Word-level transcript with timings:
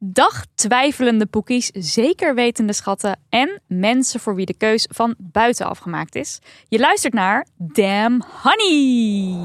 Dag 0.00 0.44
twijfelende 0.54 1.26
poekies, 1.26 1.70
zeker 1.74 2.34
wetende 2.34 2.72
schatten 2.72 3.18
en 3.28 3.62
mensen 3.66 4.20
voor 4.20 4.34
wie 4.34 4.46
de 4.46 4.54
keus 4.56 4.86
van 4.90 5.14
buitenaf 5.18 5.78
gemaakt 5.78 6.14
is. 6.14 6.38
Je 6.68 6.78
luistert 6.78 7.14
naar 7.14 7.46
Damn 7.56 8.24
Honey. 8.42 9.36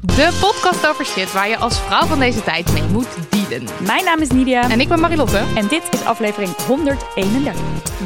De 0.00 0.38
podcast 0.40 0.86
over 0.86 1.04
shit 1.04 1.32
waar 1.32 1.48
je 1.48 1.56
als 1.56 1.80
vrouw 1.80 2.06
van 2.06 2.18
deze 2.18 2.42
tijd 2.42 2.72
mee 2.72 2.82
moet 2.82 3.30
dealen. 3.30 3.68
Mijn 3.86 4.04
naam 4.04 4.20
is 4.20 4.30
Nidia 4.30 4.70
En 4.70 4.80
ik 4.80 4.88
ben 4.88 5.00
Marilotte. 5.00 5.44
en 5.56 5.68
dit 5.68 5.82
is 5.90 6.04
aflevering 6.04 6.50
131. 6.56 7.54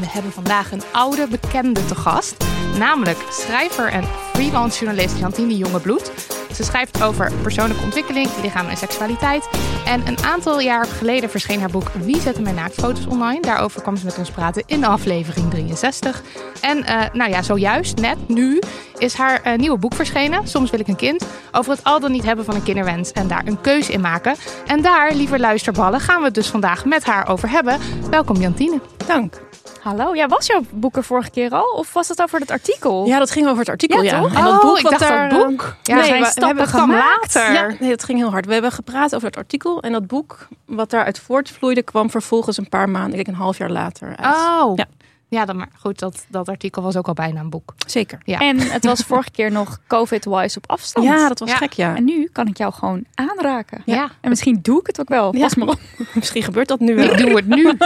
We 0.01 0.07
hebben 0.07 0.33
vandaag 0.33 0.73
een 0.73 0.83
oude 0.93 1.27
bekende 1.29 1.85
te 1.87 1.95
gast. 1.95 2.45
Namelijk 2.79 3.19
schrijver 3.31 3.89
en 3.89 4.05
freelance 4.33 4.85
journalist 4.85 5.19
Jantine 5.19 5.57
Jongebloed. 5.57 6.13
Ze 6.55 6.63
schrijft 6.65 7.03
over 7.03 7.33
persoonlijke 7.43 7.83
ontwikkeling, 7.85 8.29
lichaam 8.43 8.69
en 8.69 8.77
seksualiteit. 8.77 9.49
En 9.85 10.07
een 10.07 10.19
aantal 10.19 10.61
jaar 10.61 10.87
geleden 10.87 11.31
verscheen 11.31 11.61
haar 11.61 11.71
boek 11.71 11.91
Wie 11.93 12.21
zette 12.21 12.43
mijn 12.43 12.55
naaktfoto's 12.55 13.07
online? 13.07 13.41
Daarover 13.41 13.83
kwam 13.83 13.97
ze 13.97 14.05
met 14.05 14.19
ons 14.19 14.31
praten 14.31 14.63
in 14.67 14.85
aflevering 14.85 15.51
63. 15.51 16.23
En 16.61 16.85
eh, 16.85 17.01
nou 17.13 17.31
ja, 17.31 17.43
zojuist, 17.43 18.01
net 18.01 18.29
nu, 18.29 18.59
is 18.99 19.15
haar 19.15 19.43
eh, 19.43 19.59
nieuwe 19.59 19.79
boek 19.79 19.95
verschenen. 19.95 20.49
Soms 20.49 20.71
wil 20.71 20.81
ik 20.81 20.89
een 20.89 20.97
kind. 20.97 21.27
Over 21.53 21.73
het 21.73 21.85
al 21.85 22.01
dan 22.01 22.13
niet 22.13 22.25
hebben 22.25 22.45
van 22.45 22.55
een 22.55 22.63
kinderwens 22.63 23.13
en 23.13 23.29
daar 23.29 23.43
een 23.47 23.61
keus 23.61 23.89
in 23.89 24.01
maken. 24.01 24.35
En 24.67 24.83
daar, 24.83 25.13
lieve 25.15 25.39
luisterballen, 25.39 26.01
gaan 26.01 26.19
we 26.19 26.25
het 26.25 26.35
dus 26.35 26.47
vandaag 26.47 26.85
met 26.85 27.05
haar 27.05 27.29
over 27.29 27.51
hebben. 27.51 27.79
Welkom 28.11 28.37
Jantine. 28.37 28.81
Dank. 29.07 29.43
Hallo, 29.83 30.15
ja, 30.15 30.27
was 30.29 30.47
jouw 30.47 30.61
boek 30.71 30.97
er 30.97 31.05
vorige 31.05 31.31
keer 31.31 31.51
al? 31.51 31.75
Of 31.77 31.93
was 31.93 32.09
het 32.09 32.23
over 32.23 32.41
het 32.41 32.51
artikel? 32.51 33.07
Ja, 33.07 33.19
dat 33.19 33.31
ging 33.31 33.47
over 33.47 33.59
het 33.59 33.69
artikel, 33.69 34.03
Ja, 34.03 34.11
ja. 34.17 34.21
toch? 34.21 34.35
En 34.35 34.45
dat 34.45 34.53
Oh, 34.53 34.61
boek 34.63 34.77
ik 34.77 34.83
wat 34.83 34.91
dacht 34.99 35.09
daar, 35.09 35.29
dat 35.29 35.41
eh, 35.41 35.47
boek. 35.47 35.77
Ja, 35.83 35.95
Nee, 35.95 36.25
stappen 36.45 36.57
hebben 36.57 36.67
kwam 36.67 36.91
later. 36.91 37.53
Ja, 37.53 37.77
nee, 37.81 37.91
dat 37.91 38.05
ging 38.05 38.19
heel 38.19 38.31
hard. 38.31 38.47
We 38.47 38.53
hebben 38.53 38.73
gepraat 38.73 39.15
over 39.15 39.27
het 39.27 39.37
artikel. 39.37 39.83
En 39.83 39.93
dat 39.93 40.07
boek 40.07 40.49
wat 40.67 40.91
daaruit 40.91 41.19
voortvloeide, 41.19 41.83
kwam 41.83 42.11
vervolgens 42.11 42.57
een 42.57 42.69
paar 42.69 42.89
maanden, 42.89 43.19
ik 43.19 43.25
denk 43.25 43.37
een 43.37 43.43
half 43.43 43.59
jaar 43.59 43.71
later 43.71 44.17
uit. 44.17 44.37
Oh. 44.37 44.73
Ja. 44.77 44.87
Ja, 45.29 45.45
dan 45.45 45.57
maar 45.57 45.69
goed, 45.81 45.99
dat, 45.99 46.27
dat 46.29 46.49
artikel 46.49 46.83
was 46.83 46.97
ook 46.97 47.09
al 47.09 47.15
bijna 47.15 47.41
een 47.41 47.51
boek. 47.51 47.75
Zeker. 47.87 48.19
Ja. 48.25 48.39
En 48.39 48.59
het 48.59 48.85
was 48.85 49.01
vorige 49.01 49.31
keer 49.31 49.51
nog 49.51 49.79
COVID-wise 49.87 50.57
op 50.59 50.71
afstand. 50.71 51.07
Ja, 51.07 51.29
dat 51.29 51.39
was 51.39 51.49
Ja. 51.49 51.57
gek, 51.57 51.73
ja. 51.73 51.97
En 51.97 52.05
nu 52.05 52.29
kan 52.33 52.47
ik 52.47 52.57
jou 52.57 52.73
gewoon 52.73 53.05
aanraken. 53.15 53.83
Ja. 53.85 54.11
En 54.21 54.29
misschien 54.29 54.59
doe 54.63 54.81
ik 54.81 54.87
het 54.87 55.01
ook 55.01 55.09
wel. 55.09 55.35
Ja. 55.37 55.41
Pas 55.41 55.55
maar 55.55 55.69
op. 55.69 55.79
Misschien 56.15 56.43
gebeurt 56.43 56.69
dat 56.69 56.81
nu 56.81 56.95
wel. 56.95 57.05
Ik 57.05 57.19
doe 57.19 57.37
het 57.37 57.47
nu. 57.47 57.73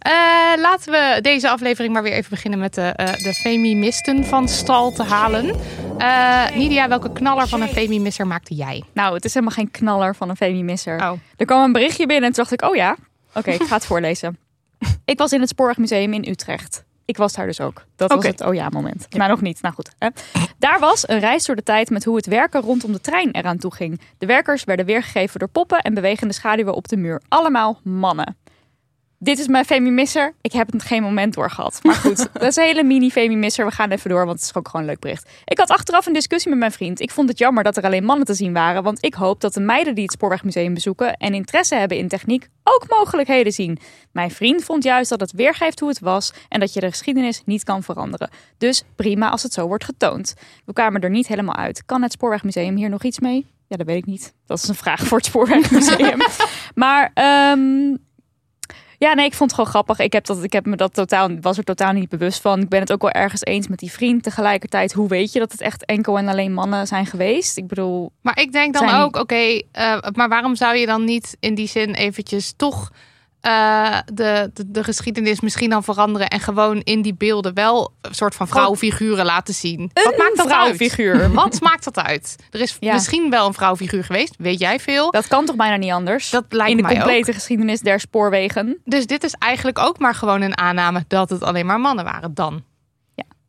Eh, 0.00 0.12
laten 0.56 0.92
we 0.92 1.18
deze 1.20 1.50
aflevering 1.50 1.92
maar 1.92 2.02
weer 2.02 2.12
even 2.12 2.30
beginnen 2.30 2.58
met 2.58 2.74
de, 2.74 2.82
eh, 2.82 3.12
de 3.12 3.34
femimisten 3.34 4.24
van 4.24 4.48
stal 4.48 4.92
te 4.92 5.02
halen. 5.02 5.54
Eh 5.98 6.50
Nidia, 6.54 6.88
welke 6.88 7.12
knaller 7.12 7.48
van 7.48 7.60
een 7.60 7.68
femimisser 7.68 8.26
maakte 8.26 8.54
jij? 8.54 8.82
Nou, 8.92 9.14
het 9.14 9.24
is 9.24 9.34
helemaal 9.34 9.54
geen 9.54 9.70
knaller 9.70 10.14
van 10.14 10.28
een 10.28 10.36
femimisser. 10.36 11.00
Oh. 11.00 11.12
Er 11.36 11.46
kwam 11.46 11.62
een 11.62 11.72
berichtje 11.72 12.06
binnen 12.06 12.28
en 12.28 12.32
toen 12.34 12.44
dacht 12.44 12.62
ik, 12.62 12.70
oh 12.70 12.76
ja, 12.76 12.96
oké, 13.34 13.50
ik 13.50 13.62
ga 13.62 13.74
het 13.74 13.86
voorlezen. 13.90 14.38
Ik 15.04 15.18
was 15.18 15.32
in 15.32 15.40
het 15.40 15.48
Spoorwegmuseum 15.48 16.12
in 16.12 16.28
Utrecht. 16.28 16.84
Ik 17.04 17.16
was 17.16 17.32
daar 17.32 17.46
dus 17.46 17.60
ook. 17.60 17.84
Dat 17.96 18.12
was 18.12 18.26
het 18.26 18.40
oh 18.40 18.54
ja 18.54 18.68
moment. 18.68 19.06
Maar 19.16 19.28
nog 19.28 19.40
niet. 19.40 19.62
Nou 19.62 19.74
goed. 19.74 19.90
Hè. 19.98 20.08
Daar 20.58 20.78
was 20.78 21.08
een 21.08 21.18
reis 21.18 21.44
door 21.44 21.56
de 21.56 21.62
tijd 21.62 21.90
met 21.90 22.04
hoe 22.04 22.16
het 22.16 22.26
werken 22.26 22.60
rondom 22.60 22.92
de 22.92 23.00
trein 23.00 23.30
eraan 23.30 23.58
toe 23.58 23.74
ging. 23.74 24.00
De 24.18 24.26
werkers 24.26 24.64
werden 24.64 24.86
weergegeven 24.86 25.38
door 25.38 25.48
poppen 25.48 25.80
en 25.80 25.94
bewegende 25.94 26.34
schaduwen 26.34 26.74
op 26.74 26.88
de 26.88 26.96
muur. 26.96 27.22
Allemaal 27.28 27.80
mannen. 27.82 28.36
Dit 29.22 29.38
is 29.38 29.48
mijn 29.48 29.64
femimisser. 29.64 30.34
Ik 30.40 30.52
heb 30.52 30.72
het 30.72 30.82
geen 30.82 31.02
moment 31.02 31.34
doorgehad. 31.34 31.80
Maar 31.82 31.94
goed, 31.94 32.28
dat 32.32 32.42
is 32.42 32.56
een 32.56 32.64
hele 32.64 32.82
mini 32.82 33.10
femimisser. 33.10 33.66
We 33.66 33.72
gaan 33.72 33.90
even 33.90 34.10
door, 34.10 34.26
want 34.26 34.40
het 34.40 34.48
is 34.48 34.54
ook 34.54 34.66
gewoon 34.68 34.82
een 34.82 34.90
leuk 34.92 35.00
bericht. 35.00 35.30
Ik 35.44 35.58
had 35.58 35.70
achteraf 35.70 36.06
een 36.06 36.12
discussie 36.12 36.50
met 36.50 36.58
mijn 36.58 36.72
vriend. 36.72 37.00
Ik 37.00 37.10
vond 37.10 37.28
het 37.28 37.38
jammer 37.38 37.64
dat 37.64 37.76
er 37.76 37.82
alleen 37.82 38.04
mannen 38.04 38.26
te 38.26 38.34
zien 38.34 38.52
waren. 38.52 38.82
Want 38.82 39.04
ik 39.04 39.14
hoop 39.14 39.40
dat 39.40 39.54
de 39.54 39.60
meiden 39.60 39.94
die 39.94 40.04
het 40.04 40.12
Spoorwegmuseum 40.12 40.74
bezoeken 40.74 41.16
en 41.16 41.34
interesse 41.34 41.74
hebben 41.74 41.96
in 41.96 42.08
techniek 42.08 42.48
ook 42.64 42.84
mogelijkheden 42.88 43.52
zien. 43.52 43.78
Mijn 44.12 44.30
vriend 44.30 44.64
vond 44.64 44.82
juist 44.84 45.10
dat 45.10 45.20
het 45.20 45.32
weergeeft 45.32 45.80
hoe 45.80 45.88
het 45.88 46.00
was 46.00 46.32
en 46.48 46.60
dat 46.60 46.72
je 46.72 46.80
de 46.80 46.90
geschiedenis 46.90 47.42
niet 47.44 47.64
kan 47.64 47.82
veranderen. 47.82 48.30
Dus 48.58 48.82
prima 48.96 49.30
als 49.30 49.42
het 49.42 49.52
zo 49.52 49.66
wordt 49.66 49.84
getoond. 49.84 50.34
We 50.64 50.72
kwamen 50.72 51.00
er 51.00 51.10
niet 51.10 51.26
helemaal 51.26 51.56
uit. 51.56 51.84
Kan 51.86 52.02
het 52.02 52.12
Spoorwegmuseum 52.12 52.76
hier 52.76 52.88
nog 52.88 53.02
iets 53.02 53.18
mee? 53.18 53.46
Ja, 53.66 53.76
dat 53.76 53.86
weet 53.86 53.96
ik 53.96 54.06
niet. 54.06 54.34
Dat 54.46 54.58
is 54.58 54.68
een 54.68 54.74
vraag 54.74 55.00
voor 55.00 55.18
het 55.18 55.26
Spoorwegmuseum. 55.30 56.20
maar 56.74 57.10
ehm, 57.14 57.94
ja, 59.06 59.14
nee, 59.14 59.26
ik 59.26 59.34
vond 59.34 59.50
het 59.50 59.58
gewoon 59.58 59.70
grappig. 59.70 59.98
Ik, 59.98 60.12
heb 60.12 60.24
dat, 60.26 60.42
ik 60.44 60.52
heb 60.52 60.66
me 60.66 60.76
dat 60.76 60.94
totaal, 60.94 61.28
was 61.40 61.58
er 61.58 61.64
totaal 61.64 61.92
niet 61.92 62.08
bewust 62.08 62.40
van. 62.40 62.60
Ik 62.60 62.68
ben 62.68 62.80
het 62.80 62.92
ook 62.92 63.02
wel 63.02 63.10
ergens 63.10 63.44
eens 63.44 63.68
met 63.68 63.78
die 63.78 63.92
vriend. 63.92 64.22
Tegelijkertijd, 64.22 64.92
hoe 64.92 65.08
weet 65.08 65.32
je 65.32 65.38
dat 65.38 65.52
het 65.52 65.60
echt 65.60 65.84
enkel 65.84 66.18
en 66.18 66.28
alleen 66.28 66.52
mannen 66.52 66.86
zijn 66.86 67.06
geweest? 67.06 67.56
Ik 67.56 67.66
bedoel, 67.66 68.12
Maar 68.20 68.38
ik 68.40 68.52
denk 68.52 68.74
dan 68.74 68.88
Zijn- 68.88 69.00
ook, 69.02 69.16
oké, 69.16 69.60
eh, 69.72 69.96
maar 70.12 70.28
waarom 70.28 70.56
zou 70.56 70.76
je 70.76 70.86
dan 70.86 71.04
niet 71.04 71.36
in 71.40 71.54
die 71.54 71.68
zin 71.68 71.94
eventjes 71.94 72.52
toch 72.56 72.90
eh, 73.40 73.98
de, 74.14 74.50
de, 74.54 74.70
de 74.70 74.84
geschiedenis 74.84 75.40
misschien 75.40 75.70
dan 75.70 75.84
veranderen 75.84 76.28
en 76.28 76.40
gewoon 76.40 76.80
in 76.80 77.02
die 77.02 77.14
beelden 77.14 77.54
wel 77.54 77.92
een 78.00 78.14
soort 78.14 78.34
van 78.34 78.48
vrouwfiguren 78.48 79.24
laten 79.24 79.54
zien? 79.54 79.90
Wat 79.92 80.16
maakt 80.18 80.36
dat 80.36 80.46
vrouwfiguur. 80.46 81.20
uit? 81.22 81.32
Wat 81.42 81.60
maakt 81.60 81.84
dat 81.84 81.98
uit? 81.98 82.36
Er 82.50 82.60
is 82.60 82.76
Ja. 82.80 82.92
misschien 82.92 83.30
wel 83.30 83.46
een 83.46 83.54
vrouwfiguur 83.54 84.04
geweest, 84.04 84.34
weet 84.38 84.58
jij 84.58 84.80
veel? 84.80 85.10
dat 85.10 85.26
kan 85.26 85.44
toch 85.44 85.56
bijna 85.56 85.76
niet 85.76 85.92
anders? 85.92 86.30
Dat 86.30 86.44
lijkt 86.48 86.70
in 86.70 86.76
de 86.76 86.82
mij 86.82 86.94
complete 86.94 87.32
geschiedenis 87.32 87.80
der 87.80 88.00
spoorwegen. 88.00 88.78
Dus 88.84 89.06
dit 89.06 89.24
is 89.24 89.34
eigenlijk 89.38 89.78
ook 89.78 89.98
maar 89.98 90.14
gewoon 90.14 90.40
een 90.40 90.58
aanname 90.58 91.04
dat 91.08 91.30
het 91.30 91.42
alleen 91.42 91.66
maar 91.66 91.80
mannen 91.80 92.04
waren 92.04 92.34
dan. 92.34 92.62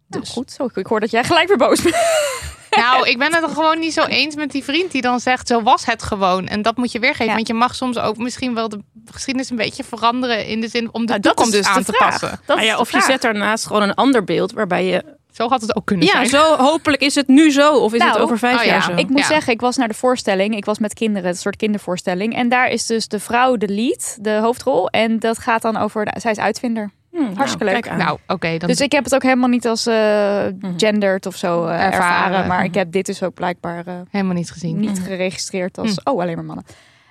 Dus 0.07 0.29
goed, 0.29 0.51
zo. 0.51 0.69
Ik 0.73 0.85
hoor 0.85 0.99
dat 0.99 1.11
jij 1.11 1.23
gelijk 1.23 1.47
weer 1.47 1.57
boos 1.57 1.81
bent. 1.81 1.95
Nou, 2.77 3.09
ik 3.09 3.17
ben 3.17 3.33
het 3.33 3.43
er 3.43 3.49
gewoon 3.49 3.79
niet 3.79 3.93
zo 3.93 4.03
eens 4.03 4.35
met 4.35 4.51
die 4.51 4.63
vriend 4.63 4.91
die 4.91 5.01
dan 5.01 5.19
zegt: 5.19 5.47
zo 5.47 5.61
was 5.61 5.85
het 5.85 6.03
gewoon. 6.03 6.47
En 6.47 6.61
dat 6.61 6.77
moet 6.77 6.91
je 6.91 6.99
weergeven. 6.99 7.25
Ja. 7.25 7.33
Want 7.35 7.47
je 7.47 7.53
mag 7.53 7.75
soms 7.75 7.97
ook 7.97 8.17
misschien 8.17 8.53
wel 8.53 8.69
de 8.69 8.79
geschiedenis 9.05 9.49
een 9.49 9.55
beetje 9.55 9.83
veranderen 9.83 10.45
in 10.45 10.61
de 10.61 10.67
zin 10.67 10.89
om 10.93 11.01
de 11.01 11.07
Nou, 11.07 11.21
toekomst 11.21 11.51
dus 11.51 11.65
aan 11.67 11.83
te 11.83 11.93
vraag. 11.93 12.09
passen. 12.09 12.39
Dat 12.45 12.55
Nou 12.57 12.67
ja, 12.67 12.77
of 12.77 12.91
je 12.91 12.97
vraag. 12.97 13.09
zet 13.11 13.21
daarnaast 13.21 13.65
gewoon 13.67 13.81
een 13.81 13.93
ander 13.93 14.23
beeld 14.23 14.51
waarbij 14.51 14.85
je... 14.85 15.03
Zo 15.31 15.49
had 15.49 15.61
het 15.61 15.75
ook 15.75 15.85
kunnen 15.85 16.05
Ja, 16.05 16.11
zijn. 16.11 16.27
zo 16.27 16.55
hopelijk 16.55 17.01
is 17.01 17.15
het 17.15 17.27
nu 17.27 17.51
zo. 17.51 17.73
Of 17.77 17.93
is 17.93 17.99
Nou, 17.99 18.11
het 18.11 18.21
over 18.21 18.37
vijf 18.37 18.57
oh 18.59 18.63
ja. 18.63 18.71
jaar 18.71 18.83
zo? 18.83 18.91
Ik 18.95 19.09
moet 19.09 19.19
Ja. 19.19 19.25
zeggen, 19.25 19.53
ik 19.53 19.61
was 19.61 19.75
naar 19.77 19.87
de 19.87 19.93
voorstelling. 19.93 20.55
Ik 20.55 20.65
was 20.65 20.79
met 20.79 20.93
kinderen, 20.93 21.29
een 21.29 21.35
soort 21.35 21.55
kindervoorstelling. 21.55 22.35
En 22.35 22.49
daar 22.49 22.67
is 22.69 22.85
dus 22.85 23.07
de 23.07 23.19
vrouw 23.19 23.55
de 23.55 23.67
lead, 23.67 24.17
de 24.21 24.31
hoofdrol. 24.41 24.87
En 24.89 25.19
dat 25.19 25.37
gaat 25.39 25.61
dan 25.61 25.77
over, 25.77 26.05
de, 26.05 26.11
zij 26.19 26.31
is 26.31 26.37
uitvinder. 26.37 26.91
Hm, 27.11 27.21
nou, 27.21 27.35
hartstikke 27.35 27.65
leuk. 27.65 27.81
kijk. 27.81 27.97
Nou, 27.97 28.17
oké. 28.27 28.57
dan 28.57 28.69
Dus 28.69 28.79
ik 28.79 28.91
heb 28.91 29.03
het 29.03 29.15
ook 29.15 29.23
helemaal 29.23 29.49
niet 29.49 29.67
als 29.67 29.85
eh 29.85 30.45
gendered 30.77 31.25
of 31.25 31.35
zo 31.35 31.65
eh, 31.65 31.85
ervaren. 31.85 31.93
Ervaren. 31.93 32.47
Maar 32.47 32.63
ik 32.63 32.73
heb 32.73 32.91
dit 32.91 33.05
dus 33.05 33.23
ook 33.23 33.33
blijkbaar 33.33 33.87
eh, 33.87 33.93
helemaal 34.11 34.35
niet 34.35 34.51
gezien. 34.51 34.79
niet 34.79 34.99
geregistreerd 34.99 35.77
als, 35.77 36.03
oh, 36.03 36.21
alleen 36.21 36.35
maar 36.35 36.45
mannen. 36.45 36.65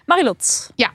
Marilot. 0.07 0.71
Ja, 0.75 0.91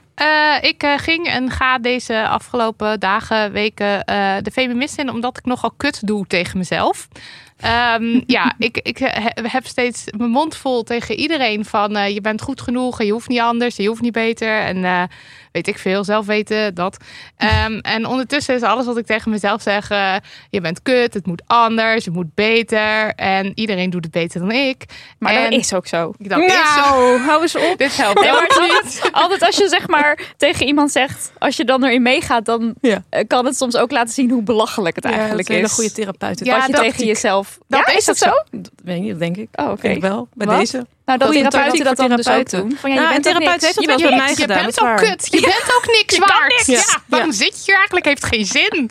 ik 0.60 0.94
ging 0.96 1.26
en 1.26 1.50
ga 1.50 1.78
deze 1.78 2.28
afgelopen 2.28 3.00
dagen, 3.00 3.52
weken 3.52 4.06
de 4.42 4.50
feminist 4.52 4.98
in, 4.98 5.10
omdat 5.10 5.38
ik 5.38 5.44
nogal 5.44 5.70
kut 5.76 6.06
doe 6.06 6.26
tegen 6.26 6.58
mezelf. 6.58 7.08
Ehm, 7.56 8.20
ja, 8.36 8.54
ik, 8.58 8.78
ik 8.82 8.98
he- 8.98 9.48
heb 9.48 9.66
steeds 9.66 10.04
mijn 10.16 10.30
mond 10.30 10.56
vol 10.56 10.82
tegen 10.82 11.14
iedereen 11.14 11.64
van 11.64 12.12
je 12.12 12.20
bent 12.20 12.42
goed 12.42 12.60
genoeg 12.60 13.00
en 13.00 13.06
je 13.06 13.12
hoeft 13.12 13.28
niet 13.28 13.40
anders, 13.40 13.76
je 13.76 13.88
hoeft 13.88 14.00
niet 14.00 14.12
beter. 14.12 14.60
En 14.60 15.08
weet 15.56 15.68
ik 15.68 15.78
veel, 15.78 16.04
zelf 16.04 16.26
weten 16.26 16.74
dat. 16.74 16.96
Ehm, 17.36 17.78
en 17.94 18.06
ondertussen 18.06 18.54
is 18.54 18.62
alles 18.62 18.86
wat 18.86 18.96
ik 18.98 19.06
tegen 19.06 19.30
mezelf 19.30 19.62
zeg, 19.62 19.90
eh, 19.90 20.14
je 20.50 20.60
bent 20.60 20.82
kut, 20.82 21.14
het 21.14 21.26
moet 21.26 21.42
anders, 21.46 22.04
het 22.04 22.14
moet 22.14 22.34
beter. 22.34 23.12
En 23.14 23.52
iedereen 23.54 23.90
doet 23.90 24.04
het 24.04 24.12
beter 24.12 24.40
dan 24.40 24.50
ik. 24.50 24.84
Maar 25.18 25.34
en 25.34 25.50
dat 25.50 25.60
is 25.60 25.74
ook 25.74 25.86
zo. 25.86 26.12
Dat 26.18 26.38
is 26.38 26.52
zo. 26.74 27.18
hou 27.18 27.42
eens 27.42 27.56
op. 27.56 27.74
Dit 27.86 27.96
helpt 27.96 28.20
niet. 28.20 28.28
altijd, 28.30 29.08
altijd 29.22 29.42
als 29.42 29.56
je 29.56 29.68
zeg 29.68 29.88
maar 29.88 30.34
tegen 30.36 30.66
iemand 30.66 30.92
zegt, 30.92 31.32
als 31.38 31.56
je 31.56 31.64
dan 31.64 31.84
erin 31.84 32.02
meegaat, 32.02 32.44
dan 32.44 32.74
Ja. 32.80 33.04
eh, 33.08 33.24
kan 33.26 33.44
het 33.44 33.56
soms 33.56 33.76
ook 33.76 33.90
laten 33.90 34.14
zien 34.14 34.30
hoe 34.30 34.42
belachelijk 34.42 34.94
het 34.96 35.04
Ja, 35.04 35.10
eigenlijk 35.10 35.48
is 35.48 35.62
een 35.62 35.68
goede 35.68 35.92
therapeut. 35.92 36.44
Ja, 36.44 36.56
wat 36.56 36.66
je 36.66 36.72
dat- 36.72 36.80
tegen 36.82 37.06
jezelf. 37.06 37.58
dat 37.68 37.80
ja, 37.86 37.96
is 37.96 38.04
dat 38.04 38.16
zo? 38.16 38.30
Dat 38.50 38.70
weet 38.84 38.96
ik 38.96 39.02
niet, 39.02 39.10
dat 39.10 39.18
denk 39.20 39.36
ik. 39.36 39.48
Oh, 39.54 39.70
oké. 39.70 39.98
Wel, 39.98 40.28
bij 40.34 40.46
Wat? 40.46 40.58
deze. 40.58 40.86
Nou, 41.06 41.18
dat 41.18 41.32
therapeuten 41.32 41.84
dat 41.84 41.96
dan 41.96 42.16
dus 42.16 42.28
ook 42.28 42.50
doen. 42.50 42.76
Van, 42.76 42.90
ja, 42.90 42.96
Nou, 42.96 43.08
je 43.08 43.16
een 43.16 43.22
bent 43.22 43.36
therapeut 43.36 43.62
heeft 43.62 43.74
dat 43.74 43.84
Je 43.84 43.86
wel 43.86 43.96
bent 43.96 44.08
bij 44.08 44.18
mij 44.18 44.28
Je 44.28 44.36
gedaan, 44.36 44.62
bent 44.62 44.74
dat 44.74 44.84
is 44.84 44.90
ook 44.90 44.96
kut. 44.96 45.28
Je 45.30 45.40
bent 45.40 45.74
ook 45.76 45.86
niks 45.86 46.14
Je 46.14 46.20
waard. 46.20 46.48
niks. 46.48 46.66
Ja, 46.66 46.74
Ja. 46.74 47.02
waarom 47.06 47.32
zit 47.32 47.56
je 47.56 47.62
hier 47.64 47.74
eigenlijk? 47.76 48.04
Heeft 48.06 48.24
geen 48.24 48.46
zin. 48.46 48.90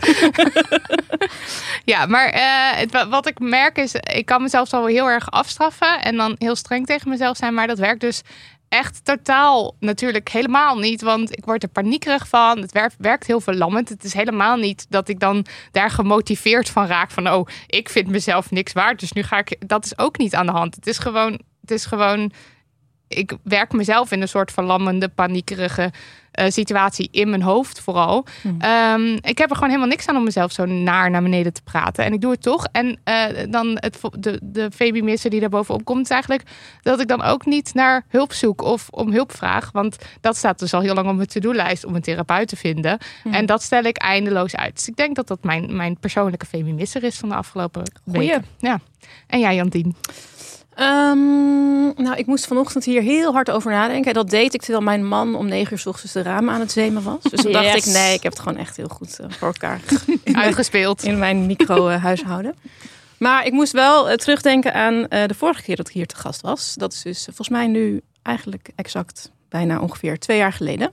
ja, 1.93 2.05
maar 2.05 2.29
eh, 2.29 2.77
het, 2.79 3.07
wat 3.09 3.27
ik 3.27 3.39
merk 3.39 3.77
is, 3.77 3.95
ik 3.95 4.25
kan 4.25 4.41
mezelf 4.41 4.73
al 4.73 4.85
heel 4.85 5.09
erg 5.09 5.31
afstraffen 5.31 6.01
en 6.01 6.15
dan 6.17 6.35
heel 6.39 6.55
streng 6.55 6.85
tegen 6.85 7.09
mezelf 7.09 7.37
zijn, 7.37 7.53
maar 7.53 7.67
dat 7.67 7.79
werkt 7.79 8.01
dus 8.01 8.21
echt 8.69 9.05
totaal 9.05 9.75
natuurlijk 9.79 10.29
helemaal 10.29 10.77
niet, 10.77 11.01
want 11.01 11.37
ik 11.37 11.45
word 11.45 11.63
er 11.63 11.69
paniekerig 11.69 12.27
van. 12.27 12.61
Het 12.61 12.71
werkt, 12.71 12.95
werkt 12.97 13.27
heel 13.27 13.41
verlammend. 13.41 13.89
Het 13.89 14.03
is 14.03 14.13
helemaal 14.13 14.55
niet 14.57 14.85
dat 14.89 15.07
ik 15.09 15.19
dan 15.19 15.45
daar 15.71 15.89
gemotiveerd 15.91 16.69
van 16.69 16.85
raak 16.87 17.11
van, 17.11 17.29
oh, 17.29 17.47
ik 17.67 17.89
vind 17.89 18.07
mezelf 18.07 18.51
niks 18.51 18.73
waard, 18.73 18.99
dus 18.99 19.11
nu 19.11 19.23
ga 19.23 19.37
ik. 19.37 19.55
Dat 19.67 19.85
is 19.85 19.97
ook 19.97 20.17
niet 20.17 20.35
aan 20.35 20.45
de 20.45 20.51
hand. 20.51 20.75
Het 20.75 20.87
is 20.87 20.97
gewoon, 20.97 21.39
het 21.65 21.71
is 21.71 21.85
gewoon 21.85 22.31
ik 23.07 23.33
werk 23.43 23.71
mezelf 23.71 24.11
in 24.11 24.21
een 24.21 24.27
soort 24.27 24.51
verlammende, 24.51 25.09
paniekerige 25.09 25.91
eh, 26.31 26.49
situatie 26.49 27.07
in 27.11 27.29
mijn 27.29 27.41
hoofd 27.41 27.79
vooral. 27.79 28.25
Ehm, 28.59 29.17
ik 29.21 29.37
heb 29.37 29.49
er 29.49 29.55
gewoon 29.55 29.69
helemaal 29.69 29.89
niks 29.89 30.07
aan 30.07 30.15
om 30.15 30.23
mezelf 30.23 30.51
zo 30.51 30.65
naar 30.65 31.09
naar 31.09 31.21
beneden 31.21 31.53
te 31.53 31.61
praten. 31.61 32.05
En 32.05 32.13
ik 32.13 32.21
doe 32.21 32.31
het 32.31 32.41
toch. 32.41 32.67
En 32.71 32.99
eh, 33.03 33.23
dan 33.49 33.77
het, 33.79 33.99
de, 34.19 34.39
de 34.43 34.69
babymisser 34.77 35.29
die 35.29 35.39
daar 35.39 35.49
bovenop 35.49 35.85
komt, 35.85 36.01
is 36.01 36.09
eigenlijk 36.09 36.43
dat 36.81 36.99
ik 36.99 37.07
dan 37.07 37.21
ook 37.21 37.45
niet 37.45 37.73
naar 37.73 38.05
hulp 38.07 38.33
zoek 38.33 38.61
of 38.61 38.89
om 38.89 39.11
hulp 39.11 39.35
vraag. 39.35 39.69
Want 39.71 39.97
dat 40.21 40.37
staat 40.37 40.59
dus 40.59 40.73
al 40.73 40.81
heel 40.81 40.93
lang 40.93 41.09
op 41.09 41.15
mijn 41.15 41.27
to-do-lijst 41.27 41.85
om 41.85 41.95
een 41.95 42.01
therapeut 42.01 42.47
te 42.47 42.55
vinden. 42.55 42.97
Mhm. 43.23 43.35
En 43.35 43.45
dat 43.45 43.63
stel 43.63 43.83
ik 43.83 43.97
eindeloos 43.97 44.55
uit. 44.55 44.75
Dus 44.75 44.87
ik 44.87 44.95
denk 44.95 45.15
dat 45.15 45.27
dat 45.27 45.43
mijn, 45.43 45.75
mijn 45.75 45.97
persoonlijke 45.99 46.45
babymisser 46.51 47.03
is 47.03 47.17
van 47.17 47.29
de 47.29 47.35
afgelopen 47.35 47.83
Goeie. 48.03 48.27
weken. 48.27 48.45
Ja. 48.59 48.79
En 49.27 49.39
jij, 49.39 49.55
Jantien? 49.55 49.95
Ehm, 50.75 52.03
nou, 52.03 52.15
ik 52.15 52.25
moest 52.25 52.47
vanochtend 52.47 52.83
hier 52.85 53.01
heel 53.01 53.33
hard 53.33 53.51
over 53.51 53.71
nadenken. 53.71 54.13
Dat 54.13 54.29
deed 54.29 54.53
ik 54.53 54.61
terwijl 54.61 54.83
mijn 54.83 55.07
man 55.07 55.35
om 55.35 55.47
negen 55.47 55.71
uur 55.73 55.79
's 55.79 55.85
ochtends 55.85 56.13
de 56.13 56.21
ramen 56.21 56.53
aan 56.53 56.59
het 56.59 56.71
zemen 56.71 57.03
was. 57.03 57.23
Dus 57.23 57.41
toen 57.41 57.51
dacht 57.51 57.75
ik, 57.75 57.85
nee, 57.85 58.13
ik 58.13 58.23
heb 58.23 58.31
het 58.31 58.41
gewoon 58.41 58.57
echt 58.57 58.77
heel 58.77 58.87
goed 58.87 59.19
eh, 59.19 59.25
voor 59.29 59.47
elkaar 59.47 59.79
Uitgespeeld. 60.33 61.03
in 61.03 61.17
mijn 61.19 61.45
micro-huishouden. 61.45 62.55
Maar 63.17 63.45
ik 63.45 63.51
moest 63.51 63.71
wel 63.71 64.09
eh, 64.09 64.15
terugdenken 64.15 64.73
aan 64.73 65.07
eh, 65.07 65.27
de 65.27 65.33
vorige 65.33 65.61
keer 65.61 65.75
dat 65.75 65.87
ik 65.87 65.93
hier 65.93 66.05
te 66.07 66.15
gast 66.15 66.41
was. 66.41 66.73
Dat 66.77 66.93
is 66.93 67.01
dus 67.01 67.19
eh, 67.19 67.25
volgens 67.25 67.49
mij 67.49 67.67
nu 67.67 68.01
eigenlijk 68.21 68.69
exact 68.75 69.31
bijna 69.49 69.79
ongeveer 69.79 70.19
twee 70.19 70.37
jaar 70.37 70.53
geleden. 70.53 70.91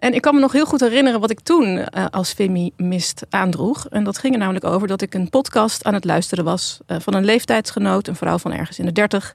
En 0.00 0.14
ik 0.14 0.20
kan 0.20 0.34
me 0.34 0.40
nog 0.40 0.52
heel 0.52 0.66
goed 0.66 0.80
herinneren 0.80 1.20
wat 1.20 1.30
ik 1.30 1.40
toen 1.40 1.78
eh, 1.78 2.06
als 2.10 2.32
feminist 2.32 3.26
aandroeg. 3.28 3.88
En 3.88 4.04
dat 4.04 4.18
ging 4.18 4.32
er 4.32 4.38
namelijk 4.38 4.64
over 4.64 4.88
dat 4.88 5.02
ik 5.02 5.14
een 5.14 5.30
podcast 5.30 5.84
aan 5.84 5.94
het 5.94 6.04
luisteren 6.04 6.44
was 6.44 6.78
eh, 6.86 6.96
van 7.00 7.14
een 7.14 7.24
leeftijdsgenoot, 7.24 8.06
een 8.06 8.16
vrouw 8.16 8.38
van 8.38 8.52
ergens 8.52 8.78
in 8.78 8.84
de 8.84 8.92
dertig, 8.92 9.34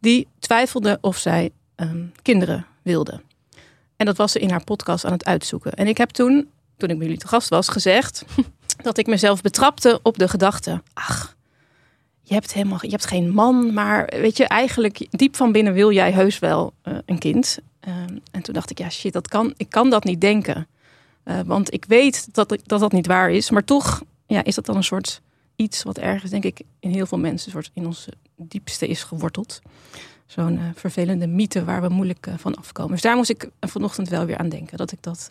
die 0.00 0.28
twijfelde 0.38 0.98
of 1.00 1.16
zij 1.16 1.50
ehm, 1.74 2.04
kinderen 2.22 2.66
wilde. 2.82 3.20
En 3.96 4.06
dat 4.06 4.16
was 4.16 4.32
ze 4.32 4.38
in 4.38 4.50
haar 4.50 4.64
podcast 4.64 5.04
aan 5.04 5.12
het 5.12 5.24
uitzoeken. 5.24 5.72
En 5.72 5.86
ik 5.86 5.98
heb 5.98 6.10
toen, 6.10 6.50
toen 6.76 6.90
ik 6.90 6.96
bij 6.98 7.06
jullie 7.06 7.20
te 7.20 7.28
gast 7.28 7.48
was, 7.48 7.68
gezegd 7.68 8.24
dat 8.82 8.98
ik 8.98 9.06
mezelf 9.06 9.40
betrapte 9.40 10.00
op 10.02 10.18
de 10.18 10.28
gedachte: 10.28 10.82
ach, 10.92 11.36
je 12.30 12.36
hebt 12.36 12.52
helemaal, 12.52 12.78
je 12.80 12.90
hebt 12.90 13.06
geen 13.06 13.30
man, 13.30 13.72
maar 13.72 14.12
weet 14.16 14.36
je, 14.36 14.44
eigenlijk 14.46 15.06
diep 15.10 15.36
van 15.36 15.52
binnen 15.52 15.72
wil 15.72 15.92
jij 15.92 16.12
heus 16.12 16.38
wel 16.38 16.72
eh, 16.82 16.94
een 17.06 17.18
kind. 17.18 17.58
Ehm, 17.80 18.18
en 18.30 18.42
toen 18.42 18.54
dacht 18.54 18.70
ik, 18.70 18.78
ja 18.78 18.90
shit, 18.90 19.12
dat 19.12 19.28
kan, 19.28 19.54
ik 19.56 19.70
kan 19.70 19.90
dat 19.90 20.04
niet 20.04 20.20
denken. 20.20 20.68
Eh, 21.22 21.40
want 21.46 21.72
ik 21.72 21.84
weet 21.84 22.34
dat, 22.34 22.58
dat 22.64 22.80
dat 22.80 22.92
niet 22.92 23.06
waar 23.06 23.30
is. 23.30 23.50
Maar 23.50 23.64
toch 23.64 24.02
ja, 24.26 24.44
is 24.44 24.54
dat 24.54 24.66
dan 24.66 24.76
een 24.76 24.84
soort 24.84 25.20
iets 25.56 25.82
wat 25.82 25.98
ergens, 25.98 26.30
denk 26.30 26.44
ik, 26.44 26.60
in 26.80 26.90
heel 26.90 27.06
veel 27.06 27.18
mensen 27.18 27.50
soort 27.50 27.70
in 27.74 27.86
ons 27.86 28.06
diepste 28.36 28.86
is 28.86 29.02
geworteld. 29.02 29.60
Zo'n 30.26 30.58
eh, 30.58 30.64
vervelende 30.74 31.26
mythe 31.26 31.64
waar 31.64 31.82
we 31.82 31.88
moeilijk 31.88 32.28
van 32.36 32.54
afkomen. 32.54 32.92
Dus 32.92 33.02
daar 33.02 33.16
moest 33.16 33.30
ik 33.30 33.48
vanochtend 33.60 34.08
wel 34.08 34.24
weer 34.24 34.38
aan 34.38 34.48
denken. 34.48 34.76
Dat 34.76 34.92
ik 34.92 35.02
dat 35.02 35.28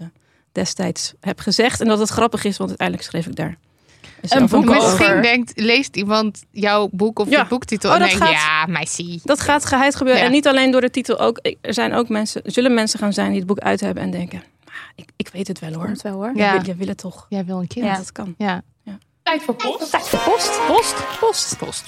destijds 0.52 1.14
heb 1.20 1.40
gezegd. 1.40 1.82
En 1.82 1.88
dat 1.88 2.00
het 2.00 2.10
grappig 2.10 2.44
is, 2.44 2.58
want 2.58 2.70
uiteindelijk 2.70 3.08
schreef 3.08 3.28
ik 3.28 3.36
daar 3.36 3.58
zelf 4.22 4.50
boek 4.52 4.70
ook 4.70 4.76
over. 4.76 4.98
Misschien 5.00 5.22
denkt, 5.22 5.52
leest 5.56 5.96
iemand 5.96 6.44
jouw 6.52 6.90
boek 6.92 7.20
of 7.20 7.30
Ja. 7.30 7.40
je 7.42 7.48
boektitel 7.48 7.90
Oh, 7.90 7.96
en 7.96 8.02
denkt, 8.02 8.16
gaat- 8.18 8.32
ja, 8.32 8.66
meisje. 8.68 9.20
Dat 9.24 9.40
gaat 9.40 9.66
geheid 9.66 9.96
gebeuren. 9.96 10.22
Ja. 10.22 10.28
En 10.28 10.34
niet 10.34 10.48
alleen 10.48 10.72
door 10.72 10.82
de 10.82 10.90
titel. 10.90 11.20
Ook, 11.20 11.40
er 11.62 11.74
zijn 11.74 11.94
ook 11.94 12.10
mensen, 12.10 12.44
er 12.44 12.52
zullen 12.52 12.74
mensen 12.74 13.00
gaan 13.00 13.14
zijn 13.14 13.30
die 13.30 13.38
het 13.38 13.48
boek 13.48 13.60
uit 13.60 13.80
hebben 13.80 14.04
en 14.04 14.12
denken: 14.12 14.44
"Ah, 14.66 14.74
ik, 14.96 15.10
ik 15.16 15.30
weet 15.34 15.48
het 15.48 15.60
wel 15.60 15.74
hoor. 15.74 15.86
Komt 15.86 16.02
wel 16.02 16.14
hoor. 16.14 16.32
Ja. 16.36 16.46
Je, 16.54 16.60
wil, 16.60 16.66
je 16.70 16.76
wil 16.76 16.88
het 16.88 16.98
toch. 16.98 17.26
Jij 17.30 17.46
wil 17.46 17.60
een 17.60 17.68
kind. 17.68 17.86
Ja, 17.86 17.92
Ja. 17.92 17.98
dat 17.98 18.12
kan. 18.12 18.36
Ja. 18.38 18.62
Tijd 19.30 19.44
voor 19.44 19.56
post. 19.56 19.92
Tijd 19.92 20.08
voor 20.08 20.20
post. 20.20 20.60
Post. 21.20 21.58
Post. 21.58 21.86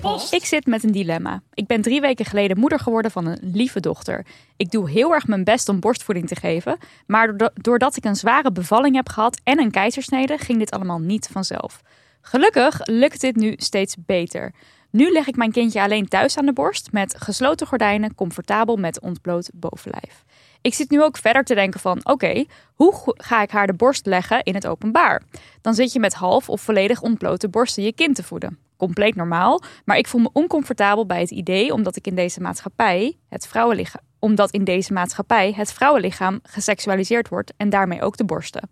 Post. 0.00 0.32
Ik 0.32 0.44
zit 0.44 0.66
met 0.66 0.84
een 0.84 0.92
dilemma. 0.92 1.42
Ik 1.54 1.66
ben 1.66 1.82
drie 1.82 2.00
weken 2.00 2.24
geleden 2.24 2.58
moeder 2.58 2.78
geworden 2.78 3.10
van 3.10 3.26
een 3.26 3.38
lieve 3.42 3.80
dochter. 3.80 4.26
Ik 4.56 4.70
doe 4.70 4.90
heel 4.90 5.12
erg 5.12 5.26
mijn 5.26 5.44
best 5.44 5.68
om 5.68 5.80
borstvoeding 5.80 6.28
te 6.28 6.36
geven. 6.36 6.78
Maar 7.06 7.26
doorda- 7.26 7.50
doordat 7.54 7.96
ik 7.96 8.04
een 8.04 8.16
zware 8.16 8.52
bevalling 8.52 8.94
heb 8.94 9.08
gehad 9.08 9.40
en 9.44 9.58
een 9.58 9.70
keizersnede, 9.70 10.38
ging 10.38 10.58
dit 10.58 10.70
allemaal 10.70 10.98
niet 10.98 11.28
vanzelf. 11.32 11.82
Gelukkig 12.20 12.80
lukt 12.86 13.20
dit 13.20 13.36
nu 13.36 13.54
steeds 13.56 13.96
beter. 13.98 14.52
Nu 14.90 15.12
leg 15.12 15.26
ik 15.26 15.36
mijn 15.36 15.52
kindje 15.52 15.82
alleen 15.82 16.08
thuis 16.08 16.36
aan 16.36 16.46
de 16.46 16.52
borst 16.52 16.92
met 16.92 17.14
gesloten 17.18 17.66
gordijnen, 17.66 18.14
comfortabel 18.14 18.76
met 18.76 19.00
ontbloot 19.00 19.50
bovenlijf. 19.54 20.24
Ik 20.62 20.74
zit 20.74 20.90
nu 20.90 21.02
ook 21.02 21.16
verder 21.16 21.44
te 21.44 21.54
denken 21.54 21.80
van, 21.80 22.00
oké, 22.02 22.44
hoe 22.74 22.94
ga 23.16 23.42
ik 23.42 23.50
haar 23.50 23.66
de 23.66 23.74
borst 23.74 24.06
leggen 24.06 24.42
in 24.42 24.54
het 24.54 24.66
openbaar? 24.66 25.22
Dan 25.60 25.74
zit 25.74 25.92
je 25.92 26.00
met 26.00 26.14
half 26.14 26.48
of 26.48 26.60
volledig 26.60 27.02
ontblote 27.02 27.48
borsten 27.48 27.82
je 27.82 27.92
kind 27.92 28.16
te 28.16 28.22
voeden. 28.22 28.58
Compleet 28.76 29.14
normaal, 29.14 29.62
maar 29.84 29.96
ik 29.96 30.06
voel 30.06 30.20
me 30.20 30.30
oncomfortabel 30.32 31.06
bij 31.06 31.20
het 31.20 31.30
idee 31.30 31.72
omdat 31.72 31.96
ik 31.96 32.06
in 32.06 32.14
deze 32.14 32.40
maatschappij 32.40 33.18
het 33.28 33.46
vrouwenlichaam, 33.46 34.00
omdat 34.18 34.50
in 34.50 34.64
deze 34.64 34.92
maatschappij 34.92 35.52
het 35.56 35.72
vrouwenlichaam 35.72 36.40
geseksualiseerd 36.42 37.28
wordt 37.28 37.52
en 37.56 37.70
daarmee 37.70 38.02
ook 38.02 38.16
de 38.16 38.24
borsten. 38.24 38.68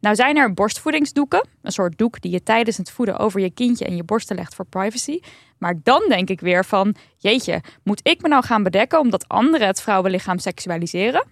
Nou 0.00 0.14
zijn 0.14 0.36
er 0.36 0.54
borstvoedingsdoeken, 0.54 1.48
een 1.62 1.72
soort 1.72 1.98
doek 1.98 2.20
die 2.20 2.32
je 2.32 2.42
tijdens 2.42 2.76
het 2.76 2.90
voeden 2.90 3.18
over 3.18 3.40
je 3.40 3.50
kindje 3.50 3.84
en 3.84 3.96
je 3.96 4.04
borsten 4.04 4.36
legt 4.36 4.54
voor 4.54 4.64
privacy. 4.64 5.20
Maar 5.62 5.80
dan 5.82 6.04
denk 6.08 6.28
ik 6.28 6.40
weer 6.40 6.64
van, 6.64 6.94
jeetje, 7.16 7.60
moet 7.82 8.00
ik 8.02 8.22
me 8.22 8.28
nou 8.28 8.44
gaan 8.44 8.62
bedekken 8.62 8.98
omdat 8.98 9.28
anderen 9.28 9.66
het 9.66 9.82
vrouwenlichaam 9.82 10.38
seksualiseren? 10.38 11.26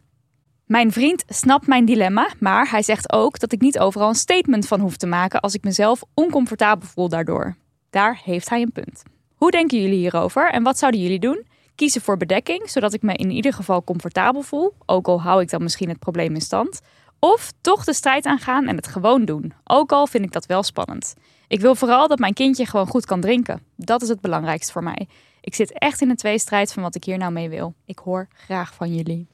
Mijn 0.66 0.92
vriend 0.92 1.24
snapt 1.26 1.66
mijn 1.66 1.84
dilemma, 1.84 2.30
maar 2.38 2.70
hij 2.70 2.82
zegt 2.82 3.12
ook 3.12 3.38
dat 3.38 3.52
ik 3.52 3.60
niet 3.60 3.78
overal 3.78 4.08
een 4.08 4.14
statement 4.14 4.66
van 4.66 4.80
hoef 4.80 4.96
te 4.96 5.06
maken 5.06 5.40
als 5.40 5.54
ik 5.54 5.64
mezelf 5.64 6.02
oncomfortabel 6.14 6.88
voel 6.88 7.08
daardoor. 7.08 7.56
Daar 7.90 8.20
heeft 8.24 8.48
hij 8.48 8.62
een 8.62 8.72
punt. 8.72 9.02
Hoe 9.34 9.50
denken 9.50 9.80
jullie 9.80 9.98
hierover 9.98 10.50
en 10.50 10.62
wat 10.62 10.78
zouden 10.78 11.00
jullie 11.00 11.18
doen? 11.18 11.46
Kiezen 11.74 12.00
voor 12.00 12.16
bedekking, 12.16 12.70
zodat 12.70 12.92
ik 12.92 13.02
me 13.02 13.14
in 13.14 13.30
ieder 13.30 13.52
geval 13.52 13.84
comfortabel 13.84 14.42
voel, 14.42 14.74
ook 14.86 15.08
al 15.08 15.22
hou 15.22 15.40
ik 15.40 15.50
dan 15.50 15.62
misschien 15.62 15.88
het 15.88 15.98
probleem 15.98 16.34
in 16.34 16.40
stand. 16.40 16.80
Of 17.18 17.52
toch 17.60 17.84
de 17.84 17.94
strijd 17.94 18.26
aangaan 18.26 18.66
en 18.66 18.76
het 18.76 18.86
gewoon 18.86 19.24
doen, 19.24 19.52
ook 19.64 19.92
al 19.92 20.06
vind 20.06 20.24
ik 20.24 20.32
dat 20.32 20.46
wel 20.46 20.62
spannend. 20.62 21.14
Ik 21.50 21.60
wil 21.60 21.74
vooral 21.74 22.08
dat 22.08 22.18
mijn 22.18 22.34
kindje 22.34 22.66
gewoon 22.66 22.86
goed 22.86 23.06
kan 23.06 23.20
drinken. 23.20 23.62
Dat 23.76 24.02
is 24.02 24.08
het 24.08 24.20
belangrijkste 24.20 24.72
voor 24.72 24.82
mij. 24.82 25.08
Ik 25.40 25.54
zit 25.54 25.72
echt 25.78 26.00
in 26.00 26.10
een 26.10 26.16
tweestrijd 26.16 26.72
van 26.72 26.82
wat 26.82 26.94
ik 26.94 27.04
hier 27.04 27.18
nou 27.18 27.32
mee 27.32 27.48
wil. 27.48 27.74
Ik 27.86 27.98
hoor 27.98 28.28
graag 28.34 28.74
van 28.74 28.94
jullie. 28.94 29.28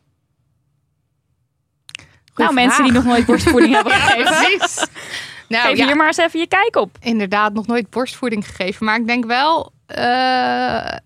nou, 2.35 2.55
mensen 2.55 2.85
die 2.85 2.93
nog 2.93 3.05
nooit 3.05 3.27
borstvoeding 3.27 3.75
hebben 3.75 3.93
gegeven, 4.01 4.59
Precies. 4.59 4.87
Nou 5.49 5.69
geef 5.69 5.77
ja, 5.77 5.87
hier 5.87 5.97
maar 5.97 6.07
eens 6.07 6.17
even 6.17 6.41
je 6.41 6.47
kijk 6.47 6.77
op. 6.77 6.97
inderdaad 7.01 7.53
nog 7.53 7.67
nooit 7.67 7.91
borstvoeding 7.91 8.47
gegeven. 8.47 8.85
Maar 8.87 9.01
ik 9.01 9.07
denk 9.07 9.25
wel 9.25 9.73
eh, 9.87 10.97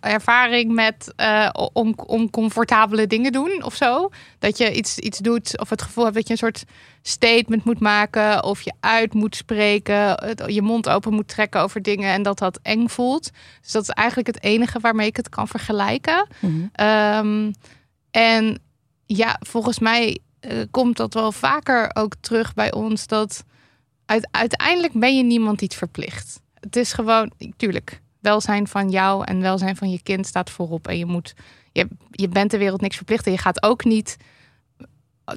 ervaring 0.00 0.72
met 0.72 1.12
eh 1.16 1.48
om, 1.72 1.94
om 2.06 2.30
comfortabele 2.30 3.06
dingen 3.06 3.32
doen 3.32 3.62
of 3.62 3.74
zo. 3.74 4.08
Dat 4.38 4.58
je 4.58 4.72
iets, 4.72 4.98
iets 4.98 5.18
doet 5.18 5.58
of 5.60 5.70
het 5.70 5.82
gevoel 5.82 6.04
hebt 6.04 6.16
dat 6.16 6.26
je 6.26 6.32
een 6.32 6.38
soort 6.38 6.64
statement 7.02 7.64
moet 7.64 7.80
maken. 7.80 8.44
Of 8.44 8.60
je 8.60 8.72
uit 8.80 9.14
moet 9.14 9.36
spreken. 9.36 10.34
Je 10.46 10.62
mond 10.62 10.88
open 10.88 11.12
moet 11.12 11.28
trekken 11.28 11.60
over 11.60 11.82
dingen 11.82 12.12
en 12.12 12.22
dat 12.22 12.38
dat 12.38 12.58
eng 12.62 12.88
voelt. 12.88 13.30
Dus 13.62 13.72
dat 13.72 13.82
is 13.82 13.88
eigenlijk 13.88 14.28
het 14.28 14.42
enige 14.42 14.80
waarmee 14.80 15.06
ik 15.06 15.16
het 15.16 15.28
kan 15.28 15.48
vergelijken. 15.48 16.26
Ehm, 16.72 17.52
en 18.10 18.58
ja, 19.06 19.36
volgens 19.40 19.78
mij 19.78 20.18
eh, 20.40 20.58
komt 20.70 20.96
dat 20.96 21.14
wel 21.14 21.32
vaker 21.32 21.90
ook 21.92 22.14
terug 22.20 22.54
bij 22.54 22.72
ons. 22.72 23.06
Dat 23.06 23.44
uit, 24.06 24.28
uiteindelijk 24.30 24.92
ben 24.92 25.16
je 25.16 25.22
niemand 25.22 25.62
iets 25.62 25.76
verplicht. 25.76 26.40
Het 26.60 26.76
is 26.76 26.92
gewoon, 26.92 27.32
tuurlijk, 27.56 28.00
welzijn 28.24 28.68
van 28.68 28.90
jou 28.90 29.24
en 29.24 29.40
welzijn 29.40 29.76
van 29.76 29.90
je 29.90 30.02
kind 30.02 30.26
staat 30.26 30.50
voorop. 30.50 30.88
En 30.88 30.98
je 30.98 31.06
moet, 31.06 31.34
je, 31.72 31.88
je 32.10 32.28
bent 32.28 32.50
de 32.50 32.58
wereld 32.58 32.80
niks 32.80 32.96
verplicht. 32.96 33.26
En 33.26 33.32
je 33.32 33.38
gaat 33.38 33.62
ook 33.62 33.84
niet 33.84 34.16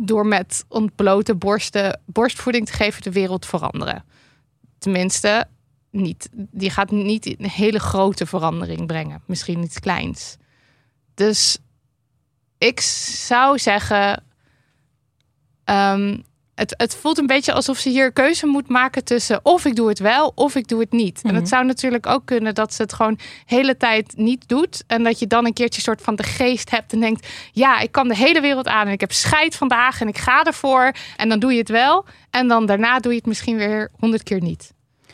door 0.03 0.25
met 0.25 0.65
ontblote 0.67 1.35
borsten 1.35 2.01
borstvoeding 2.05 2.65
te 2.65 2.73
geven 2.73 3.01
de 3.01 3.11
wereld 3.11 3.45
veranderen. 3.45 4.03
Tenminste, 4.77 5.47
niet. 5.91 6.29
Die 6.31 6.69
gaat 6.69 6.91
niet 6.91 7.25
een 7.25 7.49
hele 7.49 7.79
grote 7.79 8.25
verandering 8.25 8.87
brengen. 8.87 9.21
Misschien 9.25 9.63
iets 9.63 9.79
kleins. 9.79 10.37
Dus 11.13 11.57
ik 12.57 12.79
zou 12.79 13.59
zeggen. 13.59 14.23
ehm, 15.63 16.17
het, 16.57 16.73
het 16.77 16.95
voelt 16.95 17.17
een 17.17 17.27
beetje 17.27 17.53
alsof 17.53 17.77
ze 17.77 17.89
hier 17.89 18.11
keuze 18.11 18.45
moet 18.45 18.69
maken 18.69 19.03
tussen 19.03 19.39
of 19.43 19.65
ik 19.65 19.75
doe 19.75 19.89
het 19.89 19.99
wel 19.99 20.31
of 20.35 20.55
ik 20.55 20.67
doe 20.67 20.79
het 20.79 20.91
niet. 20.91 21.21
En 21.23 21.35
het 21.35 21.47
zou 21.47 21.65
natuurlijk 21.65 22.07
ook 22.07 22.25
kunnen 22.25 22.55
dat 22.55 22.73
ze 22.73 22.81
het 22.81 22.93
gewoon 22.93 23.13
de 23.13 23.23
hele 23.45 23.77
tijd 23.77 24.13
niet 24.15 24.47
doet. 24.47 24.83
En 24.87 25.03
dat 25.03 25.19
je 25.19 25.27
dan 25.27 25.45
een 25.45 25.53
keertje 25.53 25.81
soort 25.81 26.01
van 26.01 26.15
de 26.15 26.23
geest 26.23 26.69
hebt 26.69 26.93
en 26.93 26.99
denkt: 26.99 27.27
ja, 27.51 27.79
ik 27.79 27.91
kan 27.91 28.07
de 28.07 28.15
hele 28.15 28.41
wereld 28.41 28.67
aan 28.67 28.87
en 28.87 28.93
ik 28.93 28.99
heb 28.99 29.11
scheid 29.11 29.55
vandaag 29.55 30.01
en 30.01 30.07
ik 30.07 30.17
ga 30.17 30.43
ervoor. 30.43 30.91
En 31.17 31.29
dan 31.29 31.39
doe 31.39 31.51
je 31.51 31.59
het 31.59 31.69
wel. 31.69 32.05
En 32.29 32.47
dan 32.47 32.65
daarna 32.65 32.99
doe 32.99 33.11
je 33.11 33.17
het 33.17 33.27
misschien 33.27 33.57
weer 33.57 33.91
honderd 33.99 34.23
keer 34.23 34.41
niet. 34.41 34.73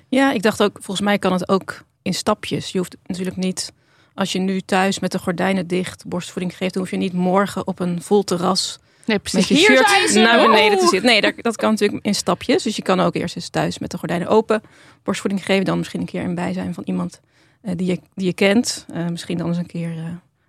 Ja, 0.09 0.31
ik 0.31 0.41
dacht 0.41 0.63
ook, 0.63 0.73
volgens 0.73 1.01
mij 1.01 1.19
kan 1.19 1.31
het 1.31 1.49
ook 1.49 1.83
in 2.01 2.13
stapjes. 2.13 2.71
Je 2.71 2.77
hoeft 2.77 2.95
natuurlijk 3.05 3.37
niet, 3.37 3.73
als 4.13 4.31
je 4.31 4.39
nu 4.39 4.61
thuis 4.61 4.99
met 4.99 5.11
de 5.11 5.19
gordijnen 5.19 5.67
dicht 5.67 6.05
borstvoeding 6.05 6.57
geeft, 6.57 6.73
dan 6.73 6.81
hoef 6.81 6.91
je 6.91 6.97
niet 6.97 7.13
morgen 7.13 7.67
op 7.67 7.79
een 7.79 8.01
vol 8.01 8.23
terras 8.23 8.79
Nee, 9.05 9.19
met 9.33 9.47
je 9.47 9.53
Hier 9.53 9.65
shirt 9.65 10.13
naar 10.13 10.47
beneden 10.47 10.79
te 10.79 10.87
zitten. 10.87 11.09
Nee, 11.09 11.21
dat, 11.21 11.33
dat 11.37 11.55
kan 11.55 11.69
natuurlijk 11.69 12.05
in 12.05 12.15
stapjes. 12.15 12.63
Dus 12.63 12.75
je 12.75 12.81
kan 12.81 12.99
ook 12.99 13.15
eerst 13.15 13.35
eens 13.35 13.49
thuis 13.49 13.79
met 13.79 13.91
de 13.91 13.97
gordijnen 13.97 14.27
open 14.27 14.61
borstvoeding 15.03 15.45
geven. 15.45 15.65
Dan 15.65 15.77
misschien 15.77 15.99
een 15.99 16.05
keer 16.05 16.21
in 16.21 16.35
bijzijn 16.35 16.73
van 16.73 16.83
iemand 16.85 17.19
eh, 17.61 17.73
die, 17.75 17.87
je, 17.87 17.99
die 18.13 18.25
je 18.25 18.33
kent. 18.33 18.85
Eh, 18.93 19.07
misschien 19.07 19.37
dan 19.37 19.47
eens 19.47 19.57
een 19.57 19.65
keer 19.65 19.97
eh, 19.97 20.03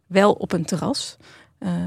wel 0.07 0.33
op 0.33 0.53
een 0.53 0.65
terras. 0.65 1.17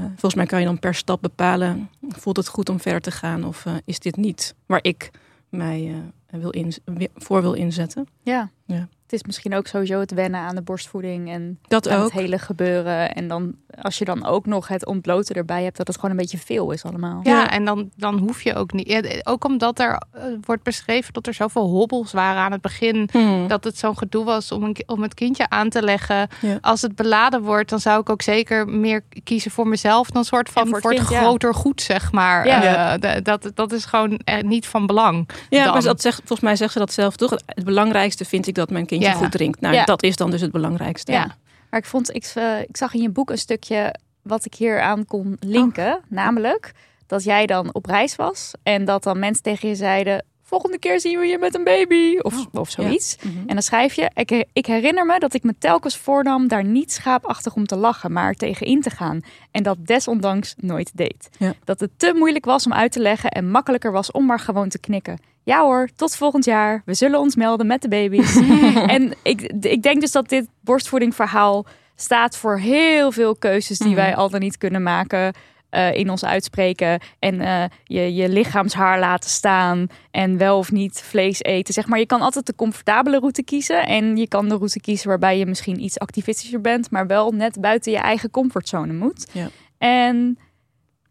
Volgens 0.08 0.34
mij 0.34 0.46
kan 0.46 0.60
je 0.60 0.66
dan 0.66 0.78
per 0.78 0.94
stap 0.94 1.22
bepalen, 1.22 1.90
voelt 2.08 2.36
het 2.36 2.48
goed 2.48 2.68
om 2.68 2.80
verder 2.80 3.00
te 3.00 3.10
gaan? 3.10 3.44
Of 3.44 3.64
is 3.84 3.98
dit 3.98 4.16
niet 4.16 4.54
waar 4.66 4.78
ik 4.82 5.10
mij 5.48 5.94
wil 6.30 6.50
in, 6.50 6.74
voor 7.14 7.42
wil 7.42 7.52
inzetten? 7.52 8.06
Ja. 8.22 8.50
Ja. 8.66 8.88
Het 9.10 9.20
is 9.20 9.26
misschien 9.26 9.54
ook 9.54 9.66
sowieso 9.66 10.00
het 10.00 10.10
wennen 10.14 10.40
aan 10.40 10.54
de 10.54 10.62
borstvoeding 10.62 11.30
en 11.30 11.58
Dat 11.68 11.88
aan 11.88 11.98
ook. 11.98 12.04
het 12.12 12.20
hele 12.20 12.38
gebeuren. 12.38 13.14
En 13.14 13.28
dan 13.28 13.54
als 13.82 13.98
je 13.98 14.04
dan 14.04 14.26
ook 14.26 14.46
nog 14.46 14.68
het 14.68 14.86
ontbloten 14.86 15.34
erbij 15.34 15.62
hebt, 15.64 15.76
dat 15.76 15.86
het 15.86 15.96
gewoon 15.96 16.10
een 16.10 16.16
beetje 16.16 16.38
veel 16.38 16.70
is 16.70 16.84
allemaal. 16.84 17.20
Ja, 17.22 17.50
en 17.50 17.64
dan, 17.64 17.90
dan 17.96 18.18
hoef 18.18 18.42
je 18.42 18.54
ook 18.54 18.72
niet. 18.72 18.88
ja, 18.88 19.00
Ook 19.22 19.44
omdat 19.44 19.78
er 19.78 20.02
eh, 20.12 20.22
wordt 20.44 20.62
beschreven 20.62 21.12
dat 21.12 21.26
er 21.26 21.34
zoveel 21.34 21.66
hobbels 21.66 22.12
waren 22.12 22.42
aan 22.42 22.52
het 22.52 22.60
begin. 22.60 23.08
Hmm. 23.12 23.48
Dat 23.48 23.64
het 23.64 23.78
zo'n 23.78 23.98
gedoe 23.98 24.24
was 24.24 24.52
om, 24.52 24.62
een, 24.62 24.76
om 24.86 25.02
het 25.02 25.14
kindje 25.14 25.48
aan 25.48 25.68
te 25.68 25.82
leggen. 25.82 26.28
Ja. 26.40 26.58
Als 26.60 26.82
het 26.82 26.94
beladen 26.94 27.42
wordt, 27.42 27.70
dan 27.70 27.80
zou 27.80 28.00
ik 28.00 28.10
ook 28.10 28.22
zeker 28.22 28.68
meer 28.68 29.02
kiezen 29.24 29.50
voor 29.50 29.68
mezelf. 29.68 30.10
Dan 30.10 30.24
soort 30.24 30.48
van 30.48 30.62
En 30.62 30.68
voor 30.68 30.80
voor 30.80 30.90
het 30.90 30.98
het, 30.98 31.08
kind, 31.08 31.20
ja. 31.20 31.26
groter 31.26 31.54
goed, 31.54 31.80
zeg 31.82 32.12
maar. 32.12 32.46
Ja. 32.46 32.92
Eh, 32.94 33.00
de- 33.00 33.22
dat, 33.22 33.50
dat 33.54 33.72
is 33.72 33.84
gewoon 33.84 34.16
eh, 34.24 34.42
niet 34.42 34.66
van 34.66 34.86
belang. 34.86 35.28
Ja, 35.48 35.64
dan. 35.64 35.72
maar 35.72 35.82
dat 35.82 36.00
zegt, 36.00 36.16
volgens 36.16 36.40
mij 36.40 36.56
zegt 36.56 36.72
ze 36.72 36.78
dat 36.78 36.92
zelf 36.92 37.16
toch. 37.16 37.30
Het 37.46 37.64
belangrijkste 37.64 38.24
vind 38.24 38.46
ik 38.46 38.54
dat 38.54 38.70
mijn 38.70 38.86
kindje 39.00 39.18
Ja. 39.18 39.24
goed 39.24 39.32
drinkt. 39.32 39.60
Nou, 39.60 39.74
Ja. 39.74 39.84
dat 39.84 40.02
is 40.02 40.16
dan 40.16 40.30
dus 40.30 40.40
het 40.40 40.52
belangrijkste. 40.52 41.12
Ja. 41.12 41.36
Maar 41.70 41.80
ik 41.80 41.86
vond, 41.86 42.14
ik, 42.14 42.32
eh, 42.34 42.60
ik 42.60 42.76
zag 42.76 42.94
in 42.94 43.02
je 43.02 43.10
boek 43.10 43.30
een 43.30 43.38
stukje 43.38 43.94
wat 44.22 44.44
ik 44.44 44.54
hier 44.54 44.80
aan 44.80 45.04
kon 45.06 45.36
linken. 45.40 46.00
Namelijk 46.08 46.72
dat 47.06 47.24
jij 47.24 47.46
dan 47.46 47.74
op 47.74 47.86
reis 47.86 48.16
was 48.16 48.52
en 48.62 48.84
dat 48.84 49.02
dan 49.02 49.18
mensen 49.18 49.42
tegen 49.42 49.68
je 49.68 49.74
zeiden: 49.74 50.24
Volgende 50.42 50.78
keer 50.78 51.00
zien 51.00 51.18
we 51.18 51.26
je 51.26 51.38
met 51.38 51.54
een 51.54 51.64
baby 51.64 52.18
of, 52.18 52.46
of 52.52 52.70
zoiets. 52.70 53.16
Mhm. 53.22 53.38
En 53.38 53.46
dan 53.54 53.62
schrijf 53.62 53.94
je: 53.94 54.10
ik, 54.14 54.44
ik 54.52 54.66
herinner 54.66 55.06
me 55.06 55.18
dat 55.18 55.34
ik 55.34 55.42
me 55.42 55.54
telkens 55.58 55.96
voornam 55.96 56.48
daar 56.48 56.64
niet 56.64 56.92
schaapachtig 56.92 57.54
om 57.54 57.66
te 57.66 57.76
lachen, 57.76 58.12
maar 58.12 58.28
er 58.28 58.34
tegenin 58.34 58.80
te 58.82 58.90
gaan. 58.90 59.20
En 59.50 59.62
dat 59.62 59.76
desondanks 59.86 60.54
nooit 60.56 60.90
deed. 60.94 61.28
Ja. 61.38 61.54
Dat 61.64 61.80
het 61.80 61.90
te 61.96 62.12
moeilijk 62.16 62.44
was 62.44 62.66
om 62.66 62.72
uit 62.72 62.92
te 62.92 63.00
leggen 63.00 63.30
en 63.30 63.50
makkelijker 63.50 63.92
was 63.92 64.10
om 64.10 64.26
maar 64.26 64.40
gewoon 64.40 64.68
te 64.68 64.78
knikken. 64.78 65.18
Ja 65.48 65.62
hoor, 65.62 65.88
tot 65.96 66.16
volgend 66.16 66.44
jaar. 66.44 66.82
We 66.84 66.94
zullen 66.94 67.18
ons 67.20 67.36
melden 67.36 67.66
met 67.66 67.82
de 67.82 67.88
baby's. 67.88 68.36
en 68.96 69.14
ik, 69.22 69.42
ik 69.60 69.82
denk 69.82 70.00
dus 70.00 70.12
dat 70.12 70.28
dit 70.28 70.48
borstvoedingverhaal 70.60 71.66
staat 71.96 72.36
voor 72.36 72.58
heel 72.58 73.12
veel 73.12 73.36
keuzes 73.36 73.78
die 73.78 73.86
Mhm. 73.86 73.96
wij 73.96 74.14
al 74.16 74.30
dan 74.30 74.40
niet 74.40 74.58
kunnen 74.58 74.82
maken. 74.82 75.32
eh, 75.70 75.94
in 75.94 76.10
ons 76.10 76.24
uitspreken 76.24 77.00
en 77.18 77.40
eh, 77.40 77.64
je, 77.84 78.14
je 78.14 78.28
lichaamshaar 78.28 78.98
laten 78.98 79.30
staan 79.30 79.86
en 80.10 80.36
wel 80.38 80.58
of 80.58 80.72
niet 80.72 81.02
vlees 81.02 81.42
eten. 81.42 81.74
Zeg 81.74 81.86
maar, 81.86 81.98
je 81.98 82.06
kan 82.06 82.20
altijd 82.20 82.46
de 82.46 82.54
comfortabele 82.54 83.18
route 83.18 83.42
kiezen 83.42 83.86
en 83.86 84.16
je 84.16 84.28
kan 84.28 84.48
de 84.48 84.54
route 84.56 84.80
kiezen 84.80 85.08
waarbij 85.08 85.38
je 85.38 85.46
misschien 85.46 85.82
iets 85.82 85.98
activistischer 85.98 86.60
bent, 86.60 86.90
maar 86.90 87.06
wel 87.06 87.30
net 87.30 87.60
buiten 87.60 87.92
je 87.92 87.98
eigen 87.98 88.30
comfortzone 88.30 88.92
moet. 88.92 89.26
Ja. 89.32 89.48
En 89.78 90.38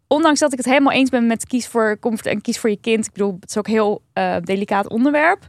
ondanks 0.08 0.40
dat 0.40 0.52
ik 0.52 0.58
het 0.58 0.66
helemaal 0.66 0.92
eens 0.92 1.10
ben 1.10 1.26
met 1.26 1.46
kies 1.46 1.66
voor 1.66 1.98
comfort 2.00 2.26
en 2.26 2.40
kies 2.40 2.58
voor 2.58 2.70
je 2.70 2.80
kind, 2.80 3.06
ik 3.06 3.12
bedoel, 3.12 3.36
het 3.40 3.50
is 3.50 3.56
ook 3.56 3.66
een 3.66 3.72
heel 3.72 4.02
eh, 4.12 4.36
delicaat 4.40 4.88
onderwerp, 4.88 5.46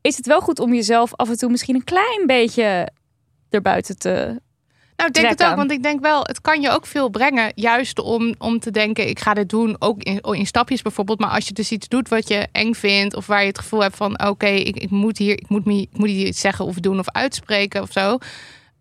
is 0.00 0.16
het 0.16 0.26
wel 0.26 0.40
goed 0.40 0.58
om 0.60 0.74
jezelf 0.74 1.14
af 1.14 1.28
en 1.28 1.38
toe 1.38 1.50
misschien 1.50 1.74
een 1.74 1.84
klein 1.84 2.26
beetje 2.26 2.88
erbuiten 3.50 3.98
te. 3.98 4.42
Nou, 4.96 5.08
ik 5.08 5.14
denk 5.14 5.28
het 5.28 5.44
ook, 5.44 5.56
want 5.56 5.70
ik 5.70 5.82
denk 5.82 6.00
wel, 6.00 6.20
het 6.22 6.40
kan 6.40 6.60
je 6.60 6.70
ook 6.70 6.86
veel 6.86 7.08
brengen. 7.08 7.52
Juist 7.54 7.98
om, 8.00 8.34
om 8.38 8.58
te 8.58 8.70
denken, 8.70 9.08
ik 9.08 9.18
ga 9.18 9.34
dit 9.34 9.48
doen, 9.48 9.76
ook 9.78 10.02
in, 10.02 10.20
in 10.20 10.46
stapjes 10.46 10.82
bijvoorbeeld. 10.82 11.18
Maar 11.20 11.30
als 11.30 11.46
je 11.46 11.52
dus 11.52 11.72
iets 11.72 11.88
doet 11.88 12.08
wat 12.08 12.28
je 12.28 12.46
eng 12.52 12.72
vindt, 12.72 13.16
of 13.16 13.26
waar 13.26 13.40
je 13.40 13.46
het 13.46 13.58
gevoel 13.58 13.82
hebt 13.82 13.96
van, 13.96 14.26
oké, 14.26 14.46
ik, 14.46 14.76
ik 14.76 14.90
moet 14.90 15.18
hier, 15.18 15.32
ik 15.32 15.48
moet, 15.48 15.64
me, 15.64 15.80
ik 15.80 15.96
moet 15.98 16.08
hier 16.08 16.26
iets 16.26 16.40
zeggen 16.40 16.64
of 16.64 16.74
doen 16.74 16.98
of 16.98 17.10
uitspreken 17.10 17.82
of 17.82 17.92
zo. 17.92 18.18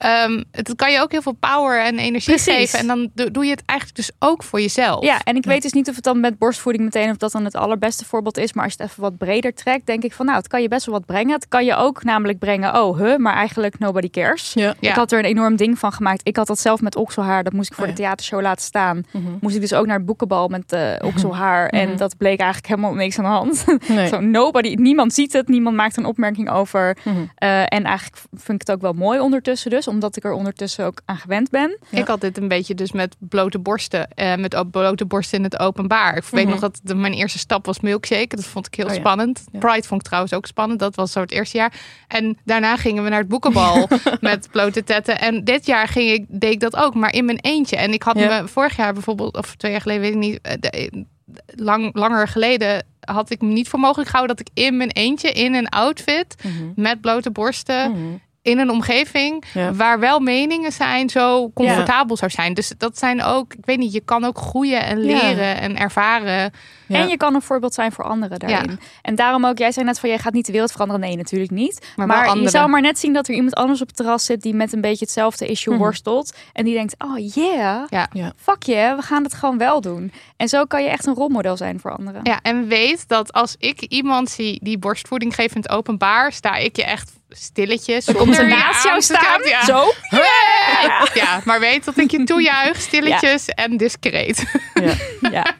Ehm, 0.03 0.43
het 0.51 0.75
kan 0.75 0.91
je 0.91 0.99
ook 1.01 1.11
heel 1.11 1.21
veel 1.21 1.37
power 1.39 1.81
en 1.83 1.99
energie 1.99 2.33
Precies. 2.33 2.53
geven. 2.55 2.79
En 2.79 2.87
dan 2.87 3.09
doe, 3.13 3.31
doe 3.31 3.43
je 3.45 3.51
het 3.51 3.63
eigenlijk 3.65 3.97
dus 3.99 4.11
ook 4.19 4.43
voor 4.43 4.61
jezelf. 4.61 5.03
Ja, 5.03 5.21
en 5.23 5.35
ik 5.35 5.43
weet 5.45 5.61
dus 5.61 5.71
niet 5.73 5.89
of 5.89 5.95
het 5.95 6.03
dan 6.03 6.19
met 6.19 6.37
borstvoeding 6.37 6.83
meteen 6.83 7.09
of 7.09 7.17
dat 7.17 7.31
dan 7.31 7.43
het 7.45 7.55
allerbeste 7.55 8.05
voorbeeld 8.05 8.37
is. 8.37 8.53
Maar 8.53 8.63
als 8.63 8.73
je 8.77 8.81
het 8.83 8.91
even 8.91 9.01
wat 9.03 9.17
breder 9.17 9.53
trekt, 9.53 9.85
denk 9.85 10.03
ik 10.03 10.13
van 10.13 10.25
nou, 10.25 10.37
het 10.37 10.47
kan 10.47 10.61
je 10.61 10.67
best 10.67 10.85
wel 10.85 10.95
wat 10.95 11.05
brengen. 11.05 11.33
Het 11.33 11.47
kan 11.47 11.65
je 11.65 11.75
ook 11.75 12.03
namelijk 12.03 12.39
brengen, 12.39 12.81
oh, 12.81 12.97
huh, 12.97 13.17
maar 13.17 13.33
eigenlijk 13.33 13.79
nobody 13.79 14.09
cares. 14.09 14.51
Ja. 14.53 14.73
Ja. 14.79 14.89
Ik 14.89 14.95
had 14.95 15.11
er 15.11 15.19
een 15.19 15.25
enorm 15.25 15.55
ding 15.55 15.79
van 15.79 15.91
gemaakt. 15.91 16.21
Ik 16.27 16.35
had 16.35 16.47
dat 16.47 16.59
zelf 16.59 16.81
met 16.81 16.95
okselhaar. 16.95 17.43
Dat 17.43 17.53
moest 17.53 17.69
ik 17.69 17.73
voor 17.75 17.83
Oh 17.83 17.89
ja. 17.89 17.95
de 17.95 18.01
theatershow 18.01 18.41
laten 18.41 18.63
staan. 18.65 19.03
Mhm. 19.11 19.23
Moest 19.41 19.55
ik 19.55 19.61
dus 19.61 19.73
ook 19.73 19.85
naar 19.85 19.97
het 19.97 20.05
boekenbal 20.05 20.47
met 20.47 20.71
eh, 20.71 20.91
okselhaar. 21.01 21.67
En 21.69 21.87
Mhm. 21.87 21.97
dat 21.97 22.17
bleek 22.17 22.39
eigenlijk 22.39 22.67
helemaal 22.67 22.93
niks 22.93 23.17
aan 23.19 23.23
de 23.23 23.29
hand. 23.29 23.65
Nee. 23.89 24.07
Zo, 24.13 24.19
nobody, 24.19 24.73
niemand 24.73 25.13
ziet 25.13 25.33
het. 25.33 25.47
Niemand 25.47 25.75
maakt 25.75 25.97
een 25.97 26.05
opmerking 26.05 26.49
over. 26.49 26.97
Eh, 27.35 27.59
en 27.61 27.83
eigenlijk 27.83 28.17
vind 28.33 28.61
ik 28.61 28.67
het 28.67 28.71
ook 28.75 28.81
wel 28.81 28.93
mooi 28.93 29.19
ondertussen 29.19 29.69
dus. 29.71 29.87
Omdat 29.93 30.15
ik 30.15 30.23
er 30.23 30.31
ondertussen 30.31 30.85
ook 30.85 31.01
aan 31.05 31.17
gewend 31.17 31.49
ben. 31.49 31.77
Ja. 31.89 31.97
Ik 31.99 32.07
had 32.07 32.21
dit 32.21 32.37
een 32.37 32.47
beetje 32.47 32.75
dus 32.75 32.91
met 32.91 33.15
blote 33.19 33.59
borsten. 33.59 34.07
eh, 34.09 34.35
met 34.35 34.55
ook 34.55 34.71
blote 34.71 35.05
borsten 35.05 35.37
in 35.37 35.43
het 35.43 35.59
openbaar. 35.59 36.15
Ik 36.17 36.23
weet 36.23 36.41
Mhm. 36.43 36.51
nog 36.51 36.59
dat 36.59 36.79
de, 36.83 36.95
mijn 36.95 37.13
eerste 37.13 37.39
stap 37.39 37.65
was 37.65 37.79
milkshake. 37.79 38.35
Dat 38.35 38.45
vond 38.45 38.67
ik 38.67 38.75
heel 38.75 38.85
Oh 38.85 38.93
spannend. 38.93 39.43
Ja. 39.51 39.59
Pride 39.59 39.87
vond 39.87 39.99
ik 40.01 40.05
trouwens 40.07 40.33
ook 40.33 40.45
spannend. 40.45 40.79
Dat 40.79 40.95
was 40.95 41.11
zo 41.11 41.19
het 41.19 41.31
eerste 41.31 41.57
jaar. 41.57 41.73
En 42.07 42.37
daarna 42.45 42.77
gingen 42.77 43.03
we 43.03 43.09
naar 43.09 43.19
het 43.19 43.27
boekenbal 43.27 43.87
met 44.21 44.47
blote 44.51 44.83
tetten. 44.83 45.19
En 45.19 45.43
dit 45.43 45.65
jaar 45.65 45.87
ging 45.87 46.09
ik, 46.09 46.25
deed 46.27 46.51
ik 46.53 46.59
dat 46.59 46.75
ook, 46.75 46.93
maar 46.95 47.13
in 47.13 47.25
mijn 47.25 47.39
eentje. 47.39 47.75
En 47.77 47.93
ik 47.93 48.03
had 48.03 48.17
Ja. 48.19 48.41
me 48.41 48.47
vorig 48.47 48.75
jaar 48.75 48.93
bijvoorbeeld, 48.93 49.37
of 49.37 49.55
twee 49.55 49.71
jaar 49.71 49.81
geleden, 49.81 50.01
weet 50.01 50.11
ik 50.13 50.17
niet, 50.19 50.39
eh, 50.41 50.53
de- 50.59 51.05
lang, 51.55 51.95
langer 51.95 52.27
geleden 52.27 52.85
had 52.99 53.29
ik 53.29 53.41
me 53.41 53.47
niet 53.47 53.69
voor 53.69 53.79
mogelijk 53.79 54.09
gehouden 54.09 54.35
dat 54.37 54.47
ik 54.47 54.63
in 54.63 54.77
mijn 54.77 54.89
eentje 54.91 55.31
in 55.31 55.53
een 55.53 55.69
outfit 55.69 56.35
Mhm. 56.43 56.51
met 56.75 57.01
blote 57.01 57.31
borsten 57.31 57.91
Mhm. 57.91 57.99
In 58.43 58.59
een 58.59 58.69
omgeving 58.69 59.43
Ja. 59.53 59.73
waar 59.73 59.99
wel 59.99 60.19
meningen 60.19 60.71
zijn 60.71 61.09
zo 61.09 61.51
comfortabel 61.53 62.17
zou 62.17 62.31
zijn. 62.31 62.53
Dus 62.53 62.73
dat 62.77 62.97
zijn 62.97 63.21
ook, 63.23 63.53
ik 63.53 63.65
weet 63.65 63.77
niet, 63.77 63.93
je 63.93 64.01
kan 64.01 64.23
ook 64.23 64.37
groeien 64.37 64.83
en 64.83 65.03
Ja. 65.03 65.05
leren 65.05 65.57
en 65.57 65.77
ervaren. 65.77 66.51
Ja. 66.87 66.99
En 66.99 67.07
je 67.07 67.17
kan 67.17 67.35
een 67.35 67.41
voorbeeld 67.41 67.73
zijn 67.73 67.91
voor 67.91 68.03
anderen 68.03 68.39
daarin. 68.39 68.79
En 69.01 69.15
daarom 69.15 69.45
ook, 69.45 69.57
jij 69.57 69.71
zei 69.71 69.85
net 69.85 69.99
van, 69.99 70.09
jij 70.09 70.17
gaat 70.17 70.33
niet 70.33 70.45
de 70.45 70.51
wereld 70.51 70.71
veranderen. 70.71 71.01
Nee, 71.01 71.15
natuurlijk 71.17 71.51
niet. 71.51 71.87
Maar 71.95 72.37
je 72.37 72.49
zou 72.49 72.69
maar 72.69 72.81
net 72.81 72.99
zien 72.99 73.13
dat 73.13 73.27
er 73.27 73.33
iemand 73.33 73.55
anders 73.55 73.81
op 73.81 73.87
het 73.87 73.95
terras 73.95 74.25
zit... 74.25 74.41
die 74.41 74.53
met 74.53 74.73
een 74.73 74.81
beetje 74.81 75.05
hetzelfde 75.05 75.45
issue 75.45 75.73
Mhm. 75.73 75.83
worstelt. 75.83 76.33
En 76.53 76.65
die 76.65 76.73
denkt, 76.73 76.95
oh 76.97 77.17
yeah, 77.33 77.83
Ja. 77.89 78.07
Ja. 78.11 78.33
fuck 78.37 78.63
je, 78.63 78.93
we 78.95 79.01
gaan 79.01 79.23
het 79.23 79.33
gewoon 79.33 79.57
wel 79.57 79.81
doen. 79.81 80.11
En 80.37 80.47
zo 80.47 80.65
kan 80.65 80.83
je 80.83 80.89
echt 80.89 81.05
een 81.05 81.13
rolmodel 81.15 81.57
zijn 81.57 81.79
voor 81.79 81.97
anderen. 81.97 82.19
Ja, 82.23 82.39
en 82.41 82.67
weet 82.67 83.07
dat 83.07 83.33
als 83.33 83.55
ik 83.59 83.81
iemand 83.81 84.29
zie 84.29 84.59
die 84.63 84.77
borstvoeding 84.77 85.35
geeft 85.35 85.55
in 85.55 85.61
het 85.61 85.69
openbaar, 85.71 86.31
sta 86.31 86.55
ik 86.55 86.75
je 86.75 86.83
echt 86.83 87.11
stilletjes. 87.35 88.05
Dan 88.05 88.15
komt 88.15 88.35
je 88.35 88.43
naast 88.43 88.83
jou 88.83 89.01
staan. 89.01 89.43
Ja. 89.43 89.65
zo. 89.65 89.91
Ja. 90.09 91.07
ja, 91.13 91.41
maar 91.45 91.59
weet 91.59 91.85
dat 91.85 91.97
ik 91.97 92.11
je 92.11 92.23
toejuich, 92.33 92.81
stilletjes 92.81 93.47
en 93.47 93.77
discreet. 93.77 94.43
Ja. 95.31 95.45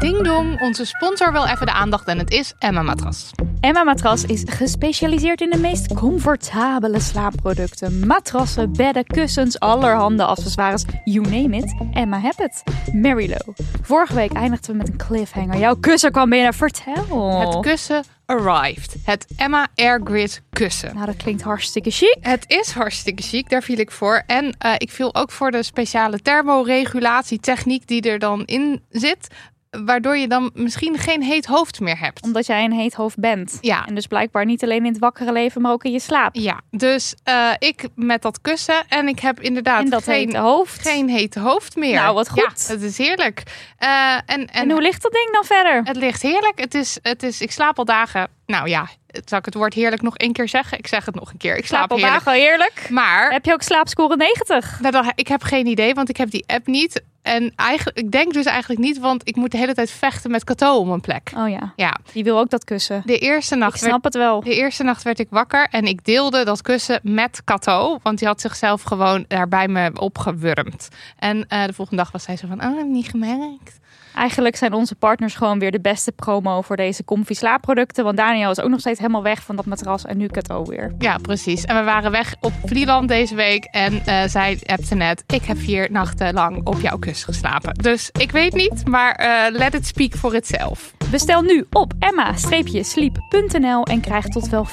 Ding 0.00 0.24
dong, 0.24 0.60
onze 0.60 0.84
sponsor 0.84 1.32
wil 1.32 1.46
even 1.46 1.66
de 1.66 1.72
aandacht 1.72 2.06
en 2.06 2.18
het 2.18 2.30
is 2.30 2.54
Emma 2.58 2.82
Matras. 2.82 3.30
Emma 3.60 3.84
Matras 3.84 4.24
is 4.24 4.42
gespecialiseerd 4.46 5.40
in 5.40 5.50
de 5.50 5.56
meest 5.56 5.94
comfortabele 5.94 7.00
slaapproducten. 7.00 8.06
Matrassen, 8.06 8.72
bedden, 8.72 9.04
kussens, 9.04 9.58
allerhande 9.58 10.24
accessoires, 10.24 10.84
you 11.04 11.28
name 11.28 11.56
it. 11.56 11.74
Emma 11.92 12.20
heb 12.20 12.36
het. 12.36 12.62
Mary 12.92 13.28
Lou. 13.28 13.54
Vorige 13.82 14.14
week 14.14 14.32
eindigden 14.32 14.70
we 14.70 14.76
met 14.76 14.88
een 14.88 14.96
cliffhanger. 14.96 15.58
Jouw 15.58 15.74
kussen 15.74 16.12
kwam 16.12 16.30
binnen. 16.30 16.54
Vertel. 16.54 17.40
Het 17.40 17.60
kussen 17.60 18.04
arrived. 18.26 18.96
Het 19.04 19.26
Emma 19.36 19.68
Air 19.74 20.00
Grid 20.04 20.42
kussen. 20.50 20.94
Nou, 20.94 21.06
dat 21.06 21.16
klinkt 21.16 21.42
hartstikke 21.42 21.90
chic. 21.90 22.16
Het 22.20 22.44
is 22.46 22.70
hartstikke 22.70 23.22
chic, 23.22 23.48
daar 23.48 23.62
viel 23.62 23.78
ik 23.78 23.90
voor. 23.90 24.22
En 24.26 24.44
uh, 24.44 24.74
ik 24.78 24.90
viel 24.90 25.14
ook 25.14 25.30
voor 25.30 25.50
de 25.50 25.62
speciale 25.62 26.20
thermoregulatietechniek 26.20 27.86
die 27.86 28.02
er 28.02 28.18
dan 28.18 28.44
in 28.44 28.82
zit. 28.88 29.26
Waardoor 29.70 30.16
je 30.16 30.28
dan 30.28 30.50
misschien 30.54 30.98
geen 30.98 31.22
heet 31.22 31.46
hoofd 31.46 31.80
meer 31.80 31.98
hebt. 31.98 32.22
Omdat 32.22 32.46
jij 32.46 32.64
een 32.64 32.72
heet 32.72 32.94
hoofd 32.94 33.18
bent. 33.18 33.58
Ja. 33.60 33.86
En 33.86 33.94
dus 33.94 34.06
blijkbaar 34.06 34.44
niet 34.44 34.62
alleen 34.62 34.84
in 34.84 34.92
het 34.92 34.98
wakkere 34.98 35.32
leven, 35.32 35.62
maar 35.62 35.72
ook 35.72 35.84
in 35.84 35.92
je 35.92 36.00
slaap. 36.00 36.34
Ja, 36.34 36.60
dus 36.70 37.14
uh, 37.28 37.50
ik 37.58 37.88
met 37.94 38.22
dat 38.22 38.40
kussen 38.40 38.88
en 38.88 39.08
ik 39.08 39.18
heb 39.20 39.40
inderdaad 39.40 39.90
dat 39.90 40.02
geen, 40.02 40.14
hete 40.14 40.38
hoofd. 40.38 40.88
geen 40.88 41.08
hete 41.08 41.40
hoofd 41.40 41.76
meer. 41.76 41.94
Nou, 41.94 42.14
wat 42.14 42.28
goed. 42.28 42.64
Ja, 42.68 42.72
het 42.72 42.82
is 42.82 42.98
heerlijk. 42.98 43.42
Uh, 43.78 44.14
en, 44.14 44.22
en, 44.26 44.46
en 44.46 44.70
hoe 44.70 44.82
ligt 44.82 45.02
dat 45.02 45.12
ding 45.12 45.28
dan 45.32 45.44
verder? 45.44 45.80
Het 45.84 45.96
ligt 45.96 46.22
heerlijk. 46.22 46.60
Het 46.60 46.74
is, 46.74 46.98
het 47.02 47.22
is, 47.22 47.40
ik 47.40 47.52
slaap 47.52 47.78
al 47.78 47.84
dagen. 47.84 48.28
Nou 48.46 48.68
ja, 48.68 48.88
zal 49.24 49.38
ik 49.38 49.44
het 49.44 49.54
woord 49.54 49.74
heerlijk 49.74 50.02
nog 50.02 50.16
één 50.16 50.32
keer 50.32 50.48
zeggen? 50.48 50.78
Ik 50.78 50.86
zeg 50.86 51.04
het 51.04 51.14
nog 51.14 51.30
een 51.30 51.38
keer. 51.38 51.56
Ik 51.56 51.66
slaap, 51.66 51.78
slaap 51.78 51.90
al 51.90 51.96
heerlijk. 51.96 52.24
dagen 52.24 52.40
heerlijk. 52.40 52.86
Maar 52.90 53.30
heb 53.30 53.44
je 53.44 53.52
ook 53.52 53.62
slaapscore 53.62 54.16
90? 54.16 54.80
Nou, 54.80 54.92
dan, 54.92 55.12
ik 55.14 55.28
heb 55.28 55.42
geen 55.42 55.66
idee, 55.66 55.94
want 55.94 56.08
ik 56.08 56.16
heb 56.16 56.30
die 56.30 56.44
app 56.46 56.66
niet. 56.66 57.02
En 57.22 57.52
eigenlijk, 57.56 57.98
ik 57.98 58.10
denk 58.10 58.32
dus 58.32 58.44
eigenlijk 58.44 58.80
niet, 58.80 58.98
want 58.98 59.28
ik 59.28 59.36
moet 59.36 59.50
de 59.50 59.58
hele 59.58 59.74
tijd 59.74 59.90
vechten 59.90 60.30
met 60.30 60.44
Kato 60.44 60.78
om 60.78 60.90
een 60.90 61.00
plek. 61.00 61.32
Oh 61.36 61.48
ja. 61.48 61.72
Ja. 61.76 61.96
Die 62.12 62.24
wil 62.24 62.38
ook 62.38 62.50
dat 62.50 62.64
kussen. 62.64 63.02
De 63.04 63.18
eerste 63.18 63.56
nacht. 63.56 63.74
Ik 63.74 63.80
snap 63.80 64.02
werd, 64.02 64.04
het 64.04 64.14
wel. 64.14 64.40
De 64.40 64.54
eerste 64.54 64.82
nacht 64.82 65.02
werd 65.02 65.18
ik 65.18 65.26
wakker 65.30 65.68
en 65.70 65.84
ik 65.84 66.04
deelde 66.04 66.44
dat 66.44 66.62
kussen 66.62 67.00
met 67.02 67.42
Kato, 67.44 67.98
want 68.02 68.18
die 68.18 68.28
had 68.28 68.40
zichzelf 68.40 68.82
gewoon 68.82 69.24
daar 69.28 69.48
bij 69.48 69.68
me 69.68 69.90
opgewurmd. 69.94 70.88
En 71.18 71.36
uh, 71.36 71.64
de 71.64 71.72
volgende 71.72 72.02
dag 72.02 72.12
was 72.12 72.22
zij 72.22 72.36
zo 72.36 72.46
van, 72.46 72.64
oh, 72.64 72.76
heb 72.76 72.86
niet 72.86 73.08
gemerkt. 73.08 73.79
Eigenlijk 74.14 74.56
zijn 74.56 74.72
onze 74.72 74.94
partners 74.94 75.34
gewoon 75.34 75.58
weer 75.58 75.70
de 75.70 75.80
beste 75.80 76.12
promo 76.12 76.62
voor 76.62 76.76
deze 76.76 77.04
comfy 77.04 77.34
slaapproducten. 77.34 78.04
Want 78.04 78.16
Daniel 78.16 78.50
is 78.50 78.60
ook 78.60 78.70
nog 78.70 78.80
steeds 78.80 78.98
helemaal 78.98 79.22
weg 79.22 79.42
van 79.42 79.56
dat 79.56 79.66
matras 79.66 80.04
en 80.04 80.16
nu 80.16 80.26
Kato 80.26 80.64
weer. 80.64 80.94
Ja, 80.98 81.16
precies. 81.16 81.64
En 81.64 81.76
we 81.76 81.82
waren 81.82 82.10
weg 82.10 82.34
op 82.40 82.52
Vlieland 82.64 83.08
deze 83.08 83.34
week. 83.34 83.64
En 83.64 83.92
uh, 83.92 84.22
zij 84.26 84.58
appte 84.66 84.94
net, 84.94 85.24
ik 85.26 85.44
heb 85.44 85.58
vier 85.58 85.88
nachten 85.90 86.34
lang 86.34 86.66
op 86.66 86.80
jouw 86.80 86.98
kussen 86.98 87.26
geslapen. 87.32 87.74
Dus 87.74 88.10
ik 88.12 88.30
weet 88.30 88.54
niet, 88.54 88.86
maar 88.86 89.20
uh, 89.20 89.58
let 89.58 89.74
it 89.74 89.86
speak 89.86 90.14
for 90.14 90.34
itself. 90.34 90.92
Bestel 91.10 91.42
nu 91.42 91.66
op 91.70 91.92
emma-sleep.nl 91.98 93.82
en 93.84 94.00
krijg 94.00 94.24
tot 94.24 94.48
wel 94.48 94.66
55% 94.66 94.70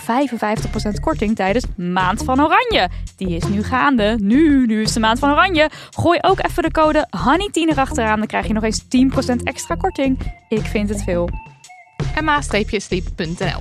korting 1.01 1.36
tijdens 1.36 1.65
Maand 1.75 2.24
van 2.24 2.41
Oranje. 2.41 2.89
Die 3.15 3.36
is 3.36 3.48
nu 3.48 3.63
gaande. 3.63 4.17
Nu, 4.22 4.65
nu 4.65 4.82
is 4.82 4.94
de 4.94 5.00
Maand 5.00 5.20
van 5.20 5.32
Oranje. 5.32 5.70
Gooi 5.89 6.20
ook 6.22 6.46
even 6.46 6.63
de 6.63 6.72
code 6.72 7.08
HONEY10 7.17 7.70
erachteraan. 7.70 8.17
Dan 8.17 8.27
krijg 8.27 8.48
je 8.48 8.53
nog 8.53 8.63
eens 8.63 8.84
10% 8.84 8.88
extra 9.29 9.75
korting. 9.75 10.36
Ik 10.50 10.65
vind 10.65 10.89
het 10.89 11.03
veel. 11.03 11.29
Emma-sleep.nl 12.15 13.60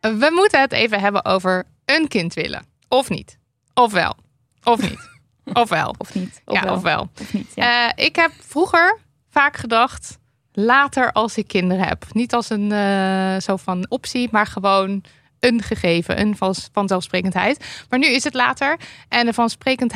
We 0.00 0.30
moeten 0.34 0.60
het 0.60 0.72
even 0.72 1.00
hebben 1.00 1.24
over 1.24 1.64
een 1.84 2.08
kind 2.08 2.34
willen. 2.34 2.64
Of 2.88 3.08
niet. 3.08 3.38
Of 3.74 3.92
wel. 3.92 4.16
Of 4.64 4.80
niet. 4.80 5.10
Of 5.62 5.68
wel. 5.68 5.94
Of 5.98 6.14
niet. 6.14 6.42
Of 6.44 6.62
ja, 6.62 6.80
wel. 6.80 7.10
Of 7.20 7.32
niet, 7.32 7.52
ja. 7.54 7.86
uh, 7.86 8.04
ik 8.04 8.16
heb 8.16 8.30
vroeger 8.38 8.98
vaak 9.30 9.56
gedacht, 9.56 10.18
later 10.52 11.12
als 11.12 11.36
ik 11.36 11.48
kinderen 11.48 11.84
heb. 11.88 12.04
Niet 12.12 12.34
als 12.34 12.50
een 12.50 12.70
uh, 12.70 13.36
zo 13.40 13.56
van 13.56 13.86
optie, 13.88 14.28
maar 14.30 14.46
gewoon 14.46 15.02
een 15.42 15.62
gegeven, 15.62 16.20
een 16.20 16.36
vanzelfsprekendheid. 16.72 17.84
Maar 17.88 17.98
nu 17.98 18.06
is 18.06 18.24
het 18.24 18.34
later. 18.34 18.76
En 19.08 19.26
de 19.26 19.32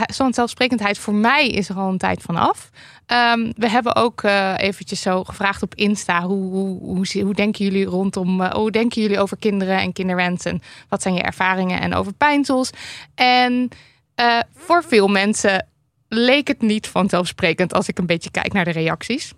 vanzelfsprekendheid 0.06 0.98
voor 0.98 1.14
mij 1.14 1.48
is 1.48 1.68
er 1.68 1.76
al 1.76 1.88
een 1.88 1.98
tijd 1.98 2.22
vanaf. 2.22 2.70
Um, 3.06 3.52
we 3.56 3.68
hebben 3.68 3.96
ook 3.96 4.22
uh, 4.22 4.54
eventjes 4.56 5.00
zo 5.00 5.24
gevraagd 5.24 5.62
op 5.62 5.74
Insta. 5.74 6.22
Hoe, 6.22 6.52
hoe, 6.78 7.06
hoe, 7.22 7.34
denken 7.34 7.64
jullie 7.64 7.84
rondom, 7.84 8.40
uh, 8.40 8.52
hoe 8.52 8.70
denken 8.70 9.02
jullie 9.02 9.20
over 9.20 9.36
kinderen 9.36 9.78
en 9.78 9.92
kinderwensen? 9.92 10.62
Wat 10.88 11.02
zijn 11.02 11.14
je 11.14 11.22
ervaringen 11.22 11.80
en 11.80 11.94
over 11.94 12.12
pijnsels? 12.12 12.70
En 13.14 13.68
uh, 14.20 14.40
voor 14.54 14.84
veel 14.84 15.08
mensen 15.08 15.66
leek 16.08 16.48
het 16.48 16.62
niet 16.62 16.86
vanzelfsprekend 16.86 17.74
als 17.74 17.88
ik 17.88 17.98
een 17.98 18.06
beetje 18.06 18.30
kijk 18.30 18.52
naar 18.52 18.64
de 18.64 18.70
reacties. 18.70 19.32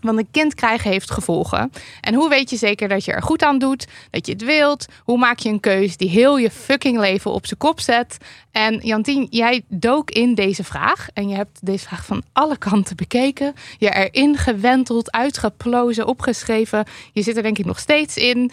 Want 0.00 0.18
een 0.18 0.30
kind 0.30 0.54
krijgen 0.54 0.90
heeft 0.90 1.10
gevolgen. 1.10 1.72
En 2.00 2.14
hoe 2.14 2.28
weet 2.28 2.50
je 2.50 2.56
zeker 2.56 2.88
dat 2.88 3.04
je 3.04 3.12
er 3.12 3.22
goed 3.22 3.42
aan 3.42 3.58
doet, 3.58 3.86
dat 4.10 4.26
je 4.26 4.32
het 4.32 4.44
wilt? 4.44 4.86
Hoe 5.04 5.18
maak 5.18 5.38
je 5.38 5.48
een 5.48 5.60
keus 5.60 5.96
die 5.96 6.08
heel 6.08 6.38
je 6.38 6.50
fucking 6.50 6.98
leven 6.98 7.30
op 7.30 7.46
zijn 7.46 7.58
kop 7.58 7.80
zet? 7.80 8.16
En 8.52 8.80
Jantien, 8.82 9.26
jij 9.30 9.62
dook 9.68 10.10
in 10.10 10.34
deze 10.34 10.64
vraag. 10.64 11.08
En 11.14 11.28
je 11.28 11.34
hebt 11.34 11.66
deze 11.66 11.86
vraag 11.86 12.04
van 12.04 12.22
alle 12.32 12.58
kanten 12.58 12.96
bekeken. 12.96 13.54
Je 13.78 13.90
erin 13.90 14.36
gewenteld, 14.36 15.12
uitgeplozen, 15.12 16.06
opgeschreven. 16.06 16.84
Je 17.12 17.22
zit 17.22 17.36
er 17.36 17.42
denk 17.42 17.58
ik 17.58 17.64
nog 17.64 17.78
steeds 17.78 18.16
in. 18.16 18.38
Um, 18.38 18.50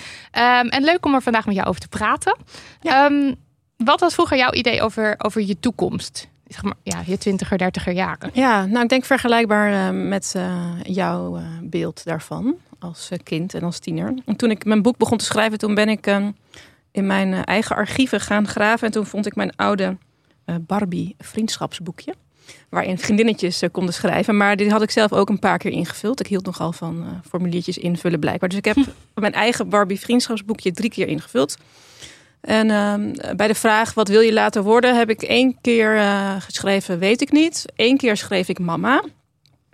en 0.70 0.84
leuk 0.84 1.06
om 1.06 1.14
er 1.14 1.22
vandaag 1.22 1.46
met 1.46 1.56
jou 1.56 1.68
over 1.68 1.82
te 1.82 1.88
praten. 1.88 2.38
Ja. 2.82 3.06
Um, 3.06 3.36
wat 3.78 4.00
was 4.00 4.14
vroeger 4.14 4.38
jouw 4.38 4.52
idee 4.52 4.82
over, 4.82 5.16
over 5.18 5.42
je 5.42 5.60
toekomst? 5.60 6.28
Zeg 6.48 6.64
maar, 6.64 6.76
ja, 6.84 7.02
je 7.06 7.18
twintiger, 7.18 7.58
dertiger 7.58 7.94
jaren. 7.94 8.30
Ja, 8.34 8.66
nou 8.66 8.84
ik 8.84 8.90
denk 8.90 9.06
vergelijkbaar 9.06 9.94
uh, 9.94 10.08
met 10.10 10.34
uh, 10.38 10.72
jouw 10.84 11.38
uh, 11.38 11.44
beeld 11.62 12.06
daarvan 12.06 12.56
als 12.80 13.10
kind 13.24 13.54
en 13.54 13.64
als 13.64 13.80
tiener. 13.80 14.14
En 14.26 14.36
toen 14.36 14.52
ik 14.52 14.66
mijn 14.66 14.82
boek 14.82 14.98
begon 14.98 15.18
te 15.18 15.26
schrijven, 15.26 15.58
toen 15.58 15.76
ben 15.76 15.90
ik 15.90 16.08
in 16.92 17.06
mijn 17.06 17.44
eigen 17.44 17.76
archieven 17.76 18.22
gaan 18.22 18.48
graven. 18.48 18.88
En 18.88 18.94
toen 18.94 19.06
vond 19.06 19.26
ik 19.26 19.36
mijn 19.36 19.56
oude 19.56 19.98
Barbie 20.62 21.16
vriendschapsboekje. 21.18 22.14
Waarin 22.70 22.98
vriendinnetjes 22.98 23.64
konden 23.72 23.94
schrijven. 23.94 24.38
Maar 24.38 24.56
dit 24.56 24.72
had 24.72 24.82
ik 24.82 24.92
zelf 24.92 25.14
ook 25.14 25.30
een 25.30 25.40
paar 25.40 25.58
keer 25.58 25.72
ingevuld. 25.72 26.20
Ik 26.20 26.28
hield 26.28 26.46
nogal 26.46 26.72
van 26.72 27.22
formuliertjes 27.30 27.78
invullen 27.78 28.20
blijkbaar. 28.20 28.50
Dus 28.50 28.58
ik 28.58 28.66
heb 28.66 28.78
mijn 29.16 29.34
eigen 29.34 29.70
Barbie 29.70 30.00
vriendschapsboekje 30.00 30.72
drie 30.72 30.90
keer 30.90 31.08
ingevuld. 31.08 31.58
En 32.48 32.70
uh, 32.70 33.34
bij 33.36 33.48
de 33.48 33.56
vraag 33.56 33.94
wat 33.94 34.08
wil 34.08 34.22
je 34.22 34.34
later 34.34 34.64
worden, 34.64 34.98
heb 34.98 35.10
ik 35.10 35.22
één 35.22 35.58
keer 35.62 35.96
uh, 35.96 36.36
geschreven 36.40 37.00
weet 37.00 37.22
ik 37.22 37.32
niet. 37.32 37.66
Eén 37.76 37.98
keer 37.98 38.18
schreef 38.18 38.48
ik 38.48 38.60
mama. 38.60 39.04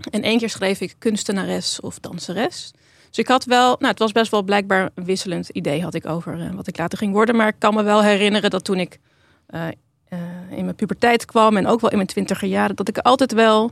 En 0.10 0.22
één 0.22 0.38
keer 0.38 0.50
schreef 0.50 0.82
ik 0.82 0.96
kunstenares 1.00 1.80
of 1.80 2.00
danseres. 2.00 2.72
Dus 3.08 3.18
ik 3.18 3.28
had 3.28 3.46
wel, 3.46 3.68
nou 3.68 3.88
het 3.88 4.00
was 4.00 4.12
best 4.12 4.32
wel 4.32 4.44
blijkbaar 4.44 4.90
een 4.96 5.06
wisselend 5.06 5.50
idee 5.50 5.84
had 5.84 5.94
ik 5.94 6.06
over 6.06 6.38
uh, 6.38 6.52
wat 6.52 6.68
ik 6.68 6.78
later 6.78 6.98
ging 6.98 7.14
worden. 7.14 7.36
Maar 7.36 7.48
ik 7.48 7.56
kan 7.58 7.74
me 7.74 7.84
wel 7.84 8.04
herinneren 8.04 8.50
dat 8.50 8.64
toen 8.64 8.80
ik 8.80 9.00
uh, 9.50 9.68
in 10.50 10.64
mijn 10.64 10.76
puberteit 10.76 11.26
kwam 11.26 11.58
en 11.58 11.68
ook 11.68 11.82
wel 11.82 11.90
in 11.90 11.96
mijn 11.96 12.10
twintiger 12.10 12.48
jaren, 12.48 12.76
dat 12.76 12.88
ik 12.88 12.98
altijd 12.98 13.34
wel 13.34 13.72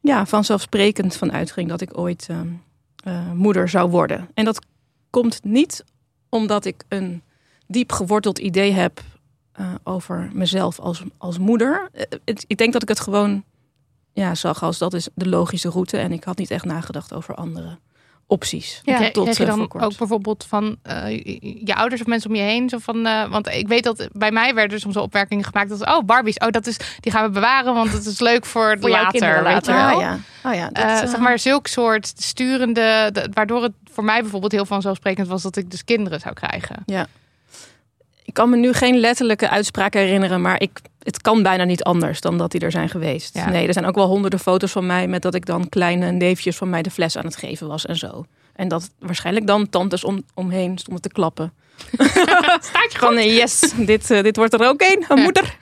ja, 0.00 0.26
vanzelfsprekend 0.26 1.16
van 1.16 1.32
uitging 1.32 1.68
dat 1.68 1.80
ik 1.80 1.98
ooit 1.98 2.28
moeder 3.34 3.68
zou 3.68 3.90
worden. 3.90 4.28
En 4.34 4.44
dat 4.44 4.66
komt 5.10 5.44
niet 5.44 5.84
omdat 6.28 6.64
ik 6.64 6.84
een 6.88 7.22
diep 7.66 7.92
geworteld 7.92 8.38
idee 8.38 8.72
heb 8.72 9.00
uh, 9.60 9.66
over 9.82 10.30
mezelf 10.32 10.78
als, 10.78 11.02
als 11.18 11.38
moeder. 11.38 11.88
Uh, 11.94 12.02
het, 12.24 12.44
ik 12.46 12.56
denk 12.56 12.72
dat 12.72 12.82
ik 12.82 12.88
het 12.88 13.00
gewoon 13.00 13.44
ja, 14.12 14.34
zag 14.34 14.62
als 14.62 14.78
dat 14.78 14.94
is 14.94 15.08
de 15.14 15.28
logische 15.28 15.68
route. 15.68 15.98
En 15.98 16.12
ik 16.12 16.24
had 16.24 16.38
niet 16.38 16.50
echt 16.50 16.64
nagedacht 16.64 17.14
over 17.14 17.34
andere 17.34 17.78
opties. 18.26 18.80
Ja, 18.84 19.10
tot, 19.10 19.24
kreeg 19.24 19.36
je 19.36 19.42
uh, 19.42 19.48
dan 19.48 19.60
ook 19.60 19.96
bijvoorbeeld 19.96 20.44
van 20.48 20.78
je 21.64 21.74
ouders 21.74 22.00
of 22.00 22.06
mensen 22.06 22.30
om 22.30 22.36
je 22.36 22.42
heen? 22.42 22.68
Zo 22.68 22.78
van, 22.78 23.02
want 23.30 23.48
ik 23.48 23.68
weet 23.68 23.84
dat 23.84 24.08
bij 24.12 24.30
mij 24.30 24.54
werden 24.54 24.80
soms 24.80 24.96
opmerkingen 24.96 25.44
gemaakt 25.44 25.68
dat 25.68 25.86
oh 25.86 26.04
Barbies, 26.04 26.38
oh 26.38 26.48
dat 26.48 26.66
is 26.66 26.76
die 27.00 27.12
gaan 27.12 27.24
we 27.24 27.30
bewaren, 27.30 27.74
want 27.74 27.92
het 27.92 28.06
is 28.06 28.20
leuk 28.20 28.46
voor, 28.46 28.76
voor 28.80 28.90
later. 28.90 29.42
later. 29.42 29.74
Ah, 29.74 30.00
ja. 30.00 30.18
Oh, 30.44 30.54
ja, 30.54 30.68
dat, 30.68 31.10
zeg 31.10 31.18
maar 31.18 31.38
zulk 31.38 31.66
soort 31.66 32.12
sturende, 32.16 33.08
de, 33.12 33.28
waardoor 33.32 33.62
het 33.62 33.72
voor 33.92 34.04
mij 34.04 34.20
bijvoorbeeld 34.20 34.52
heel 34.52 34.66
vanzelfsprekend 34.66 35.28
was 35.28 35.42
dat 35.42 35.56
ik 35.56 35.70
dus 35.70 35.84
kinderen 35.84 36.20
zou 36.20 36.34
krijgen. 36.34 36.82
Ja. 36.86 37.06
Ik 38.34 38.40
kan 38.40 38.50
me 38.50 38.56
nu 38.56 38.72
geen 38.72 38.98
letterlijke 38.98 39.48
uitspraak 39.48 39.94
herinneren, 39.94 40.40
maar 40.40 40.60
ik, 40.60 40.80
het 41.02 41.20
kan 41.20 41.42
bijna 41.42 41.64
niet 41.64 41.82
anders 41.82 42.20
dan 42.20 42.38
dat 42.38 42.50
die 42.50 42.60
er 42.60 42.70
zijn 42.70 42.88
geweest. 42.88 43.34
Ja. 43.34 43.48
Nee, 43.48 43.66
er 43.66 43.72
zijn 43.72 43.84
ook 43.84 43.94
wel 43.94 44.06
honderden 44.06 44.38
foto's 44.38 44.72
van 44.72 44.86
mij 44.86 45.08
met 45.08 45.22
dat 45.22 45.34
ik 45.34 45.46
dan 45.46 45.68
kleine 45.68 46.10
neefjes 46.10 46.56
van 46.56 46.70
mij 46.70 46.82
de 46.82 46.90
fles 46.90 47.16
aan 47.16 47.24
het 47.24 47.36
geven 47.36 47.68
was 47.68 47.86
en 47.86 47.96
zo. 47.96 48.26
En 48.54 48.68
dat 48.68 48.90
waarschijnlijk 48.98 49.46
dan 49.46 49.68
tantes 49.68 50.04
om, 50.04 50.22
omheen 50.34 50.78
stonden 50.78 51.02
te 51.02 51.08
klappen. 51.08 51.52
Staat 52.70 52.92
je 52.92 52.98
Van 52.98 53.16
eh, 53.16 53.36
yes, 53.36 53.72
dit, 53.76 54.10
uh, 54.10 54.22
dit 54.22 54.36
wordt 54.36 54.52
er 54.52 54.68
ook 54.68 54.80
een, 54.80 55.04
een 55.08 55.22
moeder. 55.22 55.56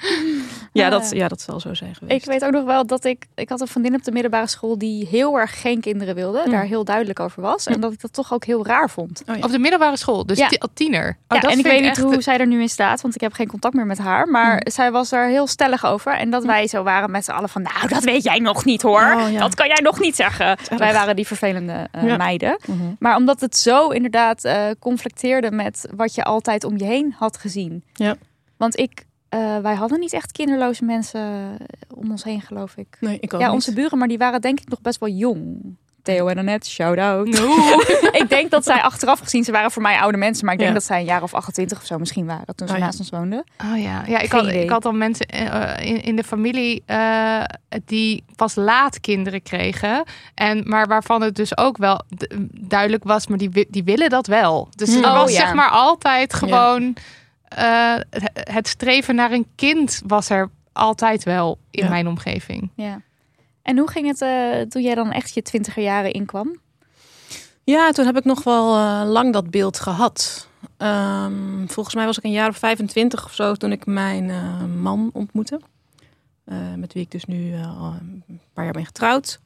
Ja, 0.73 0.85
Ja. 0.85 0.91
dat, 0.91 1.11
ja, 1.11 1.29
dat 1.29 1.41
zal 1.41 1.61
zo 1.61 1.75
zijn 1.75 1.95
geweest. 1.95 2.23
Ik 2.23 2.31
weet 2.31 2.45
ook 2.45 2.53
nog 2.53 2.65
wel 2.65 2.87
dat 2.87 3.05
ik... 3.05 3.27
Ik 3.35 3.49
had 3.49 3.61
een 3.61 3.67
vriendin 3.67 3.95
op 3.95 4.05
de 4.05 4.13
middelbare 4.13 4.47
school 4.47 4.79
die 4.79 5.07
heel 5.07 5.39
erg 5.39 5.61
geen 5.61 5.81
kinderen 5.81 6.15
wilde. 6.15 6.43
Mm. 6.45 6.51
Daar 6.51 6.65
heel 6.65 6.85
duidelijk 6.85 7.21
over 7.21 7.43
was. 7.43 7.67
En 7.67 7.81
dat 7.81 7.93
ik 7.93 8.01
dat 8.01 8.13
toch 8.13 8.33
ook 8.33 8.45
heel 8.45 8.67
raar 8.67 8.91
vond. 8.91 9.23
Oh, 9.29 9.37
ja. 9.37 9.43
Op 9.45 9.51
de 9.51 9.59
middelbare 9.59 9.97
school, 9.97 10.27
dus 10.27 10.39
Ja. 10.39 10.49
ti- 10.49 10.59
tiener. 10.75 11.09
Oh, 11.09 11.37
ja, 11.37 11.41
dat 11.41 11.51
en 11.51 11.59
ik 11.59 11.65
weet 11.65 11.81
niet 11.81 11.89
echt- 11.91 11.99
hoe 12.01 12.23
zij 12.23 12.39
er 12.39 12.47
nu 12.47 12.61
in 12.61 12.69
staat, 12.69 13.01
want 13.01 13.15
ik 13.15 13.21
heb 13.21 13.33
geen 13.33 13.47
contact 13.49 13.75
meer 13.75 13.87
met 13.87 13.99
haar. 13.99 14.29
Maar 14.29 14.53
Mm. 14.53 14.71
zij 14.71 14.91
was 14.91 15.13
er 15.13 15.27
heel 15.29 15.47
stellig 15.47 15.85
over. 15.87 16.13
En 16.15 16.31
dat 16.31 16.45
wij 16.45 16.67
zo 16.67 16.83
waren 16.83 17.11
met 17.11 17.25
z'n 17.25 17.31
allen 17.31 17.49
van, 17.49 17.63
nou, 17.63 17.89
dat 17.89 18.05
weet 18.05 18.23
jij 18.23 18.39
nog 18.39 18.65
niet 18.65 18.83
hoor. 18.83 19.15
Oh, 19.17 19.31
ja. 19.33 19.39
Dat 19.41 19.55
kan 19.55 19.67
jij 19.67 19.81
nog 19.83 20.01
niet 20.01 20.17
zeggen. 20.17 20.57
Wij 20.77 20.93
waren 20.93 21.17
die 21.17 21.27
vervelende 21.27 21.89
eh, 21.93 22.05
Ja. 22.07 22.17
meiden. 22.17 22.59
Mhm. 22.67 22.79
Maar 22.99 23.17
omdat 23.17 23.41
het 23.41 23.57
zo 23.57 23.89
inderdaad 23.89 24.45
eh, 24.45 24.65
conflicteerde 24.79 25.51
met 25.51 25.87
wat 25.95 26.15
je 26.15 26.25
altijd 26.25 26.65
om 26.65 26.79
je 26.79 26.85
heen 26.85 27.15
had 27.19 27.37
gezien. 27.37 27.85
Ja. 27.95 28.15
Want 28.57 28.79
ik, 28.79 29.05
eh, 29.33 29.59
wij 29.59 29.75
hadden 29.75 30.01
niet 30.01 30.12
echt 30.12 30.33
kinderloze 30.33 30.85
mensen 30.85 31.57
om 31.95 32.11
ons 32.11 32.25
heen, 32.25 32.40
geloof 32.40 32.77
ik. 32.77 32.97
Nee, 33.01 33.18
ik 33.21 33.35
ook 33.35 33.40
Ja, 33.40 33.47
niet. 33.47 33.55
onze 33.55 33.73
buren, 33.73 33.99
maar 33.99 34.09
die 34.09 34.18
waren 34.18 34.40
denk 34.40 34.61
ik 34.61 34.68
nog 34.68 34.81
best 34.81 35.01
wel 35.01 35.09
jong. 35.09 35.77
Theo 36.03 36.27
en 36.27 36.38
Annette, 36.38 36.71
shout-out. 36.71 37.29
ik 38.23 38.25
denk 38.29 38.51
dat 38.51 38.64
zij 38.64 38.81
achteraf 38.83 39.18
gezien, 39.18 39.45
ze 39.45 39.53
waren 39.53 39.71
voor 39.71 39.83
mij 39.83 39.99
oude 39.99 40.18
mensen. 40.18 40.45
Maar 40.45 40.55
ik 40.55 40.59
denk 40.61 40.71
Ja. 40.73 40.79
dat 40.79 40.87
zij 40.87 40.99
een 40.99 41.05
jaar 41.05 41.23
of 41.23 41.35
28 41.35 41.79
of 41.79 41.85
zo 41.87 41.99
misschien 41.99 42.27
waren 42.27 42.55
toen 42.55 42.66
ze 42.68 42.73
Oh 42.73 42.79
ja. 42.79 42.85
naast 42.85 42.99
ons 42.99 43.11
woonden. 43.11 43.45
Oh 43.73 43.83
ja, 43.83 44.03
ja 44.07 44.18
ik, 44.18 44.33
had, 44.33 44.47
ik 44.47 44.71
had 44.71 44.85
al 44.85 44.92
mensen 44.92 45.27
eh, 45.27 45.87
in, 45.88 46.03
in 46.03 46.16
de 46.16 46.25
familie 46.25 46.83
eh, 46.87 47.42
die 47.85 48.25
pas 48.37 48.55
laat 48.55 49.01
kinderen 49.01 49.42
kregen. 49.42 50.03
En, 50.35 50.62
maar 50.68 50.87
waarvan 50.87 51.23
het 51.23 51.35
dus 51.35 51.57
ook 51.57 51.77
wel 51.77 52.01
duidelijk 52.61 53.05
was, 53.05 53.27
maar 53.27 53.38
die, 53.38 53.66
die 53.71 53.85
willen 53.85 54.11
dat 54.11 54.27
wel. 54.27 54.68
Dus 54.77 54.95
er 54.95 55.05
Oh, 55.05 55.12
was 55.14 55.33
ja. 55.33 55.38
zeg 55.40 55.55
maar 55.55 55.71
altijd 55.71 56.35
gewoon 56.35 56.95
eh, 57.57 57.95
het- 58.55 58.69
streven 58.69 59.15
naar 59.15 59.33
een 59.33 59.47
kind 59.55 60.03
was 60.07 60.29
er 60.31 60.51
altijd 60.73 61.23
wel 61.25 61.59
in 61.71 61.83
Ja. 61.85 61.88
mijn 61.91 62.07
omgeving. 62.07 62.71
Ja. 62.77 63.01
En 63.62 63.79
hoe 63.79 63.91
ging 63.91 64.07
het 64.07 64.21
eh, 64.21 64.61
toen 64.69 64.83
jij 64.83 64.95
dan 64.95 65.12
echt 65.12 65.35
je 65.35 65.43
twintiger 65.43 65.83
jaren 65.83 66.12
inkwam? 66.12 66.57
Ja, 67.65 67.91
toen 67.91 68.07
heb 68.07 68.17
ik 68.17 68.25
nog 68.25 68.45
wel 68.45 68.77
eh, 68.77 69.03
lang 69.11 69.33
dat 69.33 69.51
beeld 69.51 69.81
gehad. 69.81 70.49
Ehm, 70.77 71.67
volgens 71.67 71.95
mij 71.95 72.05
was 72.07 72.19
ik 72.19 72.25
een 72.25 72.31
jaar 72.31 72.49
of 72.49 72.57
25 72.57 73.25
of 73.25 73.35
zo 73.35 73.55
toen 73.55 73.73
ik 73.73 73.87
mijn 73.87 74.31
eh, 74.31 74.65
man 74.81 75.11
ontmoette. 75.12 75.61
Eh, 76.45 76.57
met 76.77 76.93
wie 76.93 77.03
ik 77.03 77.11
dus 77.11 77.25
nu 77.25 77.55
al 77.55 77.95
een 78.01 78.41
paar 78.53 78.65
jaar 78.65 78.73
ben 78.73 78.87
getrouwd. 78.87 79.41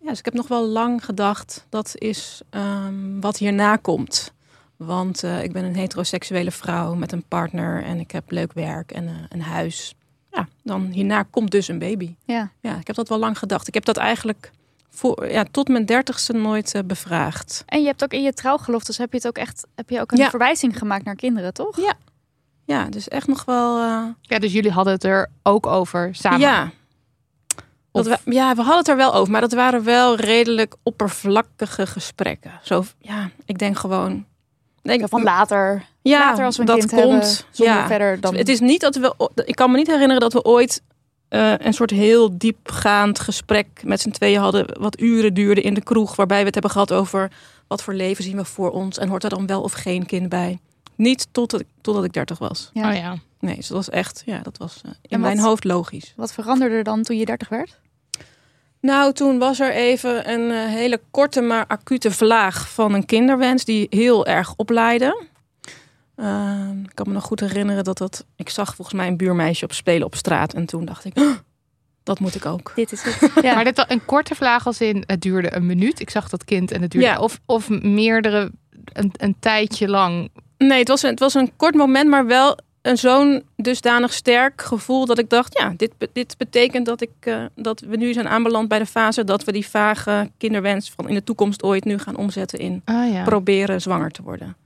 Ja, 0.00 0.08
dus 0.08 0.18
ik 0.18 0.24
heb 0.24 0.34
nog 0.34 0.48
wel 0.48 0.66
lang 0.66 1.04
gedacht, 1.04 1.66
dat 1.68 1.92
is 1.94 2.40
ehm, 2.50 3.20
wat 3.20 3.36
hierna 3.36 3.76
komt. 3.76 4.32
Want 4.76 5.22
eh, 5.22 5.42
ik 5.42 5.52
ben 5.52 5.64
een 5.64 5.76
heteroseksuele 5.76 6.50
vrouw 6.50 6.94
met 6.94 7.12
een 7.12 7.22
partner 7.28 7.82
en 7.84 7.98
ik 8.00 8.10
heb 8.10 8.30
leuk 8.30 8.52
werk 8.52 8.92
en 8.92 9.06
eh, 9.08 9.14
een 9.28 9.42
huis. 9.42 9.94
Ja, 10.30 10.48
dan 10.62 10.82
hierna 10.86 11.22
komt 11.22 11.50
dus 11.50 11.68
een 11.68 11.78
baby. 11.78 12.14
Ja. 12.24 12.50
Ja, 12.60 12.76
ik 12.78 12.86
heb 12.86 12.96
dat 12.96 13.08
wel 13.08 13.18
lang 13.18 13.38
gedacht. 13.38 13.68
Ik 13.68 13.74
heb 13.74 13.84
dat 13.84 13.96
eigenlijk 13.96 14.50
voor, 14.90 15.28
ja, 15.30 15.44
tot 15.50 15.68
mijn 15.68 15.86
dertigste 15.86 16.32
nooit 16.32 16.74
eh, 16.74 16.82
bevraagd. 16.84 17.62
En 17.66 17.80
je 17.80 17.86
hebt 17.86 18.04
ook 18.04 18.12
in 18.12 18.22
je 18.22 18.32
trouwgeloftes 18.32 18.98
heb 18.98 19.10
je 19.10 19.16
het 19.16 19.26
ook 19.26 19.38
echt 19.38 19.66
heb 19.74 19.90
je 19.90 20.00
ook 20.00 20.12
een 20.12 20.18
Ja. 20.18 20.30
verwijzing 20.30 20.78
gemaakt 20.78 21.04
naar 21.04 21.14
kinderen, 21.16 21.54
toch? 21.54 21.76
Ja. 21.76 21.94
Ja, 22.64 22.84
dus 22.84 23.08
echt 23.08 23.26
nog 23.26 23.44
wel. 23.44 23.78
eh, 23.78 24.04
Ja, 24.20 24.38
dus 24.38 24.52
jullie 24.52 24.70
hadden 24.70 24.92
het 24.92 25.04
er 25.04 25.30
ook 25.42 25.66
over 25.66 26.14
samen. 26.14 26.40
ja. 26.40 26.70
Dat 27.92 28.06
we, 28.06 28.18
ja, 28.24 28.50
we 28.54 28.60
hadden 28.60 28.78
het 28.78 28.88
er 28.88 28.96
wel 28.96 29.14
over, 29.14 29.32
maar 29.32 29.40
dat 29.40 29.52
waren 29.52 29.84
wel 29.84 30.16
redelijk 30.16 30.74
oppervlakkige 30.82 31.86
gesprekken. 31.86 32.52
Zo, 32.62 32.84
ja, 32.98 33.30
ik 33.44 33.58
denk 33.58 33.78
gewoon. 33.78 34.24
Denk, 34.86 35.08
Van 35.08 35.22
later, 35.22 35.84
ja, 36.02 36.18
later 36.18 36.44
als 36.44 36.54
we 36.56 36.60
een 36.62 36.66
dat 36.66 36.78
kind 36.78 36.90
komt. 36.90 37.12
hebben, 37.56 37.74
ja. 37.74 37.86
verder 37.86 38.20
dan... 38.20 38.34
Het 38.36 38.48
is 38.48 38.60
niet 38.60 38.80
dat 38.80 38.96
we. 38.96 39.30
Ik 39.44 39.54
kan 39.54 39.70
me 39.70 39.76
niet 39.76 39.86
herinneren 39.86 40.20
dat 40.20 40.32
we 40.32 40.42
ooit 40.44 40.82
eh, 41.28 41.52
een 41.58 41.72
soort 41.74 41.90
heel 41.90 42.38
diepgaand 42.38 43.20
gesprek 43.20 43.66
met 43.84 44.00
z'n 44.00 44.10
tweeën 44.10 44.40
hadden, 44.40 44.66
wat 44.80 45.00
uren 45.00 45.34
duurde 45.34 45.60
in 45.60 45.74
de 45.74 45.82
kroeg, 45.82 46.16
waarbij 46.16 46.38
we 46.38 46.44
het 46.44 46.54
hebben 46.54 46.72
gehad 46.72 46.92
over 46.92 47.30
wat 47.66 47.82
voor 47.82 47.94
leven 47.94 48.24
zien 48.24 48.36
we 48.36 48.44
voor 48.44 48.70
ons 48.70 48.98
en 48.98 49.08
hoort 49.08 49.24
er 49.24 49.30
dan 49.30 49.46
wel 49.46 49.62
of 49.62 49.72
geen 49.72 50.06
kind 50.06 50.28
bij. 50.28 50.58
Niet 50.94 51.26
totdat, 51.32 51.60
ik- 51.60 51.66
totdat 51.80 52.04
ik 52.04 52.12
dertig 52.12 52.38
was. 52.38 52.70
Ja. 52.72 52.88
Oh 52.90 52.96
ja. 52.96 53.16
Nee, 53.40 53.56
dus 53.56 53.66
dat 53.66 53.76
was 53.76 53.90
echt, 53.90 54.22
ja, 54.26 54.38
dat 54.42 54.58
was 54.58 54.80
eh, 54.84 54.90
in 55.02 55.20
wat- 55.20 55.20
mijn 55.20 55.38
hoofd 55.38 55.64
logisch. 55.64 56.12
Wat 56.16 56.32
veranderde 56.32 56.74
er 56.74 56.82
dan 56.84 57.02
toen 57.02 57.16
je 57.18 57.24
dertig 57.24 57.48
werd? 57.48 57.78
Nou, 58.80 59.12
toen 59.12 59.38
was 59.38 59.60
er 59.60 59.72
even 59.72 60.30
een 60.30 60.50
eh, 60.50 60.64
hele 60.74 61.00
korte 61.10 61.40
maar 61.40 61.64
acute 61.66 62.10
vlaag 62.10 62.68
van 62.72 62.94
een 62.94 63.06
kinderwens 63.06 63.64
die 63.64 63.86
heel 63.90 64.26
erg 64.26 64.54
oplaaide. 64.56 65.24
Eh, 66.14 66.60
ik 66.84 66.94
kan 66.94 67.06
me 67.08 67.12
nog 67.12 67.24
goed 67.24 67.40
herinneren 67.40 67.84
dat 67.84 67.98
dat. 67.98 68.24
Ik 68.36 68.48
zag 68.48 68.74
volgens 68.74 68.96
mij 68.96 69.06
een 69.06 69.16
buurmeisje 69.16 69.64
op 69.64 69.72
spelen 69.72 70.06
op 70.06 70.14
straat 70.14 70.54
en 70.54 70.66
toen 70.66 70.84
dacht 70.84 71.04
ik, 71.04 71.18
"Oh, 71.18 71.30
dat 72.02 72.18
moet 72.20 72.34
ik 72.34 72.46
ook. 72.46 72.72
Dit 72.74 72.92
is 72.92 73.02
het. 73.02 73.30
Ja. 73.44 73.54
Maar 73.54 73.64
dit 73.64 73.76
was 73.76 73.86
een 73.88 74.04
korte 74.04 74.34
vlaag 74.34 74.66
als 74.66 74.80
in 74.80 75.02
het 75.06 75.20
duurde 75.20 75.54
een 75.56 75.66
minuut. 75.66 76.00
Ik 76.00 76.10
zag 76.10 76.28
dat 76.28 76.44
kind 76.44 76.70
en 76.70 76.82
het 76.82 76.90
duurde 76.90 77.06
Ja. 77.06 77.18
of, 77.18 77.40
of 77.46 77.68
meerdere 77.68 78.50
een, 78.92 79.12
een 79.16 79.36
tijdje 79.40 79.88
lang. 79.88 80.30
Nee, 80.58 80.78
het 80.78 80.88
was, 80.88 81.02
een, 81.02 81.10
het 81.10 81.18
was 81.20 81.34
een 81.34 81.52
kort 81.56 81.74
moment, 81.74 82.08
maar 82.10 82.26
wel 82.26 82.58
een 82.86 82.98
zo'n 82.98 83.42
dusdanig 83.56 84.12
sterk 84.12 84.62
gevoel 84.62 85.06
dat 85.06 85.18
ik 85.18 85.30
dacht, 85.30 85.58
ja, 85.58 85.72
dit, 85.76 85.92
dit 86.12 86.34
betekent 86.38 86.86
dat, 86.86 87.00
ik, 87.00 87.10
eh, 87.20 87.44
dat 87.54 87.80
we 87.80 87.96
nu 87.96 88.12
zijn 88.12 88.28
aanbeland 88.28 88.68
bij 88.68 88.78
de 88.78 88.86
fase 88.86 89.24
dat 89.24 89.44
we 89.44 89.52
die 89.52 89.66
vage 89.66 90.30
kinderwens 90.38 90.90
van 90.90 91.08
in 91.08 91.14
de 91.14 91.24
toekomst 91.24 91.62
ooit 91.62 91.84
nu 91.84 91.98
gaan 91.98 92.16
omzetten 92.16 92.58
in 92.58 92.82
Ah 92.84 93.12
ja. 93.12 93.24
proberen 93.24 93.80
zwanger 93.80 94.10
te 94.10 94.22
worden. 94.22 94.56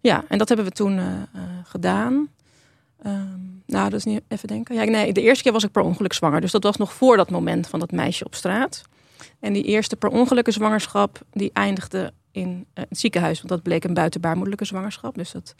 Ja, 0.00 0.24
en 0.28 0.38
dat 0.38 0.48
hebben 0.48 0.66
we 0.66 0.72
toen 0.72 0.98
eh, 0.98 1.06
eh, 1.06 1.40
gedaan. 1.64 2.28
Ehm, 3.02 3.40
nou, 3.66 3.90
dat 3.90 3.98
is 3.98 4.04
niet 4.04 4.20
even 4.28 4.48
denken. 4.48 4.74
Ja, 4.74 4.84
nee, 4.84 5.12
de 5.12 5.22
eerste 5.22 5.42
keer 5.42 5.52
was 5.52 5.64
ik 5.64 5.72
per 5.72 5.82
ongeluk 5.82 6.12
zwanger. 6.12 6.40
Dus 6.40 6.52
dat 6.52 6.62
was 6.62 6.76
nog 6.76 6.92
voor 6.92 7.16
dat 7.16 7.30
moment 7.30 7.68
van 7.68 7.80
dat 7.80 7.92
meisje 7.92 8.24
op 8.24 8.34
straat. 8.34 8.82
En 9.40 9.52
die 9.52 9.64
eerste 9.64 9.96
per 9.96 10.08
ongelukke 10.08 10.50
zwangerschap, 10.50 11.20
die 11.32 11.50
eindigde 11.52 12.12
in 12.32 12.66
het 12.74 12.86
ziekenhuis. 12.90 13.36
Want 13.36 13.48
dat 13.48 13.62
bleek 13.62 13.84
een 13.84 13.94
buitenbaarmoedelijke 13.94 14.64
zwangerschap. 14.64 15.14
Dus 15.14 15.32
dat 15.32 15.54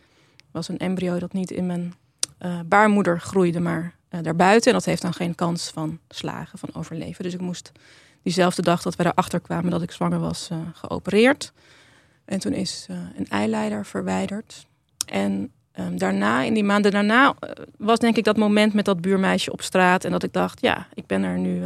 was 0.50 0.68
een 0.68 0.78
embryo 0.78 1.18
dat 1.18 1.32
niet 1.32 1.50
in 1.50 1.66
mijn 1.66 1.94
eh, 2.38 2.60
baarmoeder 2.66 3.20
groeide, 3.20 3.60
maar 3.60 3.94
eh, 4.08 4.22
daarbuiten. 4.22 4.70
En 4.70 4.76
dat 4.76 4.86
heeft 4.86 5.02
dan 5.02 5.14
geen 5.14 5.34
kans 5.34 5.70
van 5.70 5.98
slagen, 6.08 6.58
van 6.58 6.68
overleven. 6.72 7.24
Dus 7.24 7.34
ik 7.34 7.40
moest 7.40 7.72
diezelfde 8.22 8.62
dag 8.62 8.82
dat 8.82 8.96
we 8.96 9.06
erachter 9.06 9.40
kwamen 9.40 9.70
dat 9.70 9.82
ik 9.82 9.90
zwanger 9.90 10.18
was, 10.18 10.48
eh, 10.50 10.58
geopereerd. 10.72 11.52
En 12.24 12.38
toen 12.38 12.52
is 12.52 12.86
een 13.16 13.28
eileider 13.28 13.86
verwijderd. 13.86 14.66
En 15.06 15.52
ehm, 15.72 15.96
daarna, 15.96 16.42
in 16.42 16.54
die 16.54 16.64
maanden 16.64 16.90
daarna, 16.90 17.34
was 17.78 17.98
denk 17.98 18.16
ik 18.16 18.24
dat 18.24 18.36
moment 18.36 18.74
met 18.74 18.84
dat 18.84 19.00
buurmeisje 19.00 19.52
op 19.52 19.62
straat. 19.62 20.04
En 20.04 20.10
dat 20.10 20.22
ik 20.22 20.32
dacht, 20.32 20.60
ja, 20.60 20.86
ik 20.94 21.06
ben 21.06 21.22
er 21.22 21.38
nu 21.38 21.62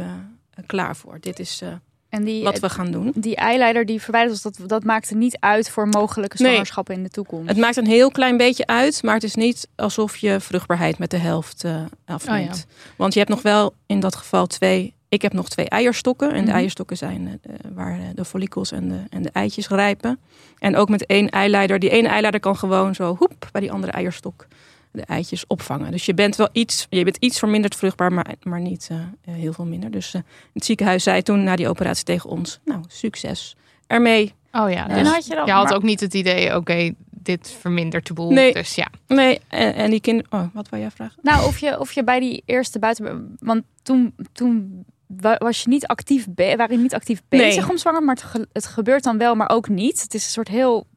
klaar 0.65 0.95
voor. 0.95 1.17
Dit 1.19 1.39
is 1.39 1.63
En 2.11 2.23
die, 2.23 2.43
wat 2.43 2.59
we 2.59 2.69
gaan 2.69 2.91
doen. 2.91 3.11
die 3.15 3.35
eileider 3.35 3.85
die 3.85 4.01
verwijderd 4.01 4.41
was, 4.43 4.53
dat, 4.57 4.69
dat 4.69 4.83
maakte 4.83 5.15
niet 5.15 5.37
uit 5.39 5.69
voor 5.69 5.87
mogelijke 5.87 6.35
Nee. 6.41 6.47
zwangerschappen 6.51 6.95
in 6.95 7.03
de 7.03 7.09
toekomst. 7.09 7.47
Het 7.49 7.57
maakt 7.57 7.77
een 7.77 7.85
heel 7.85 8.11
klein 8.11 8.37
beetje 8.37 8.65
uit, 8.67 9.03
maar 9.03 9.13
het 9.13 9.23
is 9.23 9.35
niet 9.35 9.67
alsof 9.75 10.17
je 10.17 10.39
vruchtbaarheid 10.39 10.97
met 10.97 11.09
de 11.11 11.17
helft 11.17 11.63
eh 11.63 11.81
afneemt. 12.05 12.65
Oh 12.69 12.95
Want 12.97 13.13
je 13.13 13.19
hebt 13.19 13.31
nog 13.31 13.41
wel 13.41 13.73
in 13.85 13.99
dat 13.99 14.15
geval 14.15 14.47
twee. 14.47 14.93
Ik 15.09 15.21
heb 15.21 15.33
nog 15.33 15.49
twee 15.49 15.69
eierstokken. 15.69 16.31
En 16.31 16.39
de 16.39 16.47
Mhm. 16.49 16.55
eierstokken 16.57 16.97
zijn 16.97 17.39
eh, 17.43 17.53
waar 17.73 17.99
eh, 17.99 18.05
de 18.15 18.25
follicels 18.25 18.71
en 18.71 18.89
de, 18.89 18.99
en 19.09 19.21
de 19.21 19.29
eitjes 19.33 19.67
rijpen. 19.67 20.19
En 20.59 20.75
ook 20.75 20.89
met 20.89 21.05
één 21.05 21.29
eileider. 21.29 21.79
Die 21.79 21.89
ene 21.89 22.07
eileider 22.07 22.39
kan 22.41 22.57
gewoon 22.57 22.95
zo 22.95 23.15
hoep 23.19 23.49
bij 23.51 23.61
die 23.61 23.71
andere 23.71 23.91
eierstok 23.91 24.47
de 24.91 25.01
eitjes 25.01 25.47
opvangen. 25.47 25.91
Dus 25.91 26.05
je 26.05 26.13
bent 26.13 26.35
wel 26.35 26.49
iets, 26.51 26.87
je 26.89 27.03
bent 27.03 27.17
iets 27.17 27.39
verminderd 27.39 27.75
vruchtbaar, 27.75 28.13
maar, 28.13 28.33
maar 28.43 28.59
niet 28.61 28.87
eh, 28.91 28.97
eh, 28.97 29.03
heel 29.41 29.53
veel 29.53 29.65
minder. 29.65 29.91
Dus 29.91 30.13
eh, 30.13 30.21
het 30.53 30.65
ziekenhuis 30.65 31.03
zei 31.03 31.21
toen 31.21 31.43
na 31.43 31.55
die 31.55 31.67
operatie 31.69 32.03
tegen 32.03 32.29
ons: 32.29 32.59
Nou, 32.65 32.81
succes 32.87 33.55
ermee. 33.87 34.33
Oh 34.51 34.69
ja. 34.71 34.87
en 34.89 35.03
Dus 35.03 35.13
had 35.13 35.25
je 35.25 35.35
dan... 35.35 35.45
je 35.45 35.51
had 35.51 35.63
maar- 35.63 35.73
ook 35.75 35.83
niet 35.83 35.99
het 35.99 36.13
idee, 36.13 36.55
oké, 36.55 36.91
dit 37.09 37.55
vermindert 37.59 38.07
de 38.07 38.13
boel. 38.13 38.31
Nee. 38.31 38.53
Dus 38.53 38.75
ja. 38.75 38.87
Nee, 39.07 39.39
en, 39.47 39.73
en 39.75 39.89
die 39.89 40.01
kinderen. 40.01 40.31
Oh, 40.31 40.45
wat 40.53 40.69
wou 40.69 40.81
jij 40.81 40.91
vragen? 40.91 41.19
Nou, 41.21 41.45
of 41.47 41.57
je, 41.57 41.79
of 41.79 41.91
je 41.91 42.03
bij 42.03 42.19
die 42.19 42.43
eerste 42.45 42.79
buiten... 42.79 43.35
Want 43.39 43.63
toen, 43.83 44.15
toen 44.31 44.85
wa- 45.07 45.37
was 45.37 45.61
je 45.63 45.69
niet 45.69 45.87
actief, 45.87 46.27
be- 46.29 46.53
waren 46.57 46.75
je 46.75 46.81
niet 46.81 46.93
actief 46.93 47.21
bezig 47.29 47.61
Nee. 47.63 47.69
om 47.71 47.77
zwanger, 47.77 48.03
maar 48.03 48.15
het, 48.15 48.23
ge- 48.23 48.47
het 48.53 48.65
gebeurt 48.65 49.03
dan 49.03 49.17
wel, 49.17 49.35
maar 49.35 49.49
ook 49.49 49.69
niet. 49.69 50.01
Het 50.01 50.13
is 50.13 50.23
een 50.25 50.31
soort 50.31 50.47
heel 50.47 50.87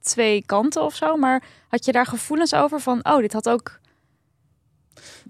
twee 0.00 0.42
kanten 0.46 0.82
of 0.82 0.94
zo. 0.94 1.16
Maar 1.16 1.42
had 1.68 1.84
je 1.84 1.92
daar 1.92 2.06
gevoelens 2.06 2.54
over 2.54 2.80
van, 2.80 3.00
oh, 3.02 3.18
dit 3.18 3.32
had 3.32 3.48
ook... 3.48 3.78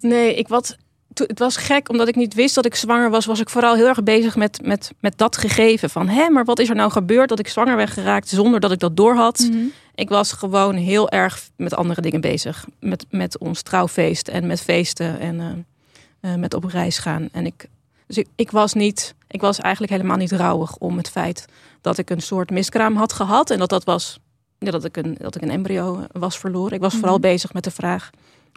Nee, 0.01 0.35
ik 0.35 0.49
wat. 0.49 0.77
Het 1.15 1.39
was 1.39 1.57
gek, 1.57 1.89
omdat 1.89 2.09
ik 2.09 2.17
niet 2.17 2.35
wist 2.35 2.55
dat 2.55 2.67
ik 2.67 2.75
zwanger 2.75 3.11
was. 3.11 3.27
Was 3.27 3.41
ik 3.41 3.51
vooral 3.51 3.75
heel 3.75 3.87
erg 3.87 4.03
bezig 4.03 4.37
met, 4.37 4.61
met, 4.63 4.91
met 5.01 5.19
dat 5.19 5.37
gegeven. 5.37 5.91
Van 5.91 6.09
hé, 6.09 6.31
maar 6.31 6.45
wat 6.45 6.59
is 6.59 6.69
er 6.69 6.75
nou 6.75 6.91
gebeurd 6.91 7.29
dat 7.29 7.39
ik 7.39 7.49
zwanger 7.49 7.77
ben 7.77 7.89
geraakt 7.89 8.29
zonder 8.29 8.61
dat 8.61 8.73
ik 8.73 8.79
dat 8.79 8.97
door 8.97 9.15
had? 9.15 9.51
Ik 9.95 10.09
was 10.09 10.33
gewoon 10.33 10.75
heel 10.75 11.11
erg 11.11 11.49
met 11.57 11.75
andere 11.75 12.01
dingen 12.01 12.21
bezig. 12.21 12.67
Met, 12.81 13.07
met 13.11 13.39
ons 13.39 13.63
trouwfeest 13.63 14.29
en 14.29 14.47
met 14.47 14.61
feesten 14.61 15.19
en 15.19 15.41
eh, 15.41 16.33
eh, 16.33 16.39
met 16.39 16.55
op 16.55 16.65
reis 16.65 16.99
gaan. 16.99 17.29
En 17.33 17.47
ik, 17.47 17.69
dus 18.07 18.19
ik, 18.19 18.27
ik 18.35 18.51
was 18.51 18.73
niet, 18.73 19.15
ik 19.29 19.41
was 19.41 19.59
eigenlijk 19.59 19.93
helemaal 19.93 20.17
niet 20.17 20.33
rouwig 20.33 20.77
om 20.77 20.97
het 20.97 21.11
feit 21.11 21.47
dat 21.81 21.99
ik 21.99 22.11
een 22.11 22.23
soort 22.23 22.51
miskraam 22.51 22.97
had 22.97 23.13
gehad. 23.13 23.51
En 23.51 23.59
dat 23.59 23.69
dat 23.69 23.85
was, 23.85 24.19
ja, 24.59 24.71
dat, 24.71 24.85
ik 24.85 24.97
een, 24.97 25.17
dat 25.19 25.35
ik 25.35 25.43
een 25.43 25.51
embryo 25.51 26.05
was 26.13 26.39
verloren. 26.39 26.73
Ik 26.73 26.81
was 26.81 26.95
vooral 26.95 27.19
Mhm. 27.19 27.29
bezig 27.29 27.53
met 27.53 27.65
de 27.65 27.71
vraag, 27.71 28.11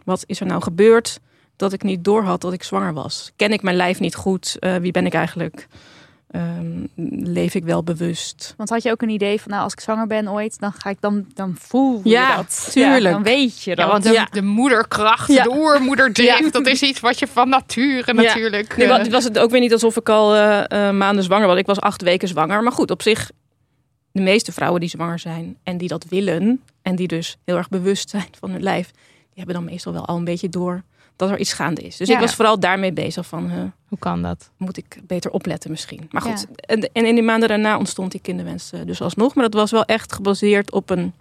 wat 0.04 0.24
is 0.26 0.40
er 0.40 0.46
nou 0.46 0.62
gebeurd? 0.62 1.20
dat 1.60 1.72
ik 1.72 1.82
niet 1.82 2.04
doorhad 2.04 2.40
dat 2.40 2.52
ik 2.52 2.62
zwanger 2.62 2.92
was. 2.92 3.32
Ken 3.36 3.52
ik 3.52 3.62
mijn 3.62 3.76
lijf 3.76 4.00
niet 4.00 4.14
goed? 4.14 4.56
Uh, 4.60 4.76
wie 4.76 4.92
ben 4.92 5.06
ik 5.06 5.14
eigenlijk? 5.14 5.66
Um, 6.36 6.88
leef 7.22 7.54
ik 7.54 7.64
wel 7.64 7.82
bewust? 7.82 8.54
Want 8.56 8.68
had 8.68 8.82
je 8.82 8.90
ook 8.90 9.02
een 9.02 9.08
idee 9.08 9.40
van, 9.40 9.50
nou, 9.50 9.62
als 9.62 9.72
ik 9.72 9.80
zwanger 9.80 10.06
ben 10.06 10.28
ooit, 10.28 10.58
dan 10.58 10.72
ga 10.72 10.90
ik 10.90 11.00
dan, 11.00 11.26
dan 11.34 11.54
voel 11.58 12.00
je 12.04 12.10
ja, 12.10 12.36
dat. 12.36 12.68
Tuurlijk. 12.72 13.02
Ja, 13.02 13.10
dan 13.10 13.22
weet 13.22 13.62
je 13.62 13.74
dat. 13.74 13.84
Ja, 13.84 13.90
want 13.90 14.02
de, 14.02 14.26
de 14.30 14.42
moederkracht, 14.42 15.26
de 15.26 15.50
oermoederdrift, 15.50 16.52
dat 16.52 16.66
is 16.66 16.82
iets 16.82 17.00
wat 17.00 17.18
je 17.18 17.26
van 17.26 17.48
nature 17.48 18.12
natuurlijk. 18.12 18.76
Nee, 18.76 18.86
uh, 18.86 19.04
was 19.04 19.24
het 19.24 19.38
ook 19.38 19.50
weer 19.50 19.60
niet 19.60 19.72
alsof 19.72 19.96
ik 19.96 20.08
al 20.08 20.36
uh, 20.36 20.64
maanden 20.90 21.24
zwanger 21.24 21.46
was. 21.46 21.58
Ik 21.58 21.66
was 21.66 21.80
acht 21.80 22.02
weken 22.02 22.28
zwanger. 22.28 22.62
Maar 22.62 22.72
goed, 22.72 22.90
op 22.90 23.02
zich, 23.02 23.30
de 24.12 24.20
meeste 24.20 24.52
vrouwen 24.52 24.80
die 24.80 24.88
zwanger 24.88 25.18
zijn 25.18 25.56
en 25.62 25.78
die 25.78 25.88
dat 25.88 26.04
willen, 26.08 26.62
en 26.82 26.96
die 26.96 27.08
dus 27.08 27.36
heel 27.44 27.56
erg 27.56 27.68
bewust 27.68 28.10
zijn 28.10 28.28
van 28.38 28.50
hun 28.50 28.62
lijf, 28.62 28.90
die 28.90 29.34
hebben 29.34 29.54
dan 29.54 29.64
meestal 29.64 29.92
wel 29.92 30.06
al 30.06 30.16
een 30.16 30.24
beetje 30.24 30.48
door 30.48 30.82
dat 31.16 31.30
er 31.30 31.38
iets 31.38 31.52
gaande 31.52 31.80
is. 31.80 31.96
Dus 31.96 32.08
ik 32.08 32.18
was 32.18 32.34
vooral 32.34 32.60
daarmee 32.60 32.92
bezig 32.92 33.26
van... 33.26 33.50
Uh, 33.50 33.56
Hoe 33.88 33.98
kan 33.98 34.22
dat? 34.22 34.50
Moet 34.56 34.76
ik 34.76 35.00
beter 35.06 35.30
opletten 35.30 35.70
misschien. 35.70 36.08
Maar 36.10 36.22
goed, 36.22 36.40
ja. 36.40 36.56
en, 36.56 36.90
en, 36.92 37.06
in 37.06 37.14
die 37.14 37.24
maanden 37.24 37.48
daarna 37.48 37.78
ontstond 37.78 38.10
die 38.10 38.20
kinderwens 38.20 38.72
uh, 38.72 38.80
dus 38.84 39.00
alsnog. 39.02 39.34
Maar 39.34 39.44
dat 39.44 39.54
was 39.54 39.70
wel 39.70 39.84
echt 39.84 40.12
gebaseerd 40.12 40.72
op 40.72 40.90
een 40.90 41.12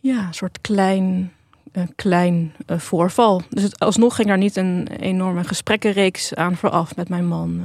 ja, 0.00 0.32
soort 0.32 0.58
klein, 0.60 1.32
uh, 1.72 1.84
klein 1.96 2.52
voorval. 2.66 3.42
Dus 3.48 3.62
het, 3.62 3.78
alsnog 3.78 4.14
ging 4.14 4.28
daar 4.28 4.38
niet 4.38 4.56
een 4.56 4.88
enorme 4.88 5.44
gesprekkenreeks 5.44 6.34
aan 6.34 6.56
vooraf 6.56 6.96
met 6.96 7.08
mijn 7.08 7.26
man. 7.26 7.62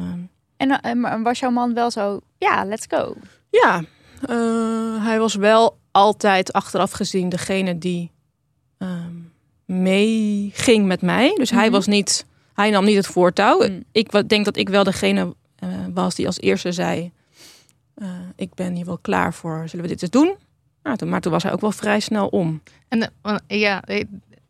En 0.57 1.23
was 1.23 1.39
jouw 1.39 1.51
man 1.51 1.73
wel 1.73 1.91
zo, 1.91 2.19
ja, 2.37 2.65
let's 2.65 2.85
go? 2.89 3.15
Ja, 3.49 3.83
hij 5.01 5.19
was 5.19 5.35
wel 5.35 5.77
altijd 5.91 6.53
achteraf 6.53 6.91
gezien 6.91 7.29
degene 7.29 7.77
die... 7.77 8.11
Um, 8.77 9.29
meeging 9.69 10.85
met 10.85 11.01
mij. 11.01 11.33
Dus 11.35 11.49
hij 11.49 11.71
was 11.71 11.87
niet, 11.87 12.25
hij 12.53 12.69
nam 12.69 12.85
niet 12.85 12.95
het 12.95 13.07
voortouw. 13.07 13.67
Mm. 13.67 13.83
Ik 13.91 14.29
denk 14.29 14.45
dat 14.45 14.57
ik 14.57 14.69
wel 14.69 14.83
degene 14.83 15.35
uh, 15.63 15.69
was 15.93 16.15
die 16.15 16.25
als 16.25 16.39
eerste 16.39 16.71
zei: 16.71 17.11
uh, 17.95 18.07
Ik 18.35 18.53
ben 18.53 18.75
hier 18.75 18.85
wel 18.85 18.97
klaar 18.97 19.33
voor, 19.33 19.63
zullen 19.69 19.85
we 19.85 19.91
dit 19.91 20.01
eens 20.01 20.11
doen? 20.11 20.35
Nou, 20.83 20.97
toen, 20.97 21.09
maar 21.09 21.21
toen 21.21 21.31
was 21.31 21.43
hij 21.43 21.51
ook 21.51 21.61
wel 21.61 21.71
vrij 21.71 21.99
snel 21.99 22.27
om. 22.27 22.61
En 22.87 23.11
uh, 23.23 23.35
ja, 23.47 23.83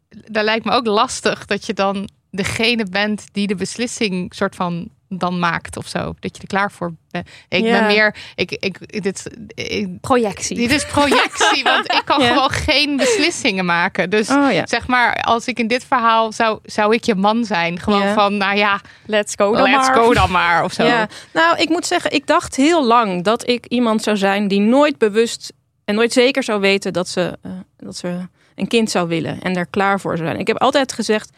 daar 0.10 0.44
lijkt 0.44 0.66
me 0.66 0.72
ook 0.72 0.86
lastig 0.86 1.46
dat 1.46 1.66
je 1.66 1.74
dan 1.74 2.10
degene 2.32 2.86
bent 2.86 3.26
die 3.32 3.48
de 3.48 3.56
beslissing 3.56 4.34
soort 4.34 4.56
van 4.56 4.90
dan 5.10 5.40
maakt 5.40 5.78
of 5.78 5.88
zo. 5.88 6.14
Dat 6.20 6.36
je 6.36 6.42
er 6.42 6.48
klaar 6.48 6.72
voor 6.72 6.94
bent. 7.12 7.30
Ik 7.50 7.64
Ja. 7.64 7.72
ben 7.80 7.88
meer, 7.88 8.16
ik, 8.36 8.52
ik, 8.52 9.04
dit, 9.04 9.30
ik, 9.56 10.00
Projectie. 10.02 10.56
dit 10.58 10.72
is 10.72 10.86
projectie, 10.86 11.64
want 11.64 11.94
ik 11.94 12.02
kan 12.06 12.22
Ja. 12.24 12.28
gewoon 12.28 12.50
geen 12.50 12.98
beslissingen 12.98 13.66
maken. 13.66 14.10
Dus 14.10 14.30
Oh 14.30 14.52
ja. 14.52 14.68
zeg 14.68 14.88
maar, 14.88 15.22
als 15.22 15.48
ik 15.48 15.60
in 15.60 15.68
dit 15.68 15.86
verhaal 15.86 16.32
zou, 16.32 16.60
zou 16.64 16.94
ik 16.94 17.04
je 17.04 17.16
man 17.16 17.46
zijn. 17.46 17.80
Gewoon 17.80 18.14
van, 18.14 18.38
nou 18.38 18.58
ja, 18.58 18.82
Let's 19.06 19.34
go 19.36 19.54
dan 19.54 19.64
let's 19.72 19.88
maar. 19.88 19.96
go 19.96 20.14
dan 20.14 20.32
maar 20.32 20.64
of 20.64 20.74
zo. 20.74 20.84
Ja, 20.84 21.08
nou, 21.34 21.58
ik 21.58 21.70
moet 21.70 21.86
zeggen, 21.86 22.12
ik 22.12 22.28
dacht 22.28 22.56
heel 22.56 22.86
lang 22.86 23.24
dat 23.24 23.48
ik 23.48 23.66
iemand 23.66 24.04
zou 24.04 24.18
zijn 24.18 24.48
die 24.48 24.60
nooit 24.62 24.98
bewust 24.98 25.54
en 25.86 25.96
nooit 25.96 26.14
zeker 26.14 26.44
zou 26.44 26.60
weten 26.60 26.94
dat 26.94 27.08
ze, 27.08 27.38
eh, 27.42 27.52
dat 27.78 27.96
ze 27.98 28.20
een 28.56 28.68
kind 28.68 28.92
zou 28.92 29.08
willen 29.08 29.42
en 29.42 29.56
er 29.56 29.68
klaar 29.68 30.00
voor 30.00 30.16
zou 30.18 30.28
zijn. 30.30 30.40
Ik 30.40 30.48
heb 30.48 30.58
altijd 30.58 30.94
gezegd. 30.94 31.30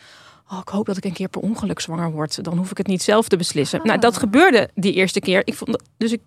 Oh, 0.51 0.59
ik 0.59 0.67
hoop 0.69 0.85
dat 0.85 0.97
ik 0.97 1.05
een 1.05 1.13
keer 1.13 1.27
per 1.27 1.41
ongeluk 1.41 1.79
zwanger 1.79 2.11
word. 2.11 2.43
Dan 2.43 2.57
hoef 2.57 2.71
ik 2.71 2.77
het 2.77 2.87
niet 2.87 3.01
zelf 3.03 3.27
te 3.27 3.37
beslissen. 3.37 3.79
Nou, 3.83 3.99
dat 3.99 4.17
gebeurde 4.17 4.69
die 4.75 4.93
eerste 4.93 5.19
keer. 5.19 5.41
Ik 5.45 5.53
vond, 5.53 5.77
dus 5.97 6.11
ik, 6.11 6.21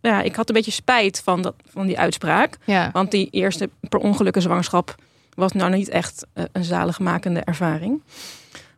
ja, 0.00 0.22
ik 0.22 0.36
had 0.36 0.48
een 0.48 0.54
beetje 0.54 0.70
spijt 0.70 1.20
van, 1.24 1.42
dat, 1.42 1.54
van 1.70 1.86
die 1.86 1.98
uitspraak. 1.98 2.56
Ja. 2.64 2.90
Want 2.92 3.10
die 3.10 3.28
eerste 3.30 3.70
per 3.88 3.98
ongelukken 3.98 4.42
zwangerschap 4.42 4.94
was 5.34 5.52
nou 5.52 5.70
niet 5.70 5.88
echt 5.88 6.26
eh, 6.32 6.44
een 6.52 6.64
zaligmakende 6.64 7.40
ervaring. 7.40 8.02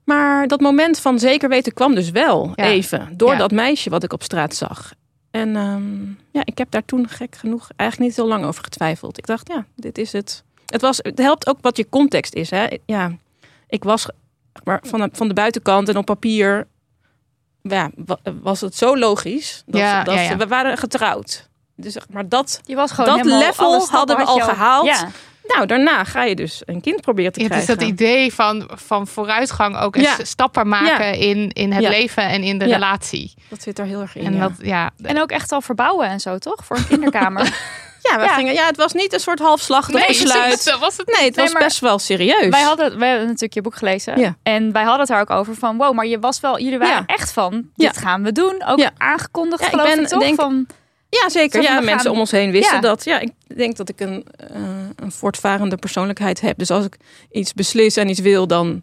Maar 0.05 0.49
dat 0.49 0.61
moment 0.61 0.99
van 0.99 1.19
zeker 1.19 1.49
weten 1.49 1.73
kwam 1.75 1.95
dus 1.95 2.11
wel 2.11 2.53
Ja. 2.55 2.65
even. 2.65 3.09
Door 3.17 3.33
Ja. 3.33 3.39
dat 3.39 3.51
meisje 3.51 3.91
wat 3.91 4.03
ik 4.03 4.13
op 4.13 4.23
straat 4.23 4.55
zag. 4.55 4.93
En 5.31 5.57
ehm, 5.57 6.05
ja, 6.33 6.43
ik 6.45 6.59
heb 6.59 6.71
daar 6.71 6.85
toen 6.85 7.09
gek 7.09 7.37
genoeg 7.37 7.69
eigenlijk 7.77 8.11
niet 8.11 8.19
heel 8.21 8.29
lang 8.29 8.45
over 8.45 8.65
getwijfeld. 8.65 9.19
Ik 9.19 9.27
dacht, 9.27 9.49
ja, 9.49 9.65
dit 9.77 9.99
is 9.99 10.13
het. 10.13 10.45
Het, 10.67 10.81
was, 10.81 10.97
het 11.03 11.19
helpt 11.19 11.47
ook 11.49 11.59
wat 11.61 11.77
je 11.77 11.89
context 11.89 12.35
is. 12.35 12.51
Hè? 12.51 12.67
Ja, 12.87 13.13
ik 13.69 13.85
was 13.85 14.09
maar 14.65 14.83
van, 14.87 15.01
de, 15.01 15.09
van 15.13 15.29
de 15.29 15.35
buitenkant 15.35 15.89
en 15.89 15.97
op 15.97 16.05
papier 16.05 16.67
ja, 17.63 17.91
wa- 17.97 18.19
was 18.43 18.61
het 18.61 18.77
zo 18.77 18.99
logisch. 18.99 19.63
Dat, 19.67 19.81
Ja, 19.81 20.05
dat 20.05 20.15
ja, 20.15 20.21
ja. 20.21 20.37
we 20.37 20.47
waren 20.47 20.77
getrouwd. 20.79 21.49
Dus, 21.77 21.93
zeg 21.93 22.07
maar 22.11 22.29
dat, 22.29 22.61
Je 22.65 22.75
was 22.75 22.91
gewoon 22.93 23.17
Dat 23.17 23.27
level 23.27 23.87
hadden 23.89 24.17
we 24.17 24.23
had 24.23 24.41
al 24.41 24.49
gehaald. 24.49 24.87
Ja. 24.87 25.09
nou, 25.47 25.67
daarna 25.67 26.05
ga 26.05 26.25
je 26.25 26.35
dus 26.37 26.63
een 26.65 26.81
kind 26.81 27.01
proberen 27.01 27.33
te 27.33 27.41
Ja, 27.41 27.47
het 27.49 27.57
is 27.57 27.65
krijgen. 27.65 27.85
dat 27.87 27.95
idee 28.01 28.35
van, 28.35 28.71
van 28.75 29.07
vooruitgang 29.07 29.77
ook 29.79 29.97
eens 29.97 30.17
Ja. 30.17 30.25
stappen 30.25 30.69
maken 30.69 31.15
in, 31.15 31.51
in 31.53 31.73
het 31.73 31.83
Ja. 31.83 31.89
leven 31.89 32.23
en 32.29 32.43
in 32.43 32.59
de 32.59 32.67
Ja. 32.67 32.75
relatie. 32.75 33.35
Dat 33.49 33.63
zit 33.63 33.79
er 33.79 33.85
heel 33.85 34.01
erg 34.01 34.17
in. 34.17 34.25
En 34.25 34.35
ja. 34.35 34.41
dat, 34.41 34.53
ja, 34.63 34.91
En 35.03 35.21
ook 35.21 35.31
echt 35.31 35.53
al 35.53 35.61
verbouwen 35.61 36.07
en 36.09 36.21
zo, 36.21 36.39
toch? 36.39 36.65
Voor 36.65 36.77
een 36.77 36.87
kinderkamer. 36.87 37.49
ja, 38.03 38.17
we 38.19 38.23
ja. 38.25 38.35
Gingen, 38.35 38.53
ja, 38.55 38.67
het 38.67 38.77
was 38.77 38.93
niet 38.93 39.13
een 39.13 39.21
soort 39.21 39.39
halfslachtig 39.39 39.95
nee, 39.95 40.07
besluit. 40.23 40.77
was 40.81 40.97
het 40.97 41.07
Nee, 41.17 41.27
het 41.27 41.37
Nee, 41.37 41.45
was 41.53 41.63
best 41.63 41.81
wel 41.81 41.99
serieus. 41.99 42.49
wij, 42.49 42.63
hadden, 42.63 42.99
wij 42.99 43.09
hebben 43.09 43.27
natuurlijk 43.27 43.55
je 43.55 43.61
boek 43.63 43.75
gelezen. 43.77 44.19
Ja. 44.21 44.37
En 44.43 44.73
wij 44.73 44.83
hadden 44.83 45.01
het 45.01 45.09
daar 45.09 45.21
ook 45.21 45.31
over 45.31 45.55
van... 45.55 45.77
Wow, 45.77 45.95
maar 45.95 46.07
je 46.07 46.19
was 46.19 46.41
wel, 46.41 46.59
jullie 46.61 46.79
waren 46.79 46.95
Ja. 46.95 47.15
echt 47.15 47.33
van... 47.33 47.69
Dit 47.77 47.97
gaan 47.97 48.23
we 48.23 48.33
doen. 48.33 48.65
Ook 48.67 48.91
aangekondigd 48.99 49.63
ik 49.63 49.69
geloof 49.69 49.89
ik, 49.89 49.95
ben, 49.97 50.07
toch? 50.07 50.21
denk- 50.23 50.41
van, 50.41 50.67
Ja, 51.09 51.29
zeker. 51.29 51.63
Ja, 51.63 51.75
mensen 51.81 51.99
gaan- 52.01 52.11
om 52.13 52.19
ons 52.19 52.31
heen 52.31 52.51
wisten 52.51 52.81
dat. 52.81 53.05
Ja, 53.05 53.19
ik 53.19 53.31
denk 53.57 53.77
dat 53.77 53.89
ik 53.89 54.01
een, 54.01 54.27
eh, 54.37 54.61
een 54.97 55.13
voortvarende 55.13 55.77
persoonlijkheid 55.77 56.41
heb. 56.41 56.59
Dus 56.59 56.71
als 56.71 56.85
ik 56.85 56.97
iets 57.31 57.53
beslis 57.55 57.97
en 57.97 58.09
iets 58.09 58.21
wil, 58.21 58.47
dan 58.47 58.83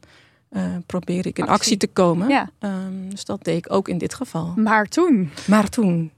eh, 0.49 0.63
probeer 0.86 1.25
ik 1.25 1.38
in 1.38 1.43
actie, 1.43 1.60
Actie. 1.60 1.77
te 1.77 1.88
komen. 1.88 2.29
ja. 2.29 2.49
Ehm, 2.60 3.10
dus 3.10 3.25
dat 3.25 3.43
deed 3.43 3.57
ik 3.57 3.73
ook 3.73 3.88
in 3.88 3.97
dit 3.97 4.13
geval. 4.13 4.53
Maar 4.55 4.86
toen... 4.86 5.31
Maar 5.45 5.69
toen, 5.69 6.12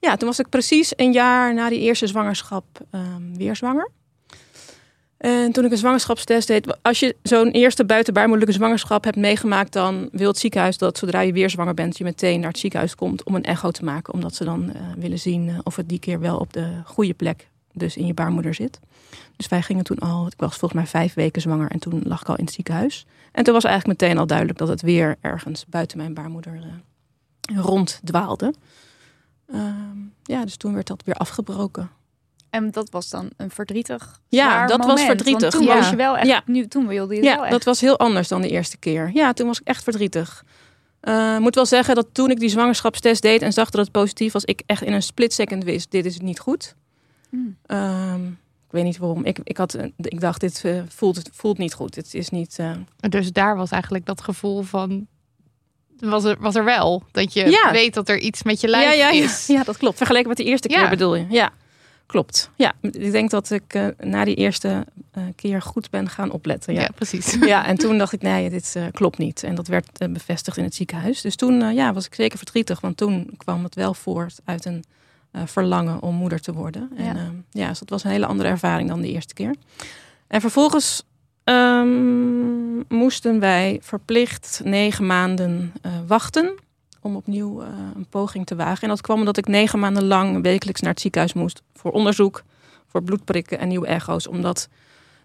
ja, 0.00 0.16
toen 0.16 0.28
was 0.28 0.38
ik 0.38 0.48
precies 0.48 0.92
een 0.96 1.12
jaar 1.12 1.54
na 1.54 1.68
die 1.68 1.80
eerste 1.80 2.06
zwangerschap 2.06 2.64
ehm, 2.90 3.36
weer 3.36 3.56
zwanger. 3.56 3.90
En 5.16 5.52
toen 5.52 5.64
ik 5.64 5.70
een 5.70 5.78
zwangerschapstest 5.78 6.46
deed, 6.46 6.76
als 6.82 7.00
je 7.00 7.16
zo'n 7.22 7.50
eerste 7.50 7.84
buitenbaarmoedelijke 7.84 8.54
zwangerschap 8.58 9.04
hebt 9.04 9.16
meegemaakt, 9.16 9.72
dan 9.72 10.08
wil 10.12 10.28
het 10.28 10.38
ziekenhuis 10.38 10.78
dat 10.78 10.98
zodra 10.98 11.20
je 11.20 11.32
weer 11.32 11.50
zwanger 11.50 11.74
bent, 11.74 11.98
je 11.98 12.04
meteen 12.04 12.40
naar 12.40 12.48
het 12.48 12.58
ziekenhuis 12.58 12.94
komt 12.94 13.24
om 13.24 13.34
een 13.34 13.44
echo 13.44 13.70
te 13.70 13.84
maken. 13.84 14.12
Omdat 14.12 14.34
ze 14.34 14.44
dan 14.44 14.72
eh, 14.72 14.80
willen 14.96 15.18
zien 15.18 15.48
eh, 15.48 15.58
of 15.62 15.76
het 15.76 15.88
die 15.88 15.98
keer 15.98 16.20
wel 16.20 16.38
op 16.38 16.52
de 16.52 16.68
goede 16.84 17.14
plek, 17.14 17.48
dus 17.72 17.96
in 17.96 18.06
je 18.06 18.14
baarmoeder 18.14 18.54
zit. 18.54 18.78
Dus 19.36 19.48
wij 19.48 19.62
gingen 19.62 19.84
toen 19.84 19.98
al, 19.98 20.26
ik 20.26 20.32
was 20.36 20.56
volgens 20.56 20.72
mij 20.80 20.86
vijf 20.90 21.14
weken 21.14 21.42
zwanger 21.42 21.70
en 21.70 21.78
toen 21.78 22.00
lag 22.04 22.20
ik 22.20 22.28
al 22.28 22.36
in 22.36 22.44
het 22.44 22.52
ziekenhuis. 22.54 23.06
En 23.32 23.44
toen 23.44 23.54
was 23.54 23.64
eigenlijk 23.64 24.00
meteen 24.00 24.18
al 24.18 24.26
duidelijk 24.26 24.58
dat 24.58 24.68
het 24.68 24.82
weer 24.82 25.16
ergens 25.20 25.66
buiten 25.66 25.98
mijn 25.98 26.14
baarmoeder 26.14 26.54
eh, 26.54 27.58
ronddwaalde. 27.58 28.54
Ehm, 29.46 29.98
ja, 30.22 30.44
dus 30.44 30.56
toen 30.56 30.74
werd 30.74 30.86
dat 30.86 31.02
weer 31.04 31.14
afgebroken. 31.14 31.90
En 32.50 32.70
dat 32.70 32.90
was 32.90 33.08
dan 33.10 33.30
een 33.36 33.50
verdrietig 33.50 34.20
Ja, 34.28 34.66
dat 34.66 34.84
was 34.86 35.02
verdrietig. 35.04 35.40
Want 35.40 35.52
toen 35.52 35.64
Ja. 35.64 35.74
was 35.76 35.90
je 35.90 35.96
wel 35.96 36.16
echt... 36.16 36.26
Ja. 36.26 36.42
Nu, 36.46 36.66
toen 36.68 36.86
wilde 36.86 37.14
je 37.14 37.20
het 37.20 37.28
wel 37.28 37.36
Ja, 37.38 37.42
echt. 37.42 37.52
dat 37.52 37.64
was 37.64 37.80
heel 37.80 37.98
anders 37.98 38.28
dan 38.28 38.40
de 38.40 38.48
eerste 38.48 38.76
keer. 38.76 39.10
Ja, 39.14 39.32
toen 39.32 39.46
was 39.46 39.60
ik 39.60 39.66
echt 39.66 39.82
verdrietig. 39.82 40.44
Eh, 41.00 41.34
Ik 41.34 41.40
moet 41.40 41.54
wel 41.54 41.66
zeggen 41.66 41.94
dat 41.94 42.06
toen 42.12 42.30
ik 42.30 42.38
die 42.40 42.48
zwangerschapstest 42.48 43.22
deed 43.22 43.42
en 43.42 43.52
zag 43.52 43.70
dat 43.70 43.80
het 43.80 43.92
positief 43.92 44.32
was, 44.32 44.44
ik 44.44 44.62
echt 44.66 44.82
in 44.82 44.92
een 44.92 45.02
split 45.02 45.32
second 45.32 45.64
wist: 45.64 45.90
dit 45.90 46.04
is 46.06 46.18
niet 46.20 46.38
goed. 46.38 46.74
Hmm. 47.30 47.56
Ehm, 47.66 48.20
ik 48.66 48.72
weet 48.72 48.84
niet 48.84 48.98
waarom. 48.98 49.24
Ik, 49.24 49.38
ik, 49.42 49.56
had, 49.56 49.76
ik 49.96 50.20
dacht, 50.20 50.40
dit 50.40 50.64
eh, 50.64 50.80
voelt, 50.88 51.28
voelt 51.32 51.58
niet 51.58 51.74
goed. 51.74 51.94
Het 51.94 52.14
is 52.14 52.28
niet. 52.30 52.58
eh, 52.58 52.70
Dus 53.08 53.32
daar 53.32 53.56
was 53.56 53.70
eigenlijk 53.70 54.06
dat 54.06 54.20
gevoel 54.20 54.62
van. 54.62 55.06
Was 55.98 56.24
er, 56.24 56.36
was 56.40 56.54
er 56.54 56.64
wel. 56.64 57.02
Dat 57.12 57.32
je 57.32 57.50
Ja. 57.50 57.72
weet 57.72 57.94
dat 57.94 58.08
er 58.08 58.18
iets 58.18 58.42
met 58.42 58.60
je 58.60 58.68
lijf 58.68 58.84
ja, 58.96 59.10
ja, 59.10 59.24
is. 59.24 59.46
Ja, 59.46 59.62
dat 59.62 59.76
klopt. 59.76 59.96
Vergeleken 59.96 60.28
met 60.28 60.36
de 60.36 60.44
eerste 60.44 60.68
keer 60.68 60.80
Ja. 60.80 60.88
bedoel 60.88 61.14
je? 61.14 61.26
Ja, 61.28 61.50
klopt. 62.06 62.50
Ja, 62.56 62.72
ik 62.80 63.12
denk 63.12 63.30
dat 63.30 63.50
ik 63.50 63.74
eh, 63.74 63.86
na 63.98 64.24
die 64.24 64.34
eerste 64.34 64.86
keer 65.36 65.62
goed 65.62 65.90
ben 65.90 66.08
gaan 66.08 66.30
opletten. 66.30 66.74
Ja, 66.74 66.88
precies. 66.94 67.36
Ja, 67.46 67.66
en 67.66 67.76
toen 67.76 67.98
dacht 67.98 68.12
ik, 68.12 68.22
nee, 68.22 68.50
dit 68.50 68.76
klopt 68.92 69.18
niet. 69.18 69.42
En 69.42 69.54
dat 69.54 69.66
werd 69.66 69.98
bevestigd 70.12 70.56
in 70.56 70.64
het 70.64 70.74
ziekenhuis. 70.74 71.20
Dus 71.20 71.36
toen 71.36 71.74
ja, 71.74 71.92
was 71.92 72.06
ik 72.06 72.14
zeker 72.14 72.38
verdrietig, 72.38 72.80
want 72.80 72.96
toen 72.96 73.30
kwam 73.36 73.64
het 73.64 73.74
wel 73.74 73.94
voort 73.94 74.38
uit 74.44 74.64
een 74.64 74.84
verlangen 75.44 76.02
om 76.02 76.14
moeder 76.14 76.40
te 76.40 76.52
worden. 76.52 76.90
En 76.96 77.04
Ja. 77.04 77.14
ja. 77.14 77.30
ja, 77.50 77.68
dus 77.68 77.78
dat 77.78 77.90
was 77.90 78.04
een 78.04 78.10
hele 78.10 78.26
andere 78.26 78.48
ervaring 78.48 78.88
dan 78.88 79.00
de 79.00 79.10
eerste 79.10 79.34
keer. 79.34 79.54
En 80.26 80.40
vervolgens 80.40 81.02
ehm, 81.44 82.78
moesten 82.88 83.40
wij 83.40 83.78
verplicht 83.82 84.60
negen 84.64 85.06
maanden 85.06 85.72
eh, 85.82 85.92
wachten 86.06 86.54
om 87.00 87.16
opnieuw 87.16 87.62
eh, 87.62 87.68
een 87.94 88.06
poging 88.08 88.46
te 88.46 88.56
wagen. 88.56 88.82
En 88.82 88.88
dat 88.88 89.00
kwam 89.00 89.18
omdat 89.18 89.36
ik 89.36 89.46
negen 89.46 89.78
maanden 89.78 90.04
lang 90.04 90.42
wekelijks 90.42 90.80
naar 90.80 90.90
het 90.90 91.00
ziekenhuis 91.00 91.32
moest 91.32 91.62
voor 91.74 91.90
onderzoek, 91.90 92.42
voor 92.86 93.02
bloedprikken 93.02 93.58
en 93.58 93.68
nieuwe 93.68 93.86
echo's, 93.86 94.26
omdat 94.26 94.68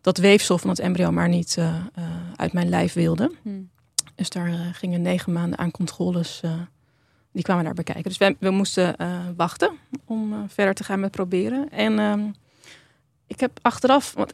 dat 0.01 0.17
weefsel 0.17 0.57
van 0.57 0.69
het 0.69 0.79
embryo 0.79 1.11
maar 1.11 1.29
niet 1.29 1.55
eh, 1.57 1.67
eh, 1.67 2.03
uit 2.35 2.53
mijn 2.53 2.69
lijf 2.69 2.93
wilde. 2.93 3.31
Hmm. 3.41 3.69
Dus 4.15 4.29
daar 4.29 4.47
eh, 4.47 4.59
gingen 4.71 5.01
negen 5.01 5.33
maanden 5.33 5.59
aan 5.59 5.71
controles, 5.71 6.39
eh, 6.43 6.51
die 7.31 7.43
kwamen 7.43 7.63
daar 7.63 7.73
bekijken. 7.73 8.03
Dus 8.03 8.17
we, 8.17 8.35
we 8.39 8.49
moesten 8.49 8.97
eh, 8.97 9.19
wachten 9.35 9.71
om 10.05 10.33
eh, 10.33 10.39
verder 10.47 10.73
te 10.73 10.83
gaan 10.83 10.99
met 10.99 11.11
proberen. 11.11 11.69
En 11.69 11.99
ehm, 11.99 12.21
ik 13.27 13.39
heb 13.39 13.59
achteraf, 13.61 14.13
want 14.13 14.33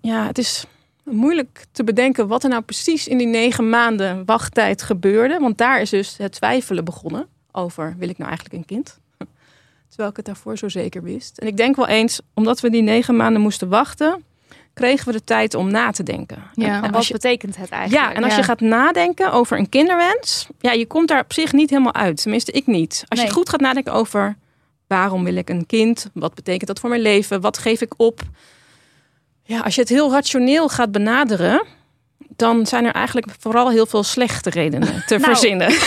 ja, 0.00 0.26
het 0.26 0.38
is 0.38 0.64
moeilijk 1.02 1.66
te 1.72 1.84
bedenken 1.84 2.28
wat 2.28 2.42
er 2.42 2.48
nou 2.48 2.62
precies 2.62 3.08
in 3.08 3.18
die 3.18 3.26
negen 3.26 3.68
maanden 3.68 4.24
wachttijd 4.24 4.82
gebeurde. 4.82 5.38
Want 5.38 5.58
daar 5.58 5.80
is 5.80 5.90
dus 5.90 6.16
het 6.16 6.32
twijfelen 6.32 6.84
begonnen 6.84 7.26
over, 7.52 7.94
wil 7.98 8.08
ik 8.08 8.18
nou 8.18 8.30
eigenlijk 8.30 8.58
een 8.58 8.66
kind? 8.66 8.98
Terwijl 9.88 10.10
ik 10.10 10.16
het 10.16 10.26
daarvoor 10.26 10.58
zo 10.58 10.68
zeker 10.68 11.02
wist. 11.02 11.38
En 11.38 11.46
ik 11.46 11.56
denk 11.56 11.76
wel 11.76 11.88
eens, 11.88 12.20
omdat 12.34 12.60
we 12.60 12.70
die 12.70 12.82
negen 12.82 13.16
maanden 13.16 13.42
moesten 13.42 13.68
wachten, 13.68 14.24
kregen 14.74 15.06
we 15.06 15.12
de 15.12 15.24
tijd 15.24 15.54
om 15.54 15.70
na 15.70 15.90
te 15.90 16.02
denken. 16.02 16.42
Ja. 16.54 16.82
En 16.82 16.92
wat 16.92 17.06
je, 17.06 17.12
betekent 17.12 17.56
het 17.56 17.70
eigenlijk? 17.70 18.04
ja, 18.04 18.14
en 18.14 18.24
als 18.24 18.36
je 18.36 18.42
gaat 18.42 18.60
nadenken 18.60 19.32
over 19.32 19.58
een 19.58 19.68
kinderwens, 19.68 20.46
ja, 20.58 20.72
je 20.72 20.86
komt 20.86 21.08
daar 21.08 21.20
op 21.20 21.32
zich 21.32 21.52
niet 21.52 21.70
helemaal 21.70 21.94
uit. 21.94 22.22
Tenminste, 22.22 22.52
ik 22.52 22.66
niet. 22.66 23.04
Als 23.08 23.18
Nee. 23.18 23.28
je 23.28 23.34
goed 23.34 23.48
gaat 23.48 23.60
nadenken 23.60 23.92
over 23.92 24.36
waarom 24.86 25.24
wil 25.24 25.36
ik 25.36 25.48
een 25.48 25.66
kind? 25.66 26.10
Wat 26.14 26.34
betekent 26.34 26.66
dat 26.66 26.80
voor 26.80 26.88
mijn 26.88 27.00
leven? 27.02 27.40
Wat 27.40 27.58
geef 27.58 27.80
ik 27.80 27.92
op? 27.96 28.20
Ja, 29.42 29.60
als 29.60 29.74
je 29.74 29.80
het 29.80 29.90
heel 29.90 30.10
rationeel 30.12 30.68
gaat 30.68 30.92
benaderen, 30.92 31.64
dan 32.36 32.66
zijn 32.66 32.84
er 32.84 32.92
eigenlijk 32.92 33.26
vooral 33.38 33.70
heel 33.70 33.86
veel 33.86 34.02
slechte 34.02 34.50
redenen 34.50 35.04
te 35.06 35.16
Nou, 35.18 35.22
verzinnen. 35.22 35.72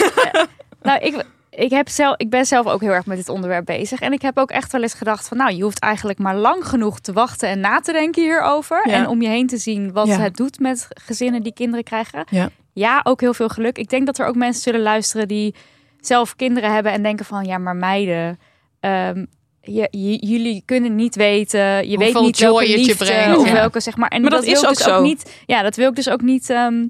Nou, 0.81 0.99
ik, 0.99 1.25
ik, 1.63 1.69
heb 1.69 1.89
zelf, 1.89 2.17
ik 2.17 2.29
ben 2.29 2.45
zelf 2.45 2.65
ook 2.67 2.81
heel 2.81 2.91
erg 2.91 3.05
met 3.05 3.17
dit 3.17 3.29
onderwerp 3.29 3.65
bezig. 3.65 3.99
En 3.99 4.13
ik 4.13 4.21
heb 4.21 4.37
ook 4.37 4.49
echt 4.51 4.71
wel 4.71 4.81
eens 4.81 4.93
gedacht 4.93 5.27
van... 5.27 5.37
nou, 5.37 5.55
je 5.55 5.63
hoeft 5.63 5.79
eigenlijk 5.79 6.19
maar 6.19 6.35
lang 6.35 6.67
genoeg 6.67 6.99
te 6.99 7.13
wachten 7.13 7.49
en 7.49 7.59
na 7.59 7.79
te 7.79 7.91
denken 7.91 8.21
hierover. 8.23 8.87
Ja. 8.89 8.93
En 8.93 9.07
om 9.07 9.21
je 9.21 9.27
heen 9.27 9.47
te 9.47 9.57
zien 9.57 9.91
wat 9.91 10.07
Ja. 10.07 10.19
het 10.19 10.35
doet 10.37 10.59
met 10.59 10.87
gezinnen 10.89 11.43
die 11.43 11.53
kinderen 11.53 11.83
krijgen. 11.83 12.23
Ja. 12.29 12.49
ja, 12.73 12.99
ook 13.03 13.21
heel 13.21 13.33
veel 13.33 13.49
geluk. 13.49 13.77
Ik 13.77 13.89
denk 13.89 14.05
dat 14.05 14.17
er 14.19 14.25
ook 14.27 14.35
mensen 14.35 14.61
zullen 14.61 14.81
luisteren 14.81 15.27
die 15.27 15.55
zelf 15.99 16.35
kinderen 16.35 16.73
hebben... 16.73 16.91
en 16.91 17.03
denken 17.03 17.25
van, 17.25 17.45
ja, 17.45 17.57
maar 17.57 17.75
meiden... 17.75 18.39
ehm, 18.79 19.25
je, 19.61 19.87
je- 19.91 20.25
jullie 20.27 20.61
kunnen 20.65 20.95
niet 20.95 21.15
weten, 21.15 21.59
je 21.89 21.97
weet 21.97 22.19
niet 22.19 22.39
welke 22.39 22.59
het 22.59 22.69
je 22.69 22.77
liefde 22.77 23.05
brengt, 23.05 23.37
of 23.37 23.51
welke 23.51 23.79
zeg 23.79 23.97
maar. 23.97 24.09
En 24.09 24.21
Maar 24.21 24.29
dat 24.29 24.43
wil 24.43 24.53
is 24.53 24.61
ik 24.61 24.67
ook 24.69 24.75
dus 24.75 24.83
zo. 24.83 25.01
niet. 25.01 25.41
Ja, 25.45 25.61
dat 25.61 25.75
wil 25.75 25.89
ik 25.89 25.95
dus 25.95 26.09
ook 26.09 26.21
niet 26.21 26.49
ehm, 26.49 26.85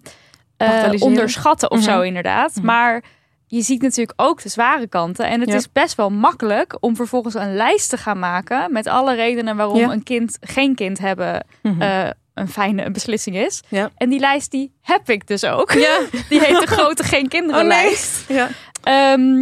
eh, 0.58 0.91
onderschatten 0.99 1.71
of 1.71 1.82
zo 1.82 1.95
Mhm. 1.95 2.03
inderdaad. 2.06 2.56
Mhm. 2.56 2.65
Maar 2.65 3.03
je 3.48 3.62
ziet 3.62 3.82
natuurlijk 3.82 4.22
ook 4.22 4.42
de 4.42 4.50
zware 4.50 4.88
kanten. 4.88 5.28
En 5.28 5.40
het 5.40 5.50
Ja. 5.50 5.56
is 5.56 5.72
best 5.72 5.96
wel 5.96 6.10
makkelijk 6.10 6.78
om 6.80 6.96
vervolgens 6.96 7.34
een 7.34 7.56
lijst 7.56 7.90
te 7.90 7.98
gaan 7.98 8.20
maken 8.20 8.72
met 8.72 8.88
alle 8.88 9.16
redenen 9.16 9.56
waarom 9.56 9.78
Ja. 9.78 9.92
een 9.92 10.04
kind 10.04 10.38
geen 10.42 10.76
kind 10.76 11.00
hebben 11.00 11.46
Mhm. 11.62 11.82
eh, 11.82 12.10
een 12.34 12.50
fijne 12.50 12.92
beslissing 12.92 13.38
is. 13.38 13.62
Ja. 13.68 13.90
En 13.96 14.10
die 14.10 14.20
lijst 14.20 14.52
die 14.52 14.72
heb 14.82 15.10
ik 15.10 15.28
dus 15.28 15.44
ook. 15.46 15.72
ja. 15.72 16.00
Die 16.30 16.40
heet 16.40 16.60
de 16.60 16.68
grote 16.68 17.04
geen 17.04 17.28
kinderen 17.28 17.62
Oh, 17.64 17.68
nee. 17.68 17.82
lijst. 17.84 18.24
ja. 18.28 18.50
Ehm, 18.84 19.42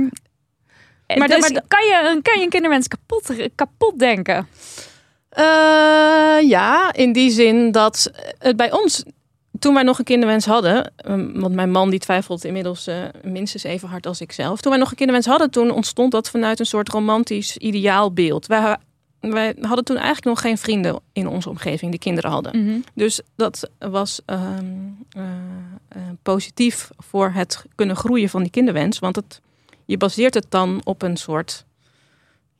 Maar 1.07 1.17
maar 1.17 1.27
dus 1.27 1.39
maar 1.51 1.61
kan, 1.67 1.85
je, 1.85 2.19
kan 2.21 2.37
je 2.37 2.43
een 2.43 2.49
kinderwens 2.49 2.87
kapot, 2.87 3.31
kapot 3.55 3.99
denken? 3.99 4.47
Eh, 5.29 6.37
ja, 6.49 6.93
in 6.93 7.11
die 7.13 7.29
zin 7.31 7.71
dat 7.71 8.11
het 8.39 8.55
bij 8.55 8.71
ons, 8.71 9.03
toen 9.65 9.73
wij 9.73 9.83
nog 9.83 9.99
een 9.99 10.05
kinderwens 10.05 10.45
hadden, 10.45 10.93
um, 11.07 11.39
want 11.39 11.55
mijn 11.55 11.71
man 11.71 11.89
die 11.89 11.99
twijfelt 11.99 12.43
inmiddels 12.43 12.87
eh, 12.87 12.97
minstens 13.23 13.63
even 13.63 13.87
hard 13.89 14.05
als 14.07 14.21
ik 14.21 14.31
zelf. 14.31 14.61
Toen 14.61 14.71
wij 14.71 14.79
nog 14.79 14.89
een 14.89 14.95
kinderwens 14.95 15.27
hadden, 15.27 15.49
toen 15.49 15.71
ontstond 15.71 16.11
dat 16.11 16.29
vanuit 16.29 16.59
een 16.59 16.65
soort 16.65 16.89
romantisch 16.89 17.57
ideaalbeeld. 17.57 18.45
Wij, 18.45 18.77
wij 19.19 19.55
hadden 19.61 19.85
toen 19.85 19.95
eigenlijk 19.95 20.25
nog 20.25 20.41
geen 20.41 20.57
vrienden 20.57 20.99
in 21.13 21.27
onze 21.27 21.49
omgeving 21.49 21.91
die 21.91 21.99
kinderen 21.99 22.31
hadden. 22.31 22.83
Dus 22.93 23.21
dat 23.35 23.69
was 23.79 24.21
ehm, 24.25 24.65
eh, 25.09 25.23
eh, 25.87 26.01
positief 26.21 26.89
voor 26.97 27.31
het 27.31 27.65
kunnen 27.75 27.95
groeien 27.95 28.29
van 28.29 28.41
die 28.41 28.51
kinderwens. 28.51 28.99
Want 28.99 29.15
het, 29.15 29.41
je 29.85 29.97
baseert 29.97 30.33
het 30.33 30.45
dan 30.49 30.81
op 30.83 31.01
een 31.01 31.17
soort 31.17 31.65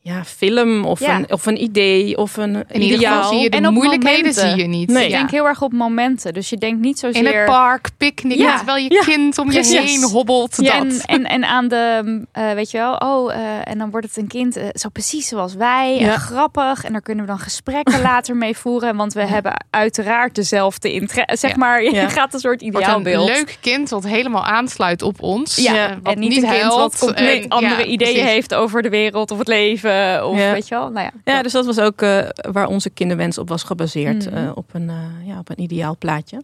ja, 0.08 0.24
film 0.26 0.86
of, 0.86 1.00
Ja. 1.00 1.16
een, 1.16 1.32
of 1.32 1.46
een 1.46 1.62
idee 1.62 2.18
of 2.18 2.38
een 2.38 2.56
In 2.70 2.82
ieder 2.82 2.98
ideaal. 2.98 3.16
geval 3.16 3.30
zie 3.34 3.42
je 3.44 3.50
de 3.50 3.58
En 3.58 3.68
op 3.68 3.74
moeilijkheden 3.74 4.18
momenten. 4.20 4.50
zie 4.50 4.58
je 4.62 4.68
niet. 4.68 4.90
Nee. 4.90 5.04
Ik 5.06 5.12
denk 5.12 5.32
heel 5.32 5.46
erg 5.48 5.62
op 5.62 5.72
momenten. 5.74 6.34
Dus 6.34 6.50
je 6.50 6.58
denkt 6.58 6.82
niet 6.82 7.00
zozeer... 7.00 7.26
In 7.26 7.36
het 7.38 7.46
park, 7.46 7.90
picknick, 7.98 8.38
Ja. 8.38 8.56
terwijl 8.58 8.84
je 8.84 8.94
Ja. 8.94 9.02
kind 9.04 9.38
om 9.38 9.46
je 9.52 9.54
Precies. 9.54 9.80
heen 9.94 10.04
hobbelt. 10.04 10.56
Ja, 10.62 10.80
dat. 10.84 10.94
en, 10.94 11.02
en, 11.06 11.24
en 11.26 11.46
aan 11.46 11.68
de, 11.68 12.22
eh, 12.32 12.52
weet 12.52 12.72
je 12.72 12.78
wel, 12.78 12.94
oh, 12.96 13.34
eh, 13.34 13.42
en 13.64 13.78
dan 13.78 13.90
wordt 13.92 14.08
het 14.08 14.18
een 14.18 14.28
kind 14.28 14.56
eh, 14.58 14.64
zo 14.74 14.90
precies 14.90 15.28
zoals 15.28 15.54
wij. 15.54 15.98
En 16.00 16.06
Ja. 16.06 16.18
grappig. 16.18 16.84
En 16.84 16.92
daar 16.92 17.02
kunnen 17.02 17.26
we 17.26 17.30
dan 17.32 17.40
gesprekken 17.40 18.02
later 18.12 18.36
mee 18.36 18.58
voeren. 18.58 18.96
Want 18.96 19.14
we 19.14 19.26
hebben 19.26 19.54
uiteraard 19.70 20.36
dezelfde 20.36 20.94
interesse. 20.94 21.38
Zeg 21.38 21.52
Ja. 21.52 21.58
maar, 21.58 21.84
je 21.84 21.92
Ja. 21.94 22.10
gaat 22.10 22.34
een 22.34 22.40
soort 22.40 22.62
wordt 22.62 22.76
een 22.76 22.82
ideaalbeeld. 22.82 23.28
leuk 23.30 23.58
kind 23.62 23.90
wat 23.90 24.04
helemaal 24.08 24.44
aansluit 24.44 25.02
op 25.02 25.22
ons. 25.22 25.56
Ja, 25.56 25.74
Eh, 25.90 25.96
wat 26.04 26.14
en 26.14 26.20
niet, 26.20 26.36
een 26.38 26.50
kind 26.50 26.60
helpt. 26.62 26.76
wat 26.76 26.98
compleet 27.00 27.44
En- 27.44 27.50
andere 27.50 27.82
ja, 27.82 27.86
ideeën 27.86 28.14
precies. 28.14 28.32
heeft 28.32 28.54
over 28.54 28.82
de 28.82 28.90
wereld 28.90 29.32
of 29.32 29.38
het 29.38 29.48
leven. 29.48 29.94
Of 30.24 30.38
Ja. 30.38 30.52
weet 30.52 30.68
je 30.68 30.76
wel, 30.76 30.90
nou 30.90 31.10
ja. 31.24 31.34
Ja, 31.34 31.42
dus 31.42 31.52
dat 31.52 31.66
was 31.66 31.80
ook 31.80 32.02
eh, 32.02 32.28
waar 32.52 32.68
onze 32.68 32.90
kinderwens 32.90 33.38
op 33.38 33.50
was 33.50 33.64
gebaseerd. 33.64 34.26
Mhm. 34.30 34.36
eh, 34.38 34.52
op, 34.56 34.74
een, 34.74 34.90
eh, 34.90 35.28
ja, 35.28 35.40
op 35.40 35.50
een 35.50 35.62
ideaal 35.62 35.98
plaatje. 35.98 36.44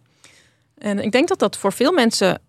En 0.78 1.00
ik 1.00 1.12
denk 1.12 1.28
dat 1.28 1.40
dat 1.40 1.58
voor 1.58 1.74
veel 1.74 1.92
mensen 1.92 2.40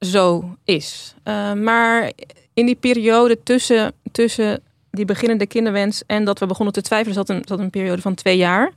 zo 0.00 0.56
is. 0.64 1.14
Eh, 1.22 1.52
maar 1.52 2.10
in 2.54 2.66
die 2.66 2.74
periode 2.74 3.42
tussen, 3.42 3.92
tussen 4.12 4.60
die 4.90 5.04
beginnende 5.04 5.46
kinderwens 5.46 6.02
en 6.06 6.24
dat 6.24 6.38
we 6.38 6.46
begonnen 6.46 6.74
te 6.74 6.82
twijfelen, 6.82 7.14
zat 7.14 7.28
een, 7.28 7.42
zat 7.44 7.58
een 7.58 7.70
periode 7.70 8.02
van 8.02 8.14
twee 8.14 8.36
jaar. 8.36 8.72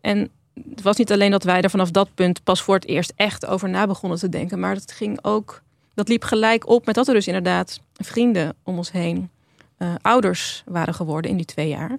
En 0.00 0.30
het 0.70 0.82
was 0.82 0.96
niet 0.96 1.12
alleen 1.12 1.30
dat 1.30 1.42
wij 1.44 1.60
er 1.60 1.70
vanaf 1.70 1.90
dat 1.90 2.08
punt 2.14 2.44
pas 2.44 2.62
voor 2.62 2.74
het 2.74 2.86
eerst 2.86 3.12
echt 3.16 3.46
over 3.46 3.68
na 3.68 3.86
begonnen 3.86 4.18
te 4.18 4.28
denken, 4.28 4.60
maar 4.60 4.74
dat 4.74 4.92
ging 4.92 5.18
ook, 5.22 5.62
dat 5.94 6.08
liep 6.08 6.24
gelijk 6.24 6.68
op 6.68 6.86
met 6.86 6.94
dat 6.94 7.08
er 7.08 7.14
dus 7.14 7.26
inderdaad 7.26 7.80
vrienden 7.92 8.54
om 8.62 8.76
ons 8.76 8.92
heen 8.92 9.30
eh, 9.78 9.94
ouders 10.02 10.62
waren 10.66 10.94
geworden 10.94 11.30
in 11.30 11.36
die 11.36 11.46
twee 11.46 11.68
jaar. 11.68 11.98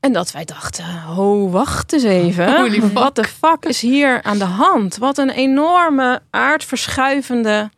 En 0.00 0.12
dat 0.12 0.32
wij 0.32 0.44
dachten, 0.44 0.84
oh, 1.16 1.52
wacht 1.52 1.92
eens 1.92 2.02
even. 2.02 2.92
Wat 2.92 3.14
de 3.14 3.24
fuck 3.24 3.64
is 3.64 3.80
hier 3.80 4.22
aan 4.22 4.38
de 4.38 4.44
hand? 4.44 4.96
Wat 4.96 5.18
een 5.18 5.30
enorme 5.30 6.20
aardverschuivende 6.30 7.70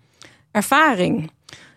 ervaring. 0.50 1.30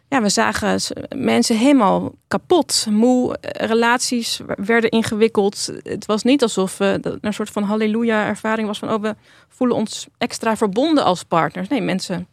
Ja, 0.08 0.22
we 0.22 0.30
zagen 0.30 0.80
mensen 1.16 1.58
helemaal 1.58 2.12
kapot, 2.28 2.86
moe, 2.90 3.38
eh, 3.38 3.68
relaties 3.68 4.42
werden 4.58 4.90
ingewikkeld. 4.90 5.70
Het 5.84 6.06
was 6.06 6.24
niet 6.24 6.42
alsof 6.42 6.78
dat 6.78 7.06
er 7.06 7.18
een 7.22 7.34
soort 7.34 7.50
van 7.50 7.64
halleluja-ervaring 7.64 8.68
was 8.68 8.80
van, 8.80 8.94
oh, 8.94 9.02
we 9.02 9.16
voelen 9.48 9.78
ons 9.78 10.08
extra 10.18 10.58
verbonden 10.58 11.04
als 11.04 11.24
partners. 11.24 11.68
Nee, 11.68 11.82
mensen 11.82 12.28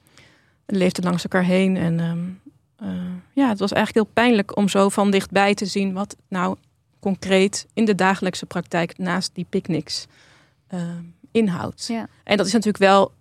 leefden 0.67 1.05
langs 1.05 1.23
elkaar 1.23 1.45
heen 1.45 1.77
en 1.77 2.01
ehm, 2.01 2.53
eh, 2.77 2.89
ja, 3.33 3.49
het 3.49 3.59
was 3.59 3.73
eigenlijk 3.73 4.07
heel 4.07 4.15
pijnlijk 4.25 4.57
om 4.57 4.69
zo 4.69 4.89
van 4.89 5.11
dichtbij 5.11 5.55
te 5.55 5.67
zien 5.67 5.93
wat 5.93 6.17
nou 6.29 6.57
concreet 7.01 7.67
in 7.75 7.85
de 7.85 7.95
dagelijkse 7.95 8.47
praktijk 8.47 8.99
naast 8.99 9.31
die 9.35 9.47
picknicks 9.49 10.07
eh, 10.67 10.81
inhoudt. 11.31 11.87
Ja. 11.87 12.09
En 12.25 12.37
dat 12.37 12.47
is 12.47 12.53
natuurlijk 12.53 12.85
wel 12.85 13.13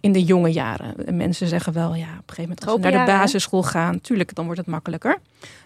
in 0.00 0.12
de 0.12 0.22
jonge 0.22 0.52
jaren. 0.52 1.06
En 1.06 1.16
Mensen 1.16 1.48
zeggen 1.48 1.72
wel, 1.72 1.94
ja, 1.94 2.04
op 2.04 2.28
een 2.28 2.34
gegeven 2.34 2.42
moment 2.42 2.66
als 2.66 2.74
ze 2.74 2.88
naar 2.88 3.06
de 3.06 3.12
basisschool 3.12 3.62
gaan, 3.62 4.00
tuurlijk, 4.00 4.34
dan 4.34 4.44
wordt 4.44 4.60
het 4.60 4.68
makkelijker. 4.68 5.18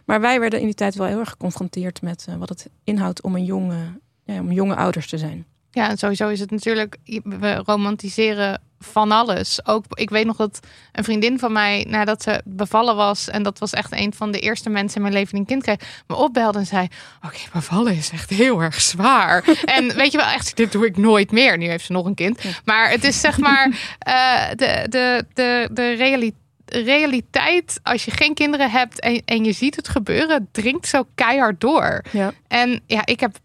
Maar 0.05 0.21
wij 0.21 0.41
werden 0.41 0.61
in 0.61 0.65
die 0.65 0.75
tijd 0.75 0.95
wel 0.95 1.07
heel 1.07 1.19
erg 1.19 1.31
geconfronteerd 1.31 2.03
met 2.03 2.27
eh, 2.29 2.35
wat 2.35 2.49
het 2.49 2.71
inhoudt 2.85 3.23
om 3.23 3.35
een 3.35 3.45
jonge, 3.45 3.99
ja, 4.25 4.41
om 4.41 4.53
jonge 4.53 4.77
ouders 4.77 5.09
te 5.09 5.19
zijn. 5.19 5.47
Ja, 5.71 5.89
en 5.89 5.99
sowieso 5.99 6.29
is 6.29 6.41
het 6.41 6.51
natuurlijk, 6.51 6.97
we 7.25 7.55
romantiseren 7.55 8.61
van 8.81 9.13
alles. 9.13 9.67
Ook, 9.67 9.85
ik 9.89 10.11
weet 10.11 10.27
nog 10.27 10.37
dat 10.37 10.61
een 10.93 11.05
vriendin 11.05 11.39
van 11.39 11.53
mij, 11.53 11.87
nadat 11.89 12.23
ze 12.23 12.43
bevallen 12.45 12.97
was, 12.97 13.29
en 13.29 13.43
dat 13.43 13.59
was 13.59 13.73
echt 13.73 13.93
een 13.93 14.15
van 14.15 14.33
de 14.33 14.39
eerste 14.39 14.71
mensen 14.71 14.97
in 14.97 15.03
mijn 15.03 15.15
leven 15.15 15.31
die 15.31 15.41
een 15.41 15.47
kind 15.47 15.63
kreeg, 15.63 16.03
me 16.07 16.15
opbelde 16.15 16.59
en 16.59 16.67
zei: 16.67 16.89
Oké, 17.27 17.39
bevallen 17.53 17.97
is 17.97 18.11
echt 18.11 18.31
heel 18.31 18.61
erg 18.61 18.81
zwaar. 18.81 19.45
en 19.65 19.95
weet 19.95 20.13
je 20.13 20.19
wel, 20.19 20.27
echt, 20.27 20.57
dit 20.57 20.73
doe 20.73 20.87
ik 20.87 20.97
nooit 20.97 21.33
meer. 21.33 21.59
Nu 21.59 21.69
heeft 21.69 21.85
ze 21.85 21.93
nog 21.93 22.07
een 22.07 22.15
kind. 22.15 22.41
Maar 22.65 22.91
het 22.91 23.05
is 23.05 23.21
zeg 23.21 23.39
maar 23.39 23.71
eh, 23.99 24.49
de, 24.51 24.87
de, 24.89 25.25
de, 25.33 25.69
de 25.73 25.93
realiteit. 25.93 26.39
Realiteit, 26.73 27.81
als 27.83 28.05
je 28.05 28.11
geen 28.11 28.35
kinderen 28.35 28.71
hebt 28.71 29.01
en, 29.01 29.23
en 29.25 29.45
je 29.45 29.53
ziet 29.53 29.77
het 29.77 29.89
gebeuren, 29.89 30.49
dringt 30.53 30.87
zo 30.87 31.07
keihard 31.15 31.61
door. 31.61 32.05
Ja. 32.11 32.33
En 32.49 32.81
ja, 32.87 33.07
ik 33.07 33.21
heb, 33.21 33.37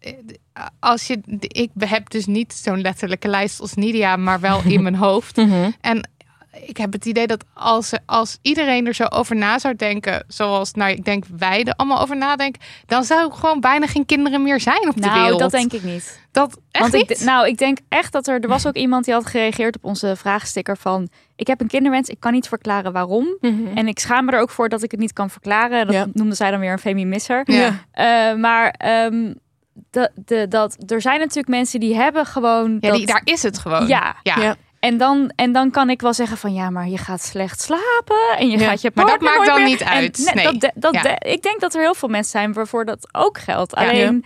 als 0.80 1.06
je, 1.06 1.20
ik 1.40 1.70
heb 1.78 2.10
dus 2.10 2.26
niet 2.26 2.52
zo'n 2.52 2.80
letterlijke 2.80 3.28
lijst 3.28 3.60
als 3.60 3.74
Nidia, 3.74 4.16
maar 4.16 4.40
wel 4.40 4.60
in 4.64 4.82
mijn 4.82 4.94
hoofd. 4.96 5.38
En 5.80 6.08
ik 6.66 6.76
heb 6.76 6.92
het 6.92 7.04
idee 7.04 7.26
dat 7.26 7.44
als, 7.54 7.92
als 8.06 8.38
iedereen 8.42 8.86
er 8.86 8.94
zo 8.94 9.04
over 9.04 9.36
na 9.36 9.58
zou 9.58 9.74
denken, 9.76 10.24
zoals 10.28 10.72
nou, 10.72 10.90
ik 10.90 11.04
denk 11.04 11.24
wij 11.36 11.64
er 11.64 11.74
allemaal 11.74 12.00
over 12.00 12.16
nadenken, 12.16 12.60
dan 12.86 13.04
zou 13.04 13.32
gewoon 13.32 13.60
bijna 13.60 13.86
geen 13.86 14.06
kinderen 14.06 14.42
meer 14.42 14.60
zijn 14.60 14.88
op 14.88 14.94
de 14.94 15.00
Nou, 15.00 15.20
wereld. 15.20 15.40
dat 15.40 15.50
denk 15.50 15.72
ik 15.72 15.82
niet. 15.82 16.20
Dat 16.32 16.58
echt 16.70 16.82
Want 16.90 17.08
niet? 17.08 17.10
ik, 17.20 17.26
nou, 17.26 17.46
ik 17.48 17.58
denk 17.58 17.78
echt 17.88 18.12
dat 18.12 18.26
er... 18.26 18.40
Er 18.40 18.48
was 18.48 18.66
ook 18.66 18.74
iemand 18.74 19.04
die 19.04 19.14
had 19.14 19.26
gereageerd 19.26 19.76
op 19.76 19.84
onze 19.84 20.16
vraagsticker 20.16 20.76
van... 20.76 21.08
Ik 21.36 21.46
heb 21.46 21.60
een 21.60 21.66
kinderwens, 21.68 22.08
ik 22.08 22.20
kan 22.20 22.32
niet 22.32 22.48
verklaren 22.48 22.92
waarom. 22.92 23.38
En 23.74 23.88
ik 23.88 23.98
schaam 23.98 24.24
me 24.24 24.32
er 24.32 24.40
ook 24.40 24.50
voor 24.50 24.68
dat 24.68 24.82
ik 24.82 24.90
het 24.90 25.00
niet 25.00 25.12
kan 25.12 25.30
verklaren. 25.30 25.86
Dat 25.86 25.94
Ja. 25.94 26.06
noemde 26.12 26.34
zij 26.34 26.50
dan 26.50 26.60
weer 26.60 26.72
een 26.72 26.78
femi-misser. 26.78 27.42
ja. 27.52 27.84
Eh, 27.92 28.38
maar 28.38 28.68
ehm, 28.70 29.32
de, 29.90 30.10
de, 30.14 30.48
dat, 30.48 30.76
er 30.86 31.00
zijn 31.00 31.18
natuurlijk 31.18 31.48
mensen 31.48 31.80
die 31.80 31.94
hebben 31.96 32.26
gewoon... 32.26 32.76
Ja, 32.80 32.88
dat, 32.88 32.96
die, 32.96 33.06
daar 33.06 33.20
is 33.24 33.42
het 33.42 33.58
gewoon. 33.58 33.86
Ja. 33.86 34.16
ja. 34.22 34.40
Ja. 34.40 34.56
En, 34.80 34.96
dan, 34.96 35.32
en 35.34 35.52
dan 35.52 35.70
kan 35.70 35.90
ik 35.90 36.00
wel 36.00 36.12
zeggen 36.14 36.36
van... 36.36 36.54
Ja, 36.54 36.70
maar 36.70 36.88
je 36.88 36.98
gaat 36.98 37.22
slecht 37.22 37.60
slapen. 37.60 38.36
En 38.38 38.48
je 38.48 38.58
Ja. 38.58 38.68
gaat 38.68 38.80
je 38.80 38.90
Maar 38.94 39.06
dat 39.06 39.20
maakt 39.20 39.46
dan 39.46 39.56
meer- 39.56 39.66
niet 39.66 39.82
uit. 39.84 40.30
Nee. 40.34 40.44
dat, 40.58 40.72
dat, 40.74 40.94
Ja. 40.94 41.02
de- 41.02 41.30
ik 41.30 41.42
denk 41.42 41.60
dat 41.60 41.74
er 41.74 41.80
heel 41.80 41.94
veel 41.94 42.08
mensen 42.08 42.30
zijn 42.30 42.52
waarvoor 42.52 42.84
dat 42.84 43.08
ook 43.14 43.38
geldt. 43.38 43.72
Ja. 43.80 43.88
Alleen... 43.88 44.24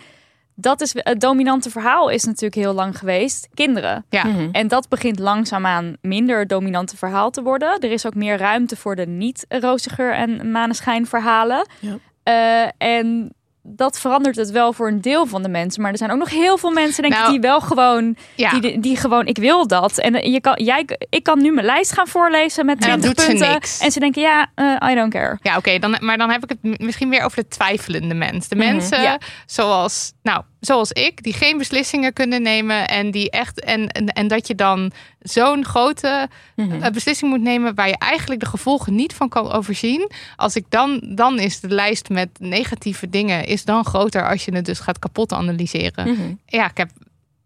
dat 0.54 0.80
is 0.80 0.94
het 0.94 1.20
dominante 1.20 1.70
verhaal 1.70 2.08
is 2.08 2.24
natuurlijk 2.24 2.54
heel 2.54 2.72
lang 2.72 2.98
geweest. 2.98 3.48
Kinderen. 3.54 4.04
Ja. 4.08 4.24
Mhm. 4.26 4.48
En 4.52 4.68
dat 4.68 4.88
begint 4.88 5.18
langzaamaan 5.18 5.96
minder 6.00 6.38
het 6.38 6.48
dominante 6.48 6.96
verhaal 6.96 7.30
te 7.30 7.42
worden. 7.42 7.78
Er 7.80 7.90
is 7.92 8.06
ook 8.06 8.14
meer 8.14 8.36
ruimte 8.38 8.76
voor 8.76 8.96
de 8.96 9.06
niet-roziger 9.06 10.12
en 10.12 10.50
maneschijn 10.50 11.06
verhalen. 11.06 11.66
Ja. 11.78 11.96
Eh, 12.22 12.96
en 12.98 13.34
dat 13.62 14.00
verandert 14.00 14.36
het 14.36 14.50
wel 14.50 14.72
voor 14.72 14.88
een 14.88 15.00
deel 15.00 15.26
van 15.26 15.42
de 15.42 15.48
mensen. 15.48 15.82
Maar 15.82 15.90
er 15.90 15.98
zijn 15.98 16.10
ook 16.10 16.18
nog 16.18 16.30
heel 16.30 16.58
veel 16.58 16.70
mensen, 16.70 17.02
denk 17.02 17.14
ik, 17.14 17.20
Nou, 17.20 17.30
die 17.32 17.40
wel 17.40 17.60
gewoon, 17.60 18.16
Ja. 18.36 18.58
die, 18.58 18.80
die 18.80 18.96
gewoon, 18.96 19.26
ik 19.26 19.36
wil 19.38 19.66
dat. 19.66 19.98
En 19.98 20.14
eh, 20.14 20.32
je 20.32 20.40
kan, 20.40 20.64
jij, 20.64 20.86
ik 21.08 21.22
kan 21.22 21.42
nu 21.42 21.52
mijn 21.52 21.66
lijst 21.66 21.92
gaan 21.92 22.06
voorlezen 22.06 22.66
met 22.66 22.84
En 22.84 22.88
dan 22.88 23.00
20 23.00 23.24
doet 23.24 23.24
ze 23.40 23.46
punten. 23.46 23.84
En 23.86 23.90
ze 23.92 24.00
denken, 24.00 24.22
ja, 24.22 24.46
eh, 24.54 24.90
I 24.90 24.94
don't 24.94 25.12
care. 25.12 25.38
Ja, 25.42 25.56
oké, 25.56 25.78
dan, 25.78 25.96
maar 26.00 26.18
dan 26.18 26.30
heb 26.30 26.42
ik 26.42 26.56
het 26.62 26.80
misschien 26.80 27.08
meer 27.08 27.24
over 27.24 27.36
de 27.42 27.48
twijfelende 27.48 28.14
mens. 28.14 28.48
De 28.48 28.56
Mhm, 28.56 28.66
mensen 28.66 29.02
ja. 29.02 29.18
zoals, 29.46 30.12
nou, 30.22 30.42
zoals 30.60 30.92
ik, 30.92 31.22
die 31.22 31.32
geen 31.32 31.58
beslissingen 31.58 32.12
kunnen 32.12 32.42
nemen 32.42 32.88
en 32.88 33.10
die 33.10 33.30
echt 33.30 33.60
en, 33.60 33.88
en, 33.88 34.06
en 34.06 34.28
dat 34.28 34.46
je 34.46 34.54
dan 34.54 34.92
zo'n 35.20 35.64
grote 35.64 36.28
Mhm. 36.56 36.82
eh, 36.82 36.90
beslissing 36.90 37.30
moet 37.30 37.40
nemen 37.40 37.74
waar 37.74 37.88
je 37.88 37.98
eigenlijk 37.98 38.40
de 38.40 38.46
gevolgen 38.46 38.94
niet 38.94 39.12
van 39.14 39.28
kan 39.28 39.50
overzien. 39.52 40.10
Als 40.36 40.56
ik 40.56 40.64
dan, 40.68 41.00
dan 41.14 41.38
is 41.38 41.60
de 41.60 41.68
lijst 41.68 42.08
met 42.08 42.28
negatieve 42.38 43.08
dingen 43.08 43.44
is 43.46 43.64
dan 43.64 43.84
groter 43.84 44.28
als 44.28 44.44
je 44.44 44.54
het 44.54 44.64
dus 44.64 44.78
gaat 44.78 44.98
kapot 44.98 45.32
analyseren. 45.32 46.08
Mhm. 46.10 46.34
Ja, 46.46 46.70
ik 46.70 46.76
heb, 46.76 46.90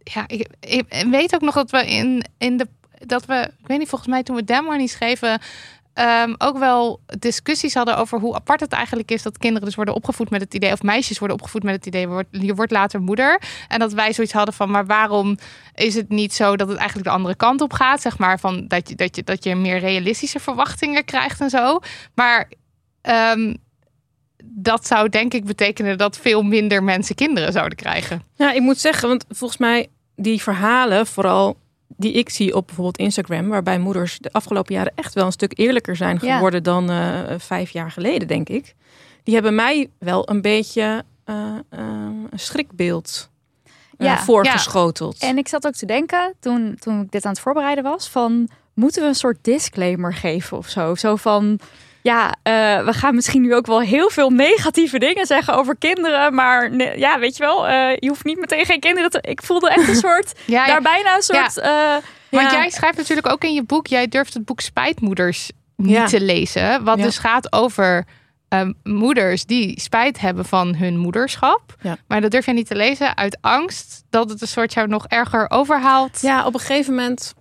ja, 0.02 0.24
ik, 0.28 0.48
ik 0.60 0.84
weet 1.10 1.34
ook 1.34 1.40
nog 1.40 1.54
dat 1.54 1.70
we 1.70 1.86
in, 1.86 2.24
in 2.38 2.56
de, 2.56 2.66
dat 3.06 3.26
we, 3.26 3.50
ik 3.60 3.66
weet 3.66 3.78
niet, 3.78 3.88
volgens 3.88 4.10
mij 4.10 4.22
toen 4.22 4.36
we 4.36 4.44
Demo 4.44 4.72
niet 4.72 4.90
schreven, 4.90 5.40
ehm, 5.94 6.34
ook 6.38 6.58
wel 6.58 7.00
discussies 7.18 7.74
hadden 7.74 7.96
over 7.96 8.18
hoe 8.18 8.34
apart 8.34 8.60
het 8.60 8.72
eigenlijk 8.72 9.10
is 9.10 9.22
dat 9.22 9.38
kinderen 9.38 9.66
dus 9.66 9.74
worden 9.74 9.94
opgevoed 9.94 10.30
met 10.30 10.40
het 10.40 10.54
idee, 10.54 10.72
of 10.72 10.82
meisjes 10.82 11.18
worden 11.18 11.36
opgevoed 11.36 11.62
met 11.62 11.74
het 11.74 11.86
idee, 11.86 12.08
je 12.30 12.54
wordt, 12.54 12.72
later 12.72 13.00
moeder. 13.00 13.40
En 13.68 13.78
dat 13.78 13.92
wij 13.92 14.12
zoiets 14.12 14.32
hadden 14.32 14.54
van, 14.54 14.70
maar 14.70 14.86
waarom 14.86 15.38
is 15.74 15.94
het 15.94 16.08
niet 16.08 16.34
zo 16.34 16.56
dat 16.56 16.68
het 16.68 16.76
eigenlijk 16.76 17.08
de 17.08 17.14
andere 17.14 17.34
kant 17.34 17.60
op 17.60 17.72
gaat? 17.72 18.00
Zeg 18.00 18.18
maar 18.18 18.40
van 18.40 18.68
dat 18.68 18.88
je, 18.88 18.94
dat 18.94 19.16
je, 19.16 19.22
dat 19.22 19.44
je 19.44 19.54
meer 19.54 19.78
realistische 19.78 20.40
verwachtingen 20.40 21.04
krijgt 21.04 21.40
en 21.40 21.50
zo. 21.50 21.78
Maar 22.14 22.50
ehm, 23.00 23.54
dat 24.44 24.86
zou 24.86 25.08
denk 25.08 25.34
ik 25.34 25.44
betekenen 25.44 25.98
dat 25.98 26.18
veel 26.18 26.42
minder 26.42 26.82
mensen 26.82 27.14
kinderen 27.14 27.52
zouden 27.52 27.78
krijgen. 27.78 28.22
Ja, 28.34 28.52
ik 28.52 28.60
moet 28.60 28.78
zeggen, 28.78 29.08
want 29.08 29.24
volgens 29.28 29.58
mij 29.60 29.88
die 30.16 30.42
verhalen, 30.42 31.06
vooral 31.06 31.56
die 31.96 32.12
ik 32.12 32.28
zie 32.30 32.54
op 32.54 32.66
bijvoorbeeld 32.66 32.98
Instagram, 32.98 33.48
waarbij 33.48 33.78
moeders 33.78 34.18
de 34.18 34.32
afgelopen 34.32 34.74
jaren 34.74 34.92
echt 34.94 35.14
wel 35.14 35.26
een 35.26 35.32
stuk 35.32 35.58
eerlijker 35.58 35.96
zijn 35.96 36.18
Ja. 36.22 36.34
geworden 36.34 36.62
dan 36.62 36.90
eh, 36.90 37.18
vijf 37.38 37.70
jaar 37.70 37.90
geleden, 37.90 38.28
denk 38.28 38.48
ik. 38.48 38.74
Die 39.22 39.34
hebben 39.34 39.54
mij 39.54 39.90
wel 39.98 40.30
een 40.30 40.40
beetje 40.40 41.04
eh, 41.24 41.34
eh, 41.70 41.80
een 42.30 42.38
schrikbeeld 42.38 43.30
eh, 43.96 44.06
Ja. 44.06 44.18
voorgeschoteld. 44.18 45.18
En 45.18 45.38
ik 45.38 45.48
zat 45.48 45.66
ook 45.66 45.72
te 45.74 45.86
denken, 45.86 46.34
toen, 46.40 46.76
toen 46.80 47.00
ik 47.00 47.10
dit 47.10 47.24
aan 47.24 47.30
het 47.32 47.40
voorbereiden 47.40 47.84
was, 47.84 48.08
van 48.08 48.48
moeten 48.74 49.02
we 49.02 49.08
een 49.08 49.14
soort 49.14 49.38
disclaimer 49.42 50.14
geven 50.14 50.56
of 50.56 50.68
zo? 50.68 50.94
Zo 50.94 51.16
van, 51.16 51.58
ja, 52.04 52.34
eh, 52.42 52.84
we 52.84 52.92
gaan 52.92 53.14
misschien 53.14 53.42
nu 53.42 53.54
ook 53.54 53.66
wel 53.66 53.80
heel 53.80 54.10
veel 54.10 54.30
negatieve 54.30 54.98
dingen 54.98 55.26
zeggen 55.26 55.54
over 55.54 55.76
kinderen, 55.76 56.34
maar 56.34 56.70
ne- 56.70 56.94
ja, 56.96 57.18
weet 57.18 57.36
je 57.36 57.42
wel, 57.42 57.66
eh, 57.68 57.96
je 57.98 58.08
hoeft 58.08 58.24
niet 58.24 58.38
meteen 58.40 58.64
geen 58.64 58.80
kinderen 58.80 59.10
te... 59.10 59.18
Ik 59.20 59.42
voelde 59.42 59.70
echt 59.70 59.88
een 59.88 59.94
soort, 60.08 60.32
Ja, 60.46 60.66
daar 60.66 60.82
bijna 60.82 61.14
een 61.16 61.22
soort... 61.22 61.58
eh, 61.58 61.70
Want 62.30 62.50
ja. 62.50 62.52
jij 62.52 62.70
schrijft 62.70 62.96
natuurlijk 62.96 63.28
ook 63.32 63.44
in 63.44 63.54
je 63.54 63.62
boek, 63.62 63.86
jij 63.86 64.08
durft 64.08 64.34
het 64.34 64.44
boek 64.44 64.60
Spijtmoeders 64.60 65.50
niet 65.76 65.90
Ja. 65.90 66.06
te 66.06 66.20
lezen. 66.20 66.84
Wat 66.84 66.98
Ja. 66.98 67.04
dus 67.04 67.18
gaat 67.18 67.52
over 67.52 68.04
ehm, 68.48 68.72
moeders 68.82 69.44
die 69.46 69.80
spijt 69.80 70.20
hebben 70.20 70.44
van 70.44 70.74
hun 70.74 70.98
moederschap. 70.98 71.74
Ja. 71.80 71.96
Maar 72.08 72.20
dat 72.20 72.30
durf 72.30 72.44
jij 72.44 72.54
niet 72.54 72.66
te 72.66 72.76
lezen 72.76 73.16
uit 73.16 73.38
angst 73.40 74.04
dat 74.10 74.30
het 74.30 74.40
een 74.40 74.48
soort 74.48 74.72
jou 74.72 74.88
nog 74.88 75.06
erger 75.06 75.50
overhaalt. 75.50 76.20
Ja, 76.20 76.46
op 76.46 76.54
een 76.54 76.60
gegeven 76.60 76.94
moment 76.94 77.34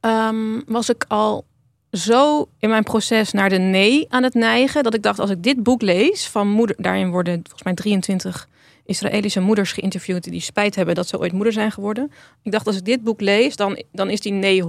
ehm, 0.00 0.60
was 0.66 0.88
ik 0.88 1.04
al 1.08 1.44
zo 1.92 2.48
in 2.58 2.68
mijn 2.68 2.82
proces 2.82 3.32
naar 3.32 3.48
de 3.48 3.58
nee 3.58 4.06
aan 4.08 4.22
het 4.22 4.34
neigen. 4.34 4.82
Dat 4.82 4.94
ik 4.94 5.02
dacht, 5.02 5.18
als 5.18 5.30
ik 5.30 5.42
dit 5.42 5.62
boek 5.62 5.82
lees 5.82 6.26
van 6.26 6.48
moeder... 6.48 6.76
Daarin 6.78 7.10
worden 7.10 7.34
volgens 7.42 7.62
mij 7.62 7.74
23 7.74 8.48
Israëlische 8.86 9.40
moeders 9.40 9.72
geïnterviewd... 9.72 10.22
die 10.30 10.40
spijt 10.40 10.74
hebben 10.74 10.94
dat 10.94 11.08
ze 11.08 11.18
ooit 11.18 11.32
moeder 11.32 11.52
zijn 11.52 11.72
geworden. 11.72 12.12
Ik 12.42 12.52
dacht, 12.52 12.66
als 12.66 12.76
ik 12.76 12.84
dit 12.84 13.02
boek 13.02 13.20
lees, 13.20 13.56
dan, 13.56 13.82
dan 13.92 14.10
is 14.10 14.20
die 14.20 14.32
nee 14.32 14.62
100%. 14.62 14.66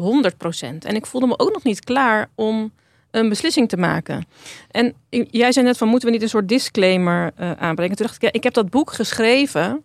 En 0.79 0.95
ik 0.95 1.05
voelde 1.05 1.27
me 1.27 1.39
ook 1.39 1.53
nog 1.53 1.63
niet 1.63 1.83
klaar 1.83 2.29
om 2.35 2.71
een 3.11 3.29
beslissing 3.29 3.69
te 3.69 3.77
maken. 3.77 4.25
En 4.71 4.93
jij 5.29 5.51
zei 5.51 5.65
net 5.65 5.77
van, 5.77 5.87
moeten 5.87 6.07
we 6.07 6.13
niet 6.13 6.23
een 6.23 6.29
soort 6.29 6.49
disclaimer 6.49 7.31
eh, 7.35 7.51
aanbrengen? 7.51 7.95
Toen 7.95 8.05
dacht 8.05 8.15
ik, 8.17 8.21
ja, 8.21 8.31
ik 8.31 8.43
heb 8.43 8.53
dat 8.53 8.69
boek 8.69 8.93
geschreven 8.93 9.83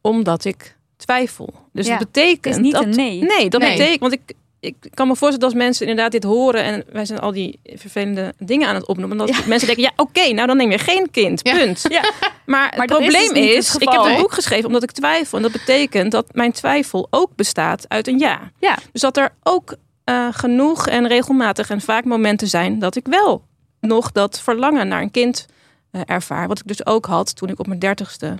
omdat 0.00 0.44
ik 0.44 0.76
twijfel. 0.96 1.54
Dus 1.72 1.86
Ja, 1.86 1.98
dat 1.98 2.12
betekent 2.12 2.44
het 2.44 2.54
is 2.54 2.60
niet 2.60 2.72
dat, 2.72 2.82
een 2.82 2.90
nee. 2.90 3.22
Nee, 3.22 3.48
dat 3.50 3.60
Nee. 3.60 3.70
betekent, 3.76 4.00
want 4.00 4.12
ik, 4.12 4.32
ik 4.62 4.76
kan 4.94 5.06
me 5.08 5.16
voorstellen 5.16 5.38
dat 5.40 5.48
als 5.54 5.62
mensen 5.62 5.86
inderdaad 5.86 6.12
dit 6.12 6.22
horen 6.22 6.62
en 6.64 6.84
wij 6.92 7.04
zijn 7.04 7.18
al 7.20 7.32
die 7.32 7.60
vervelende 7.64 8.34
dingen 8.38 8.68
aan 8.68 8.74
het 8.74 8.86
opnoemen, 8.86 9.16
dat 9.18 9.28
Ja. 9.28 9.38
mensen 9.46 9.66
denken, 9.66 9.84
ja, 9.84 9.92
oké, 9.96 10.32
nou 10.32 10.46
dan 10.46 10.56
neem 10.56 10.70
je 10.70 10.78
geen 10.78 11.10
kind, 11.10 11.42
punt. 11.42 11.84
Ja. 11.88 12.02
Maar 12.46 12.66
het 12.68 12.76
Maar 12.76 12.86
probleem 12.86 13.28
dus 13.34 13.56
is, 13.56 13.72
het 13.72 13.82
ik 13.82 13.88
heb 13.88 14.02
het 14.02 14.16
boek 14.16 14.32
geschreven 14.32 14.66
omdat 14.66 14.82
ik 14.82 14.90
twijfel. 14.90 15.36
En 15.36 15.42
dat 15.42 15.52
betekent 15.52 16.12
dat 16.12 16.34
mijn 16.34 16.52
twijfel 16.52 17.06
ook 17.10 17.30
bestaat 17.36 17.84
uit 17.88 18.08
een 18.08 18.18
ja. 18.18 18.50
Ja. 18.58 18.78
Dus 18.92 19.00
dat 19.00 19.16
er 19.16 19.30
ook 19.42 19.74
eh, 20.04 20.28
genoeg 20.30 20.86
en 20.86 21.06
regelmatig 21.08 21.70
en 21.70 21.80
vaak 21.80 22.04
momenten 22.04 22.48
zijn 22.48 22.78
dat 22.78 22.96
ik 22.96 23.06
wel 23.06 23.44
nog 23.80 24.12
dat 24.12 24.40
verlangen 24.40 24.88
naar 24.88 25.02
een 25.02 25.10
kind 25.10 25.46
eh, 25.90 26.00
ervaar. 26.06 26.48
Wat 26.48 26.58
ik 26.58 26.66
dus 26.66 26.86
ook 26.86 27.06
had 27.06 27.36
toen 27.36 27.48
ik 27.48 27.58
op 27.58 27.66
mijn 27.66 27.78
dertigste 27.78 28.34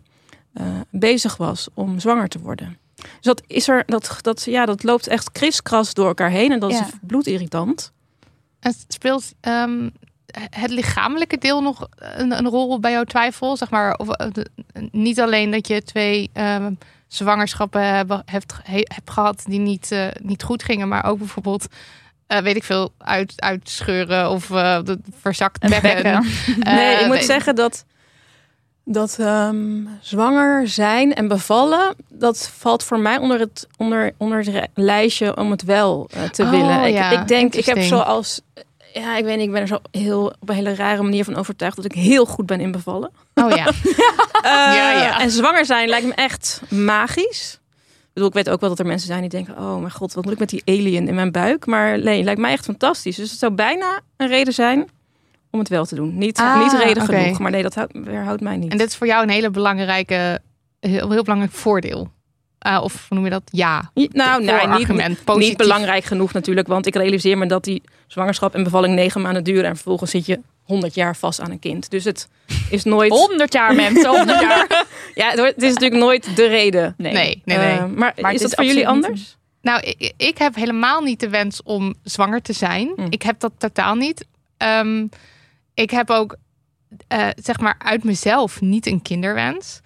eh, 0.53 0.67
bezig 0.91 1.37
was 1.37 1.69
om 1.75 1.99
zwanger 2.01 2.29
te 2.29 2.39
worden. 2.41 2.79
Dus 3.03 3.21
dat 3.21 3.43
is 3.47 3.69
er, 3.69 3.83
dat, 3.87 4.19
dat, 4.21 4.43
ja, 4.45 4.67
dat 4.67 4.83
loopt 4.83 5.07
echt 5.07 5.33
kriskras 5.33 5.95
door 5.95 6.07
elkaar 6.07 6.31
heen 6.31 6.53
en 6.53 6.59
dat 6.61 6.71
Ja. 6.71 6.81
is 6.87 6.91
bloedirritant. 7.07 7.93
Het 8.61 8.85
speelt 8.89 9.33
ehm, 9.41 9.89
het 10.51 10.71
lichamelijke 10.71 11.39
deel 11.39 11.63
nog 11.63 11.87
een, 11.97 12.39
een 12.39 12.49
rol 12.49 12.81
bij 12.81 12.93
jouw 12.93 13.05
twijfel? 13.05 13.57
Zeg 13.57 13.71
maar, 13.71 13.95
of, 13.97 14.09
eh, 14.09 14.27
de- 14.33 14.51
niet 14.91 15.21
alleen 15.21 15.51
dat 15.51 15.69
je 15.69 15.83
twee 15.83 16.31
ehm, 16.33 16.73
zwangerschappen 17.07 17.95
hebben, 17.95 18.23
hebt, 18.25 18.55
he- 18.63 18.81
hebt 18.95 19.11
gehad 19.11 19.43
die 19.47 19.59
niet, 19.59 19.93
eh, 19.93 20.07
niet 20.21 20.43
goed 20.43 20.63
gingen, 20.63 20.89
maar 20.89 21.05
ook 21.05 21.19
bijvoorbeeld, 21.19 21.67
eh, 22.27 22.39
weet 22.39 22.57
ik 22.57 22.65
veel, 22.65 22.93
uit, 22.99 23.33
uitscheuren 23.37 24.31
of 24.31 24.51
eh, 24.51 24.83
de 24.85 24.99
verzakt 25.21 25.69
bekken. 25.83 26.25
Nee, 26.59 26.97
ik 27.01 27.07
moet 27.07 27.25
zeggen 27.25 27.55
dat, 27.55 27.85
dat 28.85 29.17
ehm, 29.21 29.87
zwanger 30.01 30.69
zijn 30.69 31.15
en 31.15 31.29
bevallen, 31.29 31.95
dat 32.09 32.51
valt 32.57 32.83
voor 32.85 32.99
mij 32.99 33.19
onder 33.19 33.39
het, 33.39 33.67
onder, 33.77 34.13
onder 34.17 34.45
het 34.45 34.69
lijstje 34.75 35.37
om 35.37 35.51
het 35.51 35.63
wel 35.63 36.09
eh, 36.11 36.23
te 36.23 36.43
Oh, 36.43 36.51
willen. 36.51 36.85
Ik, 36.85 36.95
ja, 36.95 37.11
ik 37.11 37.29
denk, 37.29 37.55
ik 37.55 37.65
heb 37.65 37.81
zoals, 37.81 38.41
ja, 38.93 39.17
ik 39.17 39.25
weet 39.25 39.37
niet, 39.37 39.47
ik 39.47 39.53
ben 39.53 39.61
er 39.61 39.67
zo 39.67 39.79
heel, 39.91 40.33
op 40.41 40.49
een 40.49 40.55
hele 40.55 40.75
rare 40.75 41.03
manier 41.03 41.25
van 41.25 41.37
overtuigd 41.37 41.77
dat 41.77 41.85
ik 41.85 41.93
heel 41.93 42.27
goed 42.27 42.47
ben 42.47 42.61
in 42.61 42.73
bevallen. 42.73 43.11
Oh 43.35 43.51
ja. 43.57 43.67
Eh, 43.67 45.01
ja. 45.03 45.21
En 45.21 45.31
zwanger 45.31 45.65
zijn 45.65 45.89
lijkt 45.89 46.07
me 46.07 46.15
echt 46.15 46.63
magisch. 46.69 47.61
Ik 48.13 48.19
bedoel, 48.19 48.29
ik 48.29 48.45
weet 48.45 48.55
ook 48.55 48.61
wel 48.61 48.69
dat 48.69 48.79
er 48.79 48.87
mensen 48.87 49.07
zijn 49.07 49.21
die 49.21 49.31
denken: 49.31 49.59
oh 49.59 49.79
mijn 49.79 49.93
god, 49.93 50.15
wat 50.15 50.25
moet 50.25 50.33
ik 50.33 50.39
met 50.39 50.49
die 50.49 50.63
alien 50.65 51.09
in 51.09 51.15
mijn 51.15 51.33
buik? 51.33 51.67
Maar 51.67 51.99
nee, 51.99 52.23
lijkt 52.23 52.41
mij 52.41 52.53
echt 52.53 52.65
fantastisch. 52.65 53.17
Dus 53.17 53.31
het 53.31 53.39
zou 53.39 53.53
bijna 53.53 54.01
een 54.17 54.29
reden 54.29 54.55
zijn 54.55 54.89
om 55.53 55.59
het 55.59 55.69
wel 55.69 55.85
te 55.85 55.95
doen. 55.95 56.19
Niet, 56.19 56.39
Ah, 56.39 56.63
niet 56.63 56.83
reden 56.83 57.03
genoeg, 57.03 57.39
maar 57.39 57.51
nee, 57.51 57.63
dat 57.63 57.75
houdt, 57.75 57.93
weerhoudt 57.93 58.41
mij 58.41 58.57
niet. 58.57 58.73
En 58.73 58.79
dit 58.79 58.89
is 58.89 58.97
voor 58.97 59.07
jou 59.07 59.23
een 59.23 59.31
hele 59.31 59.51
belangrijke, 59.51 60.41
heel, 60.81 61.11
heel 61.11 61.23
belangrijk 61.23 61.53
voordeel. 61.53 62.11
Eh, 62.59 62.81
of 62.83 63.07
hoe 63.09 63.17
noem 63.17 63.25
je 63.25 63.31
dat? 63.31 63.43
Ja. 63.51 63.91
Nou, 63.95 64.45
nee, 64.45 64.67
niet. 64.67 64.87
Positief. 65.25 65.49
niet 65.49 65.57
belangrijk 65.57 66.05
genoeg 66.05 66.33
natuurlijk, 66.33 66.69
want 66.69 66.87
ik 66.87 66.95
realiseer 66.95 67.39
me 67.39 67.47
dat 67.47 67.65
die 67.65 67.83
zwangerschap 68.07 68.55
en 68.55 68.63
bevalling 68.63 68.95
negen 68.95 69.21
maanden 69.21 69.45
duren 69.45 69.65
en 69.65 69.75
vervolgens 69.75 70.11
zit 70.11 70.27
je 70.27 70.41
100 70.63 70.95
jaar 70.95 71.17
vast 71.17 71.41
aan 71.41 71.51
een 71.51 71.59
kind. 71.59 71.91
Dus 71.91 72.05
het 72.05 72.29
is 72.71 72.85
nooit. 72.85 73.11
100 73.11 73.53
jaar 73.53 73.75
mensen, 73.75 74.11
100 74.17 74.41
jaar. 74.41 74.87
Ja, 75.15 75.31
het 75.31 75.63
is 75.63 75.73
natuurlijk 75.73 76.01
nooit 76.03 76.37
de 76.37 76.47
reden. 76.47 76.95
Nee. 76.97 77.13
Nee, 77.13 77.43
nee, 77.45 77.59
nee. 77.59 77.79
Eh, 77.79 77.85
maar, 77.87 78.33
is 78.33 78.41
dat 78.41 78.55
voor 78.55 78.65
jullie 78.65 78.89
anders? 78.89 79.37
Nou, 79.63 79.81
ik, 79.81 80.13
ik 80.17 80.39
heb 80.39 80.55
helemaal 80.55 81.01
niet 81.01 81.21
de 81.21 81.29
wens 81.29 81.63
om 81.63 81.95
zwanger 82.03 82.43
te 82.43 82.53
zijn. 82.53 82.93
Hm. 82.97 83.07
Ik 83.11 83.23
heb 83.23 83.41
dat 83.41 83.53
totaal 83.59 83.95
niet. 83.95 84.27
Ehm, 84.57 85.07
ik 85.75 85.91
heb 85.91 86.11
ook, 86.11 86.37
eh, 87.09 87.29
zeg 87.37 87.61
maar, 87.61 87.75
uit 87.79 88.05
mezelf 88.05 88.61
niet 88.61 88.87
een 88.87 89.03
kinderwens. 89.03 89.81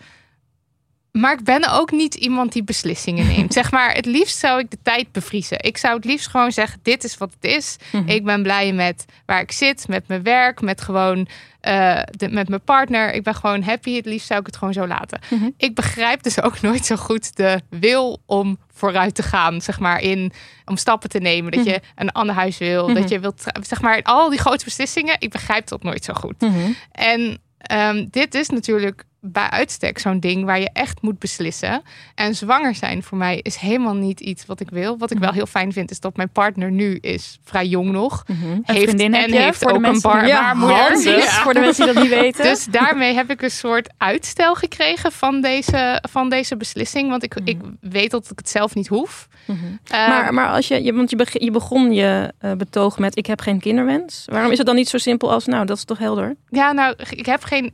Maar 1.12 1.32
ik 1.32 1.44
ben 1.44 1.72
ook 1.72 1.90
niet 1.90 2.14
iemand 2.14 2.52
die 2.52 2.64
beslissingen 2.64 3.26
neemt. 3.26 3.52
zeg 3.60 3.70
maar, 3.70 3.94
het 3.94 4.06
liefst 4.06 4.38
zou 4.38 4.60
ik 4.60 4.70
de 4.70 4.78
tijd 4.82 5.12
bevriezen. 5.12 5.62
Ik 5.62 5.76
zou 5.76 5.96
het 5.96 6.04
liefst 6.04 6.28
gewoon 6.28 6.52
zeggen: 6.52 6.80
dit 6.82 7.04
is 7.04 7.18
wat 7.18 7.32
het 7.40 7.50
is. 7.50 7.76
Mhm. 7.92 8.08
Ik 8.08 8.24
ben 8.24 8.42
blij 8.42 8.72
met 8.72 9.04
waar 9.26 9.40
ik 9.40 9.52
zit, 9.52 9.88
met 9.88 10.08
mijn 10.08 10.22
werk, 10.22 10.60
met 10.60 10.80
gewoon 10.80 11.28
eh, 11.60 12.00
de, 12.10 12.28
met 12.28 12.48
mijn 12.48 12.64
partner. 12.64 13.12
Ik 13.12 13.22
ben 13.22 13.34
gewoon 13.34 13.62
happy. 13.62 13.96
Het 13.96 14.06
liefst 14.06 14.26
zou 14.26 14.40
ik 14.40 14.46
het 14.46 14.56
gewoon 14.56 14.74
zo 14.74 14.86
laten. 14.86 15.20
Mhm. 15.30 15.50
Ik 15.56 15.74
begrijp 15.74 16.22
dus 16.22 16.42
ook 16.42 16.60
nooit 16.60 16.86
zo 16.86 16.96
goed 16.96 17.36
de 17.36 17.60
wil 17.68 18.22
om 18.26 18.58
vooruit 18.76 19.14
te 19.14 19.22
gaan, 19.22 19.60
zeg 19.60 19.78
maar, 19.80 20.00
in 20.00 20.32
om 20.64 20.76
stappen 20.76 21.08
te 21.08 21.18
nemen. 21.18 21.52
Dat 21.52 21.64
je 21.64 21.80
een 21.94 22.12
ander 22.12 22.34
huis 22.34 22.58
wil, 22.58 22.84
Mhm. 22.88 22.94
dat 23.00 23.08
je 23.08 23.20
wilt, 23.20 23.42
zeg 23.60 23.80
maar, 23.80 24.02
al 24.02 24.30
die 24.30 24.38
grote 24.38 24.64
beslissingen. 24.64 25.16
Ik 25.18 25.30
begrijp 25.30 25.66
dat 25.68 25.82
nooit 25.82 26.04
zo 26.04 26.12
goed. 26.14 26.40
Mhm. 26.40 26.70
En 26.92 27.38
ehm, 27.58 28.06
dit 28.10 28.34
is 28.34 28.48
natuurlijk 28.48 29.04
bij 29.20 29.50
uitstek 29.50 29.98
zo'n 29.98 30.20
ding 30.20 30.44
waar 30.44 30.60
je 30.60 30.70
echt 30.72 31.02
moet 31.02 31.18
beslissen. 31.18 31.82
En 32.14 32.34
zwanger 32.34 32.74
zijn 32.74 33.02
voor 33.02 33.18
mij 33.18 33.38
is 33.42 33.56
helemaal 33.56 33.94
niet 33.94 34.20
iets 34.20 34.46
wat 34.46 34.60
ik 34.60 34.70
wil. 34.70 34.98
Wat 34.98 35.10
ik 35.10 35.18
wel 35.18 35.32
heel 35.32 35.46
fijn 35.46 35.72
vind, 35.72 35.90
is 35.90 36.00
dat 36.00 36.16
mijn 36.16 36.28
partner 36.28 36.70
nu 36.70 36.94
is 37.00 37.38
vrij 37.44 37.66
jong 37.66 37.90
nog. 37.90 38.24
Een 38.26 38.62
Heeft, 38.62 39.00
en 39.00 39.32
heeft 39.32 39.58
voor 39.58 39.72
de 39.72 39.78
ook 39.78 39.94
een 39.94 40.00
bar, 40.00 40.18
die- 40.20 40.28
Ja, 40.28 40.40
baarmoeder. 40.42 41.18
Ja. 41.18 41.42
Voor 41.42 41.54
de 41.54 41.60
mensen 41.60 41.84
die 41.84 41.94
dat 41.94 42.02
niet 42.02 42.12
weten. 42.12 42.44
Dus 42.44 42.64
daarmee 42.64 43.14
heb 43.14 43.30
ik 43.30 43.42
een 43.42 43.50
soort 43.50 43.92
uitstel 43.98 44.54
gekregen 44.54 45.12
van 45.12 45.40
deze, 45.40 46.02
van 46.10 46.28
deze 46.28 46.56
beslissing. 46.56 47.10
Want 47.10 47.22
ik, 47.22 47.34
ik 47.44 47.58
weet 47.80 48.10
dat 48.10 48.30
ik 48.30 48.38
het 48.38 48.48
zelf 48.48 48.74
niet 48.74 48.86
hoef. 48.88 49.28
Eh, 49.46 50.08
Maar, 50.08 50.34
maar 50.34 50.48
als 50.48 50.68
je, 50.68 50.92
want 50.94 51.10
je, 51.10 51.16
beg- 51.16 51.40
je 51.42 51.50
begon 51.50 51.92
je 51.92 52.32
eh, 52.38 52.52
betoog 52.52 52.98
met 52.98 53.16
ik 53.16 53.26
heb 53.26 53.40
geen 53.40 53.60
kinderwens. 53.60 54.22
Waarom 54.26 54.50
is 54.50 54.58
het 54.58 54.66
dan 54.66 54.76
niet 54.76 54.88
zo 54.88 54.98
simpel 54.98 55.32
als 55.32 55.46
nou, 55.46 55.66
dat 55.66 55.76
is 55.76 55.84
toch 55.84 55.98
helder? 55.98 56.36
Ja, 56.48 56.72
nou, 56.72 56.94
ik 57.10 57.26
heb 57.26 57.42
geen. 57.44 57.72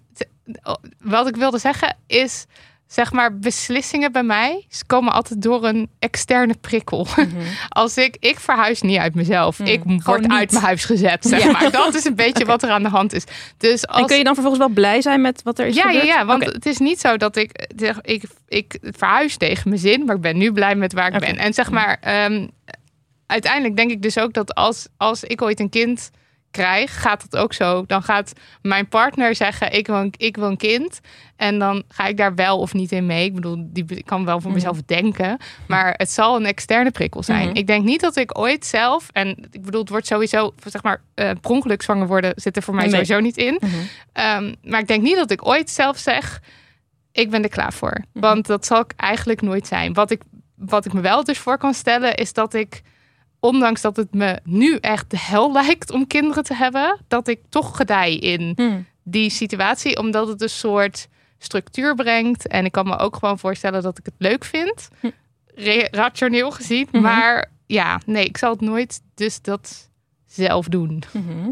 Wat 1.01 1.29
ik 1.29 1.37
wilde 1.37 1.59
zeggen 1.59 1.97
is. 2.07 2.47
Zeg 2.87 3.13
maar, 3.13 3.39
beslissingen 3.39 4.13
bij 4.13 4.23
mij 4.23 4.67
ze 4.69 4.85
komen 4.87 5.13
altijd 5.13 5.43
door 5.43 5.65
een 5.65 5.91
externe 5.99 6.55
prikkel. 6.61 7.07
Als 7.69 7.97
ik, 7.97 8.17
ik 8.21 8.41
verhuis 8.41 8.81
niet 8.81 8.99
uit 8.99 9.15
mezelf. 9.15 9.59
Ik 9.59 9.83
word 9.85 10.29
uit 10.29 10.51
mijn 10.53 10.65
huis 10.65 10.85
gezet, 10.85 11.25
zeg 11.25 11.53
maar. 11.53 11.71
Dat 11.71 11.95
is 11.95 12.05
een 12.05 12.15
beetje 12.15 12.45
wat 12.53 12.63
er 12.63 12.71
aan 12.71 12.83
de 12.83 12.89
hand 12.89 13.13
is. 13.13 13.25
Dus 13.57 13.87
als, 13.87 14.01
En 14.01 14.07
kun 14.07 14.17
je 14.17 14.25
dan 14.25 14.35
vervolgens 14.35 14.65
wel 14.65 14.75
blij 14.75 15.03
zijn 15.03 15.21
met 15.21 15.43
wat 15.43 15.59
er 15.59 15.67
is 15.67 15.75
ja, 15.75 15.83
ja, 15.83 15.89
gebeurd? 15.89 16.07
ja, 16.07 16.25
want 16.25 16.45
het 16.45 16.67
is 16.67 16.79
niet 16.79 17.01
zo 17.01 17.17
dat 17.17 17.37
ik, 17.37 17.67
zeg, 17.77 18.01
ik, 18.01 18.23
ik 18.49 18.79
verhuis 18.83 19.37
tegen 19.37 19.69
mijn 19.69 19.81
zin, 19.81 20.05
maar 20.05 20.15
ik 20.15 20.21
ben 20.21 20.39
nu 20.39 20.53
blij 20.53 20.75
met 20.75 20.93
waar 20.93 21.15
ik 21.15 21.21
ben. 21.21 21.37
En 21.37 21.55
zeg 21.55 21.71
maar, 21.71 21.99
ehm, 22.01 22.47
uiteindelijk 23.27 23.77
denk 23.77 23.91
ik 23.91 24.03
dus 24.03 24.19
ook 24.19 24.33
dat 24.33 24.55
als, 24.55 24.89
als 24.97 25.25
ik 25.25 25.43
ooit 25.43 25.61
een 25.61 25.71
kind 25.71 26.11
krijg, 26.53 27.01
gaat 27.01 27.23
het 27.23 27.37
ook 27.37 27.53
zo. 27.53 27.85
Dan 27.87 28.03
gaat 28.03 28.33
mijn 28.63 28.89
partner 28.89 29.35
zeggen, 29.35 29.73
ik 29.73 29.87
wil, 29.87 30.11
ik 30.17 30.37
wil 30.37 30.49
een 30.49 30.57
kind. 30.57 31.01
En 31.37 31.59
dan 31.59 31.83
ga 31.89 32.07
ik 32.07 32.17
daar 32.17 32.35
wel 32.35 32.59
of 32.59 32.75
niet 32.75 32.93
in 32.93 33.07
mee. 33.07 33.25
Ik 33.25 33.35
bedoel, 33.35 33.65
die, 33.67 33.85
ik 33.89 34.07
kan 34.07 34.25
wel 34.25 34.41
voor 34.41 34.53
mezelf 34.53 34.83
denken. 34.83 35.39
Maar 35.67 35.95
het 35.97 36.11
zal 36.11 36.37
een 36.37 36.47
externe 36.47 36.91
prikkel 36.91 37.23
zijn. 37.23 37.49
Mhm. 37.49 37.57
Ik 37.57 37.67
denk 37.67 37.85
niet 37.85 38.01
dat 38.01 38.17
ik 38.17 38.39
ooit 38.39 38.67
zelf... 38.67 39.09
En 39.13 39.29
ik 39.51 39.63
bedoel, 39.63 39.81
het 39.81 39.91
wordt 39.91 40.07
sowieso, 40.07 40.55
zeg 40.67 40.83
maar, 40.83 41.03
eh 41.15 41.31
per 41.41 41.51
ongeluk 41.51 41.83
zwanger 41.83 42.07
worden... 42.07 42.33
zit 42.35 42.57
er 42.57 42.63
voor 42.63 42.75
mij 42.75 42.83
Nee. 42.85 42.93
sowieso 42.93 43.21
niet 43.21 43.37
in. 43.37 43.59
Mhm. 43.61 43.73
Ehm, 44.13 44.55
maar 44.63 44.81
ik 44.81 44.87
denk 44.87 45.03
niet 45.03 45.17
dat 45.17 45.31
ik 45.31 45.47
ooit 45.47 45.71
zelf 45.71 45.99
zeg: 45.99 46.41
ik 47.13 47.31
ben 47.31 47.43
er 47.43 47.49
klaar 47.49 47.73
voor. 47.73 48.05
Want 48.13 48.47
dat 48.47 48.67
zal 48.67 48.81
ik 48.81 48.93
eigenlijk 48.97 49.41
nooit 49.41 49.67
zijn. 49.67 49.93
Wat 49.93 50.11
ik, 50.11 50.23
wat 50.57 50.85
ik 50.85 50.93
me 50.93 51.01
wel 51.01 51.25
dus 51.25 51.39
voor 51.39 51.59
kan 51.59 51.75
stellen, 51.75 52.15
is 52.15 52.33
dat 52.33 52.55
ik, 52.55 52.83
ondanks 53.43 53.81
dat 53.81 53.97
het 53.97 54.15
me 54.15 54.39
nu 54.45 54.77
echt 54.77 55.11
de 55.11 55.19
hel 55.19 55.53
lijkt 55.63 55.91
om 55.91 56.07
kinderen 56.07 56.45
te 56.45 56.55
hebben, 56.55 56.99
dat 57.09 57.29
ik 57.29 57.41
toch 57.49 57.77
gedij 57.77 58.17
in 58.17 58.53
Hmm. 58.57 58.87
die 59.03 59.31
situatie, 59.31 59.99
omdat 59.99 60.29
het 60.29 60.43
een 60.43 60.49
soort 60.51 61.09
structuur 61.39 61.95
brengt. 61.95 62.47
En 62.47 62.65
ik 62.65 62.73
kan 62.73 62.87
me 62.87 62.97
ook 62.99 63.17
gewoon 63.17 63.39
voorstellen 63.39 63.83
dat 63.83 63.99
ik 63.99 64.05
het 64.05 64.15
leuk 64.19 64.45
vind, 64.45 64.89
Hm. 65.01 65.11
rationeel 65.91 66.51
gezien. 66.51 66.89
Mhm. 66.93 67.03
Maar 67.03 67.51
ja, 67.67 68.01
nee, 68.07 68.25
ik 68.25 68.37
zal 68.39 68.51
het 68.51 68.61
nooit 68.61 69.01
dus 69.15 69.43
dat 69.43 69.91
zelf 70.27 70.67
doen. 70.69 71.03
Mhm. 71.13 71.51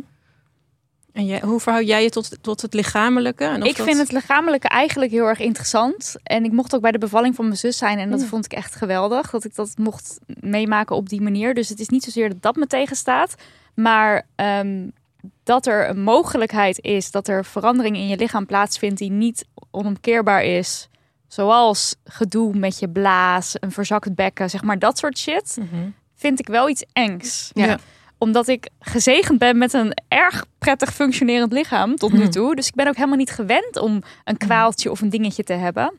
En 1.13 1.27
jij, 1.27 1.41
hoe 1.41 1.61
verhoud 1.61 1.87
jij 1.87 2.03
je 2.03 2.11
tot, 2.11 2.43
tot 2.43 2.63
het 2.63 2.75
lichamelijke? 2.75 3.45
En 3.45 3.63
of 3.63 3.69
ik 3.69 3.77
dat- 3.77 3.87
vind 3.87 3.99
het 3.99 4.13
lichamelijke 4.13 4.69
eigenlijk 4.69 5.11
heel 5.11 5.27
erg 5.27 5.39
interessant. 5.39 6.15
En 6.23 6.45
ik 6.45 6.53
mocht 6.53 6.75
ook 6.75 6.81
bij 6.81 6.93
de 6.93 6.99
bevalling 6.99 7.35
van 7.35 7.45
mijn 7.45 7.57
zus 7.57 7.77
zijn. 7.77 7.99
En 7.99 8.11
dat 8.11 8.21
Ja. 8.21 8.27
vond 8.27 8.45
ik 8.45 8.53
echt 8.53 8.75
geweldig. 8.75 9.31
Dat 9.31 9.45
ik 9.45 9.55
dat 9.55 9.73
mocht 9.77 10.19
meemaken 10.27 10.97
op 10.97 11.09
die 11.09 11.21
manier. 11.21 11.55
Dus 11.55 11.69
het 11.69 11.81
is 11.81 11.89
niet 11.89 12.05
zozeer 12.05 12.29
dat 12.29 12.43
dat 12.43 12.57
me 12.57 12.67
tegenstaat. 12.67 13.35
Maar 13.75 14.27
ehm, 14.37 14.89
dat 15.45 15.67
er 15.67 15.89
een 15.89 16.03
mogelijkheid 16.03 16.81
is 16.81 17.11
dat 17.11 17.29
er 17.29 17.45
verandering 17.45 17.97
in 17.97 18.09
je 18.09 18.17
lichaam 18.17 18.47
plaatsvindt 18.47 18.99
die 18.99 19.11
niet 19.11 19.45
onomkeerbaar 19.71 20.45
is. 20.45 20.89
Zoals 21.29 21.95
gedoe 22.05 22.55
met 22.57 22.79
je 22.79 22.89
blaas, 22.89 23.55
een 23.61 23.73
verzakt 23.73 24.15
bekken, 24.15 24.51
zeg 24.51 24.63
maar 24.63 24.79
dat 24.79 24.99
soort 24.99 25.19
shit. 25.19 25.57
Mhm. 25.61 25.89
Vind 26.15 26.39
ik 26.41 26.47
wel 26.47 26.69
iets 26.69 26.85
engs 26.93 27.51
Ja. 27.55 27.79
Omdat 28.21 28.49
ik 28.49 28.69
gezegend 28.81 29.39
ben 29.39 29.59
met 29.59 29.73
een 29.73 29.93
erg 30.09 30.45
prettig 30.59 30.95
functionerend 30.95 31.53
lichaam 31.53 31.97
tot 31.97 32.13
nu 32.13 32.19
Mhm. 32.19 32.31
toe. 32.31 32.55
Dus 32.57 32.67
ik 32.69 32.75
ben 32.75 32.89
ook 32.89 32.97
helemaal 32.97 33.17
niet 33.17 33.31
gewend 33.31 33.77
om 33.77 34.03
een 34.25 34.37
kwaaltje 34.37 34.91
of 34.91 35.01
een 35.01 35.11
dingetje 35.11 35.43
te 35.45 35.53
hebben. 35.53 35.93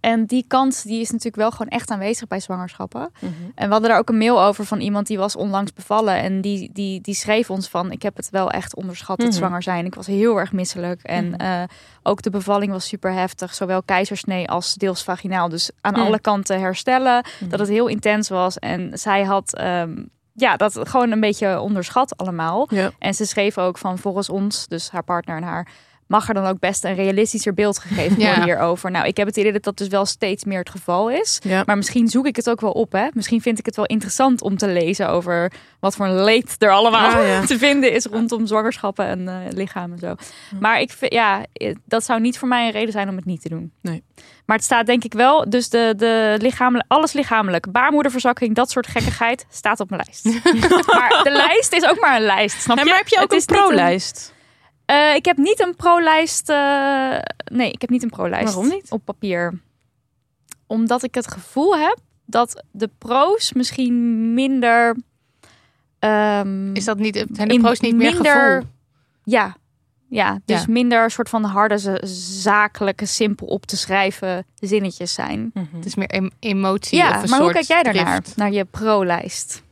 En 0.00 0.24
die 0.26 0.44
kans 0.48 0.82
die 0.82 1.00
is 1.00 1.08
natuurlijk 1.10 1.36
wel 1.36 1.50
gewoon 1.50 1.68
echt 1.68 1.90
aanwezig 1.90 2.26
bij 2.28 2.40
zwangerschappen. 2.40 3.10
Mhm. 3.20 3.32
En 3.54 3.66
we 3.66 3.72
hadden 3.72 3.90
daar 3.90 3.98
ook 3.98 4.08
een 4.08 4.18
mail 4.18 4.42
over 4.42 4.64
van 4.64 4.80
iemand 4.80 5.06
die 5.06 5.18
was 5.18 5.36
onlangs 5.36 5.72
bevallen. 5.72 6.14
En 6.22 6.40
die, 6.40 6.70
die, 6.72 7.00
die 7.00 7.14
schreef 7.14 7.50
ons 7.50 7.68
van, 7.68 7.90
ik 7.90 8.02
heb 8.02 8.16
het 8.16 8.30
wel 8.30 8.50
echt 8.50 8.74
onderschat, 8.76 9.18
het 9.18 9.26
Mhm. 9.26 9.36
zwanger 9.36 9.62
zijn. 9.62 9.84
Ik 9.86 9.94
was 9.94 10.06
heel 10.06 10.38
erg 10.38 10.52
misselijk. 10.52 11.02
En 11.02 11.26
Mhm. 11.28 11.40
eh, 11.40 11.62
ook 12.02 12.22
de 12.22 12.30
bevalling 12.30 12.72
was 12.72 12.86
super 12.88 13.12
heftig. 13.12 13.54
Zowel 13.54 13.82
keizersnee 13.82 14.48
als 14.48 14.74
deels 14.74 15.02
vaginaal. 15.04 15.48
Dus 15.48 15.70
aan 15.80 15.92
Mhm. 15.92 16.02
alle 16.02 16.20
kanten 16.20 16.60
herstellen. 16.60 17.24
Mhm. 17.40 17.50
Dat 17.50 17.58
het 17.58 17.68
heel 17.68 17.86
intens 17.86 18.28
was. 18.28 18.58
En 18.58 18.98
zij 18.98 19.22
had... 19.24 19.54
ehm, 19.54 19.94
ja, 20.36 20.56
dat 20.56 20.78
gewoon 20.82 21.10
een 21.10 21.20
beetje 21.20 21.60
onderschat 21.60 22.16
allemaal. 22.16 22.66
Ja. 22.70 22.90
En 22.98 23.14
ze 23.14 23.26
schreef 23.26 23.58
ook 23.58 23.78
van 23.78 23.98
volgens 23.98 24.28
ons, 24.28 24.68
dus 24.68 24.90
haar 24.90 25.04
partner 25.04 25.36
en 25.36 25.42
haar, 25.42 25.68
mag 26.06 26.28
er 26.28 26.34
dan 26.34 26.46
ook 26.46 26.58
best 26.58 26.84
een 26.84 26.94
realistischer 26.94 27.54
beeld 27.54 27.78
gegeven 27.78 28.18
Ja. 28.20 28.26
worden 28.26 28.44
hierover. 28.44 28.90
Nou, 28.90 29.06
ik 29.06 29.16
heb 29.16 29.26
het 29.26 29.36
idee 29.36 29.52
dat 29.52 29.62
dat 29.62 29.76
dus 29.76 29.88
wel 29.88 30.06
steeds 30.06 30.44
meer 30.44 30.58
het 30.58 30.70
geval 30.70 31.10
is. 31.10 31.38
Ja. 31.42 31.62
Maar 31.66 31.76
misschien 31.76 32.08
zoek 32.08 32.26
ik 32.26 32.36
het 32.36 32.50
ook 32.50 32.60
wel 32.60 32.70
op, 32.70 32.92
hè? 32.92 33.06
Misschien 33.12 33.40
vind 33.40 33.58
ik 33.58 33.66
het 33.66 33.76
wel 33.76 33.84
interessant 33.86 34.42
om 34.42 34.56
te 34.56 34.68
lezen 34.68 35.08
over 35.08 35.52
wat 35.80 35.96
voor 35.96 36.06
een 36.06 36.24
leed 36.24 36.54
er 36.58 36.70
allemaal 36.70 37.10
Ah, 37.10 37.26
ja. 37.26 37.40
te 37.46 37.58
vinden 37.58 37.92
is 37.92 38.04
rondom 38.04 38.46
zwangerschappen 38.46 39.06
en 39.06 39.28
eh 39.28 39.34
lichaam 39.50 39.92
en 39.92 39.98
zo. 39.98 40.14
Maar 40.60 40.80
ik 40.80 40.90
vind, 40.92 41.12
ja, 41.12 41.44
eh, 41.52 41.74
dat 41.84 42.04
zou 42.04 42.20
niet 42.20 42.38
voor 42.38 42.48
mij 42.48 42.66
een 42.66 42.72
reden 42.72 42.92
zijn 42.92 43.08
om 43.08 43.16
het 43.16 43.24
niet 43.24 43.42
te 43.42 43.48
doen. 43.48 43.72
Nee. 43.80 44.02
Maar 44.46 44.56
het 44.56 44.64
staat 44.64 44.86
denk 44.86 45.04
ik 45.04 45.12
wel, 45.12 45.50
dus 45.50 45.68
de, 45.68 45.94
de 45.96 46.34
lichamelijk, 46.40 46.84
alles 46.92 47.12
lichamelijk, 47.12 47.72
baarmoederverzakking, 47.72 48.54
dat 48.54 48.70
soort 48.70 48.86
gekkigheid 48.86 49.46
staat 49.50 49.80
op 49.80 49.90
mijn 49.90 50.02
lijst. 50.04 50.24
maar 50.94 51.20
de 51.22 51.30
lijst 51.30 51.72
is 51.72 51.84
ook 51.88 52.00
maar 52.00 52.16
een 52.16 52.22
lijst, 52.26 52.60
snap 52.60 52.76
je? 52.76 52.82
En 52.82 52.88
maar 52.88 52.98
heb 52.98 53.08
je 53.08 53.16
ook 53.22 53.32
Het 53.32 53.50
een- 53.50 53.56
pro-lijst? 53.56 54.34
Eh, 54.86 55.14
ik 55.14 55.24
heb 55.24 55.36
niet 55.36 55.60
een 55.60 55.76
pro-lijst. 55.76 56.48
eh, 56.48 57.18
nee, 57.52 57.70
ik 57.70 57.80
heb 57.80 57.90
niet 57.90 58.02
een 58.02 58.10
pro-lijst. 58.10 58.54
Waarom 58.54 58.72
niet? 58.72 58.90
Op 58.90 59.04
papier. 59.04 59.60
Omdat 60.66 61.02
ik 61.02 61.14
het 61.14 61.32
gevoel 61.32 61.76
heb 61.76 61.98
dat 62.24 62.64
de 62.70 62.90
pro's 62.98 63.52
misschien 63.52 64.34
minder. 64.34 64.96
ehm, 65.98 66.74
Is 66.74 66.84
dat 66.84 66.98
niet, 66.98 67.24
zijn 67.32 67.48
de 67.48 67.58
pro's 67.60 67.80
niet 67.80 67.94
meer 67.96 68.12
gevoel? 68.12 68.62
Ja. 69.24 69.56
Ja, 70.08 70.38
dus 70.44 70.60
Ja. 70.60 70.66
minder 70.68 71.10
soort 71.10 71.28
van 71.28 71.44
harde, 71.44 72.00
zakelijke, 72.42 73.06
simpel 73.06 73.46
op 73.46 73.66
te 73.66 73.76
schrijven 73.76 74.46
zinnetjes 74.54 75.14
zijn. 75.14 75.50
Mhm. 75.54 75.76
Het 75.76 75.84
is 75.86 75.94
meer 75.94 76.08
em- 76.08 76.30
emotie 76.40 76.98
Ja, 76.98 77.16
of 77.16 77.22
een 77.22 77.30
maar 77.30 77.40
hoe 77.40 77.52
kijk 77.52 77.64
jij 77.64 77.82
daarnaar? 77.82 78.20
drift. 78.20 78.36
Naar 78.36 78.52
je 78.52 78.64
pro-lijst? 78.64 79.62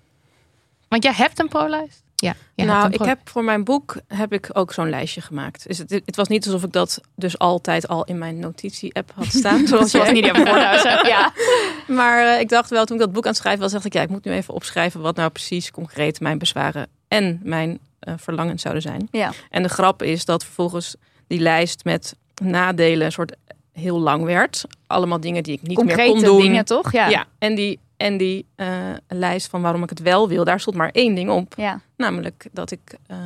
Want 0.89 1.03
jij 1.03 1.13
hebt 1.13 1.39
een 1.41 1.49
pro-lijst? 1.49 2.03
Ja. 2.15 2.35
hebt 2.55 2.69
nou, 2.71 2.93
ik 2.93 3.03
heb 3.03 3.19
voor 3.25 3.45
mijn 3.45 3.65
boek 3.65 3.97
heb 4.09 4.33
ik 4.33 4.51
ook 4.53 4.73
zo'n 4.73 4.91
lijstje 4.91 5.21
gemaakt. 5.21 5.69
Dus 5.69 5.79
het, 5.79 5.91
het 5.91 6.17
was 6.17 6.29
niet 6.29 6.45
alsof 6.47 6.63
ik 6.63 6.73
dat 6.73 7.01
dus 7.15 7.39
altijd 7.39 7.89
al 7.89 8.05
in 8.05 8.19
mijn 8.19 8.39
notitie-app 8.39 9.13
had 9.15 9.27
staan. 9.41 9.67
zoals 9.67 9.93
jij. 9.93 10.13
niet 10.13 10.31
op 10.31 10.37
voorhuis 10.37 10.83
hebt. 10.83 11.07
Ja. 11.07 11.33
Maar 11.87 12.27
eh, 12.27 12.41
ik 12.41 12.49
dacht 12.49 12.71
wel, 12.71 12.85
toen 12.85 12.97
ik 12.97 13.03
dat 13.03 13.13
boek 13.13 13.25
aan 13.25 13.31
het 13.31 13.39
schrijven 13.41 13.63
was, 13.63 13.73
dacht 13.73 13.85
ik, 13.85 13.93
ja, 13.93 14.03
ik 14.03 14.09
moet 14.09 14.25
nu 14.25 14.33
even 14.33 14.55
opschrijven 14.55 15.01
wat 15.01 15.17
nou 15.17 15.31
precies 15.31 15.71
concreet 15.71 16.21
mijn 16.21 16.39
bezwaren 16.39 16.87
en 17.09 17.41
mijn 17.43 17.79
eh, 17.99 18.15
verlangens 18.17 18.63
zouden 18.63 18.83
zijn. 18.83 19.09
Ja. 19.11 19.33
En 19.51 19.63
de 19.63 19.69
grap 19.69 20.03
is 20.03 20.25
dat 20.25 20.45
vervolgens 20.45 20.97
die 21.27 21.41
lijst 21.41 21.85
met 21.85 22.15
nadelen 22.43 23.07
een 23.07 23.13
soort 23.13 23.37
heel 23.73 24.01
lang 24.01 24.25
werd. 24.25 24.65
Allemaal 24.87 25.21
dingen 25.21 25.43
die 25.43 25.55
ik 25.55 25.63
niet 25.63 25.85
meer 25.85 25.97
kon 25.97 26.05
Concrete 26.07 26.25
doen. 26.27 26.41
dingen, 26.41 26.65
toch? 26.65 26.93
Ja. 26.93 27.09
Ja, 27.09 27.27
en 27.39 27.55
die, 27.55 27.79
en 27.97 28.17
die 28.17 28.47
eh, 28.57 28.69
lijst 29.09 29.49
van 29.49 29.63
waarom 29.63 29.83
ik 29.83 29.89
het 29.91 30.01
wel 30.01 30.29
wil, 30.29 30.45
daar 30.45 30.61
stond 30.61 30.77
maar 30.77 30.91
één 30.91 31.15
ding 31.15 31.31
op. 31.31 31.55
ja. 31.57 31.81
Namelijk 31.97 32.47
dat 32.53 32.71
ik 32.71 32.95
eh, 33.07 33.17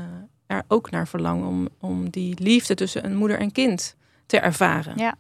er 0.46 0.62
ook 0.68 0.90
naar 0.90 1.08
verlang 1.08 1.46
om, 1.46 1.68
om 1.80 2.10
die 2.10 2.34
liefde 2.42 2.74
tussen 2.74 3.04
een 3.04 3.16
moeder 3.16 3.38
en 3.38 3.52
kind 3.52 3.96
te 4.26 4.38
ervaren. 4.38 4.92
Ja. 4.96 5.14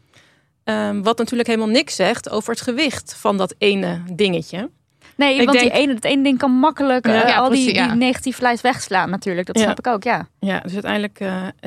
Ehm, 0.64 1.02
wat 1.02 1.18
natuurlijk 1.18 1.48
helemaal 1.48 1.68
niks 1.68 1.94
zegt 1.94 2.30
over 2.30 2.50
het 2.50 2.60
gewicht 2.60 3.14
van 3.14 3.36
dat 3.36 3.54
ene 3.58 4.02
dingetje. 4.12 4.70
Nee, 5.16 5.38
Ik 5.38 5.46
want 5.46 5.58
denk- 5.58 5.72
die 5.72 5.80
ene, 5.82 5.94
dat 5.94 6.04
ene 6.04 6.22
ding 6.22 6.38
kan 6.38 6.50
makkelijk 6.50 7.06
eh, 7.06 7.12
ja, 7.28 7.36
al 7.36 7.48
die, 7.50 7.58
precies, 7.64 7.78
ja. 7.78 7.86
die 7.88 7.96
negatieve 7.96 8.42
lijst 8.42 8.62
wegslaan 8.62 9.10
natuurlijk. 9.10 9.46
Dat 9.46 9.58
snap 9.58 9.78
ik 9.78 9.86
ook, 9.86 10.02
ja. 10.02 10.28
Ja, 10.38 10.60
dus 10.60 10.72
uiteindelijk 10.72 11.18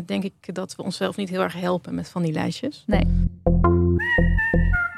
denk 0.05 0.23
ik 0.23 0.55
dat 0.55 0.75
we 0.75 0.83
onszelf 0.83 1.15
niet 1.15 1.29
heel 1.29 1.41
erg 1.41 1.53
helpen 1.53 1.95
met 1.95 2.09
van 2.09 2.21
die 2.21 2.33
lijstjes. 2.33 2.83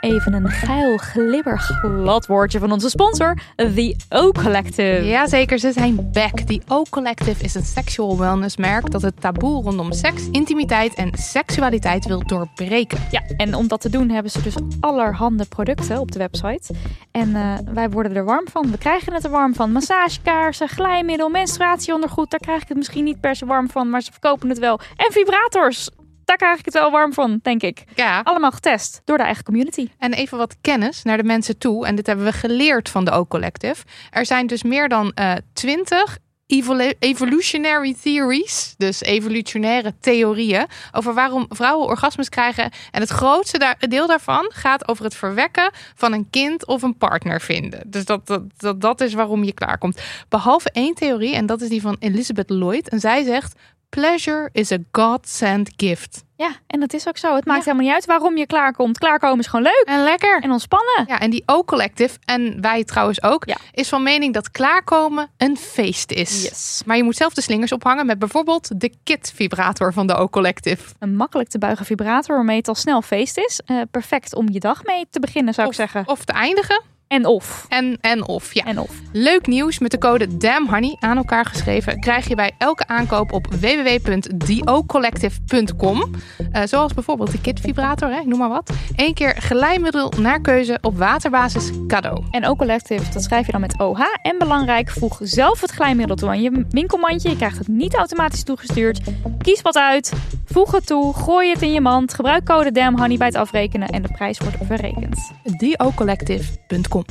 Even 0.04 0.34
een 0.34 0.50
geil, 0.50 0.98
glibber, 0.98 1.60
glad 1.60 2.26
woordje 2.26 2.60
van 2.60 2.72
onze 2.72 2.90
sponsor, 2.90 3.38
The 3.56 3.96
O 4.10 4.32
Collective. 4.32 5.06
Jazeker, 5.06 5.60
ze 5.60 5.72
zijn 5.72 6.12
back. 6.12 6.40
The 6.40 6.62
O 6.68 6.84
Collective 6.90 7.44
is 7.44 7.56
een 7.56 7.64
sexual 7.64 8.18
wellness 8.18 8.58
merk 8.58 8.92
dat 8.92 9.02
het 9.02 9.22
taboe 9.22 9.64
rondom 9.64 9.92
seks, 9.92 10.30
intimiteit 10.32 10.94
en 10.94 11.10
seksualiteit 11.18 12.06
wil 12.06 12.24
doorbreken. 12.26 12.98
Ja, 13.12 13.24
en 13.38 13.56
om 13.56 13.68
dat 13.68 13.82
te 13.82 13.90
doen 13.90 14.10
hebben 14.10 14.32
ze 14.32 14.42
dus 14.42 14.56
allerhande 14.80 15.46
producten 15.46 16.00
op 16.00 16.12
de 16.12 16.20
website. 16.20 16.74
En 17.12 17.36
eh, 17.36 17.58
wij 17.74 17.90
worden 17.90 18.16
er 18.16 18.26
warm 18.26 18.48
van. 18.52 18.72
We 18.72 18.78
krijgen 18.78 19.14
het 19.14 19.24
er 19.24 19.32
warm 19.32 19.56
van. 19.56 19.72
Massagekaarsen, 19.72 20.68
glijmiddel, 20.68 21.30
menstruatieondergoed. 21.30 22.32
Daar 22.32 22.40
krijg 22.40 22.62
ik 22.62 22.68
het 22.68 22.78
misschien 22.78 23.04
niet 23.04 23.20
per 23.20 23.36
se 23.36 23.46
warm 23.46 23.70
van, 23.70 23.90
maar 23.90 24.02
ze 24.02 24.12
verkopen 24.12 24.50
het 24.50 24.60
wel. 24.60 24.80
En 24.96 25.12
vibrators. 25.12 25.90
Daar 26.26 26.38
krijg 26.38 26.60
ik 26.60 26.66
het 26.66 26.74
wel 26.74 26.92
warm 26.92 27.14
van, 27.14 27.40
denk 27.42 27.62
ik. 27.62 27.84
Ja. 27.96 28.22
Allemaal 28.24 28.52
getest 28.52 29.02
door 29.06 29.18
de 29.18 29.24
eigen 29.24 29.44
community. 29.44 29.88
En 29.98 30.14
even 30.14 30.38
wat 30.38 30.56
kennis 30.62 31.04
naar 31.04 31.18
de 31.18 31.24
mensen 31.24 31.58
toe. 31.58 31.86
En 31.86 31.96
dit 31.96 32.08
hebben 32.08 32.26
we 32.26 32.32
geleerd 32.32 32.90
van 32.90 33.06
de 33.06 33.12
O-Collective. 33.12 33.84
Er 34.12 34.26
zijn 34.26 34.48
dus 34.48 34.64
meer 34.64 34.90
dan 34.90 35.12
eh 35.12 35.34
20 35.54 36.18
evolu- 36.48 36.94
evolutionary 37.00 37.96
theories, 38.02 38.74
dus 38.78 39.02
evolutionaire 39.02 39.94
theorieën, 40.00 40.66
over 40.92 41.14
waarom 41.14 41.46
vrouwen 41.50 41.88
orgasmes 41.88 42.30
krijgen. 42.30 42.72
En 42.92 43.02
het 43.02 43.10
grootste 43.10 43.58
daar, 43.58 43.76
deel 43.80 44.08
daarvan 44.08 44.52
gaat 44.54 44.88
over 44.88 45.04
het 45.04 45.16
verwekken 45.16 45.72
van 45.96 46.14
een 46.14 46.30
kind 46.30 46.66
of 46.68 46.82
een 46.82 46.98
partner 46.98 47.42
vinden. 47.42 47.82
Dus 47.86 48.06
dat, 48.06 48.28
dat, 48.28 48.42
dat, 48.58 48.82
dat 48.82 49.02
is 49.02 49.14
waarom 49.14 49.44
je 49.44 49.54
klaarkomt. 49.54 50.02
Behalve 50.30 50.70
één 50.72 50.94
theorie, 50.94 51.36
en 51.36 51.46
dat 51.46 51.62
is 51.62 51.70
die 51.70 51.82
van 51.82 51.96
Elizabeth 52.00 52.50
Lloyd. 52.50 52.90
En 52.90 53.00
zij 53.00 53.24
zegt: 53.24 53.56
Pleasure 54.00 54.50
is 54.52 54.72
a 54.72 54.78
God-sent 54.92 55.70
gift. 55.78 56.24
Ja, 56.36 56.52
en 56.68 56.80
dat 56.80 56.94
is 56.94 57.08
ook 57.08 57.18
zo. 57.18 57.36
Het 57.36 57.46
maakt 57.46 57.58
Ja. 57.66 57.72
helemaal 57.72 57.86
niet 57.86 57.94
uit 57.96 58.06
waarom 58.06 58.38
je 58.38 58.46
klaarkomt. 58.46 58.98
Klaarkomen 58.98 59.40
is 59.40 59.48
gewoon 59.48 59.64
leuk 59.66 59.84
En 59.86 60.04
lekker. 60.04 60.42
en 60.42 60.52
ontspannen. 60.52 61.04
Ja, 61.08 61.20
en 61.20 61.30
die 61.30 61.44
O-Collective, 61.46 62.18
en 62.26 62.62
wij 62.62 62.84
trouwens 62.84 63.24
ook, 63.24 63.46
Ja. 63.46 63.58
is 63.72 63.90
van 63.90 64.04
mening 64.04 64.34
dat 64.34 64.52
klaarkomen 64.52 65.30
een 65.38 65.58
feest 65.58 66.12
is. 66.12 66.44
Yes. 66.44 66.82
Maar 66.86 66.98
je 66.98 67.04
moet 67.04 67.16
zelf 67.16 67.34
de 67.34 67.42
slingers 67.42 67.72
ophangen 67.72 68.06
met 68.06 68.20
bijvoorbeeld 68.20 68.80
de 68.80 68.94
kit-vibrator 69.04 69.94
van 69.94 70.08
de 70.08 70.16
O-Collective. 70.16 70.94
Een 71.00 71.16
makkelijk 71.16 71.50
te 71.50 71.58
buigen 71.58 71.86
vibrator 71.86 72.36
waarmee 72.36 72.58
het 72.58 72.68
al 72.68 72.76
snel 72.76 73.02
feest 73.02 73.38
is. 73.38 73.62
Eh, 73.66 73.82
perfect 73.92 74.36
om 74.36 74.50
je 74.52 74.60
dag 74.60 74.84
mee 74.84 75.06
te 75.10 75.20
beginnen, 75.20 75.54
zou 75.54 75.68
Of, 75.68 75.74
ik 75.74 75.80
zeggen. 75.80 76.04
of 76.08 76.26
te 76.26 76.34
eindigen. 76.34 76.82
En 77.14 77.26
of. 77.26 77.66
En, 77.70 77.98
en 78.02 78.28
of, 78.28 78.54
ja. 78.54 78.64
En 78.64 78.80
of. 78.80 78.92
Leuk 79.12 79.48
nieuws 79.48 79.80
met 79.80 79.92
de 79.92 79.98
code 79.98 80.38
DAMNHONEY 80.38 80.96
aan 81.00 81.18
elkaar 81.18 81.46
geschreven 81.46 82.00
krijg 82.00 82.28
je 82.28 82.36
bij 82.36 82.52
elke 82.58 82.88
aankoop 82.88 83.32
op 83.32 83.48
www.theocollective.com. 83.48 86.12
Eh, 86.52 86.62
zoals 86.66 86.94
bijvoorbeeld 86.94 87.32
de 87.32 87.42
kit-vibrator, 87.42 88.10
hè, 88.10 88.20
ik 88.20 88.26
noem 88.26 88.40
maar 88.40 88.50
wat. 88.50 88.72
Eén 88.96 89.14
keer 89.14 89.36
glijmiddel 89.36 90.14
naar 90.20 90.42
keuze 90.42 90.78
op 90.82 90.98
waterbasis 90.98 91.70
cadeau. 91.88 92.24
En 92.32 92.48
ook 92.48 92.58
collective, 92.58 93.12
dat 93.14 93.24
schrijf 93.24 93.46
je 93.46 93.52
dan 93.52 93.62
met 93.62 93.80
OH. 93.80 94.02
En 94.22 94.38
belangrijk, 94.38 94.90
voeg 94.90 95.20
zelf 95.22 95.62
het 95.62 95.72
glijmiddel 95.72 96.16
toe 96.16 96.30
aan 96.30 96.42
je 96.42 96.66
winkelmandje. 96.70 97.30
Je 97.30 97.36
krijgt 97.36 97.58
het 97.58 97.68
niet 97.68 97.96
automatisch 97.96 98.44
toegestuurd. 98.44 99.02
Kies 99.38 99.62
wat 99.62 99.78
uit, 99.78 100.14
voeg 100.46 100.72
het 100.72 100.88
toe, 100.88 101.14
gooi 101.14 101.50
het 101.50 101.62
in 101.62 101.72
je 101.72 101.82
mand. 101.82 102.14
Gebruik 102.14 102.46
code 102.46 102.72
DAMHONEY 102.72 103.18
bij 103.18 103.28
het 103.28 103.36
afrekenen 103.36 103.88
en 103.88 104.02
de 104.02 104.12
prijs 104.12 104.38
wordt 104.38 104.58
verrekend. 104.68 105.32
theocollective.com. 105.58 107.03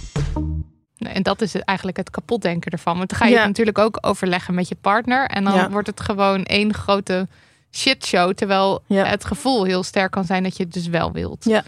En 0.98 1.22
dat 1.22 1.40
is 1.40 1.54
eigenlijk 1.54 1.96
het 1.98 2.10
kapotdenken 2.10 2.70
ervan. 2.72 2.96
Want 2.96 3.08
dan 3.08 3.18
ga 3.18 3.24
je 3.24 3.30
Ja. 3.32 3.38
het 3.38 3.46
natuurlijk 3.46 3.78
ook 3.78 3.98
overleggen 4.00 4.54
met 4.54 4.68
je 4.68 4.76
partner. 4.80 5.26
En 5.28 5.44
dan 5.44 5.54
Ja. 5.54 5.70
wordt 5.70 5.86
het 5.86 6.00
gewoon 6.00 6.42
één 6.44 6.74
grote 6.74 7.28
shitshow. 7.72 8.32
Terwijl 8.34 8.82
Ja. 8.86 9.04
het 9.04 9.24
gevoel 9.24 9.64
heel 9.64 9.82
sterk 9.82 10.10
kan 10.10 10.24
zijn 10.24 10.42
dat 10.42 10.56
je 10.56 10.62
het 10.62 10.72
dus 10.72 10.86
wel 10.86 11.12
wilt. 11.12 11.44
Ja. 11.44 11.62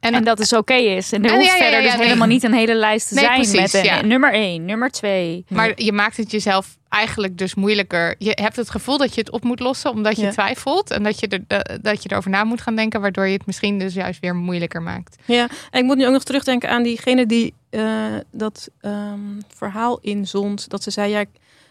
En, 0.00 0.14
En 0.14 0.24
dat 0.24 0.40
is 0.40 0.52
oké 0.52 0.74
is. 0.74 1.12
En 1.12 1.24
er 1.24 1.30
En 1.30 1.36
hoeft 1.36 1.46
ja, 1.48 1.54
ja, 1.56 1.62
verder 1.62 1.82
dus 1.82 1.92
nee. 1.96 2.06
helemaal 2.06 2.28
niet 2.28 2.42
een 2.42 2.52
hele 2.52 2.74
lijst 2.74 3.08
te 3.08 3.14
Nee, 3.14 3.24
zijn. 3.24 3.36
precies, 3.40 3.72
met 3.72 3.86
een, 4.02 4.08
nummer 4.08 4.32
1, 4.32 4.64
nummer 4.64 4.90
2. 4.90 5.44
maar 5.48 5.72
je 5.82 5.92
maakt 5.92 6.16
het 6.16 6.30
jezelf 6.30 6.76
eigenlijk 6.88 7.38
dus 7.38 7.54
moeilijker. 7.54 8.14
Je 8.18 8.30
hebt 8.34 8.56
het 8.56 8.70
gevoel 8.70 8.98
dat 8.98 9.14
je 9.14 9.20
het 9.20 9.30
op 9.30 9.44
moet 9.44 9.60
lossen 9.60 9.90
omdat 9.90 10.16
je 10.16 10.28
twijfelt. 10.28 10.90
En 10.90 11.02
dat 11.02 11.20
je, 11.20 11.28
er, 11.28 11.44
eh, 11.48 11.76
dat 11.82 12.02
je 12.02 12.08
erover 12.12 12.30
na 12.30 12.44
moet 12.44 12.60
gaan 12.60 12.76
denken. 12.76 13.00
Waardoor 13.00 13.26
je 13.26 13.32
het 13.32 13.46
misschien 13.46 13.78
dus 13.78 13.94
juist 13.94 14.20
weer 14.20 14.34
moeilijker 14.34 14.82
maakt. 14.82 15.16
Ja, 15.24 15.48
en 15.70 15.80
ik 15.80 15.84
moet 15.84 15.96
nu 15.96 16.06
ook 16.06 16.12
nog 16.12 16.24
terugdenken 16.24 16.70
aan 16.70 16.82
diegene 16.82 17.26
die 17.26 17.54
eh, 17.70 18.04
dat 18.32 18.68
ehm, 18.80 19.20
verhaal 19.54 19.98
inzond. 20.00 20.68
Dat 20.68 20.82
ze 20.82 20.90
zei, 20.90 21.10
ja, 21.10 21.20
ik, 21.20 21.28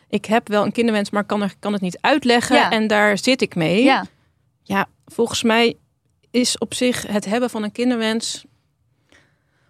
ik 0.09 0.25
heb 0.25 0.47
wel 0.47 0.63
een 0.65 0.71
kinderwens, 0.71 1.09
maar 1.09 1.23
kan, 1.23 1.41
er, 1.41 1.53
kan 1.59 1.73
het 1.73 1.81
niet 1.81 1.97
uitleggen. 2.01 2.69
En 2.69 2.87
daar 2.87 3.17
zit 3.17 3.41
ik 3.41 3.55
mee. 3.55 3.83
Ja, 3.83 4.05
Ja, 4.63 4.87
volgens 5.05 5.43
mij 5.43 5.75
is 6.31 6.57
op 6.57 6.73
zich 6.73 7.07
het 7.07 7.25
hebben 7.25 7.49
van 7.49 7.63
een 7.63 7.71
kinderwens... 7.71 8.45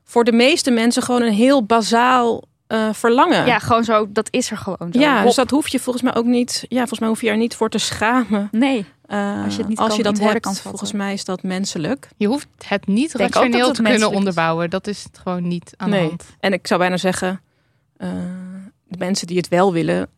voor 0.03 0.23
de 0.23 0.31
meeste 0.31 0.71
mensen 0.71 1.03
gewoon 1.03 1.21
een 1.21 1.33
heel 1.33 1.63
bazaal 1.65 2.43
eh, 2.67 2.93
verlangen. 2.93 3.45
ja, 3.45 3.59
gewoon 3.59 3.83
zo. 3.83 4.07
Dat 4.11 4.27
is 4.31 4.51
er 4.51 4.57
gewoon 4.57 4.89
zo. 4.93 4.99
Ja, 4.99 5.15
Hop. 5.15 5.25
dus 5.25 5.35
dat 5.35 5.49
hoef 5.49 5.67
je 5.67 5.79
volgens 5.79 6.03
mij 6.03 6.15
ook 6.15 6.25
niet. 6.25 6.65
Ja, 6.67 6.77
volgens 6.77 6.99
mij 6.99 7.09
hoef 7.09 7.21
je 7.21 7.29
er 7.29 7.37
niet 7.37 7.55
voor 7.55 7.69
te 7.69 7.77
schamen. 7.77 8.47
Nee, 8.51 8.85
Eh, 9.07 9.43
Als 9.43 9.53
je 9.53 9.59
het 9.59 9.69
niet 9.69 9.77
als 9.77 9.87
kan- 9.87 9.97
je 9.97 10.03
dat 10.03 10.19
hebt, 10.19 10.39
kan 10.39 10.55
volgens 10.55 10.91
mij 10.91 11.13
is 11.13 11.25
dat 11.25 11.43
menselijk. 11.43 12.07
Je 12.17 12.27
hoeft 12.27 12.47
het 12.65 12.87
niet 12.87 13.17
denk 13.17 13.23
ook 13.29 13.33
dat 13.33 13.43
rationeel 13.43 13.71
te 13.73 13.81
kunnen 13.81 14.11
onderbouwen. 14.11 14.69
Dat 14.69 14.87
is 14.87 15.03
het 15.03 15.17
gewoon 15.17 15.47
niet 15.47 15.73
aan 15.77 15.89
de 15.89 15.95
Nee. 15.97 16.07
hand. 16.07 16.23
En 16.39 16.53
ik 16.53 16.67
zou 16.67 16.79
bijna 16.79 16.97
zeggen, 16.97 17.41
eh, 17.97 18.09
de 18.87 18.97
mensen 18.97 19.27
die 19.27 19.37
het 19.37 19.47
wel 19.47 19.73
willen, 19.73 20.09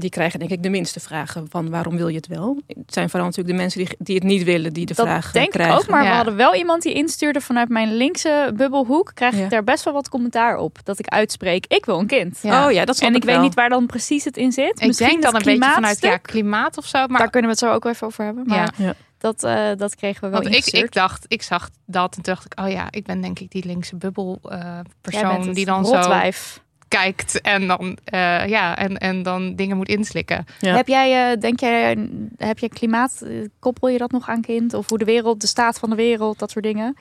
die 0.00 0.10
krijgen 0.10 0.38
denk 0.38 0.50
ik 0.50 0.62
de 0.62 0.68
minste 0.68 1.00
vragen 1.00 1.46
van 1.50 1.70
waarom 1.70 1.96
wil 1.96 2.08
je 2.08 2.16
het 2.16 2.26
wel. 2.26 2.60
Het 2.66 2.92
zijn 2.94 3.10
vooral 3.10 3.28
natuurlijk 3.28 3.56
de 3.56 3.62
mensen 3.62 3.84
die, 3.84 3.96
die 3.98 4.14
het 4.14 4.24
niet 4.24 4.44
willen, 4.44 4.72
die 4.72 4.86
de 4.86 4.94
dat 4.94 5.06
vragen 5.06 5.32
denk 5.32 5.50
krijgen. 5.50 5.74
ik 5.74 5.80
ook. 5.80 5.88
Maar 5.88 6.02
Ja. 6.02 6.08
we 6.10 6.14
hadden 6.16 6.36
wel 6.36 6.54
iemand 6.54 6.82
die 6.82 6.92
instuurde 6.92 7.40
vanuit 7.40 7.68
mijn 7.68 7.94
linkse 7.96 8.52
bubbelhoek. 8.56 9.10
Krijg 9.14 9.34
ik 9.34 9.50
daar 9.50 9.64
best 9.64 9.84
wel 9.84 9.94
wat 9.94 10.08
commentaar 10.08 10.56
op. 10.58 10.78
Dat 10.84 10.98
ik 10.98 11.06
uitspreek, 11.08 11.66
ik 11.66 11.84
wil 11.84 11.98
een 11.98 12.06
kind. 12.06 12.38
Ja. 12.42 12.66
Oh 12.66 12.72
ja, 12.72 12.84
dat 12.84 12.96
snap 12.96 13.08
En 13.10 13.16
ik 13.16 13.24
weet 13.24 13.34
wel. 13.34 13.42
niet 13.44 13.54
waar 13.54 13.68
dan 13.68 13.86
precies 13.86 14.24
het 14.24 14.36
in 14.36 14.52
zit. 14.52 14.80
Ik 14.80 14.86
Misschien 14.86 15.08
denk 15.08 15.22
dan 15.22 15.34
het 15.34 15.46
een 15.46 15.58
beetje 15.58 15.74
vanuit 15.74 16.00
ja, 16.00 16.16
klimaat 16.16 16.76
of 16.78 16.86
zo. 16.86 17.06
Maar 17.06 17.18
Daar 17.18 17.30
kunnen 17.30 17.50
we 17.50 17.56
het 17.56 17.66
zo 17.68 17.72
ook 17.72 17.82
wel 17.82 17.92
even 17.92 18.06
over 18.06 18.24
hebben. 18.24 18.46
Maar 18.46 18.56
Ja. 18.76 18.84
Ja. 18.84 18.94
Dat, 19.18 19.44
eh, 19.44 19.66
dat 19.76 19.94
kregen 19.94 20.20
we 20.24 20.28
wel 20.30 20.42
Want 20.42 20.54
ik, 20.54 20.66
ik 20.66 20.92
dacht, 20.92 21.24
ik 21.28 21.42
zag 21.42 21.68
dat 21.86 22.16
en 22.16 22.22
toen 22.22 22.34
dacht 22.34 22.44
ik, 22.44 22.60
oh 22.60 22.70
ja, 22.70 22.86
ik 22.90 23.04
ben 23.06 23.20
denk 23.20 23.38
ik 23.38 23.50
die 23.50 23.66
linkse 23.66 23.96
bubbel 23.96 24.38
eh, 24.42 24.58
Jij 24.58 24.82
persoon 25.00 25.28
bent 25.28 25.44
het 25.44 25.54
die 25.54 25.64
dan 25.64 25.86
zo 25.86 25.94
rotwijf. 25.94 26.60
Kijkt 26.88 27.40
en 27.40 27.66
dan, 27.66 27.98
eh, 28.04 28.46
ja, 28.46 28.76
en, 28.76 28.96
en 28.98 29.22
dan 29.22 29.54
dingen 29.54 29.76
moet 29.76 29.88
inslikken. 29.88 30.44
Ja. 30.60 30.74
Heb 30.76 30.88
jij, 30.88 31.30
eh, 31.32 31.40
denk 31.40 31.60
jij, 31.60 32.08
heb 32.36 32.58
je 32.58 32.68
klimaat, 32.68 33.20
eh, 33.22 33.30
koppel 33.58 33.88
je 33.88 33.98
dat 33.98 34.10
nog 34.10 34.28
aan 34.28 34.40
kind? 34.40 34.74
Of 34.74 34.88
hoe 34.88 34.98
de 34.98 35.04
wereld, 35.04 35.40
de 35.40 35.46
staat 35.46 35.78
van 35.78 35.90
de 35.90 35.96
wereld, 35.96 36.38
dat 36.38 36.50
soort 36.50 36.64
dingen? 36.64 36.96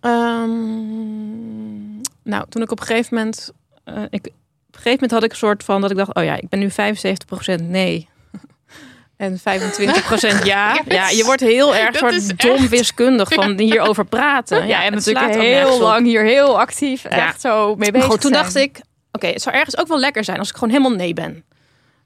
Ehm, 0.00 1.96
nou, 2.22 2.44
toen 2.48 2.62
ik 2.62 2.70
op 2.70 2.80
een 2.80 2.86
gegeven 2.86 3.16
moment, 3.16 3.50
eh, 3.84 3.94
ik, 4.10 4.26
op 4.26 4.74
een 4.74 4.82
gegeven 4.82 4.90
moment 4.92 5.10
had 5.10 5.22
ik 5.24 5.30
een 5.30 5.36
soort 5.36 5.64
van 5.64 5.80
dat 5.80 5.90
ik 5.90 5.96
dacht, 5.96 6.14
oh 6.14 6.24
ja, 6.24 6.34
ik 6.36 6.48
ben 6.48 6.58
nu 6.58 6.70
75% 6.70 7.62
nee. 7.68 8.08
En 9.16 9.38
25% 9.38 9.42
ja. 10.44 10.72
Yes. 10.84 10.94
Ja, 10.96 11.08
je 11.08 11.24
wordt 11.24 11.40
heel 11.40 11.74
erg 11.76 11.98
Dat 11.98 12.12
soort 12.12 12.40
dom 12.40 12.56
echt- 12.62 12.70
heel 12.70 13.26
van 13.28 13.58
hierover 13.58 14.04
praten. 14.04 14.66
Ja, 14.66 14.84
en 14.84 14.94
het 14.94 15.06
natuurlijk 15.06 15.34
heel 15.40 15.80
lang 15.80 16.06
hier 16.06 16.22
heel 16.24 16.60
actief 16.60 17.04
echt 17.04 17.40
zo 17.40 17.66
mee 17.66 17.76
Maar 17.76 17.90
bezig 17.90 18.06
goed, 18.08 18.20
toen 18.20 18.32
zijn. 18.32 18.42
dacht 18.42 18.56
ik, 18.56 18.80
oké, 19.24 19.32
het 19.32 19.42
zou 19.42 19.56
ergens 19.56 19.78
ook 19.78 19.88
wel 19.88 19.98
lekker 19.98 20.24
zijn 20.24 20.38
als 20.38 20.48
ik 20.48 20.54
gewoon 20.54 20.70
helemaal 20.70 20.96
nee 20.98 21.12
ben. 21.12 21.44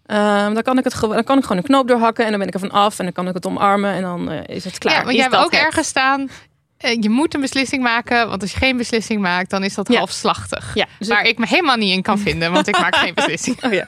Ehm, 0.07 0.55
dan, 0.55 0.63
kan 0.63 0.79
ik 0.79 0.85
het 0.85 0.95
gewoon, 0.95 1.15
dan 1.15 1.25
kan 1.25 1.37
ik 1.39 1.43
gewoon 1.43 1.59
een 1.59 1.65
knoop 1.69 1.89
doorhakken 1.89 2.25
en 2.25 2.31
dan 2.31 2.39
ben 2.39 2.49
ik 2.49 2.55
er 2.55 2.61
van 2.61 2.71
af 2.71 2.99
en 2.99 3.05
dan 3.05 3.13
kan 3.13 3.29
ik 3.29 3.35
het 3.35 3.47
omarmen 3.47 3.93
en 3.93 4.03
dan 4.03 4.31
eh, 4.31 4.57
is 4.57 4.65
het 4.65 4.79
klaar. 4.79 4.95
Ja, 4.95 5.05
want 5.05 5.15
jij 5.17 5.23
hebt 5.23 5.37
ook 5.37 5.51
het? 5.53 5.61
ergens 5.61 5.89
staan, 5.89 6.31
eh, 6.77 6.97
je 7.01 7.11
moet 7.11 7.35
een 7.35 7.41
beslissing 7.41 7.83
maken, 7.83 8.29
want 8.29 8.43
als 8.43 8.53
je 8.53 8.59
geen 8.59 8.77
beslissing 8.77 9.21
maakt, 9.21 9.51
dan 9.51 9.65
is 9.65 9.75
dat 9.75 9.89
Ja. 9.89 9.99
halfslachtig. 9.99 10.75
Ja, 10.75 10.87
dus 10.99 11.09
Waar 11.09 11.25
ik 11.25 11.39
me 11.39 11.47
helemaal 11.47 11.77
niet 11.77 11.93
in 11.95 12.03
kan 12.03 12.19
vinden, 12.19 12.53
want 12.53 12.69
ik 12.69 12.79
maak 12.81 12.97
geen 12.97 13.15
beslissing. 13.21 13.65
Oh 13.65 13.73
ja. 13.73 13.85